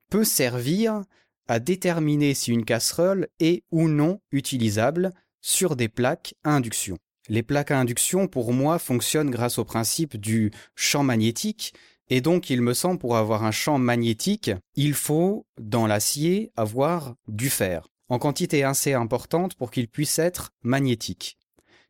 peut 0.10 0.26
servir 0.26 1.02
à 1.48 1.60
déterminer 1.60 2.34
si 2.34 2.52
une 2.52 2.65
casserole 2.65 3.28
est 3.40 3.64
ou 3.72 3.88
non 3.88 4.20
utilisable 4.32 5.14
sur 5.41 5.76
des 5.76 5.90
plaques 5.90 6.36
à 6.44 6.52
induction. 6.52 6.98
Les 7.30 7.44
plaques 7.44 7.72
à 7.72 7.80
induction, 7.80 8.28
pour 8.28 8.53
moi, 8.53 8.80
fonctionnent 8.80 9.32
grâce 9.32 9.57
au 9.57 9.65
principe 9.65 10.18
du 10.18 10.52
champ 10.76 11.03
magnétique, 11.03 11.74
et 12.10 12.22
donc 12.22 12.49
il 12.49 12.61
me 12.61 12.74
semble 12.74 12.99
pour 12.99 13.15
avoir 13.15 13.44
un 13.44 13.52
champ 13.52 13.78
magnétique, 13.78 14.52
il 14.76 14.94
faut, 14.94 15.45
dans 15.60 15.88
l'acier, 15.88 16.52
avoir 16.57 17.15
du 17.28 17.49
fer, 17.49 17.88
en 18.10 18.20
quantité 18.20 18.64
assez 18.64 18.94
importante 18.94 19.56
pour 19.56 19.72
qu'il 19.72 19.88
puisse 19.88 20.20
être 20.20 20.52
magnétique. 20.64 21.38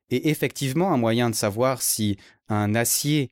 Et 0.09 0.29
effectivement, 0.29 0.93
un 0.93 0.97
moyen 0.97 1.29
de 1.31 1.35
savoir 1.35 1.81
si 1.81 2.17
un 2.47 2.75
acier 2.75 3.31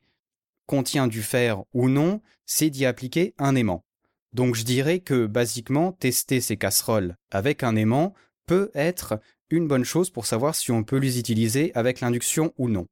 contient 0.66 1.06
du 1.06 1.22
fer 1.22 1.62
ou 1.72 1.88
non, 1.88 2.20
c'est 2.46 2.70
d'y 2.70 2.84
appliquer 2.84 3.34
un 3.38 3.54
aimant. 3.54 3.84
Donc 4.32 4.54
je 4.54 4.64
dirais 4.64 5.00
que 5.00 5.26
basiquement, 5.26 5.92
tester 5.92 6.40
ces 6.40 6.56
casseroles 6.56 7.16
avec 7.30 7.62
un 7.62 7.76
aimant 7.76 8.14
peut 8.46 8.70
être 8.74 9.20
une 9.50 9.68
bonne 9.68 9.84
chose 9.84 10.10
pour 10.10 10.26
savoir 10.26 10.54
si 10.54 10.70
on 10.70 10.84
peut 10.84 10.96
les 10.96 11.18
utiliser 11.18 11.72
avec 11.74 12.00
l'induction 12.00 12.52
ou 12.56 12.68
non. 12.68 12.86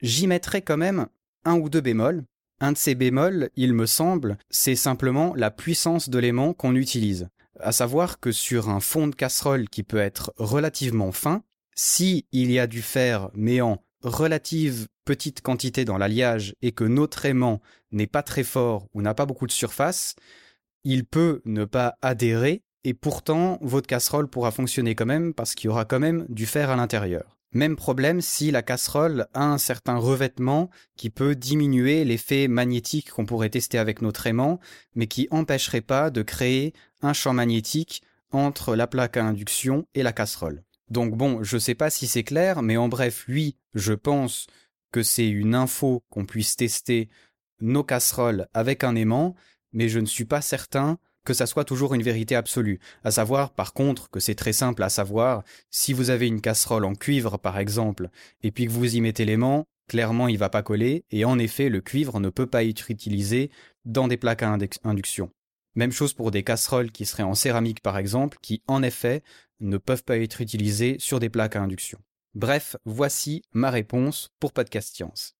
J'y 0.00 0.26
mettrai 0.26 0.62
quand 0.62 0.76
même 0.76 1.06
un 1.44 1.58
ou 1.58 1.68
deux 1.68 1.80
bémols. 1.80 2.24
Un 2.60 2.72
de 2.72 2.76
ces 2.76 2.94
bémols, 2.94 3.50
il 3.56 3.72
me 3.72 3.86
semble, 3.86 4.38
c'est 4.50 4.74
simplement 4.74 5.34
la 5.36 5.50
puissance 5.50 6.08
de 6.08 6.18
l'aimant 6.18 6.54
qu'on 6.54 6.74
utilise. 6.74 7.28
À 7.60 7.72
savoir 7.72 8.18
que 8.18 8.32
sur 8.32 8.68
un 8.68 8.80
fond 8.80 9.06
de 9.06 9.14
casserole 9.14 9.68
qui 9.68 9.82
peut 9.82 9.98
être 9.98 10.32
relativement 10.36 11.12
fin, 11.12 11.42
si 11.74 12.26
il 12.32 12.50
y 12.50 12.58
a 12.58 12.66
du 12.66 12.82
fer 12.82 13.30
mais 13.34 13.60
en 13.60 13.82
relative 14.02 14.88
petite 15.04 15.42
quantité 15.42 15.84
dans 15.84 15.98
l'alliage 15.98 16.54
et 16.62 16.72
que 16.72 16.84
notre 16.84 17.24
aimant 17.26 17.60
n'est 17.92 18.06
pas 18.06 18.22
très 18.22 18.44
fort 18.44 18.88
ou 18.94 19.02
n'a 19.02 19.14
pas 19.14 19.26
beaucoup 19.26 19.46
de 19.46 19.52
surface, 19.52 20.16
il 20.90 21.04
peut 21.04 21.42
ne 21.44 21.66
pas 21.66 21.98
adhérer 22.00 22.62
et 22.82 22.94
pourtant 22.94 23.58
votre 23.60 23.86
casserole 23.86 24.26
pourra 24.26 24.50
fonctionner 24.50 24.94
quand 24.94 25.04
même 25.04 25.34
parce 25.34 25.54
qu'il 25.54 25.66
y 25.66 25.70
aura 25.70 25.84
quand 25.84 25.98
même 25.98 26.24
du 26.30 26.46
fer 26.46 26.70
à 26.70 26.76
l'intérieur. 26.76 27.36
Même 27.52 27.76
problème 27.76 28.22
si 28.22 28.50
la 28.50 28.62
casserole 28.62 29.26
a 29.34 29.44
un 29.44 29.58
certain 29.58 29.98
revêtement 29.98 30.70
qui 30.96 31.10
peut 31.10 31.34
diminuer 31.34 32.06
l'effet 32.06 32.48
magnétique 32.48 33.10
qu'on 33.10 33.26
pourrait 33.26 33.50
tester 33.50 33.76
avec 33.76 34.00
notre 34.00 34.26
aimant, 34.26 34.60
mais 34.94 35.08
qui 35.08 35.28
empêcherait 35.30 35.82
pas 35.82 36.08
de 36.08 36.22
créer 36.22 36.72
un 37.02 37.12
champ 37.12 37.34
magnétique 37.34 38.02
entre 38.32 38.74
la 38.74 38.86
plaque 38.86 39.18
à 39.18 39.24
induction 39.26 39.86
et 39.92 40.02
la 40.02 40.14
casserole. 40.14 40.62
Donc 40.90 41.14
bon, 41.14 41.42
je 41.42 41.58
sais 41.58 41.74
pas 41.74 41.90
si 41.90 42.06
c'est 42.06 42.24
clair, 42.24 42.62
mais 42.62 42.78
en 42.78 42.88
bref, 42.88 43.26
lui, 43.28 43.58
je 43.74 43.92
pense 43.92 44.46
que 44.90 45.02
c'est 45.02 45.28
une 45.28 45.54
info 45.54 46.02
qu'on 46.08 46.24
puisse 46.24 46.56
tester 46.56 47.10
nos 47.60 47.84
casseroles 47.84 48.48
avec 48.54 48.84
un 48.84 48.94
aimant, 48.94 49.34
mais 49.72 49.88
je 49.88 49.98
ne 49.98 50.06
suis 50.06 50.24
pas 50.24 50.40
certain 50.40 50.98
que 51.24 51.34
ça 51.34 51.46
soit 51.46 51.64
toujours 51.64 51.94
une 51.94 52.02
vérité 52.02 52.36
absolue. 52.36 52.80
À 53.04 53.10
savoir, 53.10 53.50
par 53.50 53.74
contre, 53.74 54.08
que 54.08 54.20
c'est 54.20 54.34
très 54.34 54.54
simple 54.54 54.82
à 54.82 54.88
savoir, 54.88 55.42
si 55.70 55.92
vous 55.92 56.10
avez 56.10 56.26
une 56.26 56.40
casserole 56.40 56.84
en 56.84 56.94
cuivre, 56.94 57.36
par 57.36 57.58
exemple, 57.58 58.08
et 58.42 58.50
puis 58.50 58.66
que 58.66 58.72
vous 58.72 58.96
y 58.96 59.00
mettez 59.00 59.26
l'aimant, 59.26 59.66
clairement 59.88 60.28
il 60.28 60.38
va 60.38 60.48
pas 60.48 60.62
coller, 60.62 61.04
et 61.10 61.24
en 61.24 61.38
effet, 61.38 61.68
le 61.68 61.80
cuivre 61.80 62.18
ne 62.18 62.30
peut 62.30 62.46
pas 62.46 62.64
être 62.64 62.90
utilisé 62.90 63.50
dans 63.84 64.08
des 64.08 64.16
plaques 64.16 64.42
à 64.42 64.56
induction. 64.84 65.30
Même 65.74 65.92
chose 65.92 66.14
pour 66.14 66.30
des 66.30 66.42
casseroles 66.42 66.90
qui 66.90 67.06
seraient 67.06 67.22
en 67.22 67.34
céramique, 67.34 67.82
par 67.82 67.98
exemple, 67.98 68.38
qui, 68.42 68.62
en 68.66 68.82
effet, 68.82 69.22
ne 69.60 69.76
peuvent 69.76 70.04
pas 70.04 70.18
être 70.18 70.40
utilisées 70.40 70.96
sur 70.98 71.20
des 71.20 71.28
plaques 71.28 71.56
à 71.56 71.62
induction. 71.62 71.98
Bref, 72.34 72.76
voici 72.84 73.42
ma 73.52 73.70
réponse 73.70 74.30
pour 74.40 74.52
Podcast 74.52 74.94
Science. 74.94 75.37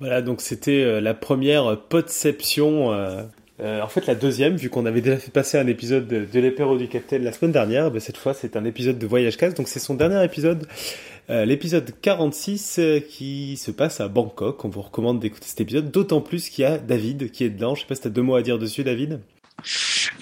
Voilà, 0.00 0.22
donc 0.22 0.40
c'était 0.40 0.82
euh, 0.82 1.00
la 1.00 1.14
première 1.14 1.80
podception. 1.88 2.92
Euh, 2.92 3.22
euh, 3.60 3.80
en 3.80 3.88
fait, 3.88 4.06
la 4.06 4.14
deuxième, 4.14 4.56
vu 4.56 4.68
qu'on 4.68 4.86
avait 4.86 5.00
déjà 5.00 5.16
fait 5.16 5.30
passer 5.30 5.58
un 5.58 5.66
épisode 5.66 6.08
de, 6.08 6.24
de 6.24 6.76
du 6.78 6.88
Capitaine 6.88 7.22
la 7.22 7.32
semaine 7.32 7.52
dernière, 7.52 7.90
ben, 7.90 8.00
cette 8.00 8.16
fois 8.16 8.34
c'est 8.34 8.56
un 8.56 8.64
épisode 8.64 8.98
de 8.98 9.06
Voyage 9.06 9.36
Casse, 9.36 9.54
donc 9.54 9.68
c'est 9.68 9.78
son 9.78 9.94
dernier 9.94 10.22
épisode, 10.24 10.66
l'épisode 11.28 11.90
46 12.02 12.80
qui 13.08 13.56
se 13.56 13.70
passe 13.70 14.00
à 14.00 14.08
Bangkok. 14.08 14.64
On 14.64 14.68
vous 14.68 14.82
recommande 14.82 15.20
d'écouter 15.20 15.46
cet 15.46 15.60
épisode, 15.60 15.90
d'autant 15.90 16.20
plus 16.20 16.48
qu'il 16.48 16.62
y 16.62 16.66
a 16.66 16.78
David 16.78 17.30
qui 17.30 17.44
est 17.44 17.50
dedans. 17.50 17.74
Je 17.74 17.82
sais 17.82 17.86
pas 17.86 17.94
si 17.94 18.02
tu 18.02 18.08
as 18.08 18.10
deux 18.10 18.22
mots 18.22 18.34
à 18.34 18.42
dire 18.42 18.58
dessus, 18.58 18.82
David? 18.82 19.20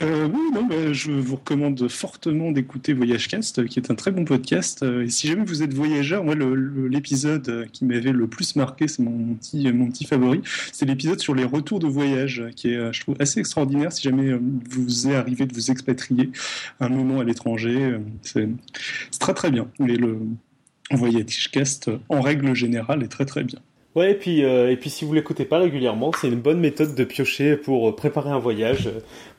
Euh, 0.03 0.29
oui, 0.33 0.41
non, 0.53 0.93
je 0.93 1.11
vous 1.11 1.37
recommande 1.37 1.89
fortement 1.89 2.51
d'écouter 2.51 2.93
Voyagecast, 2.93 3.67
qui 3.67 3.79
est 3.79 3.91
un 3.91 3.95
très 3.95 4.11
bon 4.11 4.25
podcast. 4.25 4.83
Euh, 4.83 5.05
et 5.05 5.11
si 5.11 5.27
jamais 5.27 5.45
vous 5.45 5.63
êtes 5.63 5.75
voyageur, 5.75 6.25
moi, 6.25 6.35
l'épisode 6.89 7.69
qui 7.73 7.85
m'avait 7.85 8.13
le 8.13 8.27
plus 8.27 8.57
marqué, 8.57 8.89
c'est 8.89 9.03
mon 9.03 9.35
petit, 9.35 9.71
mon 9.73 9.89
petit 9.89 10.05
favori, 10.05 10.43
c'est 10.73 10.87
l'épisode 10.87 11.21
sur 11.21 11.35
les 11.35 11.45
retours 11.45 11.79
de 11.79 11.87
voyage, 11.87 12.45
qui 12.57 12.69
est, 12.69 12.93
je 12.93 13.01
trouve, 13.01 13.17
assez 13.19 13.41
extraordinaire 13.41 13.93
si 13.93 14.03
jamais 14.03 14.29
euh, 14.29 14.41
vous 14.71 15.09
est 15.09 15.15
arrivé 15.15 15.47
de 15.47 15.55
vous 15.55 15.71
expatrier 15.71 16.31
un 16.81 16.89
moment 16.89 17.21
à 17.21 17.25
l'étranger. 17.25 17.99
C'est 18.23 18.49
très 19.19 19.35
très 19.35 19.51
bien. 19.51 19.69
Mais 19.79 19.97
le 19.97 20.19
Voyagecast, 20.91 21.91
en 22.09 22.21
règle 22.21 22.55
générale, 22.55 23.03
est 23.03 23.09
très 23.09 23.25
très 23.25 23.45
bien. 23.45 23.61
Ouais, 23.95 24.13
et 24.13 24.15
puis, 24.15 24.43
euh, 24.43 24.71
et 24.71 24.77
puis 24.77 24.89
si 24.89 25.05
vous 25.05 25.13
l'écoutez 25.13 25.45
pas 25.45 25.59
régulièrement, 25.59 26.13
c'est 26.19 26.29
une 26.29 26.41
bonne 26.41 26.61
méthode 26.61 26.95
de 26.95 27.05
piocher 27.05 27.57
pour 27.57 27.91
euh, 27.91 27.95
préparer 27.95 28.31
un 28.31 28.39
voyage. 28.39 28.89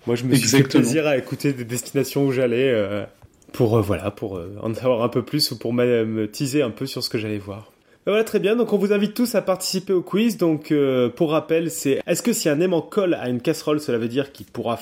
Moi, 0.07 0.15
je 0.15 0.23
me 0.25 0.35
suis 0.35 0.47
fait 0.47 0.63
plaisir 0.63 1.07
à 1.07 1.17
écouter 1.17 1.53
des 1.53 1.65
destinations 1.65 2.25
où 2.25 2.31
j'allais 2.31 2.69
euh, 2.69 3.05
pour 3.51 3.79
voilà, 3.81 4.11
pour 4.11 4.41
en 4.61 4.73
savoir 4.73 5.03
un 5.03 5.09
peu 5.09 5.23
plus 5.23 5.51
ou 5.51 5.57
pour 5.57 5.73
me 5.73 6.25
teaser 6.27 6.61
un 6.61 6.71
peu 6.71 6.85
sur 6.85 7.03
ce 7.03 7.09
que 7.09 7.17
j'allais 7.17 7.37
voir. 7.39 7.72
Voilà, 8.05 8.23
très 8.23 8.39
bien. 8.39 8.55
Donc, 8.55 8.73
on 8.73 8.77
vous 8.77 8.91
invite 8.93 9.13
tous 9.13 9.35
à 9.35 9.41
participer 9.41 9.93
au 9.93 10.01
quiz. 10.01 10.37
Donc, 10.37 10.73
pour 11.15 11.31
rappel, 11.31 11.71
c'est 11.71 12.01
est-ce 12.05 12.21
que 12.21 12.33
si 12.33 12.49
un 12.49 12.59
aimant 12.59 12.81
colle 12.81 13.13
à 13.13 13.29
une 13.29 13.39
casserole, 13.39 13.79
cela 13.79 13.97
veut 13.97 14.09
dire 14.09 14.31
qu'elle 14.31 14.45
pourra, 14.47 14.77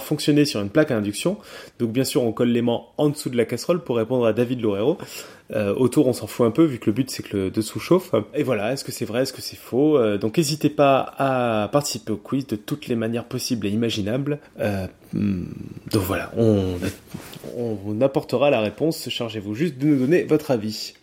fonctionner 0.00 0.44
sur 0.44 0.60
une 0.60 0.70
plaque 0.70 0.90
à 0.90 0.96
induction? 0.96 1.38
Donc, 1.78 1.90
bien 1.92 2.04
sûr, 2.04 2.22
on 2.22 2.32
colle 2.32 2.50
l'aimant 2.50 2.92
en 2.98 3.08
dessous 3.08 3.30
de 3.30 3.36
la 3.36 3.44
casserole 3.46 3.82
pour 3.82 3.96
répondre 3.96 4.26
à 4.26 4.32
David 4.32 4.60
Lorero. 4.60 4.98
Euh, 5.54 5.74
autour, 5.74 6.06
on 6.06 6.12
s'en 6.12 6.26
fout 6.26 6.46
un 6.46 6.50
peu 6.50 6.64
vu 6.64 6.78
que 6.78 6.86
le 6.86 6.92
but 6.92 7.10
c'est 7.10 7.22
que 7.22 7.36
le 7.36 7.50
dessous 7.50 7.80
chauffe. 7.80 8.14
Et 8.34 8.42
voilà, 8.42 8.72
est-ce 8.72 8.84
que 8.84 8.92
c'est 8.92 9.04
vrai, 9.04 9.22
est-ce 9.22 9.32
que 9.32 9.40
c'est 9.40 9.56
faux? 9.56 9.96
Euh, 9.96 10.18
Donc 10.18 10.36
n'hésitez 10.36 10.68
pas 10.68 11.14
à 11.16 11.68
participer 11.72 12.12
au 12.12 12.16
quiz 12.16 12.46
de 12.46 12.56
toutes 12.56 12.88
les 12.88 12.96
manières 12.96 13.24
possibles 13.24 13.66
et 13.66 13.70
imaginables. 13.70 14.40
Euh, 14.60 14.86
hmm, 15.14 15.44
donc 15.90 16.02
voilà, 16.02 16.30
on, 16.36 16.74
on 17.56 18.00
apportera 18.00 18.50
la 18.50 18.60
réponse. 18.60 19.08
Chargez-vous 19.08 19.54
juste 19.54 19.78
de 19.78 19.86
nous 19.86 19.98
donner 19.98 20.24
votre 20.24 20.50
avis. 20.50 20.94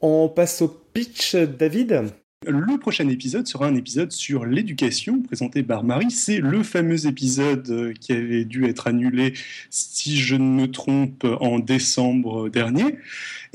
On 0.00 0.28
passe 0.28 0.60
au 0.62 0.68
pitch, 0.68 1.34
David 1.34 2.12
Le 2.46 2.78
prochain 2.78 3.08
épisode 3.08 3.46
sera 3.46 3.66
un 3.66 3.74
épisode 3.74 4.12
sur 4.12 4.44
l'éducation 4.44 5.22
présenté 5.22 5.62
par 5.62 5.84
Marie. 5.84 6.10
C'est 6.10 6.38
le 6.38 6.62
fameux 6.62 7.06
épisode 7.06 7.70
euh, 7.70 7.92
qui 7.98 8.12
avait 8.12 8.44
dû 8.44 8.66
être 8.66 8.88
annulé, 8.88 9.32
si 9.70 10.18
je 10.18 10.36
ne 10.36 10.60
me 10.60 10.70
trompe, 10.70 11.26
en 11.40 11.58
décembre 11.58 12.50
dernier. 12.50 12.98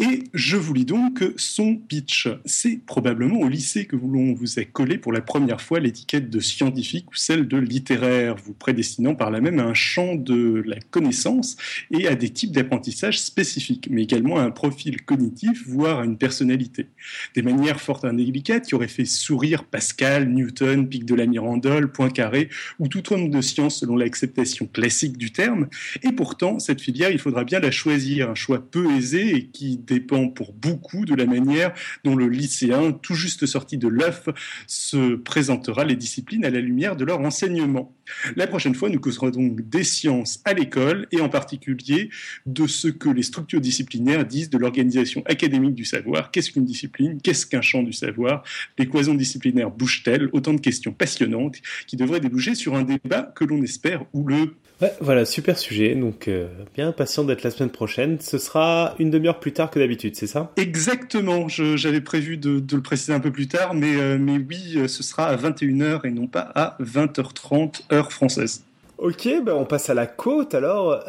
Et 0.01 0.23
je 0.33 0.57
vous 0.57 0.73
lis 0.73 0.85
donc 0.85 1.23
son 1.37 1.75
pitch. 1.75 2.27
C'est 2.43 2.77
probablement 2.87 3.39
au 3.41 3.47
lycée 3.47 3.85
que 3.85 3.95
l'on 3.95 4.33
vous 4.33 4.57
a 4.57 4.63
collé 4.63 4.97
pour 4.97 5.13
la 5.13 5.21
première 5.21 5.61
fois 5.61 5.79
l'étiquette 5.79 6.31
de 6.31 6.39
scientifique 6.39 7.11
ou 7.11 7.15
celle 7.15 7.47
de 7.47 7.57
littéraire, 7.57 8.35
vous 8.35 8.55
prédestinant 8.55 9.13
par 9.13 9.29
là 9.29 9.41
même 9.41 9.59
à 9.59 9.63
un 9.63 9.75
champ 9.75 10.15
de 10.15 10.63
la 10.65 10.77
connaissance 10.89 11.55
et 11.91 12.07
à 12.07 12.15
des 12.15 12.31
types 12.31 12.51
d'apprentissage 12.51 13.19
spécifiques, 13.19 13.89
mais 13.91 14.01
également 14.01 14.39
à 14.39 14.41
un 14.41 14.49
profil 14.49 15.03
cognitif, 15.03 15.67
voire 15.67 15.99
à 15.99 16.05
une 16.05 16.17
personnalité. 16.17 16.87
Des 17.35 17.43
manières 17.43 17.79
fort 17.79 18.03
indélicates 18.03 18.65
qui 18.65 18.73
auraient 18.73 18.87
fait 18.87 19.05
sourire 19.05 19.65
Pascal, 19.65 20.29
Newton, 20.29 20.89
Pic 20.89 21.05
de 21.05 21.13
la 21.13 21.27
Mirandole, 21.27 21.91
Poincaré 21.91 22.49
ou 22.79 22.87
tout 22.87 23.13
homme 23.13 23.29
de 23.29 23.41
science 23.41 23.81
selon 23.81 23.97
l'acceptation 23.97 24.65
classique 24.65 25.19
du 25.19 25.31
terme. 25.31 25.67
Et 26.01 26.11
pourtant, 26.11 26.57
cette 26.57 26.81
filière, 26.81 27.11
il 27.11 27.19
faudra 27.19 27.43
bien 27.43 27.59
la 27.59 27.69
choisir, 27.69 28.31
un 28.31 28.35
choix 28.35 28.65
peu 28.67 28.95
aisé 28.95 29.35
et 29.35 29.45
qui 29.45 29.77
dépend 29.91 30.29
pour 30.29 30.53
beaucoup 30.53 31.05
de 31.05 31.15
la 31.15 31.25
manière 31.25 31.73
dont 32.03 32.15
le 32.15 32.27
lycéen, 32.27 32.93
tout 32.93 33.13
juste 33.13 33.45
sorti 33.45 33.77
de 33.77 33.87
l'œuf, 33.87 34.29
se 34.67 35.15
présentera 35.15 35.83
les 35.83 35.95
disciplines 35.95 36.45
à 36.45 36.49
la 36.49 36.61
lumière 36.61 36.95
de 36.95 37.03
leur 37.03 37.19
enseignement. 37.19 37.93
La 38.35 38.47
prochaine 38.47 38.75
fois, 38.75 38.89
nous 38.89 38.99
causerons 38.99 39.29
donc 39.29 39.61
des 39.69 39.83
sciences 39.83 40.41
à 40.45 40.53
l'école 40.53 41.07
et 41.11 41.21
en 41.21 41.29
particulier 41.29 42.09
de 42.45 42.67
ce 42.67 42.87
que 42.87 43.09
les 43.09 43.23
structures 43.23 43.61
disciplinaires 43.61 44.25
disent 44.25 44.49
de 44.49 44.57
l'organisation 44.57 45.23
académique 45.25 45.75
du 45.75 45.85
savoir. 45.85 46.31
Qu'est-ce 46.31 46.51
qu'une 46.51 46.65
discipline? 46.65 47.19
Qu'est-ce 47.21 47.45
qu'un 47.45 47.61
champ 47.61 47.83
du 47.83 47.93
savoir? 47.93 48.43
L'équation 48.77 49.13
disciplinaire 49.13 49.71
bouge-t-elle 49.71 50.29
Autant 50.33 50.53
de 50.53 50.61
questions 50.61 50.93
passionnantes 50.93 51.57
qui 51.87 51.97
devraient 51.97 52.19
déboucher 52.19 52.55
sur 52.55 52.75
un 52.75 52.83
débat 52.83 53.33
que 53.35 53.43
l'on 53.43 53.61
espère 53.61 54.05
le 54.13 54.55
Ouais, 54.81 54.93
voilà, 54.99 55.25
super 55.25 55.59
sujet. 55.59 55.93
Donc, 55.93 56.27
euh, 56.27 56.47
bien 56.73 56.87
impatient 56.87 57.23
d'être 57.23 57.43
la 57.43 57.51
semaine 57.51 57.69
prochaine. 57.69 58.19
Ce 58.19 58.39
sera 58.39 58.95
une 58.97 59.11
demi-heure 59.11 59.39
plus 59.39 59.53
tard 59.53 59.69
que 59.69 59.77
d'habitude, 59.77 60.15
c'est 60.15 60.25
ça? 60.27 60.51
Exactement. 60.57 61.47
J'avais 61.47 62.01
prévu 62.01 62.37
de, 62.37 62.63
le 62.75 62.81
préciser 62.81 63.13
un 63.13 63.19
peu 63.19 63.31
plus 63.31 63.47
tard, 63.47 63.75
mais, 63.75 63.95
euh, 63.95 64.17
mais 64.19 64.37
oui, 64.37 64.73
euh, 64.77 64.87
ce 64.87 65.03
sera 65.03 65.27
à 65.27 65.35
21h 65.35 66.07
et 66.07 66.09
non 66.09 66.25
pas 66.25 66.51
à 66.55 66.77
20h30 66.81 67.93
heure 67.93 68.11
française. 68.11 68.63
Ok, 68.97 69.27
ben 69.43 69.53
on 69.53 69.65
passe 69.65 69.89
à 69.89 69.93
la 69.93 70.05
côte 70.07 70.53
alors. 70.53 71.03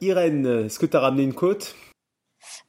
Irène, 0.00 0.64
est-ce 0.66 0.78
que 0.78 0.86
tu 0.86 0.96
as 0.96 1.00
ramené 1.00 1.22
une 1.22 1.32
côte? 1.32 1.74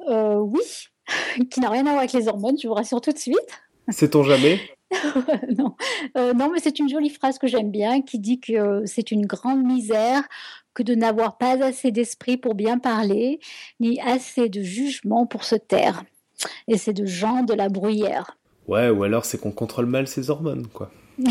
Oui, 0.08 0.62
qui 1.52 1.60
n'a 1.60 1.70
rien 1.70 1.86
à 1.86 1.90
voir 1.90 2.00
avec 2.00 2.14
les 2.14 2.28
hormones, 2.28 2.56
je 2.62 2.68
vous 2.68 2.74
rassure 2.74 3.02
tout 3.02 3.12
de 3.12 3.18
suite. 3.18 3.38
Sait-on 3.90 4.24
jamais? 4.24 4.60
non. 5.58 5.76
Euh, 6.18 6.34
non, 6.34 6.50
mais 6.52 6.60
c'est 6.60 6.80
une 6.80 6.90
jolie 6.90 7.10
phrase 7.10 7.38
que 7.38 7.48
j'aime 7.48 7.72
bien 7.72 8.02
qui 8.02 8.20
dit 8.20 8.40
que 8.40 8.84
c'est 8.86 9.12
une 9.12 9.26
grande 9.26 9.64
misère 9.64 10.24
que 10.74 10.84
de 10.84 10.94
n'avoir 10.94 11.38
pas 11.38 11.64
assez 11.64 11.92
d'esprit 11.92 12.38
pour 12.38 12.54
bien 12.54 12.78
parler, 12.78 13.40
ni 13.80 14.00
assez 14.02 14.50
de 14.50 14.62
jugement 14.62 15.26
pour 15.26 15.44
se 15.44 15.56
taire. 15.56 16.04
Et 16.68 16.78
c'est 16.78 16.94
de 16.94 17.06
Jean 17.06 17.44
de 17.44 17.54
la 17.54 17.70
Bruyère. 17.70 18.38
Ouais, 18.68 18.90
ou 18.90 19.04
alors 19.04 19.26
c'est 19.26 19.40
qu'on 19.40 19.52
contrôle 19.52 19.86
mal 19.86 20.08
ses 20.08 20.30
hormones, 20.30 20.68
quoi. 20.68 20.92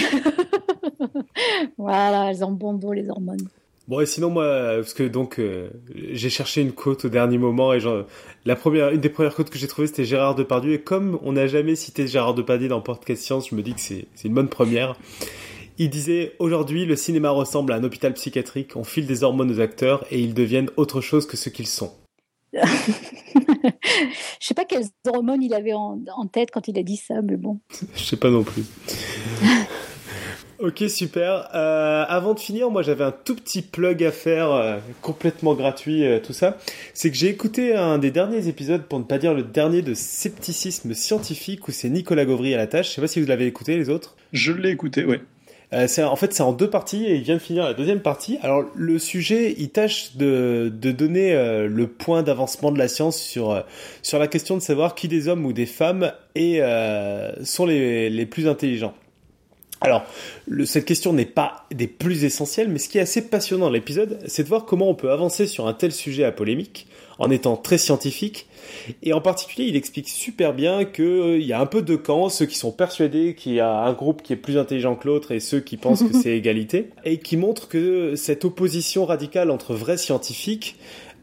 voilà, 1.79 2.31
elles 2.31 2.45
ont 2.45 2.53
bon 2.53 2.75
dos, 2.75 2.93
les 2.93 3.11
hormones. 3.11 3.49
Bon, 3.87 4.01
et 4.01 4.07
sinon, 4.07 4.31
moi, 4.31 4.77
parce 4.77 4.95
que 4.95 5.03
donc, 5.03 5.39
euh, 5.39 5.69
j'ai 5.95 6.31
cherché 6.31 6.63
une 6.63 6.73
côte 6.73 7.05
au 7.05 7.09
dernier 7.11 7.37
moment 7.37 7.75
et 7.75 7.81
genre, 7.81 8.05
la 8.47 8.57
première, 8.57 8.91
une 8.91 9.01
des 9.01 9.11
premières 9.11 9.35
côtes 9.35 9.51
que 9.51 9.59
j'ai 9.59 9.69
trouvées, 9.69 9.89
c'était 9.89 10.05
Gérard 10.05 10.35
Depardieu. 10.35 10.73
Et 10.73 10.81
comme 10.81 11.19
on 11.23 11.33
n'a 11.33 11.47
jamais 11.47 11.77
cité 11.77 12.07
Gérard 12.07 12.35
Depardieu 12.35 12.69
dans 12.69 12.81
Podcast 12.81 13.23
Science, 13.23 13.51
je 13.51 13.55
me 13.55 13.63
dis 13.63 13.75
que 13.75 13.81
c'est 13.81 14.07
une 14.25 14.33
bonne 14.33 14.49
première. 14.49 14.97
Il 15.77 15.91
disait 15.91 16.35
Aujourd'hui, 16.39 16.87
le 16.87 16.97
cinéma 16.97 17.31
ressemble 17.31 17.73
à 17.73 17.77
un 17.77 17.85
hôpital 17.85 18.15
psychiatrique. 18.15 18.75
On 18.77 18.85
file 18.85 19.07
des 19.07 19.23
hormones 19.23 19.51
aux 19.51 19.61
acteurs 19.61 20.07
et 20.11 20.19
ils 20.19 20.33
deviennent 20.33 20.71
autre 20.77 21.03
chose 21.03 21.27
que 21.27 21.37
ce 21.37 21.51
qu'ils 21.51 21.67
sont. 21.67 21.93
je 22.55 22.61
sais 24.41 24.55
pas 24.55 24.65
quelles 24.65 24.87
hormones 25.07 25.43
il 25.43 25.53
avait 25.53 25.73
en, 25.73 26.01
en, 26.17 26.27
tête 26.27 26.51
quand 26.53 26.69
il 26.69 26.79
a 26.79 26.83
dit 26.83 26.97
ça, 26.97 27.21
mais 27.23 27.37
bon. 27.37 27.59
je 27.97 28.03
sais 28.03 28.17
pas 28.17 28.31
non 28.31 28.45
plus. 28.45 28.63
Ok, 30.65 30.83
super. 30.89 31.51
Euh, 31.55 32.07
avant 32.09 32.33
de 32.33 32.41
finir, 32.41 32.71
moi 32.71 32.81
j'avais 32.81 33.05
un 33.05 33.13
tout 33.13 33.35
petit 33.35 33.61
plug 33.61 34.03
à 34.03 34.11
faire, 34.11 34.51
euh, 34.51 34.79
complètement 35.03 35.53
gratuit, 35.53 36.07
euh, 36.07 36.21
tout 36.21 36.33
ça. 36.33 36.57
C'est 36.95 37.11
que 37.11 37.19
j'ai 37.19 37.29
écouté 37.29 37.75
un 37.75 37.99
des 37.99 38.11
derniers 38.11 38.49
épisodes, 38.49 38.83
pour 38.85 38.99
ne 38.99 39.05
pas 39.05 39.19
dire 39.19 39.35
le 39.35 39.43
dernier, 39.43 39.83
de 39.83 39.93
Scepticisme 39.93 40.95
scientifique, 40.95 41.69
où 41.69 41.71
c'est 41.71 41.91
Nicolas 41.91 42.25
Gauvry 42.25 42.55
à 42.55 42.57
la 42.57 42.67
tâche. 42.67 42.89
Je 42.89 42.93
sais 42.95 43.03
pas 43.03 43.09
si 43.09 43.21
vous 43.21 43.27
l'avez 43.27 43.45
écouté, 43.45 43.77
les 43.77 43.91
autres. 43.91 44.17
Je 44.33 44.53
l'ai 44.53 44.71
écouté, 44.71 45.05
ouais. 45.05 45.21
c'est 45.87 46.03
en 46.03 46.17
fait 46.17 46.33
c'est 46.33 46.43
en 46.43 46.55
deux 46.55 46.71
parties 46.71 47.05
et 47.05 47.17
il 47.17 47.23
vient 47.25 47.35
de 47.35 47.43
finir 47.43 47.65
la 47.65 47.75
deuxième 47.75 48.01
partie. 48.01 48.39
Alors 48.41 48.65
le 48.75 48.99
sujet, 48.99 49.55
il 49.59 49.69
tâche 49.69 50.17
de, 50.17 50.73
de 50.75 50.93
donner 50.93 51.35
le 51.69 51.87
point 51.89 52.23
d'avancement 52.23 52.73
de 52.73 52.79
la 52.79 52.89
science 52.89 53.21
sur 53.21 53.63
sur 54.01 54.19
la 54.19 54.29
question 54.29 54.57
de 54.57 54.63
savoir 54.63 54.95
qui 54.95 55.09
des 55.09 55.29
hommes 55.29 55.45
ou 55.45 55.53
des 55.53 55.67
femmes 55.67 56.13
et 56.35 56.63
sont 57.43 57.67
les, 57.67 58.09
les 58.09 58.25
plus 58.25 58.49
intelligents. 58.49 58.95
Alors, 59.85 60.05
cette 60.65 60.87
question 60.87 61.13
n'est 61.13 61.27
pas 61.27 61.67
des 61.71 61.87
plus 61.87 62.25
essentielles, 62.25 62.71
mais 62.71 62.79
ce 62.79 62.89
qui 62.89 62.97
est 62.97 63.03
assez 63.03 63.29
passionnant 63.29 63.67
dans 63.67 63.71
l'épisode, 63.71 64.19
c'est 64.27 64.43
de 64.43 64.49
voir 64.49 64.65
comment 64.65 64.89
on 64.89 64.95
peut 64.95 65.11
avancer 65.11 65.47
sur 65.47 65.67
un 65.67 65.75
tel 65.75 65.93
sujet 65.93 66.25
à 66.25 66.33
polémique 66.33 66.87
en 67.19 67.31
étant 67.31 67.59
très 67.59 67.77
scientifique. 67.77 68.47
Et 69.03 69.13
en 69.13 69.21
particulier, 69.21 69.69
il 69.69 69.77
explique 69.77 70.09
super 70.09 70.55
bien 70.55 70.87
qu'il 70.87 71.05
euh, 71.05 71.39
y 71.39 71.53
a 71.53 71.61
un 71.61 71.67
peu 71.67 71.83
de 71.83 71.97
camps, 71.97 72.31
ceux 72.31 72.47
qui 72.47 72.57
sont 72.57 72.73
persuadés 72.73 73.35
qu'il 73.35 73.53
y 73.53 73.61
a 73.61 73.71
un 73.71 73.93
groupe 73.93 74.23
qui 74.23 74.33
est 74.33 74.37
plus 74.37 74.57
intelligent 74.57 74.97
que 74.97 75.07
l'autre 75.07 75.33
et 75.33 75.41
ceux 75.41 75.61
qui 75.61 75.77
pensent 75.77 76.03
que 76.03 76.17
c'est 76.23 76.35
égalité, 76.35 76.89
et 77.05 77.19
qui 77.19 77.37
montre 77.37 77.69
que 77.69 78.17
cette 78.17 78.47
opposition 78.47 79.05
radicale 79.05 79.51
entre 79.51 79.75
vrais 79.75 79.99
scientifiques 79.99 80.77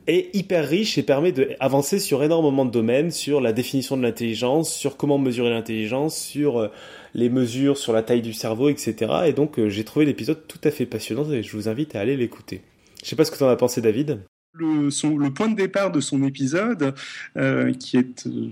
est 0.08 0.36
hyper 0.36 0.68
riche 0.68 0.98
et 0.98 1.04
permet 1.04 1.32
d'avancer 1.32 2.00
sur 2.00 2.24
énormément 2.24 2.66
de 2.66 2.72
domaines, 2.72 3.12
sur 3.12 3.42
la 3.42 3.54
définition 3.54 3.98
de 3.98 4.04
l'intelligence, 4.04 4.74
sur 4.74 4.98
comment 4.98 5.18
mesurer 5.18 5.50
l'intelligence, 5.50 6.16
sur 6.16 6.60
euh, 6.60 6.68
les 7.14 7.30
mesures 7.30 7.78
sur 7.78 7.94
la 7.94 8.04
taille 8.04 8.22
du 8.22 8.34
cerveau, 8.34 8.70
etc. 8.70 9.12
Et 9.28 9.34
donc 9.34 9.60
euh, 9.60 9.70
j'ai 9.70 9.84
trouvé 9.84 10.06
l'épisode 10.06 10.48
tout 10.48 10.60
à 10.64 10.72
fait 10.72 10.86
passionnant 10.86 11.30
et 11.32 11.44
je 11.44 11.56
vous 11.56 11.68
invite 11.68 11.96
à 11.96 12.00
aller 12.00 12.18
l'écouter. 12.18 12.62
Je 13.04 13.10
sais 13.10 13.16
pas 13.16 13.26
ce 13.26 13.32
que 13.32 13.38
tu 13.38 13.44
en 13.44 13.50
as 13.50 13.56
pensé 13.56 13.82
David 13.82 14.20
le, 14.54 14.90
le, 15.18 15.34
point 15.34 15.48
de 15.48 15.56
départ 15.56 15.92
de 15.92 16.00
son 16.02 16.24
épisode, 16.24 16.94
euh, 17.38 17.74
qui 17.74 17.98
est 17.98 18.28
euh, 18.28 18.50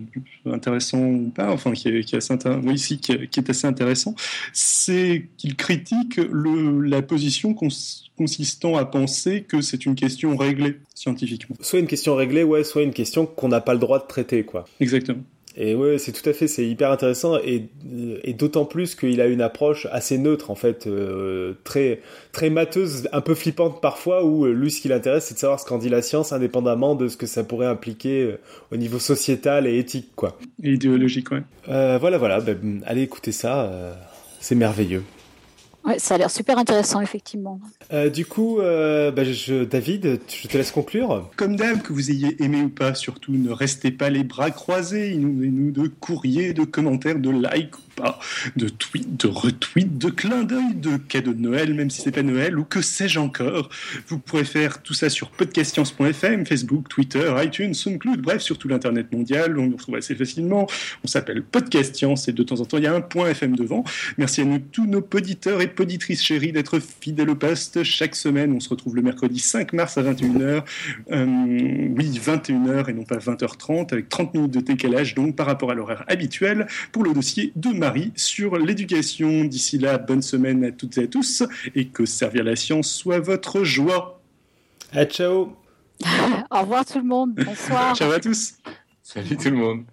intéressant 0.54 1.04
ou 1.04 1.30
pas, 1.30 1.52
enfin 1.52 1.74
qui 1.74 1.90
est, 1.90 2.14
assez, 2.14 2.34
oui, 2.64 2.76
qui, 2.76 3.12
est 3.12 3.50
assez 3.50 3.68
intéressant, 3.68 4.16
c'est 4.54 5.28
qu'il 5.38 5.56
critique 5.56 6.18
le, 6.18 6.82
la 6.82 7.02
position 7.02 7.54
consistant 8.18 8.78
à 8.78 8.86
penser 8.86 9.44
que 9.44 9.62
c'est 9.62 9.86
une 9.86 9.96
question 9.96 10.38
réglée 10.38 10.78
scientifiquement. 10.96 11.56
Soit 11.60 11.80
une 11.80 11.88
question 11.88 12.16
réglée, 12.16 12.44
ouais, 12.44 12.64
soit 12.64 12.84
une 12.84 12.94
question 12.94 13.26
qu'on 13.26 13.50
n'a 13.50 13.62
pas 13.62 13.74
le 13.74 13.80
droit 13.80 14.00
de 14.00 14.08
traiter, 14.08 14.44
quoi. 14.44 14.66
Exactement. 14.80 15.24
Et 15.62 15.76
ouais, 15.76 15.98
c'est 15.98 16.14
tout 16.14 16.28
à 16.28 16.32
fait, 16.32 16.48
c'est 16.48 16.66
hyper 16.66 16.90
intéressant 16.90 17.38
et, 17.38 17.68
et 18.24 18.34
d'autant 18.34 18.64
plus 18.64 18.96
qu'il 18.96 19.20
a 19.20 19.28
une 19.28 19.42
approche 19.42 19.88
assez 19.92 20.18
neutre 20.18 20.52
en 20.52 20.56
fait, 20.56 20.88
euh, 20.88 21.54
très 21.66 22.00
très 22.32 22.50
mateuse, 22.50 23.10
un 23.12 23.20
peu 23.20 23.36
flippante 23.36 23.82
parfois, 23.82 24.24
où 24.24 24.46
euh, 24.46 24.54
lui 24.54 24.72
ce 24.72 24.80
qui 24.80 24.88
l'intéresse 24.88 25.26
c'est 25.26 25.34
de 25.34 25.40
savoir 25.40 25.60
ce 25.60 25.66
qu'en 25.66 25.78
dit 25.78 25.90
la 25.90 26.02
science 26.02 26.32
indépendamment 26.32 26.96
de 26.96 27.10
ce 27.10 27.18
que 27.18 27.28
ça 27.28 27.44
pourrait 27.44 27.68
impliquer 27.68 28.24
euh, 28.24 28.40
au 28.72 28.78
niveau 28.78 29.00
sociétal 29.00 29.68
et 29.68 29.78
éthique 29.78 30.12
quoi. 30.16 30.38
Et 30.64 30.72
idéologique 30.72 31.30
ouais. 31.32 31.44
voilà 31.68 32.18
voilà, 32.18 32.40
ben, 32.40 32.82
allez 32.86 33.02
écouter 33.02 33.34
ça, 33.34 33.70
c'est 34.40 34.56
merveilleux. 34.56 35.04
Ouais, 35.86 35.98
ça 35.98 36.16
a 36.16 36.18
l'air 36.18 36.30
super 36.30 36.58
intéressant, 36.58 37.02
effectivement. 37.02 37.60
Euh, 37.94 38.10
du 38.10 38.26
coup, 38.26 38.60
euh, 38.60 39.12
bah, 39.12 39.24
je, 39.24 39.64
David, 39.64 40.20
je 40.28 40.48
te 40.48 40.58
laisse 40.58 40.72
conclure. 40.72 41.30
Comme 41.36 41.56
d'hab, 41.56 41.82
que 41.82 41.94
vous 41.94 42.12
ayez 42.12 42.42
aimé 42.44 42.62
ou 42.62 42.70
pas, 42.70 42.94
surtout 42.94 43.32
ne 43.32 43.52
restez 43.52 43.92
pas 43.92 44.10
les 44.10 44.24
bras 44.24 44.52
croisés. 44.52 45.12
Inondez-nous 45.12 45.72
de 45.72 45.88
courriers, 45.88 46.54
de 46.54 46.66
commentaires, 46.66 47.18
de 47.18 47.30
likes 47.30 47.76
de 48.56 48.70
tweets, 48.70 49.18
de 49.18 49.28
retweets, 49.28 49.98
de 49.98 50.10
clins 50.10 50.44
d'œil, 50.44 50.76
de 50.76 50.98
cadeaux 50.98 51.34
de 51.34 51.42
Noël, 51.42 51.74
même 51.74 51.90
si 51.90 52.02
c'est 52.02 52.12
pas 52.12 52.24
Noël, 52.24 52.58
ou 52.58 52.64
que 52.64 52.82
sais-je 52.82 53.20
encore. 53.20 53.70
Vous 54.08 54.20
pourrez 54.20 54.46
faire 54.46 54.82
tout 54.82 54.94
ça 54.94 55.10
sur 55.10 55.30
podcastance.fm, 55.32 56.46
Facebook, 56.46 56.88
Twitter, 56.90 57.34
iTunes, 57.44 57.74
SoundCloud, 57.74 58.22
bref, 58.22 58.42
sur 58.42 58.58
tout 58.58 58.68
l'internet 58.68 59.12
mondial. 59.12 59.58
On 59.58 59.68
nous 59.68 59.78
retrouve 59.78 59.96
assez 59.96 60.16
facilement. 60.16 60.68
On 61.04 61.08
s'appelle 61.08 61.44
Podcast 61.44 61.80
et 62.28 62.32
de 62.32 62.44
temps 62.44 62.60
en 62.60 62.66
temps, 62.66 62.78
il 62.78 62.84
y 62.84 62.88
a 62.88 62.94
un 62.94 63.02
point 63.02 63.30
FM 63.30 63.56
devant. 63.56 63.84
Merci 64.18 64.42
à 64.42 64.46
nous, 64.46 64.60
tous 64.60 64.86
nos 64.86 65.02
poditeurs 65.02 65.62
et 65.62 65.68
poditrices 65.76 66.24
chéris, 66.24 66.52
d'être 66.52 66.80
fidèles 66.80 67.30
au 67.30 67.36
poste. 67.36 67.84
Chaque 67.84 68.16
semaine, 68.16 68.54
on 68.54 68.60
se 68.60 68.70
retrouve 68.70 68.96
le 68.96 69.02
mercredi 69.02 69.40
5 69.40 69.74
mars 69.74 69.98
à 69.98 70.04
21h. 70.04 70.64
Euh, 71.12 71.26
oui, 71.26 72.20
21h 72.24 72.90
et 72.90 72.94
non 72.94 73.04
pas 73.04 73.18
20h30, 73.18 73.94
avec 73.94 74.10
30 74.10 74.34
minutes 74.34 74.52
de 74.52 74.62
décalage, 74.62 75.16
donc 75.16 75.36
par 75.36 75.46
rapport 75.46 75.72
à 75.72 75.74
l'horaire 75.74 76.04
habituel, 76.08 76.68
pour 76.92 77.04
le 77.04 77.14
dossier 77.14 77.52
de 77.56 77.70
mars 77.70 77.90
sur 78.16 78.58
l'éducation. 78.58 79.46
D'ici 79.46 79.78
là, 79.78 79.98
bonne 79.98 80.22
semaine 80.22 80.64
à 80.64 80.72
toutes 80.72 80.98
et 80.98 81.04
à 81.04 81.08
tous 81.08 81.44
et 81.76 81.88
que 81.88 82.06
servir 82.06 82.44
la 82.44 82.56
science 82.56 82.92
soit 82.92 83.20
votre 83.20 83.64
joie. 83.64 84.22
À 84.92 85.06
ciao. 85.06 85.56
Au 86.52 86.62
revoir 86.62 86.86
tout 86.86 87.00
le 87.00 87.06
monde. 87.06 87.34
Bonsoir. 87.36 87.96
ciao 87.96 88.12
à 88.12 88.20
tous. 88.20 88.54
Salut 89.02 89.38
tout 89.38 89.50
le 89.50 89.58
monde. 89.58 89.84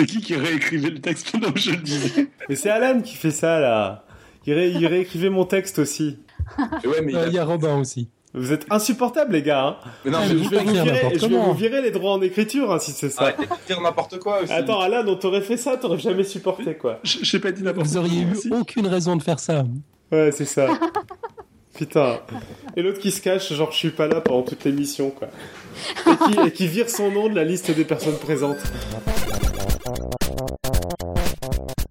C'est 0.00 0.06
qui 0.06 0.20
qui 0.20 0.34
réécrivait 0.36 0.90
le 0.90 1.00
texte 1.00 1.30
pendant 1.32 1.52
que 1.52 1.58
je 1.60 1.70
le 1.72 1.76
disais 1.78 2.28
Mais 2.48 2.54
c'est 2.56 2.70
Alan 2.70 3.00
qui 3.00 3.14
fait 3.16 3.30
ça 3.30 3.58
là. 3.58 4.04
Il, 4.46 4.54
ré- 4.54 4.70
il 4.70 4.86
réécrivait 4.86 5.30
mon 5.30 5.44
texte 5.44 5.78
aussi. 5.78 6.18
Ouais, 6.84 7.02
mais 7.02 7.12
il 7.12 7.16
Euh, 7.16 7.24
a- 7.24 7.26
Il 7.28 7.32
y 7.34 7.38
a 7.38 7.44
Robin 7.44 7.76
aussi. 7.78 8.08
Vous 8.34 8.52
êtes 8.52 8.66
insupportables 8.70 9.32
les 9.32 9.42
gars. 9.42 9.64
hein. 9.66 9.76
mais 10.04 10.10
non, 10.10 10.18
Ah, 10.22 10.26
Je 10.28 10.34
vous 10.36 10.48
vais, 10.48 10.58
vous 10.58 10.70
virer, 10.72 10.86
n'importe 10.92 11.14
je 11.14 11.20
vais 11.20 11.28
comment. 11.34 11.46
vous 11.52 11.54
virer 11.58 11.82
les 11.82 11.90
droits 11.90 12.12
en 12.12 12.20
écriture 12.22 12.72
hein, 12.72 12.78
si 12.78 12.92
c'est 12.92 13.08
ça. 13.10 13.32
de 13.32 13.44
dire 13.66 13.80
n'importe 13.80 14.18
quoi 14.18 14.42
aussi. 14.42 14.52
Attends 14.52 14.80
Alan, 14.80 15.02
on 15.06 15.16
t'aurait 15.16 15.40
fait 15.42 15.56
ça, 15.56 15.76
t'aurais 15.76 15.98
jamais 15.98 16.24
supporté 16.24 16.74
quoi. 16.74 17.00
Je- 17.04 17.18
J'ai 17.22 17.38
pas 17.38 17.52
dit 17.52 17.62
n'importe 17.62 17.86
Vous 17.86 17.92
quoi. 17.94 18.02
auriez 18.02 18.22
eu 18.22 18.32
aussi. 18.32 18.50
aucune 18.52 18.86
raison 18.86 19.16
de 19.16 19.22
faire 19.22 19.40
ça. 19.40 19.64
Ouais, 20.12 20.30
c'est 20.32 20.44
ça. 20.46 20.68
Putain. 21.76 22.18
Et 22.76 22.82
l'autre 22.82 22.98
qui 22.98 23.10
se 23.12 23.20
cache, 23.20 23.52
genre 23.52 23.70
je 23.72 23.76
suis 23.76 23.90
pas 23.90 24.08
là 24.08 24.20
pendant 24.20 24.42
toute 24.42 24.64
l'émission, 24.64 25.10
quoi. 25.10 25.28
Et 26.06 26.16
qui, 26.32 26.40
et 26.48 26.50
qui 26.52 26.66
vire 26.66 26.90
son 26.90 27.10
nom 27.10 27.28
de 27.28 27.34
la 27.34 27.44
liste 27.44 27.70
des 27.70 27.84
personnes 27.84 28.18
présentes. 28.18 28.56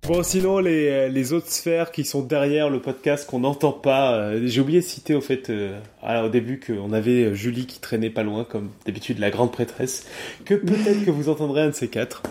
Bon, 0.08 0.24
sinon, 0.24 0.60
les, 0.60 1.10
les 1.10 1.34
autres 1.34 1.52
sphères 1.52 1.92
qui 1.92 2.06
sont 2.06 2.22
derrière 2.22 2.70
le 2.70 2.80
podcast 2.82 3.30
qu'on 3.30 3.40
n'entend 3.40 3.74
pas, 3.74 4.14
euh, 4.16 4.42
j'ai 4.46 4.62
oublié 4.62 4.80
de 4.80 4.86
citer 4.86 5.14
au 5.16 5.20
fait 5.22 5.50
euh, 5.50 5.78
ah, 6.02 6.24
au 6.24 6.30
début 6.30 6.62
qu'on 6.62 6.94
avait 6.94 7.36
Julie 7.36 7.66
qui 7.66 7.80
traînait 7.82 8.10
pas 8.10 8.24
loin, 8.24 8.46
comme 8.46 8.70
d'habitude 8.86 9.20
la 9.20 9.30
grande 9.32 9.52
prêtresse, 9.52 10.08
que 10.46 10.54
peut-être 10.54 11.04
que 11.04 11.12
vous 11.12 11.28
entendrez 11.28 11.62
un 11.64 11.68
de 11.70 11.76
ces 11.76 11.90
quatre. 11.90 12.24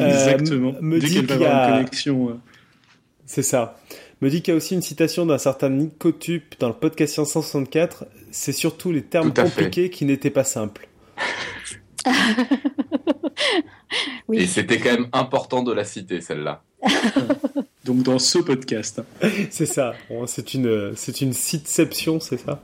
Euh, 0.00 0.06
Exactement. 0.08 0.74
me 0.80 0.98
Dès 0.98 1.06
dit 1.06 1.14
qu'il 1.20 1.30
y 1.30 1.32
avoir 1.34 1.54
a- 1.56 1.68
une 1.68 1.76
connexion. 1.84 2.30
euh, 2.30 2.34
C'est 3.26 3.42
ça. 3.44 3.78
Me 4.20 4.28
dit 4.28 4.42
qu'il 4.42 4.52
y 4.52 4.54
a 4.54 4.56
aussi 4.56 4.74
une 4.74 4.82
citation 4.82 5.24
d'un 5.24 5.38
certain 5.38 5.68
Nicotube 5.68 6.42
dans 6.58 6.66
le 6.68 6.74
podcast 6.74 7.14
564. 7.14 8.06
C'est 8.32 8.50
surtout 8.52 8.90
les 8.90 9.02
termes 9.02 9.32
fait. 9.32 9.42
compliqués 9.44 9.90
qui 9.90 10.04
n'étaient 10.04 10.30
pas 10.30 10.44
simples. 10.44 10.88
Oui. 14.28 14.40
Et 14.40 14.46
c'était 14.46 14.76
quand 14.78 14.92
même 14.92 15.08
important 15.14 15.62
de 15.62 15.72
la 15.72 15.82
citer, 15.84 16.20
celle-là. 16.20 16.62
Donc 17.84 18.02
dans 18.02 18.18
ce 18.18 18.38
podcast. 18.38 19.00
c'est 19.50 19.66
ça. 19.66 19.94
C'est 20.26 20.54
une, 20.54 20.94
c'est 20.96 21.20
une 21.20 21.32
siteception, 21.32 22.20
c'est 22.20 22.38
ça? 22.38 22.62